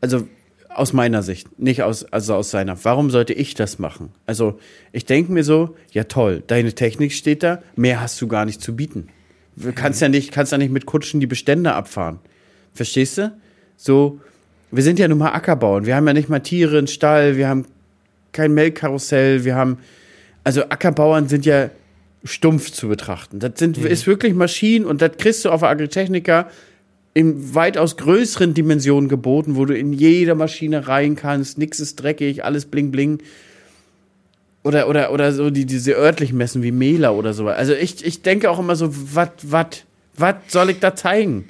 also 0.00 0.26
aus 0.74 0.92
meiner 0.92 1.22
Sicht, 1.22 1.58
nicht 1.58 1.82
aus, 1.82 2.04
also 2.04 2.34
aus 2.34 2.50
seiner, 2.50 2.82
warum 2.84 3.10
sollte 3.10 3.32
ich 3.32 3.54
das 3.54 3.78
machen? 3.78 4.10
Also 4.26 4.58
ich 4.92 5.04
denke 5.04 5.32
mir 5.32 5.44
so, 5.44 5.76
ja 5.90 6.04
toll, 6.04 6.42
deine 6.46 6.74
Technik 6.74 7.12
steht 7.12 7.42
da, 7.42 7.62
mehr 7.76 8.00
hast 8.00 8.20
du 8.20 8.28
gar 8.28 8.44
nicht 8.44 8.62
zu 8.62 8.76
bieten. 8.76 9.08
Du 9.56 9.72
kannst 9.72 10.00
ja 10.00 10.08
nicht, 10.08 10.32
kannst 10.32 10.52
ja 10.52 10.58
nicht 10.58 10.72
mit 10.72 10.86
Kutschen 10.86 11.20
die 11.20 11.26
Bestände 11.26 11.74
abfahren. 11.74 12.20
Verstehst 12.72 13.18
du? 13.18 13.32
So, 13.76 14.20
wir 14.70 14.82
sind 14.82 14.98
ja 14.98 15.08
nun 15.08 15.18
mal 15.18 15.32
Ackerbauern, 15.32 15.86
wir 15.86 15.96
haben 15.96 16.06
ja 16.06 16.12
nicht 16.12 16.28
mal 16.28 16.40
Tiere, 16.40 16.78
einen 16.78 16.86
Stall, 16.86 17.36
wir 17.36 17.48
haben 17.48 17.66
kein 18.32 18.52
Melkkarussell, 18.54 19.44
wir 19.44 19.56
haben, 19.56 19.78
also 20.44 20.62
Ackerbauern 20.62 21.28
sind 21.28 21.44
ja 21.44 21.70
stumpf 22.22 22.70
zu 22.70 22.88
betrachten. 22.88 23.40
Das 23.40 23.52
sind, 23.56 23.78
ist 23.78 24.06
wirklich 24.06 24.34
Maschinen 24.34 24.84
und 24.84 25.02
das 25.02 25.12
kriegst 25.18 25.44
du 25.44 25.50
auf 25.50 25.60
der 25.60 25.70
Agritechnica 25.70 26.48
in 27.12 27.54
weitaus 27.54 27.96
größeren 27.96 28.54
Dimensionen 28.54 29.08
geboten, 29.08 29.56
wo 29.56 29.64
du 29.64 29.76
in 29.76 29.92
jeder 29.92 30.34
Maschine 30.34 30.86
rein 30.86 31.16
kannst, 31.16 31.58
nix 31.58 31.80
ist 31.80 31.96
dreckig, 31.96 32.44
alles 32.44 32.66
bling 32.66 32.90
bling. 32.90 33.18
Oder, 34.62 34.88
oder, 34.88 35.12
oder 35.12 35.32
so 35.32 35.50
die, 35.50 35.64
diese 35.64 35.92
örtlichen 35.94 36.36
Messen 36.36 36.62
wie 36.62 36.70
Mela 36.70 37.10
oder 37.10 37.32
so. 37.32 37.48
Also 37.48 37.72
ich, 37.72 38.04
ich 38.04 38.22
denke 38.22 38.50
auch 38.50 38.58
immer 38.58 38.76
so, 38.76 38.90
was, 39.14 39.30
was, 39.42 39.84
was 40.16 40.34
soll 40.48 40.70
ich 40.70 40.80
da 40.80 40.94
zeigen? 40.94 41.48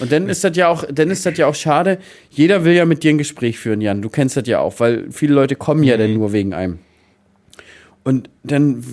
Und 0.00 0.10
dann 0.12 0.28
ist 0.28 0.42
das 0.44 0.56
ja 0.56 0.68
auch, 0.68 0.84
dann 0.90 1.10
ist 1.10 1.26
das 1.26 1.36
ja 1.36 1.46
auch 1.46 1.54
schade. 1.54 1.98
Jeder 2.30 2.64
will 2.64 2.74
ja 2.74 2.84
mit 2.84 3.02
dir 3.02 3.10
ein 3.10 3.18
Gespräch 3.18 3.58
führen, 3.58 3.80
Jan. 3.80 4.02
Du 4.02 4.08
kennst 4.08 4.36
das 4.36 4.46
ja 4.46 4.60
auch, 4.60 4.80
weil 4.80 5.10
viele 5.10 5.34
Leute 5.34 5.56
kommen 5.56 5.82
ja 5.82 5.96
dann 5.96 6.14
nur 6.14 6.32
wegen 6.32 6.54
einem. 6.54 6.78
Und 8.02 8.30
dann 8.42 8.84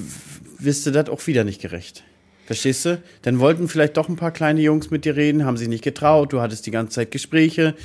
wirst 0.59 0.85
du 0.85 0.91
das 0.91 1.09
auch 1.09 1.25
wieder 1.27 1.43
nicht 1.43 1.61
gerecht. 1.61 2.03
Verstehst 2.51 2.83
du? 2.83 3.01
Dann 3.21 3.39
wollten 3.39 3.69
vielleicht 3.69 3.95
doch 3.95 4.09
ein 4.09 4.17
paar 4.17 4.31
kleine 4.31 4.59
Jungs 4.59 4.91
mit 4.91 5.05
dir 5.05 5.15
reden, 5.15 5.45
haben 5.45 5.55
sich 5.55 5.69
nicht 5.69 5.85
getraut, 5.85 6.33
du 6.33 6.41
hattest 6.41 6.65
die 6.65 6.71
ganze 6.71 6.95
Zeit 6.95 7.09
Gespräche. 7.09 7.75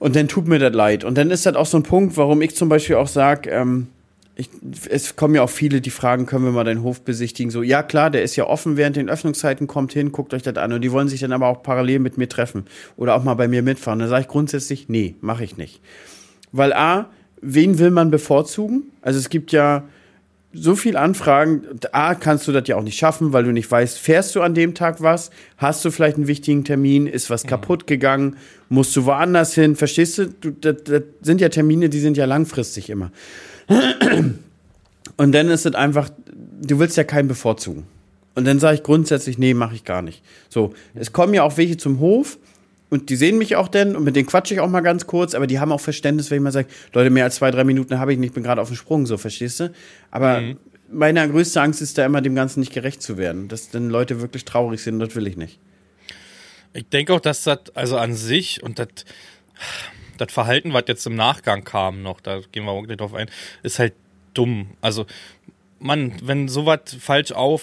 Und 0.00 0.16
dann 0.16 0.26
tut 0.26 0.48
mir 0.48 0.58
das 0.58 0.74
leid. 0.74 1.04
Und 1.04 1.16
dann 1.16 1.30
ist 1.30 1.46
das 1.46 1.54
auch 1.54 1.66
so 1.66 1.76
ein 1.76 1.84
Punkt, 1.84 2.16
warum 2.16 2.42
ich 2.42 2.56
zum 2.56 2.68
Beispiel 2.68 2.96
auch 2.96 3.06
sage, 3.06 3.48
ähm, 3.50 3.86
ich, 4.34 4.50
es 4.88 5.14
kommen 5.14 5.36
ja 5.36 5.42
auch 5.42 5.50
viele, 5.50 5.80
die 5.80 5.90
fragen, 5.90 6.26
können 6.26 6.44
wir 6.44 6.50
mal 6.50 6.64
deinen 6.64 6.82
Hof 6.82 7.02
besichtigen? 7.02 7.52
So, 7.52 7.62
ja 7.62 7.84
klar, 7.84 8.10
der 8.10 8.24
ist 8.24 8.34
ja 8.34 8.44
offen 8.44 8.76
während 8.76 8.96
den 8.96 9.08
Öffnungszeiten, 9.08 9.68
kommt 9.68 9.92
hin, 9.92 10.10
guckt 10.10 10.34
euch 10.34 10.42
das 10.42 10.56
an. 10.56 10.72
Und 10.72 10.80
die 10.80 10.90
wollen 10.90 11.06
sich 11.06 11.20
dann 11.20 11.30
aber 11.30 11.46
auch 11.46 11.62
parallel 11.62 12.00
mit 12.00 12.18
mir 12.18 12.28
treffen 12.28 12.64
oder 12.96 13.14
auch 13.14 13.22
mal 13.22 13.34
bei 13.34 13.46
mir 13.46 13.62
mitfahren. 13.62 14.00
Dann 14.00 14.08
sage 14.08 14.22
ich 14.22 14.28
grundsätzlich, 14.28 14.88
nee, 14.88 15.14
mache 15.20 15.44
ich 15.44 15.56
nicht. 15.56 15.80
Weil 16.50 16.72
A, 16.72 17.08
wen 17.40 17.78
will 17.78 17.92
man 17.92 18.10
bevorzugen? 18.10 18.90
Also 19.00 19.20
es 19.20 19.28
gibt 19.28 19.52
ja 19.52 19.84
so 20.52 20.74
viel 20.74 20.96
Anfragen. 20.96 21.62
A, 21.92 22.14
kannst 22.14 22.48
du 22.48 22.52
das 22.52 22.66
ja 22.66 22.76
auch 22.76 22.82
nicht 22.82 22.98
schaffen, 22.98 23.32
weil 23.32 23.44
du 23.44 23.52
nicht 23.52 23.70
weißt, 23.70 23.98
fährst 23.98 24.34
du 24.34 24.42
an 24.42 24.54
dem 24.54 24.74
Tag 24.74 25.00
was? 25.00 25.30
Hast 25.56 25.84
du 25.84 25.90
vielleicht 25.90 26.16
einen 26.16 26.26
wichtigen 26.26 26.64
Termin? 26.64 27.06
Ist 27.06 27.30
was 27.30 27.44
kaputt 27.44 27.86
gegangen? 27.86 28.36
Musst 28.68 28.94
du 28.96 29.04
woanders 29.04 29.54
hin? 29.54 29.76
Verstehst 29.76 30.18
du? 30.18 30.26
du 30.26 30.50
das, 30.50 30.84
das 30.84 31.02
sind 31.22 31.40
ja 31.40 31.48
Termine, 31.48 31.88
die 31.88 32.00
sind 32.00 32.16
ja 32.16 32.24
langfristig 32.24 32.90
immer. 32.90 33.12
Und 35.16 35.32
dann 35.32 35.48
ist 35.48 35.66
es 35.66 35.74
einfach, 35.74 36.10
du 36.32 36.78
willst 36.78 36.96
ja 36.96 37.04
keinen 37.04 37.28
bevorzugen. 37.28 37.86
Und 38.34 38.46
dann 38.46 38.58
sage 38.58 38.76
ich 38.76 38.82
grundsätzlich, 38.82 39.38
nee, 39.38 39.54
mache 39.54 39.74
ich 39.74 39.84
gar 39.84 40.02
nicht. 40.02 40.22
So, 40.48 40.72
es 40.94 41.12
kommen 41.12 41.34
ja 41.34 41.42
auch 41.42 41.56
welche 41.56 41.76
zum 41.76 42.00
Hof 42.00 42.38
und 42.90 43.08
die 43.08 43.16
sehen 43.16 43.38
mich 43.38 43.56
auch 43.56 43.68
denn 43.68 43.96
und 43.96 44.04
mit 44.04 44.16
denen 44.16 44.26
quatsche 44.26 44.52
ich 44.54 44.60
auch 44.60 44.68
mal 44.68 44.80
ganz 44.80 45.06
kurz, 45.06 45.34
aber 45.34 45.46
die 45.46 45.58
haben 45.60 45.72
auch 45.72 45.80
Verständnis, 45.80 46.30
wenn 46.30 46.38
ich 46.38 46.42
mal 46.42 46.52
sage, 46.52 46.68
Leute, 46.92 47.08
mehr 47.10 47.24
als 47.24 47.36
zwei, 47.36 47.50
drei 47.50 47.64
Minuten 47.64 47.98
habe 47.98 48.12
ich 48.12 48.18
nicht, 48.18 48.34
bin 48.34 48.42
gerade 48.42 48.60
auf 48.60 48.68
dem 48.68 48.76
Sprung, 48.76 49.06
so, 49.06 49.16
verstehst 49.16 49.60
du? 49.60 49.72
Aber 50.10 50.40
Mhm. 50.40 50.56
meine 50.90 51.28
größte 51.30 51.60
Angst 51.62 51.80
ist 51.80 51.96
da 51.98 52.04
immer, 52.04 52.20
dem 52.20 52.34
Ganzen 52.34 52.60
nicht 52.60 52.72
gerecht 52.72 53.00
zu 53.00 53.16
werden. 53.16 53.48
Dass 53.48 53.70
dann 53.70 53.88
Leute 53.90 54.20
wirklich 54.20 54.44
traurig 54.44 54.82
sind, 54.82 54.98
das 54.98 55.14
will 55.14 55.26
ich 55.26 55.36
nicht. 55.36 55.58
Ich 56.72 56.88
denke 56.88 57.14
auch, 57.14 57.20
dass 57.20 57.44
das, 57.44 57.58
also 57.74 57.96
an 57.96 58.14
sich 58.14 58.62
und 58.62 58.78
das, 58.78 58.88
das 60.18 60.32
Verhalten, 60.32 60.72
was 60.72 60.84
jetzt 60.88 61.06
im 61.06 61.14
Nachgang 61.16 61.64
kam 61.64 62.02
noch, 62.02 62.20
da 62.20 62.40
gehen 62.52 62.64
wir 62.64 62.72
auch 62.72 62.82
gleich 62.82 62.98
drauf 62.98 63.14
ein, 63.14 63.28
ist 63.62 63.78
halt 63.78 63.94
dumm. 64.34 64.70
Also, 64.80 65.06
Mann, 65.78 66.12
wenn 66.22 66.46
sowas 66.48 66.80
falsch 67.00 67.32
auf, 67.32 67.62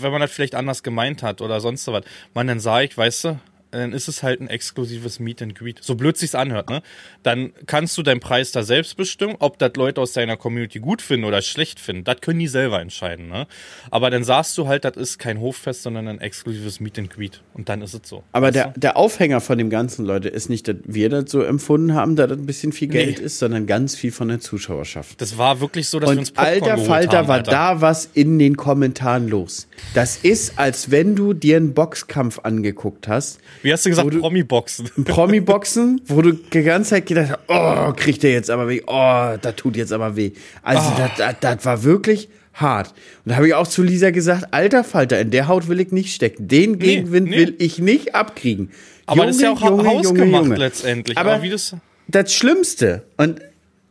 wenn 0.00 0.10
man 0.12 0.20
das 0.20 0.32
vielleicht 0.32 0.54
anders 0.54 0.82
gemeint 0.82 1.22
hat 1.22 1.40
oder 1.40 1.60
sonst 1.60 1.86
was, 1.86 2.04
man, 2.34 2.46
dann 2.46 2.58
sage 2.60 2.86
ich, 2.86 2.98
weißt 2.98 3.24
du, 3.24 3.38
dann 3.72 3.92
ist 3.92 4.08
es 4.08 4.22
halt 4.22 4.40
ein 4.40 4.48
exklusives 4.48 5.18
Meet 5.20 5.42
and 5.42 5.54
Greet. 5.54 5.78
So 5.82 5.94
blöd 5.94 6.16
sich's 6.16 6.34
anhört, 6.34 6.70
ne? 6.70 6.82
Dann 7.22 7.52
kannst 7.66 7.98
du 7.98 8.02
deinen 8.02 8.20
Preis 8.20 8.52
da 8.52 8.62
selbst 8.62 8.96
bestimmen, 8.96 9.36
ob 9.38 9.58
das 9.58 9.72
Leute 9.76 10.00
aus 10.00 10.12
deiner 10.12 10.36
Community 10.36 10.78
gut 10.78 11.02
finden 11.02 11.24
oder 11.24 11.42
schlecht 11.42 11.80
finden. 11.80 12.04
Das 12.04 12.20
können 12.20 12.38
die 12.38 12.48
selber 12.48 12.80
entscheiden, 12.80 13.28
ne? 13.28 13.46
Aber 13.90 14.10
dann 14.10 14.24
sagst 14.24 14.56
du 14.58 14.68
halt, 14.68 14.84
das 14.84 14.96
ist 14.96 15.18
kein 15.18 15.40
Hoffest, 15.40 15.82
sondern 15.82 16.08
ein 16.08 16.20
exklusives 16.20 16.80
Meet 16.80 16.98
and 16.98 17.10
Greet. 17.10 17.40
Und 17.54 17.68
dann 17.68 17.82
ist 17.82 17.94
es 17.94 18.00
so. 18.08 18.22
Aber 18.32 18.46
Weißt 18.48 18.54
der, 18.56 18.74
der 18.76 18.96
Aufhänger 18.96 19.40
von 19.40 19.58
dem 19.58 19.70
Ganzen, 19.70 20.04
Leute, 20.04 20.28
ist 20.28 20.48
nicht, 20.48 20.68
dass 20.68 20.76
wir 20.84 21.08
das 21.08 21.30
so 21.30 21.42
empfunden 21.42 21.94
haben, 21.94 22.16
dass 22.16 22.28
das 22.28 22.38
ein 22.38 22.46
bisschen 22.46 22.72
viel 22.72 22.88
Geld 22.88 23.18
Nee. 23.18 23.24
ist, 23.24 23.38
sondern 23.38 23.66
ganz 23.66 23.94
viel 23.96 24.12
von 24.12 24.28
der 24.28 24.40
Zuschauerschaft. 24.40 25.20
Das 25.20 25.38
war 25.38 25.60
wirklich 25.60 25.88
so, 25.88 25.98
dass 25.98 26.10
wir 26.10 26.18
uns 26.18 26.30
Und 26.30 26.36
Popcorn 26.36 26.52
alter 26.70 26.78
Falter 26.84 27.18
haben, 27.18 27.28
war 27.28 27.36
Alter. 27.36 27.50
da 27.50 27.80
was 27.80 28.08
in 28.14 28.38
den 28.38 28.56
Kommentaren 28.56 29.28
los. 29.28 29.66
Das 29.94 30.16
ist, 30.18 30.58
als 30.58 30.90
wenn 30.90 31.16
du 31.16 31.32
dir 31.32 31.56
einen 31.56 31.74
Boxkampf 31.74 32.40
angeguckt 32.40 33.08
hast. 33.08 33.40
Wie 33.62 33.72
hast 33.72 33.84
du 33.86 33.90
gesagt, 33.90 34.10
Promi-Boxen? 34.18 34.90
Promi-Boxen, 35.04 36.00
wo 36.06 36.22
du 36.22 36.32
die 36.32 36.62
ganze 36.62 36.90
Zeit 36.90 37.06
gedacht 37.06 37.30
hast, 37.30 37.38
oh, 37.48 37.92
kriegt 37.94 38.22
der 38.22 38.32
jetzt 38.32 38.50
aber 38.50 38.68
weh, 38.68 38.82
oh, 38.86 39.36
das 39.40 39.56
tut 39.56 39.76
jetzt 39.76 39.92
aber 39.92 40.16
weh. 40.16 40.32
Also 40.62 40.82
Ah. 40.82 41.10
das, 41.16 41.36
das, 41.40 41.56
das 41.56 41.64
war 41.64 41.82
wirklich 41.84 42.28
hart. 42.54 42.88
Und 43.24 43.30
da 43.30 43.36
habe 43.36 43.46
ich 43.48 43.54
auch 43.54 43.66
zu 43.66 43.82
Lisa 43.82 44.10
gesagt, 44.10 44.52
alter 44.52 44.84
Falter, 44.84 45.18
in 45.20 45.30
der 45.30 45.48
Haut 45.48 45.68
will 45.68 45.80
ich 45.80 45.92
nicht 45.92 46.14
stecken. 46.14 46.48
Den 46.48 46.78
Gegenwind 46.78 47.30
nee. 47.30 47.36
will 47.38 47.54
ich 47.58 47.78
nicht 47.78 48.14
abkriegen. 48.14 48.70
Aber 49.06 49.26
das 49.26 49.36
ist 49.36 49.42
ja 49.42 49.52
auch 49.52 49.60
Junge, 49.62 49.82
Junge, 49.84 49.98
hausgemacht 49.98 50.44
Junge. 50.44 50.56
letztendlich. 50.56 51.16
Aber, 51.18 51.34
Aber 51.34 51.42
wie 51.42 51.50
das. 51.50 51.74
das 52.08 52.32
Schlimmste 52.34 53.02
und 53.16 53.40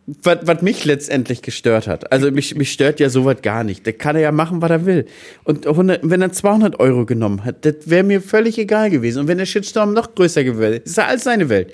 was, 0.07 0.39
was 0.43 0.61
mich 0.61 0.83
letztendlich 0.85 1.41
gestört 1.41 1.87
hat, 1.87 2.11
also 2.11 2.31
mich, 2.31 2.55
mich 2.55 2.71
stört 2.71 2.99
ja 2.99 3.09
sowas 3.09 3.37
gar 3.41 3.63
nicht. 3.63 3.85
Der 3.85 3.93
kann 3.93 4.15
er 4.15 4.21
ja 4.21 4.31
machen, 4.31 4.61
was 4.61 4.71
er 4.71 4.85
will. 4.85 5.05
Und 5.43 5.67
100, 5.67 6.01
wenn 6.03 6.21
er 6.21 6.31
200 6.31 6.79
Euro 6.79 7.05
genommen 7.05 7.45
hat, 7.45 7.65
das 7.65 7.75
wäre 7.85 8.03
mir 8.03 8.21
völlig 8.21 8.57
egal 8.57 8.89
gewesen. 8.89 9.19
Und 9.19 9.27
wenn 9.27 9.37
der 9.37 9.45
Shitstorm 9.45 9.93
noch 9.93 10.15
größer 10.15 10.43
gewesen 10.43 10.59
wäre, 10.61 10.75
ist 10.77 10.97
er 10.97 11.07
als 11.07 11.23
seine 11.23 11.49
Welt. 11.49 11.73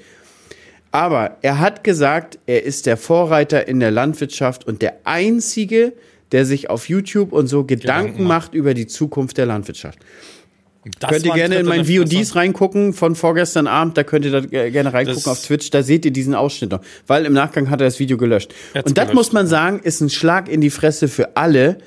Aber 0.91 1.38
er 1.41 1.59
hat 1.59 1.84
gesagt, 1.84 2.39
er 2.45 2.63
ist 2.63 2.86
der 2.86 2.97
Vorreiter 2.97 3.67
in 3.67 3.80
der 3.80 3.91
Landwirtschaft 3.91 4.65
und 4.65 4.82
der 4.82 4.99
Einzige, 5.03 5.93
der 6.32 6.45
sich 6.45 6.69
auf 6.69 6.89
YouTube 6.89 7.32
und 7.32 7.47
so 7.47 7.63
Gedanken, 7.63 8.07
Gedanken 8.07 8.23
macht 8.23 8.53
über 8.53 8.73
die 8.73 8.88
Zukunft 8.88 9.38
der 9.38 9.45
Landwirtschaft. 9.45 9.99
Das 10.99 11.09
könnt 11.11 11.25
ihr 11.25 11.33
gerne 11.33 11.55
in 11.57 11.65
meinen. 11.65 11.85
VODs 11.85 12.35
reingucken 12.35 12.93
von 12.93 13.15
vorgestern 13.15 13.67
Abend, 13.67 13.97
da 13.97 14.03
könnt 14.03 14.25
ihr 14.25 14.31
da 14.31 14.41
gerne 14.41 14.93
reingucken 14.93 15.21
Das- 15.23 15.27
auf 15.27 15.41
Twitch, 15.45 15.69
da 15.69 15.83
seht 15.83 16.05
ihr 16.05 16.11
diesen 16.11 16.35
Ausschnitt 16.35 16.71
noch. 16.71 16.81
Weil 17.05 17.25
im 17.25 17.33
Nachgang 17.33 17.69
hat 17.69 17.81
er 17.81 17.85
das 17.88 17.99
Video 17.99 18.17
gelöscht. 18.17 18.53
Hat's 18.73 18.88
Und 18.89 18.97
das 18.97 19.05
gelöscht, 19.05 19.15
muss 19.15 19.31
man 19.33 19.47
sagen, 19.47 19.79
ist 19.83 20.01
ein 20.01 20.09
Schlag 20.09 20.49
in 20.49 20.61
die 20.61 20.69
Fresse 20.69 21.07
für 21.07 21.35
alle 21.38 21.77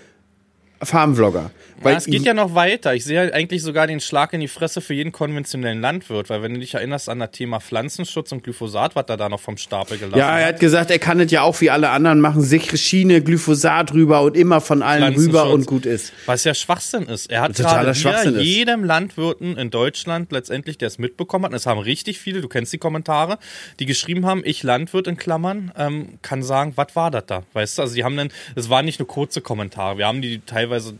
Farmvlogger. 0.82 1.50
Ja, 1.82 1.92
es 1.92 2.04
geht 2.04 2.24
ja 2.24 2.34
noch 2.34 2.54
weiter. 2.54 2.94
Ich 2.94 3.04
sehe 3.04 3.32
eigentlich 3.32 3.62
sogar 3.62 3.86
den 3.86 4.00
Schlag 4.00 4.32
in 4.32 4.40
die 4.40 4.48
Fresse 4.48 4.80
für 4.80 4.94
jeden 4.94 5.12
konventionellen 5.12 5.80
Landwirt, 5.80 6.28
weil 6.28 6.42
wenn 6.42 6.54
du 6.54 6.60
dich 6.60 6.74
erinnerst 6.74 7.08
an 7.08 7.20
das 7.20 7.30
Thema 7.30 7.60
Pflanzenschutz 7.60 8.32
und 8.32 8.44
Glyphosat, 8.44 8.96
was 8.96 9.06
er 9.08 9.16
da 9.16 9.28
noch 9.28 9.40
vom 9.40 9.56
Stapel 9.56 9.98
gelassen 9.98 10.18
ja, 10.18 10.38
er 10.38 10.48
hat. 10.48 10.60
gesagt, 10.60 10.90
er 10.90 10.98
kann 10.98 11.20
es 11.20 11.30
ja 11.30 11.42
auch 11.42 11.60
wie 11.60 11.70
alle 11.70 11.90
anderen 11.90 12.20
machen, 12.20 12.42
sichere 12.42 12.76
Schiene, 12.76 13.22
Glyphosat 13.22 13.94
rüber 13.94 14.22
und 14.22 14.36
immer 14.36 14.60
von 14.60 14.82
allen 14.82 15.14
rüber 15.14 15.50
und 15.50 15.66
gut 15.66 15.86
ist. 15.86 16.12
Was 16.26 16.44
ja 16.44 16.54
Schwachsinn 16.54 17.04
ist. 17.04 17.30
Er 17.30 17.42
hat 17.42 17.54
gerade 17.54 17.94
wieder 17.94 18.40
jedem 18.40 18.84
Landwirten 18.84 19.56
in 19.56 19.70
Deutschland 19.70 20.32
letztendlich, 20.32 20.76
der 20.78 20.88
es 20.88 20.98
mitbekommen 20.98 21.46
hat, 21.46 21.52
und 21.52 21.56
es 21.56 21.66
haben 21.66 21.80
richtig 21.80 22.18
viele, 22.18 22.40
du 22.42 22.48
kennst 22.48 22.72
die 22.72 22.78
Kommentare, 22.78 23.38
die 23.78 23.86
geschrieben 23.86 24.26
haben, 24.26 24.42
ich 24.44 24.62
Landwirt 24.62 25.06
in 25.06 25.16
Klammern, 25.16 25.72
ähm, 25.76 26.18
kann 26.22 26.42
sagen, 26.42 26.72
was 26.76 26.94
war 26.94 27.10
das 27.10 27.24
da? 27.26 27.42
Weißt 27.54 27.78
du, 27.78 27.82
also 27.82 27.94
die 27.94 28.04
haben 28.04 28.16
dann, 28.16 28.28
es 28.54 28.68
waren 28.68 28.84
nicht 28.84 28.98
nur 28.98 29.08
kurze 29.08 29.40
Kommentare, 29.40 29.98
wir 29.98 30.06
haben 30.06 30.20
die 30.22 30.40
teilweise, 30.40 30.94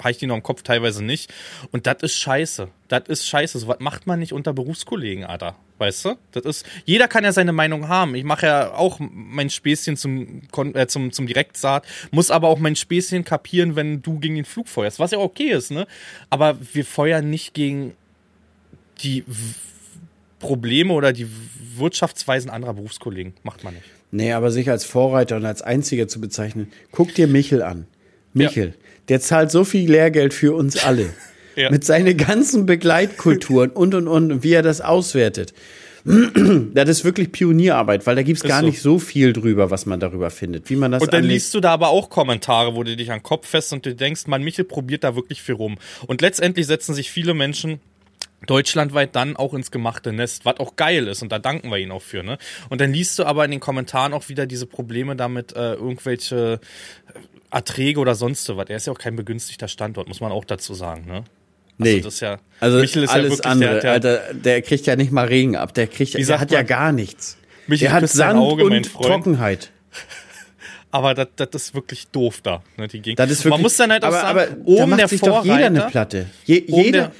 habe 0.00 0.10
ich 0.10 0.18
die 0.18 0.26
noch 0.26 0.36
im 0.36 0.42
Kopf, 0.42 0.62
teilweise 0.62 1.04
nicht. 1.04 1.32
Und 1.72 1.86
das 1.86 2.02
ist 2.02 2.14
scheiße. 2.14 2.68
Das 2.88 3.04
ist 3.08 3.26
scheiße. 3.26 3.58
So 3.58 3.68
was 3.68 3.80
macht 3.80 4.06
man 4.06 4.18
nicht 4.18 4.32
unter 4.32 4.52
Berufskollegen, 4.52 5.24
Alter. 5.24 5.56
Weißt 5.78 6.04
du? 6.04 6.16
Das 6.32 6.44
ist, 6.44 6.66
jeder 6.84 7.06
kann 7.06 7.24
ja 7.24 7.32
seine 7.32 7.52
Meinung 7.52 7.88
haben. 7.88 8.14
Ich 8.14 8.24
mache 8.24 8.46
ja 8.46 8.74
auch 8.74 8.98
mein 9.00 9.50
Späßchen 9.50 9.96
zum, 9.96 10.42
äh, 10.74 10.86
zum, 10.86 11.12
zum 11.12 11.26
Direktsaat, 11.26 11.86
muss 12.10 12.30
aber 12.30 12.48
auch 12.48 12.58
mein 12.58 12.76
Späßchen 12.76 13.24
kapieren, 13.24 13.76
wenn 13.76 14.02
du 14.02 14.18
gegen 14.18 14.34
den 14.34 14.44
Flug 14.44 14.68
feuerst. 14.68 14.98
Was 14.98 15.12
ja 15.12 15.18
okay 15.18 15.50
ist, 15.50 15.70
ne? 15.70 15.86
Aber 16.30 16.58
wir 16.72 16.84
feuern 16.84 17.30
nicht 17.30 17.54
gegen 17.54 17.94
die 19.02 19.24
Probleme 20.40 20.92
oder 20.92 21.12
die 21.12 21.28
Wirtschaftsweisen 21.76 22.50
anderer 22.50 22.74
Berufskollegen. 22.74 23.34
Macht 23.42 23.64
man 23.64 23.74
nicht. 23.74 23.86
Nee, 24.10 24.32
aber 24.32 24.50
sich 24.50 24.70
als 24.70 24.84
Vorreiter 24.84 25.36
und 25.36 25.44
als 25.44 25.62
Einziger 25.62 26.08
zu 26.08 26.20
bezeichnen, 26.20 26.72
guck 26.92 27.14
dir 27.14 27.26
Michel 27.26 27.62
an. 27.62 27.86
Michel, 28.32 28.74
der 29.08 29.20
zahlt 29.20 29.50
so 29.50 29.64
viel 29.64 29.90
Lehrgeld 29.90 30.34
für 30.34 30.54
uns 30.54 30.84
alle. 30.84 31.10
Ja. 31.56 31.72
Mit 31.72 31.82
seinen 31.82 32.16
ganzen 32.16 32.66
Begleitkulturen 32.66 33.70
und 33.70 33.92
und 33.92 34.06
und, 34.06 34.30
und 34.30 34.44
wie 34.44 34.52
er 34.52 34.62
das 34.62 34.80
auswertet. 34.80 35.52
das 36.04 36.88
ist 36.88 37.04
wirklich 37.04 37.32
Pionierarbeit, 37.32 38.06
weil 38.06 38.16
da 38.16 38.22
gibt's 38.22 38.42
gar 38.42 38.60
so. 38.60 38.66
nicht 38.66 38.80
so 38.80 38.98
viel 38.98 39.32
drüber, 39.32 39.70
was 39.70 39.84
man 39.84 40.00
darüber 40.00 40.30
findet, 40.30 40.70
wie 40.70 40.76
man 40.76 40.92
das 40.92 41.02
Und 41.02 41.12
dann 41.12 41.22
anlegt. 41.22 41.34
liest 41.34 41.54
du 41.54 41.60
da 41.60 41.72
aber 41.72 41.88
auch 41.88 42.10
Kommentare, 42.10 42.76
wo 42.76 42.82
du 42.82 42.96
dich 42.96 43.10
an 43.10 43.18
den 43.18 43.22
Kopf 43.24 43.48
fest 43.48 43.72
und 43.72 43.84
du 43.84 43.94
denkst, 43.94 44.28
man, 44.28 44.42
Michel 44.42 44.64
probiert 44.64 45.04
da 45.04 45.16
wirklich 45.16 45.42
viel 45.42 45.56
rum. 45.56 45.78
Und 46.06 46.22
letztendlich 46.22 46.66
setzen 46.66 46.94
sich 46.94 47.10
viele 47.10 47.34
Menschen 47.34 47.80
deutschlandweit 48.46 49.14
dann 49.16 49.36
auch 49.36 49.52
ins 49.54 49.70
gemachte 49.70 50.12
Nest, 50.12 50.44
was 50.44 50.58
auch 50.60 50.76
geil 50.76 51.08
ist 51.08 51.22
und 51.22 51.32
da 51.32 51.38
danken 51.38 51.70
wir 51.70 51.78
ihnen 51.78 51.92
auch 51.92 52.02
für, 52.02 52.22
ne? 52.22 52.38
Und 52.68 52.80
dann 52.80 52.92
liest 52.92 53.18
du 53.18 53.24
aber 53.24 53.44
in 53.44 53.50
den 53.50 53.60
Kommentaren 53.60 54.12
auch 54.12 54.28
wieder 54.28 54.46
diese 54.46 54.66
Probleme 54.66 55.16
damit, 55.16 55.52
äh, 55.56 55.74
irgendwelche 55.74 56.60
äh, 57.14 57.18
Erträge 57.50 57.98
oder 58.00 58.14
sonst 58.14 58.48
was. 58.56 58.68
Er 58.68 58.76
ist 58.76 58.86
ja 58.86 58.92
auch 58.92 58.98
kein 58.98 59.16
begünstigter 59.16 59.68
Standort, 59.68 60.06
muss 60.08 60.20
man 60.20 60.30
auch 60.32 60.44
dazu 60.44 60.74
sagen, 60.74 61.06
ne? 61.06 61.14
Also 61.80 61.92
Nee. 61.94 62.00
das 62.00 62.14
ist 62.14 62.20
ja, 62.20 62.38
Also 62.58 62.78
Michel 62.78 63.04
ist 63.04 63.10
ja 63.10 63.14
alles 63.16 63.30
wirklich 63.30 63.46
andere, 63.46 63.70
der, 63.80 63.80
der, 63.80 63.92
Alter, 64.22 64.34
der 64.34 64.62
kriegt 64.62 64.86
ja 64.86 64.96
nicht 64.96 65.12
mal 65.12 65.26
Regen 65.26 65.54
ab, 65.56 65.74
der 65.74 65.86
kriegt, 65.86 66.14
der 66.14 66.40
hat 66.40 66.50
ja 66.50 66.58
man? 66.58 66.66
gar 66.66 66.92
nichts. 66.92 67.36
Michel, 67.68 67.86
der 67.88 67.92
hat 67.92 68.08
Sand 68.08 68.38
Auge, 68.38 68.64
und. 68.64 68.92
Trockenheit. 68.92 69.70
aber 70.90 71.14
das, 71.14 71.28
das 71.36 71.48
ist 71.54 71.74
wirklich 71.74 72.08
doof 72.08 72.40
da, 72.42 72.62
ne? 72.76 72.88
Die 72.88 73.00
Gegend. 73.00 73.18
Das 73.20 73.30
ist 73.30 73.38
wirklich, 73.44 73.50
man 73.52 73.62
muss 73.62 73.76
dann 73.76 73.92
halt 73.92 74.02
auch 74.04 74.08
aber, 74.08 74.20
sagen, 74.20 74.28
aber 74.30 74.46
da 74.46 74.56
oben 74.64 74.90
macht 74.90 75.00
der 75.00 75.08
sich 75.08 75.20
doch 75.20 75.44
jeder 75.44 75.54
eine 75.56 75.78
Vorreiter- 75.80 75.90
Platte. 75.90 76.26
Je, 76.46 76.64
jeder, 76.66 76.98
der- 77.00 77.12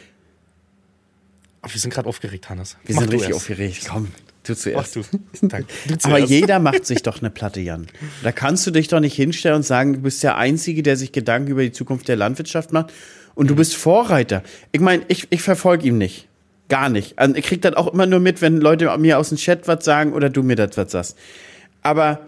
Ach, 1.63 1.73
wir 1.73 1.81
sind 1.81 1.93
gerade 1.93 2.09
aufgeregt, 2.09 2.49
Hannes. 2.51 2.77
wir 2.85 2.95
Mach 2.95 3.03
sind 3.03 3.13
du 3.13 3.17
richtig 3.17 3.31
erst. 3.35 3.41
aufgeregt. 3.43 3.87
Komm, 3.91 4.09
du 4.45 4.53
Mach 4.53 4.59
zuerst. 4.59 4.97
du. 4.97 5.03
Danke. 5.43 5.67
Du 5.87 5.95
Aber 5.95 6.01
zuerst. 6.17 6.31
jeder 6.31 6.59
macht 6.61 6.87
sich 6.87 7.03
doch 7.03 7.19
eine 7.21 7.31
Platte, 7.31 7.61
Jan. 7.61 7.87
Da 8.23 8.33
kannst 8.33 8.67
du 8.67 8.71
dich 8.71 8.89
doch 8.89 9.01
nicht 9.01 9.15
hinstellen 9.15 9.57
und 9.57 9.63
sagen, 9.65 9.95
du 9.95 10.01
bist 10.01 10.23
der 10.23 10.37
Einzige, 10.37 10.83
der 10.83 10.97
sich 10.97 11.13
Gedanken 11.13 11.51
über 11.51 11.63
die 11.63 11.73
Zukunft 11.73 12.09
der 12.09 12.17
Landwirtschaft 12.17 12.73
macht. 12.73 12.93
Und 13.35 13.49
du 13.51 13.55
bist 13.55 13.77
Vorreiter. 13.77 14.43
Ich 14.73 14.81
meine, 14.81 15.05
ich, 15.09 15.29
ich 15.31 15.43
verfolge 15.43 15.87
ihn 15.89 15.99
nicht. 15.99 16.27
Gar 16.69 16.89
nicht. 16.91 17.19
Also 17.19 17.35
ich 17.37 17.45
krieg 17.45 17.63
das 17.63 17.75
auch 17.77 17.87
immer 17.93 18.05
nur 18.07 18.21
mit, 18.21 18.43
wenn 18.43 18.59
Leute 18.59 18.95
mir 18.99 19.19
aus 19.19 19.29
dem 19.31 19.39
Chat 19.39 19.67
was 19.69 19.85
sagen 19.85 20.13
oder 20.13 20.29
du 20.29 20.43
mir 20.43 20.57
das 20.57 20.77
was 20.77 20.91
sagst. 20.93 21.17
Aber 21.83 22.21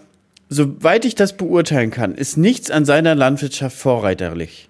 soweit 0.48 1.04
ich 1.04 1.14
das 1.16 1.36
beurteilen 1.36 1.90
kann, 1.90 2.14
ist 2.14 2.36
nichts 2.38 2.70
an 2.70 2.84
seiner 2.86 3.14
Landwirtschaft 3.14 3.76
vorreiterlich. 3.76 4.68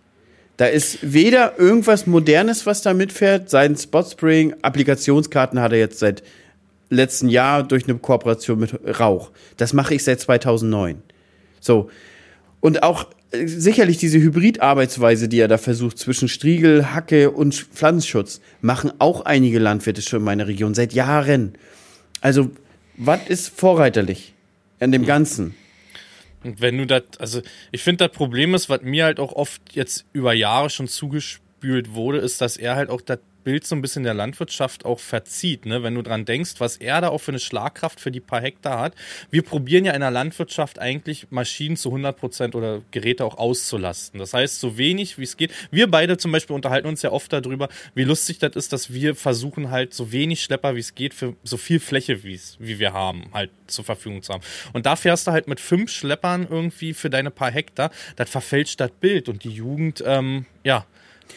Da 0.61 0.67
ist 0.67 0.99
weder 1.01 1.59
irgendwas 1.59 2.07
Modernes, 2.07 2.67
was 2.67 2.83
da 2.83 2.93
mitfährt, 2.93 3.49
sein 3.49 3.79
Spotspring, 3.79 4.53
Applikationskarten 4.61 5.59
hat 5.59 5.73
er 5.73 5.79
jetzt 5.79 6.01
seit 6.01 6.23
letzten 6.91 7.31
Jahr 7.31 7.63
durch 7.63 7.89
eine 7.89 7.97
Kooperation 7.97 8.59
mit 8.59 8.79
Rauch. 9.01 9.31
Das 9.57 9.73
mache 9.73 9.95
ich 9.95 10.05
seit 10.05 10.21
2009. 10.21 11.03
So. 11.61 11.89
Und 12.61 12.83
auch 12.83 13.07
äh, 13.31 13.47
sicherlich 13.47 13.97
diese 13.97 14.19
Hybridarbeitsweise, 14.19 15.29
die 15.31 15.39
er 15.39 15.49
da 15.49 15.57
versucht, 15.57 15.99
zwischen 15.99 16.29
Striegel, 16.29 16.93
Hacke 16.93 17.31
und 17.31 17.55
Sch- 17.55 17.65
Pflanzenschutz, 17.73 18.43
machen 18.61 18.93
auch 18.99 19.23
einige 19.23 19.61
Landwirte 19.61 20.03
schon 20.03 20.19
in 20.19 20.25
meiner 20.27 20.47
Region 20.47 20.75
seit 20.75 20.93
Jahren. 20.93 21.55
Also, 22.21 22.51
was 22.99 23.21
ist 23.29 23.49
vorreiterlich 23.49 24.35
an 24.79 24.93
dem 24.93 25.07
Ganzen? 25.07 25.55
Und 26.43 26.61
wenn 26.61 26.79
du 26.79 26.87
das, 26.87 27.03
also 27.19 27.43
ich 27.71 27.83
finde, 27.83 28.09
das 28.09 28.17
Problem 28.17 28.55
ist, 28.55 28.69
was 28.69 28.83
mir 28.83 29.05
halt 29.05 29.21
auch 29.21 29.33
oft 29.33 29.61
jetzt 29.73 30.07
über 30.13 30.33
Jahre 30.33 30.71
schon 30.71 30.89
zugespült 30.89 31.95
wurde, 31.95 32.19
ist, 32.19 32.41
dass 32.41 32.57
er 32.57 32.77
halt 32.77 32.91
auch 32.91 33.01
das 33.01 33.19
Bild 33.45 33.67
so 33.67 33.75
ein 33.75 33.83
bisschen 33.83 34.05
der 34.05 34.15
Landwirtschaft 34.15 34.85
auch 34.85 35.01
verzieht, 35.01 35.67
ne? 35.67 35.83
Wenn 35.83 35.95
du 35.95 36.03
dran 36.03 36.25
denkst, 36.25 36.55
was 36.59 36.77
er 36.77 37.01
da 37.01 37.09
auch 37.09 37.19
für 37.19 37.33
eine 37.33 37.39
Schlagkraft 37.39 38.01
für 38.01 38.11
die 38.11 38.21
paar 38.21 38.41
Hektar 38.41 38.81
hat. 38.81 38.95
Wir 39.31 39.43
probieren 39.43 39.85
ja 39.85 39.93
in 39.93 40.01
der 40.01 40.11
Landwirtschaft 40.11 40.79
eigentlich 40.79 41.31
Maschinen 41.31 41.77
zu 41.77 41.89
100 41.89 42.17
Prozent 42.17 42.55
oder 42.55 42.83
Geräte 42.91 43.25
auch 43.25 43.39
auszulasten. 43.39 44.19
Das 44.19 44.35
heißt, 44.35 44.61
so 44.61 44.79
wenig 44.79 45.19
wie 45.19 45.25
es 45.25 45.37
geht. 45.37 45.53
Wir 45.71 45.91
beide 45.91 46.19
zum 46.19 46.33
Beispiel 46.33 46.55
unterhalten 46.55 46.89
uns 46.89 47.03
ja 47.03 47.13
oft 47.13 47.33
darüber, 47.33 47.69
wie 47.95 48.05
lustig 48.05 48.39
das 48.39 48.57
ist, 48.57 48.73
dass 48.73 48.93
wir 48.93 49.15
versuchen 49.15 49.71
halt 49.71 49.95
so 49.95 50.13
wenig 50.13 50.43
Schlepper 50.43 50.75
wie 50.75 50.81
es 50.81 50.95
geht 50.95 51.15
für 51.15 51.35
so 51.43 51.57
viel 51.57 51.81
Fläche 51.81 52.23
wie 52.23 52.35
es, 52.35 52.57
wie 52.59 52.79
wir 52.79 52.93
haben, 52.93 53.31
halt 53.33 53.51
zur 53.67 53.85
Verfügung 53.85 54.23
zu 54.23 54.33
haben. 54.33 54.43
Und 54.73 54.87
da 54.87 54.97
fährst 54.97 55.27
du 55.27 55.33
halt 55.33 55.49
mit 55.49 55.61
fünf 55.61 55.91
Schleppern 55.91 56.47
irgendwie 56.49 56.95
für 56.95 57.11
deine 57.11 57.31
paar 57.31 57.51
Hektar. 57.51 57.91
Das 58.17 58.29
verfälscht 58.31 58.81
das 58.81 58.91
Bild 58.91 59.29
und 59.29 59.45
die 59.45 59.51
Jugend, 59.51 60.03
ähm, 60.07 60.47
ja, 60.65 60.87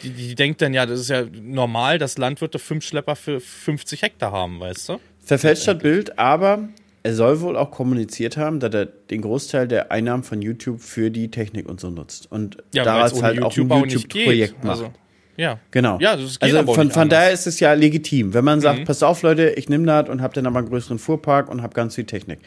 die, 0.01 0.09
die 0.09 0.35
denkt 0.35 0.61
dann, 0.61 0.73
ja, 0.73 0.85
das 0.85 0.99
ist 0.99 1.09
ja 1.09 1.25
normal, 1.31 1.99
dass 1.99 2.17
Landwirte 2.17 2.59
fünf 2.59 2.83
Schlepper 2.85 3.15
für 3.15 3.39
50 3.39 4.01
Hektar 4.01 4.31
haben, 4.31 4.59
weißt 4.59 4.89
du? 4.89 4.99
Verfälscht 5.19 5.67
das 5.67 5.77
Bild, 5.77 6.17
aber 6.17 6.67
er 7.03 7.13
soll 7.13 7.41
wohl 7.41 7.57
auch 7.57 7.71
kommuniziert 7.71 8.37
haben, 8.37 8.59
dass 8.59 8.73
er 8.73 8.85
den 8.85 9.21
Großteil 9.21 9.67
der 9.67 9.91
Einnahmen 9.91 10.23
von 10.23 10.41
YouTube 10.41 10.81
für 10.81 11.11
die 11.11 11.29
Technik 11.29 11.67
und 11.67 11.79
so 11.79 11.89
nutzt. 11.89 12.31
Und 12.31 12.57
Ja, 12.73 12.83
daraus 12.83 13.21
halt 13.21 13.41
auch 13.41 13.55
ein 13.55 13.69
YouTube-Projekt 13.89 14.63
macht. 14.63 14.79
Also, 14.79 14.93
ja. 15.35 15.59
Genau. 15.71 15.99
Ja, 15.99 16.15
das 16.15 16.39
geht 16.39 16.55
also 16.55 16.73
von, 16.73 16.91
von 16.91 17.09
daher 17.09 17.31
ist 17.31 17.47
es 17.47 17.59
ja 17.59 17.73
legitim, 17.73 18.33
wenn 18.33 18.45
man 18.45 18.61
sagt, 18.61 18.85
pass 18.85 19.03
auf 19.03 19.21
Leute, 19.21 19.49
ich 19.51 19.67
nehme 19.67 19.85
das 19.85 20.09
und 20.09 20.21
habe 20.21 20.33
dann 20.33 20.45
aber 20.45 20.59
einen 20.59 20.69
größeren 20.69 20.99
Fuhrpark 20.99 21.49
und 21.49 21.61
habe 21.61 21.73
ganz 21.73 21.95
viel 21.95 22.05
Technik. 22.05 22.39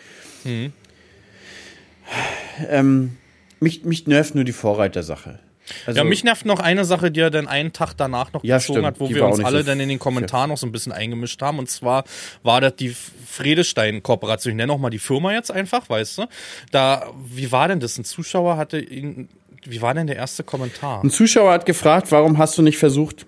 Ähm, 2.69 3.17
mich, 3.61 3.85
mich 3.85 4.07
nervt 4.07 4.35
nur 4.35 4.45
die 4.45 4.53
Vorreitersache. 4.53 5.41
Also, 5.87 5.99
ja, 5.99 6.05
mich 6.05 6.23
nervt 6.25 6.47
noch 6.47 6.61
eine 6.61 6.85
Sache, 6.85 7.11
die 7.11 7.21
er 7.21 7.31
dann 7.31 7.49
einen 7.49 7.73
Tag 7.73 7.95
danach 7.97 8.33
noch 8.33 8.45
Ja, 8.45 8.59
gezogen 8.59 8.79
stimmt. 8.79 8.87
hat, 8.87 9.01
wo 9.01 9.09
wir 9.09 9.25
uns 9.27 9.45
alle 9.45 9.61
so 9.61 9.67
dann 9.67 9.81
in 9.81 9.89
den 9.89 9.99
Kommentaren 9.99 10.51
noch 10.51 10.59
so 10.59 10.67
ein 10.67 10.73
bisschen 10.73 10.93
eingemischt 10.93 11.41
haben. 11.43 11.59
Und 11.59 11.69
zwar 11.71 12.05
war 12.43 12.61
das 12.61 12.77
die 12.77 12.95
Fredestein-Kooperation. 13.27 14.53
Ich 14.53 14.57
nenne 14.57 14.73
auch 14.73 14.79
mal 14.79 14.91
die 14.91 14.99
Firma 14.99 15.33
jetzt 15.33 15.51
einfach, 15.51 15.89
weißt 15.89 16.19
du? 16.19 16.27
Da, 16.71 17.11
wie 17.29 17.51
war 17.53 17.69
denn 17.69 17.81
das? 17.81 17.99
Ein 17.99 18.05
Zuschauer 18.05 18.57
hatte 18.57 18.79
ihn, 18.79 19.29
wie 19.65 19.83
war 19.83 19.95
denn 19.95 20.07
der 20.07 20.17
erste 20.17 20.45
Kommentar? 20.45 21.03
ein 21.03 21.11
Zuschauer 21.11 21.53
hat 21.53 21.67
gefragt, 21.67 22.13
warum 22.13 22.39
hast 22.39 22.57
du 22.59 22.63
nicht 22.63 22.79
versucht, 22.79 23.27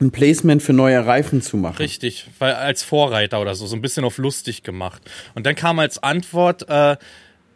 ein 0.00 0.10
Placement 0.10 0.62
für 0.62 0.72
neue 0.74 1.04
Reifen 1.06 1.40
zu 1.40 1.56
machen? 1.56 1.78
Richtig, 1.78 2.26
weil 2.38 2.52
als 2.54 2.82
Vorreiter 2.82 3.40
oder 3.40 3.54
so, 3.54 3.66
so 3.66 3.74
ein 3.76 3.80
bisschen 3.82 4.04
auf 4.04 4.18
lustig 4.18 4.62
gemacht. 4.62 5.02
Und 5.34 5.46
dann 5.46 5.54
kam 5.54 5.78
als 5.78 6.02
Antwort, 6.02 6.68
äh, 6.68 6.96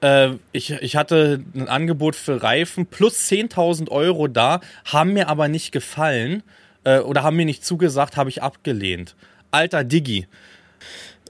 äh, 0.00 0.30
ich, 0.52 0.70
ich 0.70 0.96
hatte 0.96 1.42
ein 1.54 1.68
Angebot 1.68 2.16
für 2.16 2.42
Reifen 2.42 2.86
plus 2.86 3.14
10.000 3.30 3.90
Euro 3.90 4.28
da, 4.28 4.60
haben 4.84 5.12
mir 5.12 5.28
aber 5.28 5.48
nicht 5.48 5.72
gefallen 5.72 6.42
äh, 6.84 6.98
oder 6.98 7.22
haben 7.22 7.36
mir 7.36 7.46
nicht 7.46 7.64
zugesagt, 7.64 8.16
habe 8.16 8.30
ich 8.30 8.42
abgelehnt. 8.42 9.14
Alter 9.50 9.84
Diggi. 9.84 10.26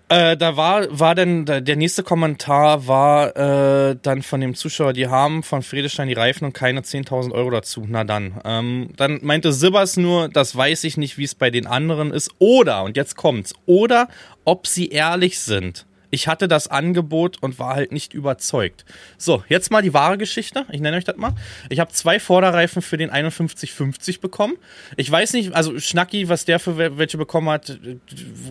Äh, 0.08 0.36
da 0.36 0.56
war, 0.56 0.86
war 0.90 1.14
dann, 1.14 1.44
der 1.46 1.60
der 1.60 1.76
nächste 1.76 2.02
Kommentar 2.02 2.88
war 2.88 3.36
äh, 3.36 3.96
dann 4.02 4.22
von 4.22 4.40
dem 4.40 4.56
Zuschauer, 4.56 4.92
die 4.92 5.06
haben 5.06 5.44
von 5.44 5.62
Friedestein 5.62 6.08
die 6.08 6.14
Reifen 6.14 6.46
und 6.46 6.52
keine 6.52 6.80
10.000 6.80 7.30
Euro 7.30 7.50
dazu. 7.50 7.84
Na 7.88 8.02
dann. 8.02 8.40
Ähm, 8.44 8.90
dann 8.96 9.20
meinte 9.22 9.52
Sibbers 9.52 9.96
nur, 9.96 10.28
das 10.28 10.56
weiß 10.56 10.82
ich 10.82 10.96
nicht, 10.96 11.16
wie 11.16 11.22
es 11.22 11.36
bei 11.36 11.50
den 11.50 11.68
anderen 11.68 12.10
ist. 12.10 12.32
Oder, 12.40 12.82
und 12.82 12.96
jetzt 12.96 13.16
kommt's, 13.16 13.54
oder 13.66 14.08
ob 14.44 14.66
sie 14.66 14.88
ehrlich 14.88 15.38
sind. 15.38 15.86
Ich 16.10 16.28
hatte 16.28 16.48
das 16.48 16.68
Angebot 16.68 17.38
und 17.40 17.58
war 17.58 17.74
halt 17.74 17.92
nicht 17.92 18.14
überzeugt. 18.14 18.84
So, 19.18 19.42
jetzt 19.48 19.70
mal 19.70 19.82
die 19.82 19.94
wahre 19.94 20.18
Geschichte. 20.18 20.66
Ich 20.70 20.80
nenne 20.80 20.96
euch 20.96 21.04
das 21.04 21.16
mal. 21.16 21.34
Ich 21.68 21.80
habe 21.80 21.92
zwei 21.92 22.18
Vorderreifen 22.20 22.82
für 22.82 22.96
den 22.96 23.10
5150 23.10 24.20
bekommen. 24.20 24.54
Ich 24.96 25.10
weiß 25.10 25.32
nicht, 25.34 25.54
also 25.54 25.78
Schnacki, 25.78 26.28
was 26.28 26.44
der 26.44 26.58
für 26.58 26.72
wel- 26.72 26.98
welche 26.98 27.16
bekommen 27.18 27.48
hat. 27.48 27.78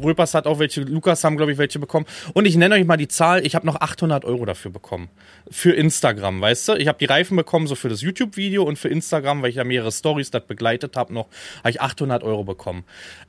Röpers 0.03 0.33
hat 0.33 0.47
auch 0.47 0.59
welche, 0.59 0.81
Lukas 0.81 1.23
haben, 1.23 1.37
glaube 1.37 1.51
ich, 1.51 1.57
welche 1.57 1.79
bekommen. 1.79 2.05
Und 2.33 2.45
ich 2.45 2.55
nenne 2.55 2.75
euch 2.75 2.85
mal 2.85 2.97
die 2.97 3.07
Zahl. 3.07 3.45
Ich 3.45 3.55
habe 3.55 3.65
noch 3.65 3.75
800 3.81 4.25
Euro 4.25 4.45
dafür 4.45 4.71
bekommen. 4.71 5.09
Für 5.51 5.71
Instagram, 5.73 6.41
weißt 6.41 6.69
du? 6.69 6.73
Ich 6.75 6.87
habe 6.87 6.97
die 6.99 7.05
Reifen 7.05 7.35
bekommen, 7.35 7.67
so 7.67 7.75
für 7.75 7.89
das 7.89 8.01
YouTube-Video 8.01 8.63
und 8.63 8.77
für 8.77 8.87
Instagram, 8.89 9.41
weil 9.41 9.49
ich 9.49 9.55
ja 9.55 9.63
mehrere 9.63 9.91
Stories 9.91 10.31
das 10.31 10.45
begleitet 10.45 10.95
habe, 10.95 11.13
noch, 11.13 11.27
habe 11.59 11.71
ich 11.71 11.81
800 11.81 12.23
Euro 12.23 12.43
bekommen. 12.43 12.83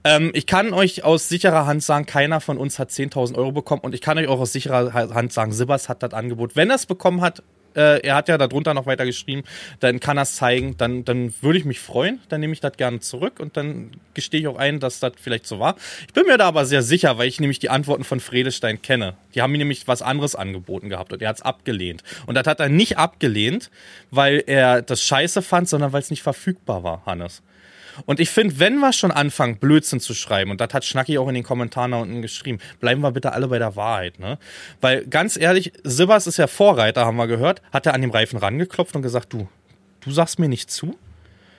Ähm, 0.05 0.31
ich 0.35 0.47
kann 0.47 0.73
euch 0.73 1.05
aus 1.05 1.29
sicherer 1.29 1.67
Hand 1.67 1.83
sagen, 1.83 2.07
keiner 2.07 2.41
von 2.41 2.59
uns 2.59 2.79
hat 2.79 2.91
10.000 2.91 3.37
Euro 3.37 3.53
bekommen 3.53 3.83
und 3.83 3.95
ich 3.95 4.01
kann 4.01 4.19
euch 4.21 4.29
auch 4.29 4.41
aus 4.41 4.53
sicherer 4.53 4.93
Hand 4.93 5.33
sagen, 5.33 5.53
Sibbers 5.53 5.89
hat 5.89 6.03
das 6.03 6.13
Angebot. 6.13 6.57
Wenn 6.57 6.71
er 6.71 6.77
es 6.77 6.87
bekommen 6.87 7.21
hat, 7.21 7.43
äh, 7.75 8.01
er 8.01 8.17
hat 8.17 8.29
ja 8.29 8.39
darunter 8.39 8.75
noch 8.75 8.87
weiter 8.87 9.05
geschrieben, 9.05 9.45
dann 9.81 10.01
kann 10.01 10.17
er 10.17 10.25
es 10.25 10.37
zeigen, 10.37 10.77
dann, 10.77 11.05
dann 11.05 11.33
würde 11.41 11.59
ich 11.59 11.65
mich 11.65 11.81
freuen, 11.81 12.21
dann 12.29 12.41
nehme 12.41 12.53
ich 12.53 12.61
das 12.61 12.73
gerne 12.77 13.01
zurück 13.01 13.41
und 13.41 13.57
dann 13.57 13.93
gestehe 14.15 14.41
ich 14.41 14.49
auch 14.49 14.57
ein, 14.57 14.81
dass 14.81 15.01
das 15.01 15.13
vielleicht 15.21 15.47
so 15.47 15.59
war. 15.61 15.77
Ich 16.07 16.13
bin 16.13 16.27
mir 16.27 16.39
da 16.39 16.47
aber 16.47 16.65
sehr 16.65 16.83
sicher, 16.83 17.19
weil 17.19 17.29
ich 17.29 17.41
nämlich 17.41 17.59
die 17.59 17.71
Antworten 17.71 18.05
von 18.05 18.21
Fredestein 18.21 18.83
kenne. 18.83 19.15
Die 19.35 19.43
haben 19.43 19.53
mir 19.53 19.59
nämlich 19.59 19.87
was 19.87 20.03
anderes 20.03 20.35
angeboten 20.35 20.89
gehabt 20.89 21.13
und 21.13 21.23
er 21.23 21.29
hat 21.29 21.37
es 21.37 21.43
abgelehnt. 21.43 22.03
Und 22.27 22.35
das 22.35 22.47
hat 22.47 22.61
er 22.61 22.69
nicht 22.69 22.99
abgelehnt, 22.99 23.71
weil 24.11 24.43
er 24.47 24.83
das 24.83 25.03
scheiße 25.03 25.43
fand, 25.43 25.69
sondern 25.69 25.93
weil 25.93 26.03
es 26.03 26.11
nicht 26.11 26.23
verfügbar 26.23 26.83
war, 26.83 27.07
Hannes. 27.07 27.43
Und 28.07 28.21
ich 28.21 28.31
finde, 28.31 28.59
wenn 28.59 28.79
wir 28.79 28.93
schon 28.93 29.11
anfangen, 29.11 29.59
Blödsinn 29.59 30.01
zu 30.01 30.15
schreiben, 30.15 30.51
und 30.51 30.61
das 30.61 30.73
hat 30.73 30.85
Schnacki 30.85 31.19
auch 31.19 31.29
in 31.29 31.35
den 31.35 31.45
Kommentaren 31.45 31.93
da 31.93 31.99
unten 31.99 32.23
geschrieben, 32.23 32.59
bleiben 32.81 33.01
wir 33.03 33.11
bitte 33.13 33.33
alle 33.33 33.49
bei 33.49 33.59
der 33.59 33.77
Wahrheit, 33.77 34.19
ne? 34.19 34.39
Weil 34.81 35.07
ganz 35.07 35.37
ehrlich, 35.37 35.73
Sibbers 35.85 36.27
ist 36.27 36.37
ja 36.37 36.47
Vorreiter, 36.47 37.05
haben 37.07 37.17
wir 37.17 37.27
gehört, 37.27 37.63
hat 37.73 37.87
er 37.87 37.95
an 37.95 38.01
dem 38.03 38.11
Reifen 38.11 38.39
rangeklopft 38.39 38.95
und 38.97 39.03
gesagt, 39.03 39.33
du, 39.33 39.49
du 40.01 40.11
sagst 40.11 40.39
mir 40.39 40.49
nicht 40.49 40.71
zu? 40.71 40.97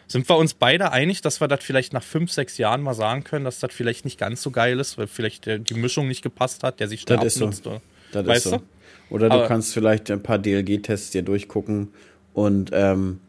Sind 0.08 0.28
wir 0.28 0.36
uns 0.36 0.54
beide 0.54 0.92
einig, 0.92 1.22
dass 1.22 1.40
wir 1.40 1.48
das 1.48 1.64
vielleicht 1.64 1.94
nach 1.94 2.04
fünf, 2.04 2.32
sechs 2.34 2.58
Jahren 2.58 2.82
mal 2.82 2.94
sagen 2.94 3.24
können, 3.24 3.46
dass 3.46 3.60
das 3.60 3.74
vielleicht 3.74 4.04
nicht 4.04 4.20
ganz 4.20 4.42
so 4.42 4.52
geil 4.52 4.78
ist, 4.80 4.98
weil 4.98 5.08
vielleicht 5.08 5.46
der, 5.46 5.58
die 5.60 5.74
Mischung 5.74 6.10
nicht 6.10 6.22
gepasst 6.22 6.64
hat, 6.64 6.82
der 6.82 6.90
sich 6.90 7.02
schnell 7.02 7.18
Das 7.20 7.38
ist 7.38 7.64
so. 7.64 7.80
Das 8.12 8.28
Weißt 8.28 8.46
ist 8.48 8.52
so. 8.52 8.58
du? 8.58 8.64
Oder 9.10 9.30
du 9.30 9.36
Aber- 9.36 9.48
kannst 9.48 9.74
vielleicht 9.74 10.12
ein 10.12 10.22
paar 10.22 10.38
DLG-Tests 10.38 11.12
dir 11.12 11.22
durchgucken 11.22 11.94
und 12.34 12.72
ähm, 12.74 13.22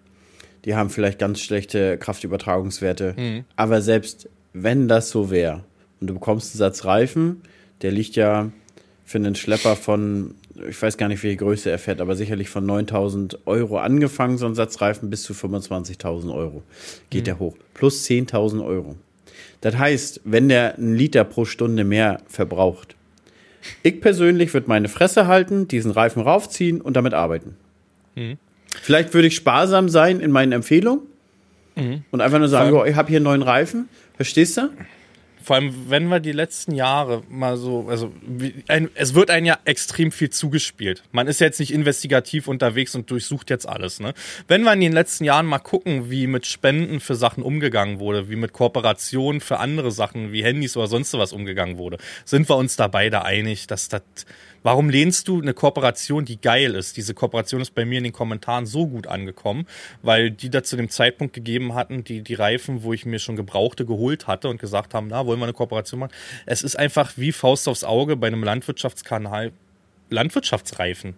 die 0.65 0.75
haben 0.75 0.91
vielleicht 0.91 1.19
ganz 1.19 1.41
schlechte 1.41 1.99
Kraftübertragungswerte. 1.99 3.15
Mhm. 3.17 3.45
Aber 3.57 3.83
selbst 3.83 4.29
wenn 4.53 4.89
das 4.89 5.11
so 5.11 5.31
wäre 5.31 5.65
und 6.01 6.09
du 6.09 6.15
bekommst 6.15 6.55
einen 6.55 6.59
Satz 6.59 6.85
Reifen, 6.85 7.43
der 7.83 7.93
liegt 7.93 8.17
ja 8.17 8.51
für 9.05 9.19
einen 9.19 9.35
Schlepper 9.35 9.77
von, 9.77 10.35
ich 10.69 10.81
weiß 10.81 10.97
gar 10.97 11.09
nicht, 11.09 11.23
welche 11.23 11.37
Größe 11.37 11.71
er 11.71 11.79
fährt, 11.79 12.01
aber 12.01 12.17
sicherlich 12.17 12.49
von 12.49 12.65
9000 12.65 13.47
Euro 13.47 13.79
angefangen, 13.79 14.39
so 14.39 14.47
ein 14.47 14.55
Satz 14.55 14.81
Reifen 14.81 15.11
bis 15.11 15.23
zu 15.23 15.33
25.000 15.33 16.33
Euro 16.35 16.63
geht 17.11 17.27
der 17.27 17.39
hoch. 17.39 17.57
Plus 17.75 18.05
10.000 18.07 18.65
Euro. 18.65 18.97
Das 19.61 19.77
heißt, 19.77 20.23
wenn 20.25 20.49
der 20.49 20.77
einen 20.77 20.95
Liter 20.95 21.25
pro 21.25 21.45
Stunde 21.45 21.85
mehr 21.85 22.21
verbraucht, 22.27 22.97
ich 23.83 24.01
persönlich 24.01 24.53
würde 24.55 24.69
meine 24.69 24.89
Fresse 24.89 25.27
halten, 25.27 25.69
diesen 25.69 25.93
Reifen 25.93 26.23
raufziehen 26.23 26.81
und 26.81 26.97
damit 26.97 27.15
arbeiten. 27.15 27.57
Vielleicht 28.81 29.15
würde 29.15 29.29
ich 29.29 29.37
sparsam 29.37 29.89
sein 29.89 30.21
in 30.21 30.31
meinen 30.31 30.53
Empfehlungen 30.53 31.03
und 32.11 32.21
einfach 32.21 32.39
nur 32.39 32.49
sagen, 32.49 32.73
oh, 32.75 32.85
ich 32.85 32.97
habe 32.97 33.09
hier 33.09 33.19
einen 33.19 33.25
neuen 33.25 33.43
Reifen. 33.43 33.89
Verstehst 34.17 34.57
du? 34.57 34.69
Vor 35.43 35.57
allem, 35.57 35.91
wenn 35.91 36.07
wir 36.07 36.21
die 36.21 36.31
letzten 36.31 36.73
Jahre 36.73 37.23
mal 37.29 37.57
so, 37.57 37.87
also 37.89 38.13
ein, 38.69 38.91
es 38.95 39.15
wird 39.15 39.29
einem 39.29 39.47
ja 39.47 39.59
extrem 39.65 40.13
viel 40.13 40.31
zugespielt. 40.31 41.03
Man 41.11 41.27
ist 41.27 41.41
jetzt 41.41 41.59
nicht 41.59 41.73
investigativ 41.73 42.47
unterwegs 42.47 42.95
und 42.95 43.11
durchsucht 43.11 43.51
jetzt 43.51 43.69
alles. 43.69 43.99
Ne? 43.99 44.15
Wenn 44.47 44.63
wir 44.63 44.73
in 44.73 44.81
den 44.81 44.93
letzten 44.93 45.25
Jahren 45.25 45.47
mal 45.47 45.59
gucken, 45.59 46.11
wie 46.11 46.29
mit 46.29 46.47
Spenden 46.47 47.01
für 47.01 47.17
Sachen 47.17 47.43
umgegangen 47.43 47.99
wurde, 47.99 48.31
wie 48.31 48.37
mit 48.37 48.53
Kooperationen 48.53 49.41
für 49.41 49.59
andere 49.59 49.91
Sachen 49.91 50.31
wie 50.31 50.45
Handys 50.45 50.77
oder 50.77 50.87
sonst 50.87 51.13
was 51.15 51.33
umgegangen 51.33 51.77
wurde, 51.77 51.99
sind 52.25 52.49
wir 52.49 52.57
uns 52.57 52.77
da 52.77 52.87
beide 52.87 53.25
einig, 53.25 53.67
dass 53.67 53.89
das 53.89 54.03
Warum 54.63 54.89
lehnst 54.91 55.29
du 55.29 55.41
eine 55.41 55.55
Kooperation, 55.55 56.25
die 56.25 56.41
geil 56.41 56.75
ist? 56.75 56.97
Diese 56.97 57.15
Kooperation 57.15 57.61
ist 57.61 57.75
bei 57.75 57.85
mir 57.85 57.99
in 57.99 58.05
den 58.05 58.13
Kommentaren 58.13 58.67
so 58.67 58.87
gut 58.87 59.07
angekommen, 59.07 59.67
weil 60.03 60.31
die 60.31 60.51
da 60.51 60.63
zu 60.63 60.77
dem 60.77 60.89
Zeitpunkt 60.89 61.35
gegeben 61.35 61.75
hatten, 61.75 62.05
die, 62.05 62.23
die 62.23 62.35
Reifen, 62.35 62.83
wo 62.83 62.93
ich 62.93 63.05
mir 63.05 63.19
schon 63.19 63.37
Gebrauchte 63.37 63.85
geholt 63.87 64.27
hatte 64.27 64.49
und 64.49 64.61
gesagt 64.61 64.95
haben, 64.95 65.09
na, 65.09 65.27
wollen 65.27 65.41
wir 65.41 65.45
eine 65.45 65.53
Kooperation 65.53 66.01
machen? 66.01 66.13
Es 66.47 66.63
ist 66.63 66.79
einfach 66.79 67.13
wie 67.17 67.33
Faust 67.33 67.69
aufs 67.69 67.85
Auge 67.85 68.17
bei 68.17 68.29
einem 68.29 68.45
Landwirtschaftskanal 68.45 69.53
Landwirtschaftsreifen 70.11 71.15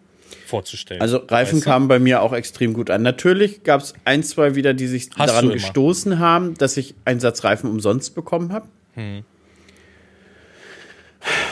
vorzustellen. 0.47 1.01
Also 1.01 1.19
Reifen 1.19 1.57
Weißt 1.57 1.67
du? 1.67 1.71
kamen 1.71 1.89
bei 1.89 1.99
mir 1.99 2.23
auch 2.23 2.33
extrem 2.33 2.73
gut 2.73 2.91
an. 2.91 3.03
Natürlich 3.03 3.63
gab 3.63 3.81
es 3.81 3.95
ein, 4.05 4.23
zwei 4.23 4.55
wieder, 4.55 4.75
die 4.75 4.87
sich 4.87 5.11
Hast 5.17 5.31
daran 5.31 5.51
gestoßen 5.51 6.19
haben, 6.19 6.55
dass 6.55 6.77
ich 6.77 6.95
einen 7.05 7.21
Satz 7.21 7.45
Reifen 7.45 7.69
umsonst 7.69 8.15
bekommen 8.15 8.53
habe. 8.53 8.69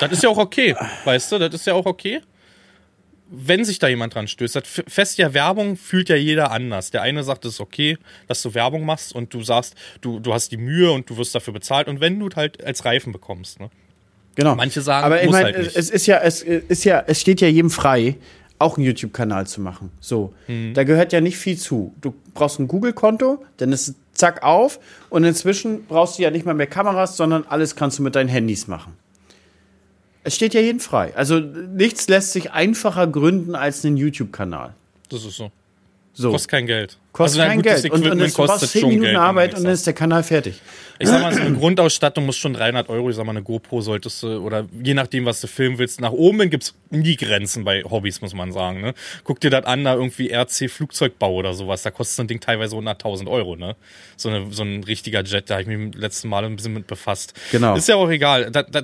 Das 0.00 0.12
ist 0.12 0.22
ja 0.22 0.28
auch 0.30 0.38
okay, 0.38 0.74
weißt 1.04 1.32
du, 1.32 1.38
das 1.38 1.54
ist 1.54 1.66
ja 1.66 1.74
auch 1.74 1.86
okay. 1.86 2.20
wenn 3.34 3.64
sich 3.64 3.78
da 3.78 3.88
jemand 3.88 4.14
dran 4.14 4.28
stößt, 4.28 4.56
das 4.56 4.64
fest 4.66 5.16
ja 5.16 5.32
Werbung 5.32 5.76
fühlt 5.76 6.10
ja 6.10 6.16
jeder 6.16 6.50
anders. 6.50 6.90
Der 6.90 7.00
eine 7.00 7.22
sagt, 7.24 7.44
es 7.46 7.54
ist 7.54 7.60
okay, 7.60 7.96
dass 8.28 8.42
du 8.42 8.52
Werbung 8.54 8.84
machst 8.84 9.14
und 9.14 9.32
du 9.32 9.42
sagst, 9.42 9.74
du, 10.02 10.20
du 10.20 10.34
hast 10.34 10.52
die 10.52 10.58
Mühe 10.58 10.90
und 10.92 11.08
du 11.08 11.16
wirst 11.16 11.34
dafür 11.34 11.54
bezahlt 11.54 11.88
und 11.88 12.00
wenn 12.00 12.18
du 12.20 12.28
halt 12.36 12.62
als 12.62 12.84
Reifen 12.84 13.12
bekommst, 13.12 13.58
ne? 13.60 13.70
Genau. 14.34 14.54
Manche 14.54 14.80
sagen, 14.82 15.04
aber 15.06 15.20
ich 15.20 15.26
muss 15.26 15.32
meine, 15.34 15.46
halt 15.54 15.58
nicht. 15.58 15.76
es 15.76 15.88
ist 15.90 16.06
ja, 16.06 16.18
es 16.18 16.42
ist 16.42 16.84
ja, 16.84 17.02
es 17.06 17.20
steht 17.20 17.40
ja 17.40 17.48
jedem 17.48 17.70
frei, 17.70 18.16
auch 18.58 18.76
einen 18.76 18.86
YouTube-Kanal 18.86 19.46
zu 19.46 19.60
machen. 19.60 19.90
So, 20.00 20.34
Mhm. 20.48 20.72
da 20.74 20.84
gehört 20.84 21.12
ja 21.12 21.20
nicht 21.20 21.36
viel 21.36 21.56
zu. 21.58 21.94
Du 22.00 22.14
brauchst 22.34 22.58
ein 22.60 22.68
Google-Konto, 22.68 23.44
dann 23.58 23.72
ist 23.72 23.88
es 23.88 23.94
zack 24.12 24.42
auf 24.42 24.78
und 25.10 25.24
inzwischen 25.24 25.84
brauchst 25.86 26.18
du 26.18 26.22
ja 26.22 26.30
nicht 26.30 26.44
mal 26.46 26.54
mehr 26.54 26.66
Kameras, 26.66 27.16
sondern 27.16 27.44
alles 27.48 27.76
kannst 27.76 27.98
du 27.98 28.02
mit 28.02 28.14
deinen 28.14 28.28
Handys 28.28 28.68
machen. 28.68 28.94
Es 30.24 30.34
steht 30.34 30.54
ja 30.54 30.60
jedem 30.60 30.80
frei. 30.80 31.14
Also 31.16 31.38
nichts 31.40 32.08
lässt 32.08 32.32
sich 32.32 32.52
einfacher 32.52 33.06
gründen 33.06 33.54
als 33.54 33.84
einen 33.84 33.96
YouTube-Kanal. 33.96 34.74
Das 35.08 35.24
ist 35.24 35.36
so. 35.36 35.50
So. 36.14 36.30
Kostet 36.30 36.50
kein 36.50 36.66
Geld. 36.66 36.98
Kostet 37.12 37.42
Also, 37.42 37.50
kein 37.52 37.62
Geld. 37.62 37.90
Und, 37.90 38.06
und 38.10 38.20
es, 38.20 38.34
brauchst 38.34 38.66
10 38.68 38.82
Minuten 38.88 39.02
Geld, 39.02 39.16
Arbeit 39.16 39.54
und 39.54 39.64
dann 39.64 39.72
ist 39.72 39.86
der 39.86 39.92
Kanal 39.92 40.22
fertig. 40.22 40.60
Ich 40.98 41.08
sag 41.08 41.20
mal, 41.20 41.34
so 41.34 41.40
eine 41.40 41.56
Grundausstattung 41.56 42.24
muss 42.26 42.36
schon 42.36 42.54
300 42.54 42.88
Euro, 42.88 43.10
ich 43.10 43.16
sag 43.16 43.24
mal, 43.26 43.32
eine 43.32 43.42
GoPro 43.42 43.80
solltest 43.80 44.22
du, 44.22 44.38
oder 44.38 44.66
je 44.82 44.94
nachdem, 44.94 45.24
was 45.24 45.40
du 45.40 45.48
filmen 45.48 45.78
willst, 45.78 46.00
nach 46.00 46.12
oben 46.12 46.40
hin 46.40 46.50
gibt's 46.50 46.74
nie 46.90 47.16
Grenzen 47.16 47.64
bei 47.64 47.82
Hobbys, 47.82 48.20
muss 48.20 48.34
man 48.34 48.52
sagen, 48.52 48.80
ne? 48.80 48.94
Guck 49.24 49.40
dir 49.40 49.50
das 49.50 49.64
an, 49.64 49.82
da 49.84 49.94
irgendwie 49.94 50.30
RC 50.32 50.70
Flugzeugbau 50.70 51.34
oder 51.34 51.54
sowas, 51.54 51.82
da 51.82 51.90
kostet 51.90 52.16
so 52.16 52.22
ein 52.22 52.28
Ding 52.28 52.40
teilweise 52.40 52.76
100.000 52.76 53.28
Euro, 53.28 53.56
ne? 53.56 53.74
So, 54.16 54.28
eine, 54.28 54.52
so 54.52 54.62
ein 54.62 54.84
richtiger 54.84 55.22
Jet, 55.24 55.50
da 55.50 55.54
habe 55.54 55.62
ich 55.62 55.68
mich 55.68 55.76
im 55.76 55.92
letzten 55.92 56.28
Mal 56.28 56.44
ein 56.44 56.54
bisschen 56.56 56.74
mit 56.74 56.86
befasst. 56.86 57.34
Genau. 57.50 57.74
Ist 57.74 57.88
ja 57.88 57.96
auch 57.96 58.10
egal. 58.10 58.50
Da, 58.52 58.62
da, 58.62 58.82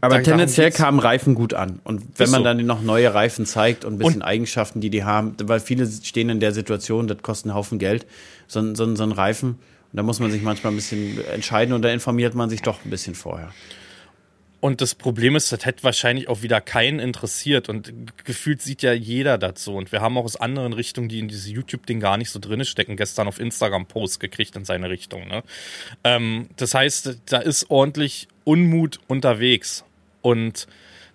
Aber 0.00 0.22
tendenziell 0.22 0.70
kamen 0.70 0.98
Reifen 0.98 1.34
gut 1.34 1.52
an. 1.52 1.80
Und 1.84 2.02
wenn 2.16 2.30
man 2.30 2.40
so. 2.40 2.44
dann 2.44 2.64
noch 2.64 2.80
neue 2.80 3.12
Reifen 3.12 3.44
zeigt 3.44 3.84
und 3.84 3.94
ein 3.94 3.98
bisschen 3.98 4.22
Und- 4.22 4.22
Eigenschaften, 4.22 4.80
die 4.80 4.88
die 4.88 5.04
haben, 5.04 5.36
weil 5.42 5.60
viele 5.60 5.86
stehen 5.86 6.30
in 6.30 6.40
der 6.40 6.52
Situation, 6.52 7.06
das 7.06 7.18
kostet 7.20 7.43
einen 7.44 7.54
Haufen 7.54 7.78
Geld, 7.78 8.06
so, 8.46 8.74
so, 8.74 8.94
so 8.94 9.02
ein 9.02 9.12
Reifen. 9.12 9.50
Und 9.50 9.96
da 9.96 10.02
muss 10.02 10.20
man 10.20 10.30
sich 10.30 10.42
manchmal 10.42 10.72
ein 10.72 10.76
bisschen 10.76 11.24
entscheiden 11.26 11.74
und 11.74 11.82
da 11.82 11.90
informiert 11.90 12.34
man 12.34 12.50
sich 12.50 12.62
doch 12.62 12.84
ein 12.84 12.90
bisschen 12.90 13.14
vorher. 13.14 13.52
Und 14.64 14.80
das 14.80 14.94
Problem 14.94 15.36
ist, 15.36 15.52
das 15.52 15.66
hätte 15.66 15.84
wahrscheinlich 15.84 16.28
auch 16.28 16.40
wieder 16.40 16.58
keinen 16.58 16.98
interessiert. 16.98 17.68
Und 17.68 17.92
gefühlt 18.24 18.62
sieht 18.62 18.80
ja 18.80 18.94
jeder 18.94 19.38
so. 19.56 19.76
Und 19.76 19.92
wir 19.92 20.00
haben 20.00 20.16
auch 20.16 20.24
aus 20.24 20.36
anderen 20.36 20.72
Richtungen, 20.72 21.10
die 21.10 21.18
in 21.18 21.28
dieses 21.28 21.50
YouTube-Ding 21.50 22.00
gar 22.00 22.16
nicht 22.16 22.30
so 22.30 22.38
drin 22.38 22.64
stecken, 22.64 22.96
gestern 22.96 23.28
auf 23.28 23.38
Instagram 23.38 23.84
Post 23.84 24.20
gekriegt 24.20 24.56
in 24.56 24.64
seine 24.64 24.88
Richtung. 24.88 25.28
Ne? 25.28 25.42
Ähm, 26.02 26.48
das 26.56 26.72
heißt, 26.72 27.18
da 27.26 27.40
ist 27.40 27.70
ordentlich 27.70 28.26
Unmut 28.44 29.00
unterwegs. 29.06 29.84
Und 30.22 30.66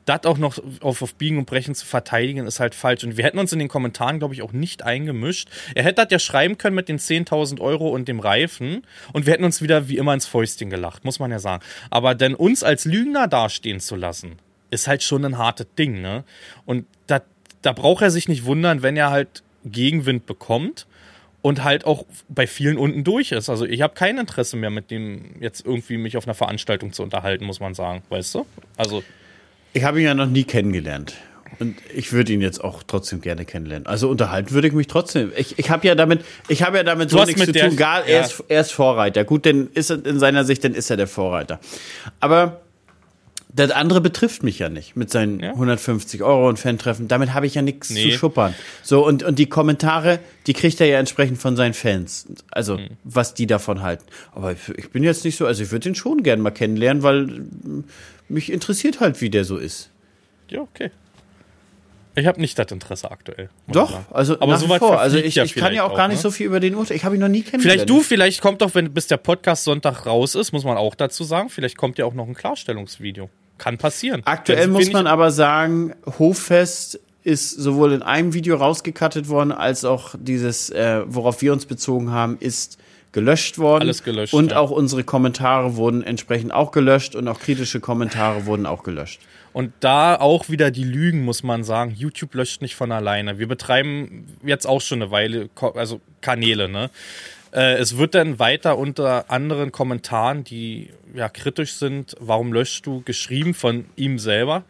das 0.09 0.25
auch 0.25 0.37
noch 0.37 0.59
auf, 0.81 1.01
auf 1.01 1.15
Biegen 1.15 1.37
und 1.37 1.45
Brechen 1.45 1.75
zu 1.75 1.85
verteidigen, 1.85 2.45
ist 2.47 2.59
halt 2.59 2.75
falsch. 2.75 3.03
Und 3.03 3.15
wir 3.15 3.23
hätten 3.23 3.39
uns 3.39 3.53
in 3.53 3.59
den 3.59 3.67
Kommentaren, 3.67 4.19
glaube 4.19 4.33
ich, 4.33 4.41
auch 4.41 4.51
nicht 4.51 4.83
eingemischt. 4.83 5.49
Er 5.75 5.83
hätte 5.83 6.03
das 6.03 6.11
ja 6.11 6.19
schreiben 6.19 6.57
können 6.57 6.75
mit 6.75 6.89
den 6.89 6.97
10.000 6.97 7.61
Euro 7.61 7.89
und 7.89 8.07
dem 8.07 8.19
Reifen. 8.19 8.83
Und 9.13 9.25
wir 9.25 9.33
hätten 9.33 9.43
uns 9.43 9.61
wieder 9.61 9.87
wie 9.87 9.97
immer 9.97 10.13
ins 10.13 10.25
Fäustchen 10.25 10.69
gelacht, 10.69 11.05
muss 11.05 11.19
man 11.19 11.31
ja 11.31 11.39
sagen. 11.39 11.63
Aber 11.89 12.15
denn 12.15 12.35
uns 12.35 12.63
als 12.63 12.85
Lügner 12.85 13.27
dastehen 13.27 13.79
zu 13.79 13.95
lassen, 13.95 14.37
ist 14.71 14.87
halt 14.87 15.03
schon 15.03 15.23
ein 15.25 15.37
hartes 15.37 15.67
Ding, 15.77 16.01
ne? 16.01 16.23
Und 16.65 16.85
da, 17.07 17.21
da 17.61 17.71
braucht 17.71 18.01
er 18.01 18.11
sich 18.11 18.27
nicht 18.27 18.45
wundern, 18.45 18.81
wenn 18.81 18.97
er 18.97 19.11
halt 19.11 19.43
Gegenwind 19.65 20.25
bekommt 20.25 20.87
und 21.41 21.63
halt 21.63 21.85
auch 21.85 22.05
bei 22.27 22.47
vielen 22.47 22.77
unten 22.77 23.03
durch 23.03 23.31
ist. 23.31 23.49
Also 23.49 23.65
ich 23.65 23.81
habe 23.81 23.93
kein 23.93 24.17
Interesse 24.17 24.57
mehr 24.57 24.69
mit 24.69 24.91
dem 24.91 25.35
jetzt 25.39 25.65
irgendwie 25.65 25.97
mich 25.97 26.17
auf 26.17 26.25
einer 26.25 26.33
Veranstaltung 26.33 26.91
zu 26.93 27.03
unterhalten, 27.03 27.45
muss 27.45 27.59
man 27.59 27.73
sagen, 27.73 28.03
weißt 28.09 28.35
du? 28.35 28.45
Also 28.75 29.03
Ich 29.73 29.83
habe 29.83 29.99
ihn 29.99 30.05
ja 30.05 30.13
noch 30.13 30.25
nie 30.27 30.43
kennengelernt. 30.43 31.15
Und 31.59 31.75
ich 31.93 32.13
würde 32.13 32.31
ihn 32.31 32.39
jetzt 32.41 32.63
auch 32.63 32.83
trotzdem 32.83 33.19
gerne 33.19 33.43
kennenlernen. 33.43 33.85
Also 33.85 34.09
unterhalten 34.09 34.51
würde 34.51 34.67
ich 34.69 34.73
mich 34.73 34.87
trotzdem. 34.87 35.31
Ich, 35.35 35.59
ich 35.59 35.69
habe 35.69 35.85
ja 35.85 35.93
damit, 35.95 36.23
ich 36.47 36.63
habe 36.63 36.77
ja 36.77 36.83
damit 36.83 37.09
so 37.09 37.19
hast 37.19 37.27
nichts 37.27 37.45
zu 37.45 37.51
tun. 37.51 37.75
Gar, 37.75 38.07
ja. 38.07 38.15
er, 38.19 38.21
ist, 38.25 38.43
er 38.47 38.61
ist 38.61 38.71
Vorreiter. 38.71 39.25
Gut, 39.25 39.45
dann 39.45 39.67
ist 39.73 39.89
er 39.89 40.05
in 40.05 40.19
seiner 40.19 40.45
Sicht, 40.45 40.63
dann 40.63 40.73
ist 40.73 40.89
er 40.89 40.95
der 40.95 41.07
Vorreiter. 41.07 41.59
Aber 42.21 42.61
das 43.51 43.71
andere 43.71 43.99
betrifft 43.99 44.41
mich 44.43 44.59
ja 44.59 44.69
nicht 44.69 44.95
mit 44.95 45.09
seinen 45.11 45.41
Ja. 45.41 45.49
150 45.49 46.23
Euro 46.23 46.47
und 46.47 46.59
Fan-Treffen. 46.59 47.09
Damit 47.09 47.33
habe 47.33 47.45
ich 47.45 47.55
ja 47.55 47.61
nichts 47.61 47.89
Nee. 47.89 48.11
zu 48.11 48.17
schuppern. 48.17 48.53
So, 48.83 49.05
und, 49.05 49.23
und 49.23 49.37
die 49.37 49.47
Kommentare, 49.47 50.19
die 50.47 50.53
kriegt 50.53 50.79
er 50.79 50.87
ja 50.87 50.99
entsprechend 50.99 51.39
von 51.39 51.57
seinen 51.57 51.73
Fans. 51.73 52.27
Also, 52.51 52.77
Mhm. 52.77 52.89
was 53.03 53.33
die 53.33 53.47
davon 53.47 53.81
halten. 53.81 54.05
Aber 54.33 54.53
ich, 54.53 54.59
ich 54.77 54.91
bin 54.91 55.03
jetzt 55.03 55.25
nicht 55.25 55.35
so, 55.35 55.45
also 55.45 55.61
ich 55.61 55.71
würde 55.71 55.89
ihn 55.89 55.95
schon 55.95 56.23
gerne 56.23 56.41
mal 56.41 56.51
kennenlernen, 56.51 57.03
weil 57.03 57.41
mich 58.29 58.51
interessiert 58.51 58.99
halt, 58.99 59.21
wie 59.21 59.29
der 59.29 59.45
so 59.45 59.57
ist. 59.57 59.89
Ja, 60.49 60.61
okay. 60.61 60.91
Ich 62.15 62.25
habe 62.25 62.41
nicht 62.41 62.57
das 62.57 62.71
Interesse 62.71 63.11
aktuell. 63.11 63.49
Doch, 63.67 63.99
also 64.11 64.39
aber 64.41 64.57
soweit 64.57 64.79
vor. 64.79 64.99
Also 64.99 65.17
ich, 65.17 65.35
ja 65.35 65.43
ich 65.43 65.55
kann 65.55 65.73
ja 65.73 65.83
auch 65.83 65.95
gar 65.95 66.07
nicht 66.07 66.17
ne? 66.17 66.21
so 66.23 66.31
viel 66.31 66.47
über 66.47 66.59
den 66.59 66.75
urteilen. 66.75 66.97
Ich 66.97 67.05
habe 67.05 67.15
ihn 67.15 67.21
noch 67.21 67.27
nie 67.27 67.43
kennengelernt. 67.43 67.81
Vielleicht 67.81 67.89
du, 67.89 68.01
vielleicht 68.01 68.41
kommt 68.41 68.61
doch, 68.61 68.75
wenn 68.75 68.93
bis 68.93 69.07
der 69.07 69.17
Podcast 69.17 69.63
Sonntag 69.63 70.05
raus 70.05 70.35
ist, 70.35 70.51
muss 70.51 70.63
man 70.63 70.75
auch 70.75 70.95
dazu 70.95 71.23
sagen, 71.23 71.49
vielleicht 71.49 71.77
kommt 71.77 71.97
ja 71.97 72.05
auch 72.05 72.13
noch 72.13 72.27
ein 72.27 72.33
Klarstellungsvideo. 72.33 73.29
Kann 73.57 73.77
passieren. 73.77 74.21
Aktuell 74.25 74.63
Wenn- 74.63 74.71
muss 74.71 74.91
man 74.91 75.07
aber 75.07 75.31
sagen, 75.31 75.93
Hoffest 76.17 76.99
ist 77.23 77.51
sowohl 77.51 77.93
in 77.93 78.01
einem 78.01 78.33
Video 78.33 78.55
rausgekattet 78.55 79.27
worden, 79.27 79.51
als 79.51 79.85
auch 79.85 80.15
dieses, 80.17 80.69
äh, 80.69 81.03
worauf 81.05 81.41
wir 81.41 81.53
uns 81.53 81.65
bezogen 81.65 82.11
haben, 82.11 82.37
ist 82.39 82.79
gelöscht 83.11 83.57
worden. 83.57 83.83
Alles 83.83 84.03
gelöscht, 84.03 84.33
Und 84.33 84.51
ja. 84.51 84.57
auch 84.57 84.71
unsere 84.71 85.03
Kommentare 85.03 85.75
wurden 85.75 86.03
entsprechend 86.03 86.53
auch 86.53 86.71
gelöscht 86.71 87.15
und 87.15 87.27
auch 87.27 87.39
kritische 87.39 87.79
Kommentare 87.79 88.45
wurden 88.45 88.65
auch 88.65 88.83
gelöscht. 88.83 89.19
Und 89.51 89.73
da 89.79 90.15
auch 90.15 90.49
wieder 90.49 90.69
die 90.69 90.83
Lügen, 90.83 91.25
muss 91.25 91.41
man 91.41 91.63
sagen. 91.63 91.93
YouTube 91.97 92.35
löscht 92.35 92.61
nicht 92.61 92.75
von 92.75 92.91
alleine. 92.91 93.39
Wir 93.39 93.47
betreiben 93.47 94.25
jetzt 94.43 94.67
auch 94.67 94.81
schon 94.81 95.01
eine 95.01 95.11
Weile, 95.11 95.49
also 95.75 96.01
Kanäle, 96.21 96.69
ne? 96.69 96.91
Äh, 97.51 97.77
es 97.77 97.97
wird 97.97 98.13
dann 98.13 98.37
weiter 98.37 98.77
unter 98.77 99.31
anderen 99.31 99.71
Kommentaren, 99.71 100.43
die 100.43 100.91
ja 101.15 101.29
kritisch 101.29 101.73
sind, 101.73 102.15
warum 102.19 102.53
löschst 102.53 102.85
du, 102.85 103.01
geschrieben 103.01 103.55
von 103.55 103.85
ihm 103.95 104.19
selber. 104.19 104.63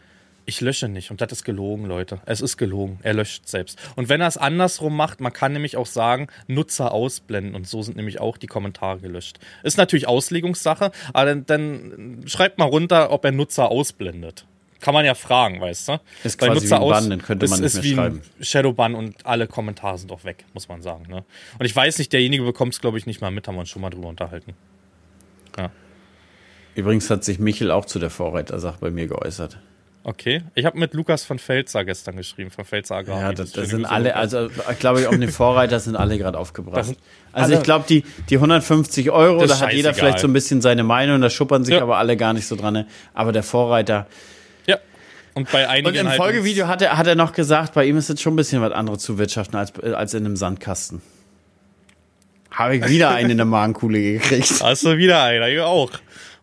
Ich 0.50 0.62
lösche 0.62 0.88
nicht. 0.88 1.12
Und 1.12 1.22
das 1.22 1.32
ist 1.32 1.44
gelogen, 1.44 1.86
Leute. 1.86 2.22
Es 2.26 2.42
ist 2.42 2.58
gelogen. 2.58 2.98
Er 3.04 3.14
löscht 3.14 3.48
selbst. 3.48 3.78
Und 3.96 4.10
wenn 4.10 4.20
er 4.20 4.28
es 4.28 4.36
andersrum 4.36 4.98
macht, 4.98 5.22
man 5.22 5.32
kann 5.32 5.54
nämlich 5.54 5.78
auch 5.78 5.86
sagen, 5.86 6.26
Nutzer 6.48 6.92
ausblenden. 6.92 7.54
Und 7.54 7.68
so 7.68 7.84
sind 7.84 7.98
nämlich 7.98 8.20
auch 8.20 8.36
die 8.36 8.48
Kommentare 8.48 8.98
gelöscht. 8.98 9.38
Ist 9.62 9.78
natürlich 9.78 10.08
Auslegungssache, 10.08 10.90
aber 11.14 11.26
dann, 11.26 11.46
dann 11.46 12.24
schreibt 12.26 12.58
mal 12.58 12.66
runter, 12.66 13.12
ob 13.12 13.26
er 13.26 13.32
Nutzer 13.32 13.70
ausblendet. 13.70 14.48
Kann 14.80 14.96
man 14.96 15.06
ja 15.06 15.14
fragen, 15.14 15.62
weißt 15.62 15.90
du? 15.90 16.00
Ist 16.24 16.42
Weil 16.42 16.50
quasi 16.50 16.68
wie 16.68 16.74
ein 16.74 16.82
Bann, 16.82 17.10
dann 17.12 17.22
könnte 17.22 17.46
ist, 17.46 17.52
man 17.52 17.60
nicht 17.60 17.68
ist 17.68 17.76
mehr 17.76 17.84
wie 17.84 17.94
schreiben. 17.94 18.22
Shadowban 18.42 18.96
und 18.96 19.28
alle 19.28 19.46
Kommentare 19.46 20.00
sind 20.00 20.12
auch 20.12 20.24
weg, 20.24 20.46
muss 20.56 20.68
man 20.68 20.82
sagen. 20.82 21.06
Ne? 21.08 21.24
Und 21.60 21.66
ich 21.68 21.76
weiß 21.76 22.00
nicht, 22.00 22.12
derjenige 22.12 22.44
bekommt 22.44 22.74
es, 22.74 22.82
glaube 22.82 22.98
ich, 22.98 23.06
nicht 23.06 23.22
mal 23.22 23.30
mit, 23.30 23.48
haben 23.48 23.54
wir 23.54 23.60
uns 23.60 23.70
schon 23.70 23.84
mal 23.84 23.92
drüber 23.92 24.08
unterhalten. 24.08 24.56
Ja. 25.60 25.70
Übrigens 26.74 27.08
hat 27.12 27.24
sich 27.24 27.38
Michel 27.38 27.70
auch 27.70 27.86
zu 27.86 28.00
der 28.00 28.10
Vorreitersache 28.10 28.80
bei 28.80 28.90
mir 28.90 29.06
geäußert. 29.06 29.60
Okay. 30.04 30.44
Ich 30.56 30.66
habe 30.66 30.80
mit 30.80 30.94
Lukas 30.94 31.26
von 31.26 31.40
Felzer 31.40 31.84
gestern 31.84 32.16
geschrieben, 32.16 32.52
von 32.52 32.64
Felzer 32.64 32.96
Agrar. 32.96 33.20
Ja, 33.20 33.34
das, 33.34 33.52
das 33.52 33.70
sind 33.70 33.82
Grüße, 33.82 33.92
alle, 33.92 34.16
also 34.16 34.48
ich 34.48 34.80
glaube 34.80 35.02
ich, 35.02 35.08
auch 35.08 35.16
die 35.16 35.28
Vorreiter 35.28 35.80
sind 35.80 35.96
alle 35.98 36.18
gerade 36.18 36.38
aufgebracht. 36.38 36.86
Sind 36.86 36.98
Also 37.34 37.54
ich 37.54 37.64
glaube, 37.64 37.86
die, 37.88 38.04
die 38.30 38.36
150 38.36 39.12
Euro, 39.12 39.46
da 39.46 39.60
hat 39.60 39.74
jeder 39.74 39.94
vielleicht 39.94 40.20
so 40.20 40.28
ein 40.28 40.34
bisschen 40.34 40.62
seine 40.62 40.84
Meinung, 40.84 41.20
da 41.22 41.30
schuppern 41.30 41.66
sich 41.66 41.76
Ja. 41.76 41.82
aber 41.82 41.98
alle 41.98 42.16
gar 42.16 42.34
nicht 42.34 42.48
so 42.48 42.56
dran. 42.56 42.74
ne? 42.74 42.88
Aber 43.14 43.34
der 43.34 43.44
Vorreiter. 43.44 44.08
Ja. 44.66 44.78
Und 45.34 45.52
bei 45.52 45.68
einigen 45.68 45.88
Und 45.90 45.96
im 45.96 46.08
halt 46.08 46.18
Folgevideo 46.18 46.68
hat 46.68 46.82
er, 46.82 46.98
hat 46.98 47.06
er 47.06 47.16
noch 47.16 47.34
gesagt, 47.34 47.74
bei 47.74 47.86
ihm 47.86 47.98
ist 47.98 48.08
jetzt 48.10 48.22
schon 48.22 48.34
ein 48.34 48.38
bisschen 48.38 48.62
was 48.62 48.72
anderes 48.72 49.00
zu 49.04 49.18
wirtschaften 49.18 49.58
als, 49.58 49.78
als 49.80 50.14
in 50.14 50.26
einem 50.26 50.38
Sandkasten. 50.38 51.02
Habe 52.52 52.78
ich 52.78 52.88
wieder 52.90 53.10
einen 53.12 53.32
in 53.32 53.38
der 53.38 53.46
Magenkuhle 53.46 54.02
gekriegt. 54.02 54.62
Hast 54.64 54.84
du 54.86 54.98
wieder 54.98 55.24
einer, 55.24 55.48
ich 55.50 55.60
auch. 55.60 55.92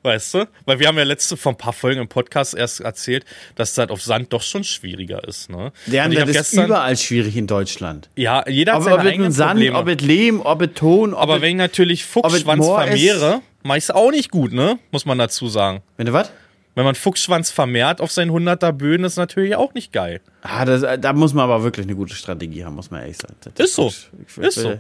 Weißt 0.07 0.35
du? 0.35 0.47
Weil 0.67 0.79
wir 0.79 0.87
haben 0.87 0.97
ja 0.99 1.03
letzte 1.03 1.37
vor 1.37 1.51
ein 1.53 1.59
paar 1.59 1.73
Folgen 1.73 2.01
im 2.01 2.07
Podcast 2.07 2.55
erst 2.55 2.79
erzählt, 2.81 3.25
dass 3.57 3.75
das 3.75 3.91
auf 3.91 4.01
Sand 4.01 4.33
doch 4.33 4.43
schon 4.43 4.63
schwieriger 4.63 5.27
ist. 5.27 5.51
Ne? 5.51 5.73
Hab 5.93 6.11
das 6.13 6.53
ist 6.53 6.53
überall 6.55 6.97
schwierig 6.97 7.37
in 7.37 7.49
Deutschland. 7.49 8.09
ja, 8.15 8.49
jeder 8.49 8.75
hat 8.75 8.79
Ob, 8.79 8.85
seine 8.85 8.97
ob 8.99 9.03
es 9.05 9.11
eigenen 9.13 9.33
Sand, 9.33 9.51
Probleme. 9.55 9.77
ob 9.79 9.89
es 9.89 10.01
Lehm, 10.03 10.41
ob 10.43 10.63
es 10.63 10.69
Ton, 10.75 11.13
ob 11.13 11.21
Aber 11.21 11.37
es, 11.37 11.43
wenn 11.43 11.51
ich 11.51 11.57
natürlich 11.57 12.05
Fuchsschwanz 12.05 12.65
vermehre, 12.65 13.41
mach 13.65 13.75
ich's 13.75 13.91
auch 13.91 14.13
nicht 14.13 14.31
gut, 14.31 14.53
ne? 14.53 14.79
Muss 14.93 15.05
man 15.07 15.19
dazu 15.19 15.49
sagen. 15.49 15.83
wenn 15.97 16.07
du 16.07 16.13
was? 16.13 16.31
Wenn 16.77 16.85
man 16.85 16.95
Fuchsschwanz 16.95 17.51
vermehrt 17.51 18.01
auf 18.01 18.13
seinen 18.13 18.31
100er 18.31 18.71
Böden, 18.71 19.03
ist 19.05 19.17
natürlich 19.17 19.57
auch 19.57 19.75
nicht 19.75 19.93
geil. 19.93 20.21
Ah, 20.43 20.65
das, 20.65 20.85
da 21.01 21.13
muss 21.15 21.35
man 21.35 21.45
aber 21.51 21.65
wirklich 21.65 21.87
eine 21.87 21.97
gute 21.97 22.15
Strategie 22.15 22.65
haben, 22.65 22.77
muss 22.77 22.91
man 22.93 23.01
ehrlich 23.01 23.17
sagen. 23.17 23.35
Das 23.57 23.67
Ist 23.71 23.75
so. 23.75 23.89
Ich- 23.89 24.39
Ist 24.39 24.55
so. 24.57 24.79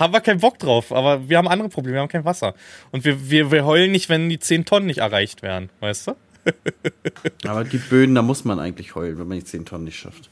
Haben 0.00 0.12
wir 0.14 0.20
keinen 0.20 0.40
Bock 0.40 0.58
drauf, 0.58 0.92
aber 0.92 1.28
wir 1.28 1.36
haben 1.36 1.46
andere 1.46 1.68
Probleme, 1.68 1.96
wir 1.96 2.00
haben 2.00 2.08
kein 2.08 2.24
Wasser. 2.24 2.54
Und 2.90 3.04
wir, 3.04 3.30
wir, 3.30 3.52
wir 3.52 3.66
heulen 3.66 3.92
nicht, 3.92 4.08
wenn 4.08 4.28
die 4.30 4.38
10 4.38 4.64
Tonnen 4.64 4.86
nicht 4.86 4.98
erreicht 4.98 5.42
werden, 5.42 5.68
weißt 5.80 6.08
du? 6.08 6.16
Aber 7.46 7.64
die 7.64 7.76
Böden, 7.76 8.14
da 8.14 8.22
muss 8.22 8.46
man 8.46 8.58
eigentlich 8.58 8.94
heulen, 8.94 9.18
wenn 9.18 9.28
man 9.28 9.38
die 9.38 9.44
10 9.44 9.66
Tonnen 9.66 9.84
nicht 9.84 9.98
schafft. 9.98 10.30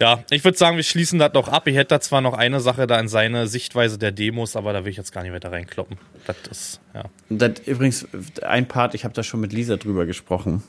Ja, 0.00 0.24
ich 0.30 0.42
würde 0.44 0.56
sagen, 0.56 0.76
wir 0.76 0.84
schließen 0.84 1.18
das 1.18 1.32
doch 1.32 1.48
ab. 1.48 1.66
Ich 1.66 1.76
hätte 1.76 1.88
da 1.88 2.00
zwar 2.00 2.22
noch 2.22 2.32
eine 2.32 2.60
Sache 2.60 2.86
da 2.86 2.98
in 2.98 3.08
seine 3.08 3.46
Sichtweise 3.46 3.98
der 3.98 4.10
Demos, 4.10 4.56
aber 4.56 4.72
da 4.72 4.84
will 4.84 4.90
ich 4.90 4.96
jetzt 4.96 5.12
gar 5.12 5.22
nicht 5.22 5.34
weiter 5.34 5.52
reinkloppen. 5.52 5.98
Das 6.26 6.36
ist, 6.50 6.80
ja. 6.94 7.04
Das, 7.28 7.60
übrigens, 7.66 8.08
ein 8.40 8.66
Part, 8.66 8.94
ich 8.94 9.04
habe 9.04 9.12
da 9.12 9.22
schon 9.22 9.40
mit 9.40 9.52
Lisa 9.52 9.76
drüber 9.76 10.06
gesprochen. 10.06 10.62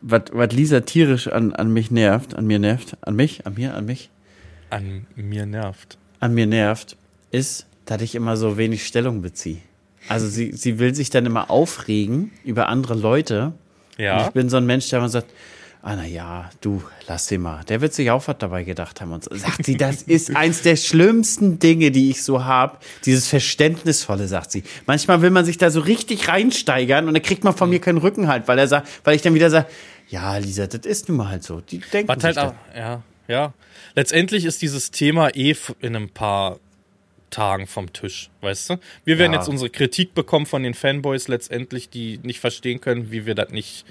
was, 0.00 0.22
was 0.32 0.50
Lisa 0.50 0.80
tierisch 0.80 1.28
an, 1.28 1.52
an 1.52 1.72
mich 1.72 1.92
nervt, 1.92 2.34
an 2.34 2.46
mir 2.46 2.58
nervt, 2.58 2.96
an 3.02 3.14
mich, 3.14 3.46
an 3.46 3.54
mir, 3.54 3.74
an 3.74 3.84
mich, 3.86 4.10
An 4.70 5.06
mir 5.14 5.46
nervt. 5.46 5.98
An 6.20 6.34
mir 6.34 6.46
nervt, 6.46 6.96
ist, 7.30 7.66
dass 7.84 8.02
ich 8.02 8.14
immer 8.14 8.36
so 8.36 8.56
wenig 8.56 8.86
Stellung 8.86 9.22
beziehe. 9.22 9.58
Also 10.08 10.26
sie, 10.28 10.52
sie 10.52 10.78
will 10.78 10.94
sich 10.94 11.10
dann 11.10 11.26
immer 11.26 11.50
aufregen 11.50 12.30
über 12.44 12.68
andere 12.68 12.94
Leute. 12.94 13.52
Und 13.98 14.04
Ja. 14.04 14.26
ich 14.26 14.32
bin 14.32 14.48
so 14.48 14.56
ein 14.56 14.66
Mensch, 14.66 14.88
der 14.88 15.00
immer 15.00 15.08
sagt, 15.08 15.26
ah 15.82 15.94
na 15.96 16.04
ja, 16.06 16.50
du, 16.60 16.82
lass 17.08 17.26
den 17.26 17.42
mal. 17.42 17.62
Der 17.64 17.80
wird 17.80 17.94
sich 17.94 18.10
auch 18.10 18.26
was 18.26 18.36
dabei 18.38 18.64
gedacht 18.64 19.00
haben. 19.00 19.12
Und 19.12 19.24
so. 19.24 19.34
sagt 19.34 19.64
sie, 19.66 19.76
das 19.76 20.02
ist 20.06 20.34
eins 20.34 20.62
der 20.62 20.76
schlimmsten 20.76 21.58
Dinge, 21.58 21.90
die 21.90 22.10
ich 22.10 22.22
so 22.22 22.44
habe. 22.44 22.78
Dieses 23.04 23.26
Verständnisvolle, 23.28 24.26
sagt 24.28 24.50
sie. 24.52 24.62
Manchmal 24.86 25.22
will 25.22 25.30
man 25.30 25.44
sich 25.44 25.58
da 25.58 25.70
so 25.70 25.80
richtig 25.80 26.28
reinsteigern 26.28 27.08
und 27.08 27.14
dann 27.14 27.22
kriegt 27.22 27.44
man 27.44 27.54
von 27.56 27.70
mir 27.70 27.80
keinen 27.80 27.98
Rückenhalt, 27.98 28.46
weil 28.48 28.58
er 28.58 28.68
sagt, 28.68 28.88
weil 29.04 29.14
ich 29.16 29.22
dann 29.22 29.34
wieder 29.34 29.50
sage, 29.50 29.66
ja, 30.08 30.36
Lisa, 30.38 30.66
das 30.68 30.86
ist 30.86 31.08
nun 31.08 31.18
mal 31.18 31.28
halt 31.28 31.42
so. 31.42 31.60
Die 31.60 31.78
denken 31.78 32.08
Was 32.08 32.22
halt 32.22 32.34
sich 32.36 32.44
auch, 32.44 32.54
ja, 32.76 33.02
ja. 33.28 33.52
Letztendlich 33.94 34.44
ist 34.44 34.62
dieses 34.62 34.90
Thema 34.90 35.28
eh 35.34 35.54
in 35.80 35.96
ein 35.96 36.08
paar 36.10 36.58
Tagen 37.30 37.66
vom 37.66 37.92
Tisch, 37.92 38.30
weißt 38.40 38.70
du? 38.70 38.76
Wir 39.04 39.18
werden 39.18 39.32
Ja. 39.32 39.40
jetzt 39.40 39.48
unsere 39.48 39.68
Kritik 39.70 40.14
bekommen 40.14 40.46
von 40.46 40.62
den 40.62 40.74
Fanboys 40.74 41.28
letztendlich, 41.28 41.88
die 41.90 42.18
nicht 42.22 42.40
verstehen 42.40 42.80
können, 42.80 43.10
wie 43.10 43.26
wir 43.26 43.34
das 43.34 43.50
nicht 43.50 43.84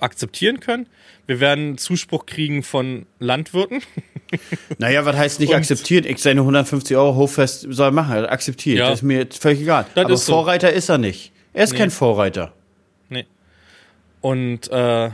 akzeptieren 0.00 0.60
können. 0.60 0.86
Wir 1.26 1.38
werden 1.40 1.78
Zuspruch 1.78 2.26
kriegen 2.26 2.62
von 2.62 3.06
Landwirten. 3.18 3.80
Naja, 4.78 5.04
was 5.04 5.14
heißt 5.14 5.40
nicht 5.40 5.50
Und- 5.50 5.56
akzeptiert? 5.56 6.06
Ich 6.06 6.16
seine 6.22 6.40
150 6.40 6.96
Euro 6.96 7.14
Hochfest 7.16 7.66
soll 7.68 7.90
machen. 7.90 8.24
Akzeptiert. 8.24 8.78
Ja. 8.78 8.88
Das 8.88 9.00
ist 9.00 9.02
mir 9.02 9.18
jetzt 9.18 9.42
völlig 9.42 9.60
egal. 9.60 9.84
Das 9.94 10.06
Aber 10.06 10.14
ist 10.14 10.24
so. 10.24 10.32
Vorreiter 10.32 10.72
ist 10.72 10.88
er 10.88 10.96
nicht. 10.96 11.32
Er 11.52 11.64
ist 11.64 11.72
Nee. 11.72 11.78
kein 11.80 11.90
Vorreiter. 11.90 12.54
Nee. 13.10 13.26
Und 14.22 14.70
äh, 14.70 15.10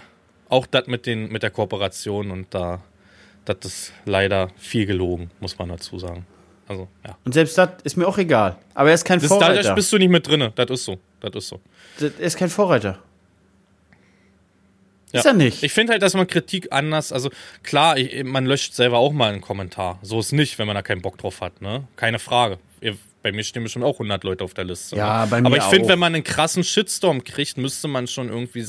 auch 0.49 0.67
das 0.69 0.87
mit, 0.87 1.07
den, 1.07 1.33
mit 1.33 1.43
der 1.43 1.51
Kooperation 1.51 2.31
und 2.31 2.55
da, 2.55 2.81
das 3.49 3.65
ist 3.65 3.93
leider 4.05 4.51
viel 4.57 4.87
gelogen, 4.87 5.31
muss 5.41 5.59
man 5.59 5.69
dazu 5.69 5.99
sagen. 5.99 6.27
Also, 6.67 6.87
ja. 7.07 7.17
Und 7.25 7.33
selbst 7.33 7.57
das 7.57 7.71
ist 7.85 7.97
mir 7.97 8.07
auch 8.07 8.19
egal. 8.19 8.57
Aber 8.75 8.91
er 8.91 8.95
ist 8.95 9.05
kein 9.05 9.19
Das, 9.21 9.29
da 9.31 9.37
Vorreiter. 9.37 9.75
bist 9.75 9.93
du 9.93 9.99
nicht 9.99 10.11
mit 10.11 10.27
drinne. 10.27 10.53
Das 10.55 10.71
ist 10.71 10.85
so. 10.85 10.99
Das 11.21 11.35
ist 11.35 11.49
so. 11.49 11.61
Das 11.99 12.13
ist 12.13 12.37
kein 12.37 12.51
Vorreiter. 12.51 12.99
Ja. 15.13 15.21
Ist 15.21 15.27
er 15.27 15.33
nicht. 15.33 15.63
Ich 15.63 15.73
finde 15.73 15.93
halt, 15.93 16.03
dass 16.03 16.13
man 16.13 16.27
Kritik 16.27 16.69
anders, 16.71 17.13
also 17.13 17.31
klar, 17.63 17.97
ich, 17.97 18.23
man 18.25 18.45
löscht 18.45 18.75
selber 18.75 18.99
auch 18.99 19.13
mal 19.13 19.33
einen 19.33 19.41
Kommentar. 19.41 19.99
So 20.03 20.21
ist 20.21 20.33
nicht, 20.33 20.59
wenn 20.59 20.67
man 20.67 20.75
da 20.75 20.83
keinen 20.83 21.01
Bock 21.01 21.17
drauf 21.17 21.41
hat, 21.41 21.63
ne? 21.63 21.89
Keine 21.97 22.19
Frage. 22.19 22.59
Bei 23.23 23.33
mir 23.33 23.43
stehen 23.43 23.65
bestimmt 23.65 23.85
auch 23.85 23.95
100 23.95 24.23
Leute 24.23 24.45
auf 24.45 24.55
der 24.55 24.65
Liste. 24.65 24.97
Ja, 24.97 25.25
ne? 25.25 25.31
bei 25.31 25.41
mir 25.41 25.47
Aber 25.47 25.57
ich 25.57 25.65
finde, 25.65 25.89
wenn 25.89 25.99
man 25.99 26.15
einen 26.15 26.25
krassen 26.25 26.63
Shitstorm 26.63 27.25
kriegt, 27.25 27.57
müsste 27.57 27.89
man 27.89 28.07
schon 28.07 28.29
irgendwie. 28.29 28.65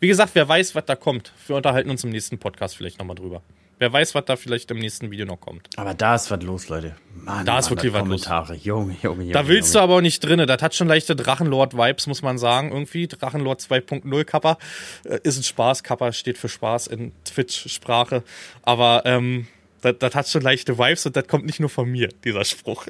Wie 0.00 0.08
gesagt, 0.08 0.32
wer 0.34 0.46
weiß, 0.46 0.74
was 0.74 0.84
da 0.84 0.96
kommt. 0.96 1.32
Wir 1.46 1.56
unterhalten 1.56 1.88
uns 1.88 2.04
im 2.04 2.10
nächsten 2.10 2.36
Podcast 2.36 2.76
vielleicht 2.76 2.98
nochmal 2.98 3.16
drüber. 3.16 3.40
Wer 3.84 3.92
weiß, 3.92 4.14
was 4.14 4.24
da 4.24 4.36
vielleicht 4.36 4.70
im 4.70 4.78
nächsten 4.78 5.10
Video 5.10 5.26
noch 5.26 5.38
kommt. 5.38 5.68
Aber 5.76 5.92
da 5.92 6.14
ist 6.14 6.30
was 6.30 6.42
los, 6.42 6.70
Leute. 6.70 6.96
Mann, 7.14 7.44
Da 7.44 7.58
ist 7.58 7.66
Mann, 7.66 7.76
wirklich 7.76 7.92
was 7.92 7.98
los. 8.00 8.24
Kommentare. 8.24 8.54
Junge, 8.54 8.96
Junge, 9.02 9.24
Junge. 9.24 9.32
Da 9.34 9.46
willst 9.46 9.74
du 9.74 9.78
Junge. 9.78 9.84
aber 9.84 9.96
auch 9.96 10.00
nicht 10.00 10.20
drinne. 10.20 10.46
Das 10.46 10.62
hat 10.62 10.74
schon 10.74 10.88
leichte 10.88 11.14
Drachenlord-Vibes, 11.14 12.06
muss 12.06 12.22
man 12.22 12.38
sagen, 12.38 12.72
irgendwie. 12.72 13.08
Drachenlord 13.08 13.60
2.0 13.60 14.24
Kappa 14.24 14.56
äh, 15.04 15.18
ist 15.22 15.36
ein 15.36 15.42
Spaß. 15.42 15.82
Kappa 15.82 16.12
steht 16.12 16.38
für 16.38 16.48
Spaß 16.48 16.86
in 16.86 17.12
Twitch-Sprache. 17.26 18.22
Aber 18.62 19.02
ähm, 19.04 19.48
das, 19.82 19.96
das 19.98 20.14
hat 20.14 20.28
schon 20.30 20.40
leichte 20.40 20.78
Vibes 20.78 21.04
und 21.04 21.14
das 21.14 21.26
kommt 21.26 21.44
nicht 21.44 21.60
nur 21.60 21.68
von 21.68 21.86
mir, 21.86 22.08
dieser 22.24 22.46
Spruch. 22.46 22.86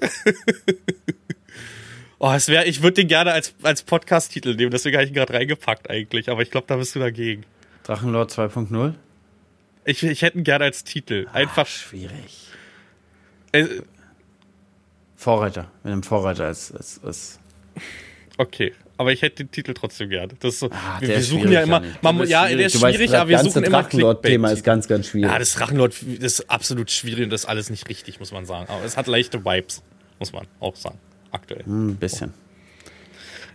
oh, 2.20 2.30
es 2.30 2.46
wär, 2.46 2.68
ich 2.68 2.84
würde 2.84 2.94
den 2.94 3.08
gerne 3.08 3.32
als, 3.32 3.52
als 3.64 3.82
Podcast-Titel 3.82 4.54
nehmen, 4.54 4.70
deswegen 4.70 4.94
habe 4.96 5.02
ich 5.02 5.10
ihn 5.10 5.16
gerade 5.16 5.34
reingepackt 5.34 5.90
eigentlich. 5.90 6.30
Aber 6.30 6.42
ich 6.42 6.52
glaube, 6.52 6.68
da 6.68 6.76
bist 6.76 6.94
du 6.94 7.00
dagegen. 7.00 7.44
Drachenlord 7.82 8.30
2.0? 8.30 8.94
Ich, 9.84 10.02
ich 10.02 10.22
hätte 10.22 10.38
ihn 10.38 10.44
gerne 10.44 10.64
als 10.64 10.84
Titel. 10.84 11.26
Einfach. 11.32 11.66
Schwierig. 11.66 12.48
Äh, 13.52 13.66
Vorreiter. 15.16 15.70
Mit 15.82 15.92
einem 15.92 16.02
Vorreiter 16.02 16.46
als, 16.46 16.72
als, 16.72 17.00
als 17.04 17.38
okay. 18.38 18.72
Aber 18.96 19.12
ich 19.12 19.22
hätte 19.22 19.44
den 19.44 19.50
Titel 19.50 19.74
trotzdem 19.74 20.08
gerne. 20.08 20.34
Das 20.38 20.54
ist 20.54 20.60
so, 20.60 20.70
Ah, 20.70 21.00
wir, 21.00 21.08
wir 21.08 21.22
suchen 21.22 21.50
ja 21.50 21.62
immer. 21.62 21.82
Man, 22.00 22.26
ja, 22.28 22.46
der 22.46 22.66
ist 22.66 22.80
weißt, 22.80 22.94
schwierig, 22.94 23.10
das 23.10 23.20
aber 23.20 23.30
wir 23.30 23.38
suchen 23.40 23.64
immer 23.64 23.82
Drachenlord-Thema 23.82 24.48
Clickbait. 24.48 24.58
ist 24.58 24.64
ganz, 24.64 24.86
ganz 24.88 25.08
schwierig. 25.08 25.30
Ja, 25.30 25.38
das 25.38 25.52
Drachenlord 25.54 26.00
ist 26.02 26.48
absolut 26.48 26.90
schwierig 26.92 27.24
und 27.24 27.30
das 27.30 27.42
ist 27.42 27.46
alles 27.46 27.70
nicht 27.70 27.88
richtig, 27.88 28.20
muss 28.20 28.30
man 28.30 28.46
sagen. 28.46 28.68
Aber 28.68 28.84
es 28.84 28.96
hat 28.96 29.06
leichte 29.08 29.44
Vibes, 29.44 29.82
muss 30.20 30.32
man 30.32 30.46
auch 30.60 30.76
sagen. 30.76 30.98
Aktuell. 31.32 31.64
Hm, 31.64 31.88
Ein 31.90 31.96
bisschen. 31.96 32.32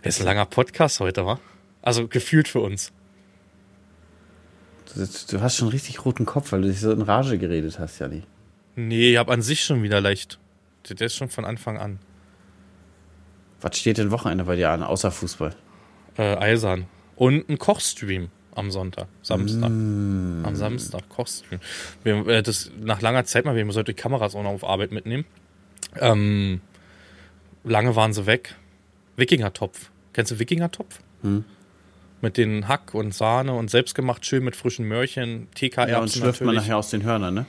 Ist 0.02 0.20
ein 0.20 0.26
langer 0.26 0.44
Podcast 0.46 1.00
heute, 1.00 1.24
wa? 1.24 1.40
Also 1.80 2.06
gefühlt 2.06 2.46
für 2.48 2.60
uns. 2.60 2.92
Du, 4.94 5.06
du 5.30 5.40
hast 5.40 5.56
schon 5.56 5.68
richtig 5.68 6.04
roten 6.04 6.26
Kopf, 6.26 6.52
weil 6.52 6.62
du 6.62 6.68
dich 6.68 6.80
so 6.80 6.92
in 6.92 7.02
Rage 7.02 7.38
geredet 7.38 7.78
hast, 7.78 7.98
Jani. 7.98 8.22
Nee, 8.76 9.12
ich 9.12 9.18
hab 9.18 9.30
an 9.30 9.42
sich 9.42 9.62
schon 9.62 9.82
wieder 9.82 10.00
leicht. 10.00 10.38
Der 10.88 11.06
ist 11.06 11.16
schon 11.16 11.28
von 11.28 11.44
Anfang 11.44 11.78
an. 11.78 11.98
Was 13.60 13.78
steht 13.78 13.98
denn 13.98 14.10
Wochenende 14.10 14.44
bei 14.44 14.56
dir 14.56 14.70
an, 14.70 14.82
außer 14.82 15.10
Fußball? 15.10 15.54
Äh, 16.16 16.36
eisern. 16.36 16.86
Und 17.16 17.48
ein 17.48 17.58
Kochstream 17.58 18.30
am 18.54 18.70
Sonntag, 18.70 19.08
Samstag. 19.22 19.70
Am 19.70 20.54
Samstag, 20.54 21.08
Kochstream. 21.08 21.60
Wir, 22.02 22.26
äh, 22.26 22.42
das 22.42 22.70
nach 22.80 23.02
langer 23.02 23.24
Zeit 23.24 23.44
mal, 23.44 23.54
wir 23.54 23.72
sollten 23.72 23.90
die 23.90 23.94
Kameras 23.94 24.34
auch 24.34 24.42
noch 24.42 24.50
auf 24.50 24.64
Arbeit 24.64 24.92
mitnehmen. 24.92 25.24
Ähm, 25.96 26.60
lange 27.64 27.94
waren 27.96 28.12
sie 28.12 28.26
weg. 28.26 28.54
Wikingertopf. 29.16 29.90
Kennst 30.12 30.32
du 30.32 30.38
Wikingertopf? 30.38 31.00
Mit 32.22 32.36
den 32.36 32.68
Hack 32.68 32.94
und 32.94 33.14
Sahne 33.14 33.54
und 33.54 33.70
selbstgemacht 33.70 34.26
schön 34.26 34.44
mit 34.44 34.56
frischen 34.56 34.86
Möhrchen, 34.86 35.48
TK-Erbsen 35.54 35.88
Ja, 35.90 36.00
und 36.00 36.10
schlürft 36.10 36.40
man 36.42 36.54
nachher 36.54 36.76
aus 36.76 36.90
den 36.90 37.02
Hörnern, 37.02 37.34
ne? 37.34 37.46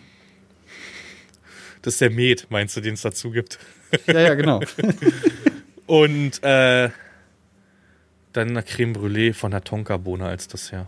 Das 1.81 1.95
ist 1.95 2.01
der 2.01 2.11
Met, 2.11 2.47
meinst 2.49 2.77
du, 2.77 2.81
den 2.81 2.93
es 2.93 3.01
dazu 3.01 3.31
gibt. 3.31 3.59
Ja, 4.07 4.19
ja, 4.19 4.33
genau. 4.35 4.61
Und 5.87 6.41
äh, 6.43 6.89
dann 8.33 8.49
eine 8.49 8.63
Creme 8.63 8.93
Brûlée 8.93 9.33
von 9.33 9.51
der 9.51 9.63
Tonkabohne 9.63 10.25
als 10.25 10.47
Dessert. 10.47 10.87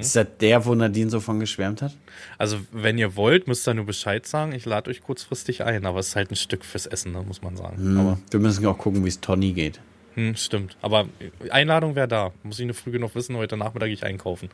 ist 0.00 0.16
das 0.16 0.26
der, 0.40 0.64
wo 0.64 0.74
Nadine 0.74 1.10
so 1.10 1.20
von 1.20 1.40
geschwärmt 1.40 1.82
hat? 1.82 1.94
Also, 2.38 2.58
wenn 2.72 2.96
ihr 2.96 3.16
wollt, 3.16 3.48
müsst 3.48 3.68
ihr 3.68 3.74
nur 3.74 3.84
Bescheid 3.84 4.26
sagen. 4.26 4.52
Ich 4.52 4.64
lade 4.64 4.90
euch 4.90 5.02
kurzfristig 5.02 5.64
ein, 5.64 5.84
aber 5.84 6.00
es 6.00 6.08
ist 6.08 6.16
halt 6.16 6.30
ein 6.30 6.36
Stück 6.36 6.64
fürs 6.64 6.86
Essen, 6.86 7.12
ne, 7.12 7.22
muss 7.22 7.42
man 7.42 7.56
sagen. 7.56 7.98
Aber 7.98 8.18
Wir 8.30 8.40
müssen 8.40 8.64
auch 8.66 8.78
gucken, 8.78 9.04
wie 9.04 9.08
es 9.08 9.20
Tony 9.20 9.52
geht. 9.52 9.80
Hm, 10.14 10.36
stimmt. 10.36 10.76
Aber 10.82 11.08
Einladung 11.50 11.94
wäre 11.94 12.08
da. 12.08 12.32
Muss 12.42 12.58
ich 12.58 12.64
eine 12.64 12.74
früh 12.74 12.90
genug 12.90 13.14
wissen, 13.14 13.36
heute 13.36 13.56
Nachmittag 13.56 13.86
gehe 13.86 13.94
ich 13.94 14.04
einkaufen. 14.04 14.48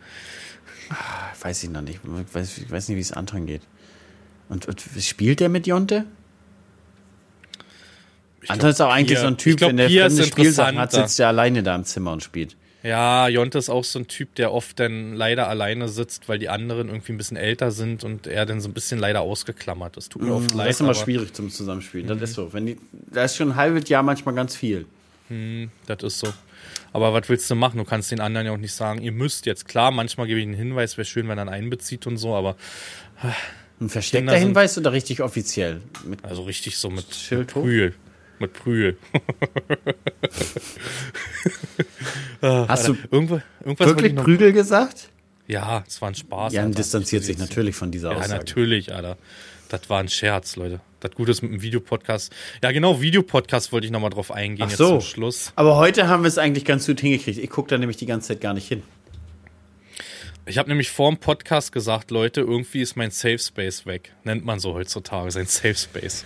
Weiß 1.40 1.62
ich 1.64 1.70
noch 1.70 1.81
nicht. 1.82 2.01
Ich 2.05 2.35
weiß, 2.35 2.59
ich 2.59 2.70
weiß 2.70 2.89
nicht, 2.89 2.97
wie 2.97 3.01
es 3.01 3.12
Anton 3.12 3.47
geht. 3.47 3.62
Und, 4.48 4.66
und 4.66 4.82
spielt 5.01 5.40
der 5.40 5.48
mit 5.48 5.66
Jonte? 5.66 6.05
Ich 8.43 8.51
Anton 8.51 8.70
ist 8.70 8.81
auch 8.81 8.90
eigentlich 8.93 9.18
Pia- 9.18 9.22
so 9.22 9.26
ein 9.28 9.39
Typ, 9.39 9.56
glaub, 9.56 9.70
wenn 9.70 9.78
der 9.78 9.86
ist 9.86 9.94
fremde 9.97 10.24
Spielsachen 10.24 10.78
hat, 10.78 10.93
sitzt 10.93 11.18
er 11.18 11.28
alleine 11.28 11.62
da 11.62 11.74
im 11.74 11.85
Zimmer 11.85 12.12
und 12.12 12.22
spielt. 12.22 12.56
Ja, 12.82 13.28
Jonte 13.28 13.56
ist 13.56 13.70
auch 13.70 13.82
so 13.85 13.98
ein 13.98 14.09
Typ, 14.09 14.35
der 14.35 14.52
oft 14.52 14.78
dann 14.78 15.14
leider 15.14 15.48
alleine 15.48 15.89
sitzt, 15.89 16.28
weil 16.28 16.39
die 16.39 16.51
anderen 16.51 16.89
irgendwie 16.89 17.12
ein 17.12 17.16
bisschen 17.16 17.39
älter 17.39 17.70
sind 17.70 18.05
und 18.05 18.26
er 18.26 18.44
dann 18.44 18.60
so 18.60 18.68
ein 18.68 18.74
bisschen 18.74 18.98
leider 18.98 19.22
ausgeklammert 19.22 19.97
ist. 19.97 20.12
Tut 20.12 20.20
mir 20.20 20.35
oft 20.35 20.52
leid. 20.52 20.68
Das 20.68 20.76
ist 20.76 20.81
immer 20.81 20.93
schwierig 20.93 21.32
zum 21.32 21.48
Zusammenspielen. 21.48 22.06
Das 22.06 22.20
ist 22.20 22.35
so. 22.35 22.52
Wenn 22.52 22.66
die, 22.66 22.76
da 22.93 23.24
ist 23.24 23.36
schon 23.36 23.52
ein 23.52 23.56
halbes 23.56 23.89
Jahr 23.89 24.02
manchmal 24.02 24.35
ganz 24.35 24.55
viel. 24.55 24.85
Das 25.87 26.03
ist 26.03 26.19
so. 26.21 26.33
Aber 26.93 27.13
was 27.15 27.29
willst 27.29 27.51
du 27.51 27.55
machen? 27.55 27.79
Du 27.79 27.85
kannst 27.85 28.11
den 28.13 28.21
anderen 28.21 28.47
ja 28.47 28.53
auch 28.53 28.57
nicht 28.59 28.73
sagen, 28.75 29.01
ihr 29.01 29.13
müsst 29.13 29.47
jetzt. 29.47 29.67
Klar, 29.67 29.91
manchmal 29.91 30.27
gebe 30.27 30.39
ich 30.41 30.47
einen 30.47 30.55
Hinweis, 30.55 30.97
wäre 30.97 31.05
schön, 31.07 31.29
wenn 31.29 31.39
er 31.39 31.43
einen 31.43 31.51
einbezieht 31.51 32.07
und 32.07 32.17
so, 32.19 32.35
aber 32.35 32.57
Ein 33.81 33.89
versteckter 33.89 34.33
Kinder 34.33 34.37
Hinweis 34.37 34.77
oder 34.79 34.93
richtig 34.93 35.21
offiziell? 35.23 35.81
Mit 36.05 36.25
also 36.25 36.43
richtig 36.43 36.77
so 36.79 36.91
mit, 36.91 37.07
mit? 37.31 37.47
Prügel. 37.49 37.95
Mit 38.39 38.53
Prügel. 38.53 38.97
Hast 42.41 42.89
du 42.89 42.97
Irgendwo, 43.11 43.41
irgendwas 43.65 43.89
wirklich 43.89 44.15
Prügel 44.15 44.53
gesagt? 44.53 45.09
Ja, 45.47 45.85
es 45.87 46.01
war 46.01 46.09
ein 46.09 46.15
Spaß. 46.15 46.53
Jan 46.53 46.67
Alter. 46.67 46.77
distanziert 46.77 47.23
Ich- 47.23 47.27
sich 47.27 47.39
natürlich 47.39 47.75
von 47.77 47.91
dieser 47.91 48.13
Ja, 48.13 48.19
Aussage. 48.19 48.39
natürlich, 48.39 48.95
Alter. 48.95 49.17
Das 49.69 49.89
war 49.91 50.01
ein 50.01 50.09
Scherz, 50.09 50.57
Leute. 50.57 50.81
Das 51.05 51.12
Gute 51.12 51.32
ist 51.32 51.43
mit 51.43 51.52
dem 51.52 51.60
Videopodcast. 51.60 52.32
Ja, 52.62 52.72
genau, 52.72 53.02
Videopodcast 53.02 53.72
wollte 53.72 53.85
ich 53.86 53.93
nochmal 53.93 54.09
drauf 54.09 54.32
eingehen, 54.32 54.64
Ach 54.64 54.70
jetzt 54.70 54.78
so. 54.78 54.89
zum 54.89 55.01
Schluss. 55.02 55.52
Aber 55.55 55.76
heute 55.76 56.09
haben 56.09 56.22
wir 56.22 56.28
es 56.28 56.39
eigentlich 56.39 56.64
ganz 56.64 56.86
gut 56.86 56.98
hingekriegt. 56.98 57.36
Ich 57.39 57.51
gucke 57.51 57.68
da 57.68 57.76
nämlich 57.76 57.98
die 57.98 58.06
ganze 58.06 58.28
Zeit 58.28 58.40
gar 58.40 58.55
nicht 58.55 58.66
hin. 58.66 58.82
Ich 60.47 60.56
habe 60.56 60.70
nämlich 60.70 60.90
vor 60.90 61.10
dem 61.10 61.18
Podcast 61.18 61.72
gesagt, 61.72 62.10
Leute, 62.10 62.40
irgendwie 62.40 62.81
ist 62.81 62.97
mein 62.97 63.10
Safe 63.10 63.39
Space 63.39 63.85
weg. 63.85 64.14
Nennt 64.24 64.47
man 64.47 64.60
so 64.60 64.72
heutzutage, 64.72 65.31
sein 65.31 65.44
Safe 65.44 65.74
Space. 65.74 66.24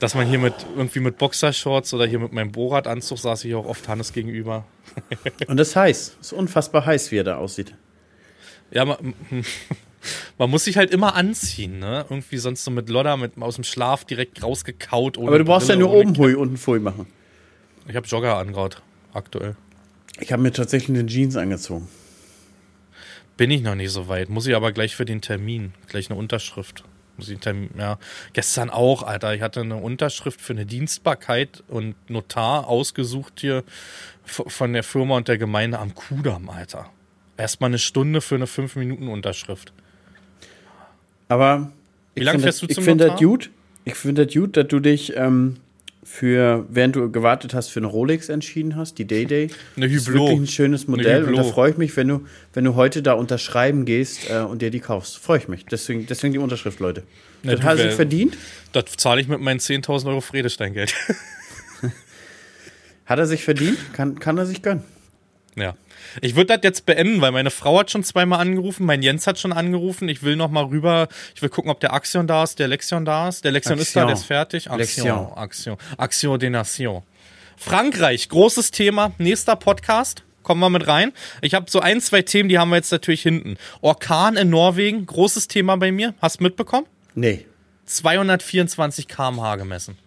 Dass 0.00 0.16
man 0.16 0.26
hier 0.26 0.40
mit 0.40 0.54
irgendwie 0.76 0.98
mit 0.98 1.16
Boxershorts 1.16 1.94
oder 1.94 2.06
hier 2.06 2.18
mit 2.18 2.32
meinem 2.32 2.50
Bohrradanzug 2.50 3.18
saß 3.20 3.44
ich 3.44 3.54
auch 3.54 3.66
oft 3.66 3.86
Hannes 3.86 4.12
gegenüber. 4.12 4.64
Und 5.46 5.58
das 5.58 5.68
ist 5.68 5.76
heiß. 5.76 6.16
Es 6.20 6.26
ist 6.26 6.32
unfassbar 6.32 6.86
heiß, 6.86 7.12
wie 7.12 7.18
er 7.18 7.24
da 7.24 7.36
aussieht. 7.36 7.72
Ja, 8.72 8.98
man, 10.38 10.50
muss 10.50 10.64
sich 10.64 10.76
halt 10.76 10.90
immer 10.90 11.14
anziehen, 11.14 11.78
ne? 11.78 12.06
Irgendwie 12.08 12.38
sonst 12.38 12.64
so 12.64 12.70
mit 12.70 12.88
Lodder 12.88 13.16
mit, 13.16 13.40
aus 13.40 13.56
dem 13.56 13.64
Schlaf 13.64 14.04
direkt 14.04 14.42
rausgekaut. 14.42 15.18
Aber 15.18 15.38
du 15.38 15.44
brauchst 15.44 15.68
ja 15.68 15.74
Brille, 15.74 15.88
nur 15.88 15.96
ohne 15.96 16.08
oben 16.10 16.18
Hui, 16.18 16.34
unten 16.34 16.56
Pfui 16.56 16.78
machen. 16.78 17.06
Ich 17.88 17.96
habe 17.96 18.06
Jogger 18.06 18.36
angraut, 18.36 18.82
aktuell. 19.12 19.56
Ich 20.20 20.32
habe 20.32 20.42
mir 20.42 20.52
tatsächlich 20.52 20.98
eine 20.98 21.06
Jeans 21.06 21.36
angezogen. 21.36 21.88
Bin 23.36 23.50
ich 23.50 23.62
noch 23.62 23.74
nicht 23.74 23.90
so 23.90 24.08
weit. 24.08 24.30
Muss 24.30 24.46
ich 24.46 24.56
aber 24.56 24.72
gleich 24.72 24.96
für 24.96 25.04
den 25.04 25.20
Termin. 25.20 25.74
Gleich 25.88 26.10
eine 26.10 26.18
Unterschrift. 26.18 26.84
Muss 27.16 27.28
ich 27.28 27.38
Termin, 27.38 27.70
ja. 27.78 27.98
Gestern 28.32 28.70
auch, 28.70 29.02
Alter. 29.02 29.34
Ich 29.34 29.42
hatte 29.42 29.60
eine 29.60 29.76
Unterschrift 29.76 30.40
für 30.40 30.52
eine 30.52 30.66
Dienstbarkeit 30.66 31.62
und 31.68 31.94
Notar 32.10 32.66
ausgesucht 32.66 33.40
hier 33.40 33.64
von 34.24 34.72
der 34.72 34.82
Firma 34.82 35.16
und 35.16 35.28
der 35.28 35.38
Gemeinde 35.38 35.78
am 35.78 35.94
Kudamm, 35.94 36.48
Alter. 36.48 36.90
Erstmal 37.36 37.70
eine 37.70 37.78
Stunde 37.78 38.20
für 38.20 38.34
eine 38.34 38.46
5-Minuten-Unterschrift. 38.46 39.72
Aber 41.28 41.70
Wie 42.14 42.22
lange 42.22 42.40
fährst 42.40 42.62
du 42.62 42.66
ich 42.68 42.74
zum 42.74 42.84
finde 42.84 43.08
das 43.08 43.18
gut. 43.20 43.50
Ich 43.84 43.94
finde 43.94 44.24
das 44.26 44.34
gut, 44.34 44.56
dass 44.56 44.68
du 44.68 44.80
dich 44.80 45.14
ähm, 45.16 45.56
für, 46.04 46.64
während 46.68 46.94
du 46.96 47.10
gewartet 47.10 47.52
hast, 47.54 47.68
für 47.68 47.80
eine 47.80 47.86
Rolex 47.88 48.28
entschieden 48.28 48.76
hast, 48.76 48.98
die 48.98 49.04
Day-Day. 49.06 49.50
Eine 49.76 49.88
Das 49.88 49.96
ist 49.96 50.06
Hublot. 50.08 50.22
wirklich 50.30 50.40
ein 50.40 50.46
schönes 50.46 50.86
Modell 50.88 51.24
und 51.24 51.32
da 51.32 51.38
Hublot. 51.40 51.52
freue 51.54 51.70
ich 51.72 51.76
mich, 51.78 51.96
wenn 51.96 52.08
du, 52.08 52.24
wenn 52.52 52.64
du 52.64 52.74
heute 52.76 53.02
da 53.02 53.14
unterschreiben 53.14 53.84
gehst 53.84 54.30
äh, 54.30 54.38
und 54.38 54.62
dir 54.62 54.70
die 54.70 54.80
kaufst. 54.80 55.18
Freue 55.18 55.38
ich 55.38 55.48
mich. 55.48 55.64
Deswegen, 55.66 56.06
deswegen 56.06 56.32
die 56.32 56.38
Unterschrift, 56.38 56.78
Leute. 56.80 57.02
Na, 57.42 57.52
das 57.52 57.60
du, 57.60 57.66
hat 57.66 57.72
er 57.72 57.76
sich 57.78 57.86
wer- 57.88 57.96
verdient. 57.96 58.36
Das 58.72 58.84
zahle 58.96 59.20
ich 59.20 59.28
mit 59.28 59.40
meinen 59.40 59.58
10.000 59.60 60.06
Euro 60.08 60.20
Fredesteingeld. 60.20 60.94
Hat 63.04 63.18
er 63.20 63.26
sich 63.26 63.44
verdient? 63.44 63.78
Kann, 63.92 64.18
kann 64.18 64.36
er 64.38 64.46
sich 64.46 64.62
gönnen. 64.62 64.82
Ja. 65.54 65.76
Ich 66.20 66.34
würde 66.36 66.54
das 66.56 66.60
jetzt 66.62 66.86
beenden, 66.86 67.20
weil 67.20 67.32
meine 67.32 67.50
Frau 67.50 67.78
hat 67.80 67.90
schon 67.90 68.04
zweimal 68.04 68.40
angerufen, 68.40 68.86
mein 68.86 69.02
Jens 69.02 69.26
hat 69.26 69.38
schon 69.38 69.52
angerufen. 69.52 70.08
Ich 70.08 70.22
will 70.22 70.36
noch 70.36 70.50
mal 70.50 70.64
rüber, 70.64 71.08
ich 71.34 71.42
will 71.42 71.48
gucken, 71.48 71.70
ob 71.70 71.80
der 71.80 71.92
Axion 71.92 72.26
da 72.26 72.44
ist, 72.44 72.58
der 72.58 72.68
Lexion 72.68 73.04
da 73.04 73.28
ist. 73.28 73.44
Der 73.44 73.52
Lexion 73.52 73.78
ist 73.78 73.94
da, 73.94 74.00
Axion. 74.00 74.06
der 74.08 74.16
ist 74.16 74.24
fertig. 74.24 74.70
Axion. 74.70 75.32
Axion, 75.36 75.76
Axion 75.96 76.38
de 76.38 76.50
Nation. 76.50 77.02
Frankreich, 77.56 78.28
großes 78.28 78.70
Thema, 78.70 79.12
nächster 79.18 79.56
Podcast. 79.56 80.22
Kommen 80.42 80.60
wir 80.60 80.70
mit 80.70 80.86
rein. 80.86 81.12
Ich 81.40 81.54
habe 81.54 81.68
so 81.68 81.80
ein, 81.80 82.00
zwei 82.00 82.22
Themen, 82.22 82.48
die 82.48 82.58
haben 82.58 82.68
wir 82.70 82.76
jetzt 82.76 82.92
natürlich 82.92 83.22
hinten. 83.22 83.56
Orkan 83.80 84.36
in 84.36 84.48
Norwegen, 84.50 85.04
großes 85.04 85.48
Thema 85.48 85.76
bei 85.76 85.90
mir. 85.90 86.14
Hast 86.20 86.38
du 86.38 86.44
mitbekommen? 86.44 86.86
Nee. 87.14 87.46
224 87.86 89.08
km/h 89.08 89.56
gemessen. 89.56 89.98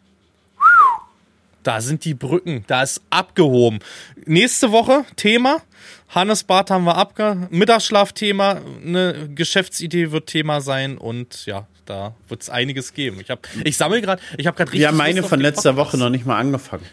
Da 1.64 1.82
sind 1.82 2.06
die 2.06 2.14
Brücken, 2.14 2.64
da 2.68 2.84
ist 2.84 3.02
abgehoben. 3.10 3.80
Nächste 4.26 4.72
Woche 4.72 5.04
Thema. 5.18 5.62
Hannes 6.10 6.44
Barth 6.44 6.72
haben 6.72 6.86
wir 6.86 6.96
abge. 6.96 7.48
Mittagsschlafthema, 7.52 8.62
eine 8.84 9.30
Geschäftsidee 9.30 10.12
wird 10.12 10.28
Thema 10.28 10.60
sein 10.60 10.98
und 10.98 11.46
ja, 11.46 11.68
da 11.86 12.16
wird 12.28 12.42
es 12.42 12.50
einiges 12.50 12.94
geben. 12.94 13.20
Ich 13.20 13.30
habe, 13.30 13.42
ich 13.64 13.78
sammle 13.78 14.02
gerade, 14.02 14.22
ich 14.38 14.48
habe 14.48 14.58
gerade 14.58 14.72
richtig. 14.72 14.82
Wir 14.82 14.88
haben 14.88 14.98
meine 14.98 15.22
von 15.22 15.40
letzter 15.40 15.74
Podcast. 15.74 15.94
Woche 15.94 15.98
noch 15.98 16.10
nicht 16.10 16.26
mal 16.26 16.40
angefangen. 16.40 16.86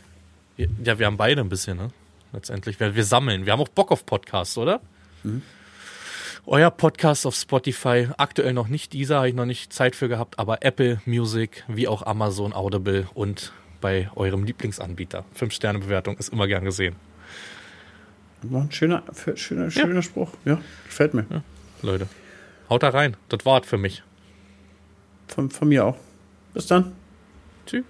Ja, 0.56 0.98
wir 0.98 1.06
haben 1.06 1.16
beide 1.16 1.40
ein 1.40 1.48
bisschen, 1.48 1.76
ne? 1.78 1.90
Letztendlich. 2.32 2.78
Wir, 2.78 2.94
wir 2.94 3.04
sammeln. 3.04 3.46
Wir 3.46 3.52
haben 3.52 3.60
auch 3.60 3.68
Bock 3.68 3.90
auf 3.90 4.04
Podcasts, 4.04 4.56
oder? 4.58 4.80
Euer 6.44 6.70
Podcast 6.70 7.26
auf 7.26 7.34
Spotify. 7.34 8.08
Aktuell 8.18 8.52
noch 8.52 8.68
nicht 8.68 8.92
dieser, 8.92 9.16
habe 9.16 9.28
ich 9.28 9.34
noch 9.34 9.46
nicht 9.46 9.72
Zeit 9.72 9.96
für 9.96 10.08
gehabt, 10.08 10.38
aber 10.38 10.62
Apple 10.62 11.00
Music, 11.06 11.64
wie 11.68 11.88
auch 11.88 12.02
Amazon 12.06 12.52
Audible 12.52 13.08
und 13.14 13.52
bei 13.80 14.10
eurem 14.14 14.44
Lieblingsanbieter. 14.44 15.24
Fünf-Sterne-Bewertung 15.34 16.18
ist 16.18 16.28
immer 16.28 16.46
gern 16.46 16.64
gesehen. 16.64 16.96
War 18.42 18.62
ein 18.62 18.72
schöner, 18.72 19.02
schöner, 19.34 19.70
schöner 19.70 20.02
Spruch. 20.02 20.32
Ja, 20.44 20.60
gefällt 20.84 21.14
mir. 21.14 21.24
Leute, 21.82 22.06
haut 22.68 22.82
da 22.82 22.90
rein. 22.90 23.16
Das 23.28 23.44
war's 23.44 23.66
für 23.66 23.78
mich. 23.78 24.02
Von, 25.28 25.50
von 25.50 25.68
mir 25.68 25.84
auch. 25.84 25.96
Bis 26.54 26.66
dann. 26.66 26.92
Tschüss. 27.66 27.84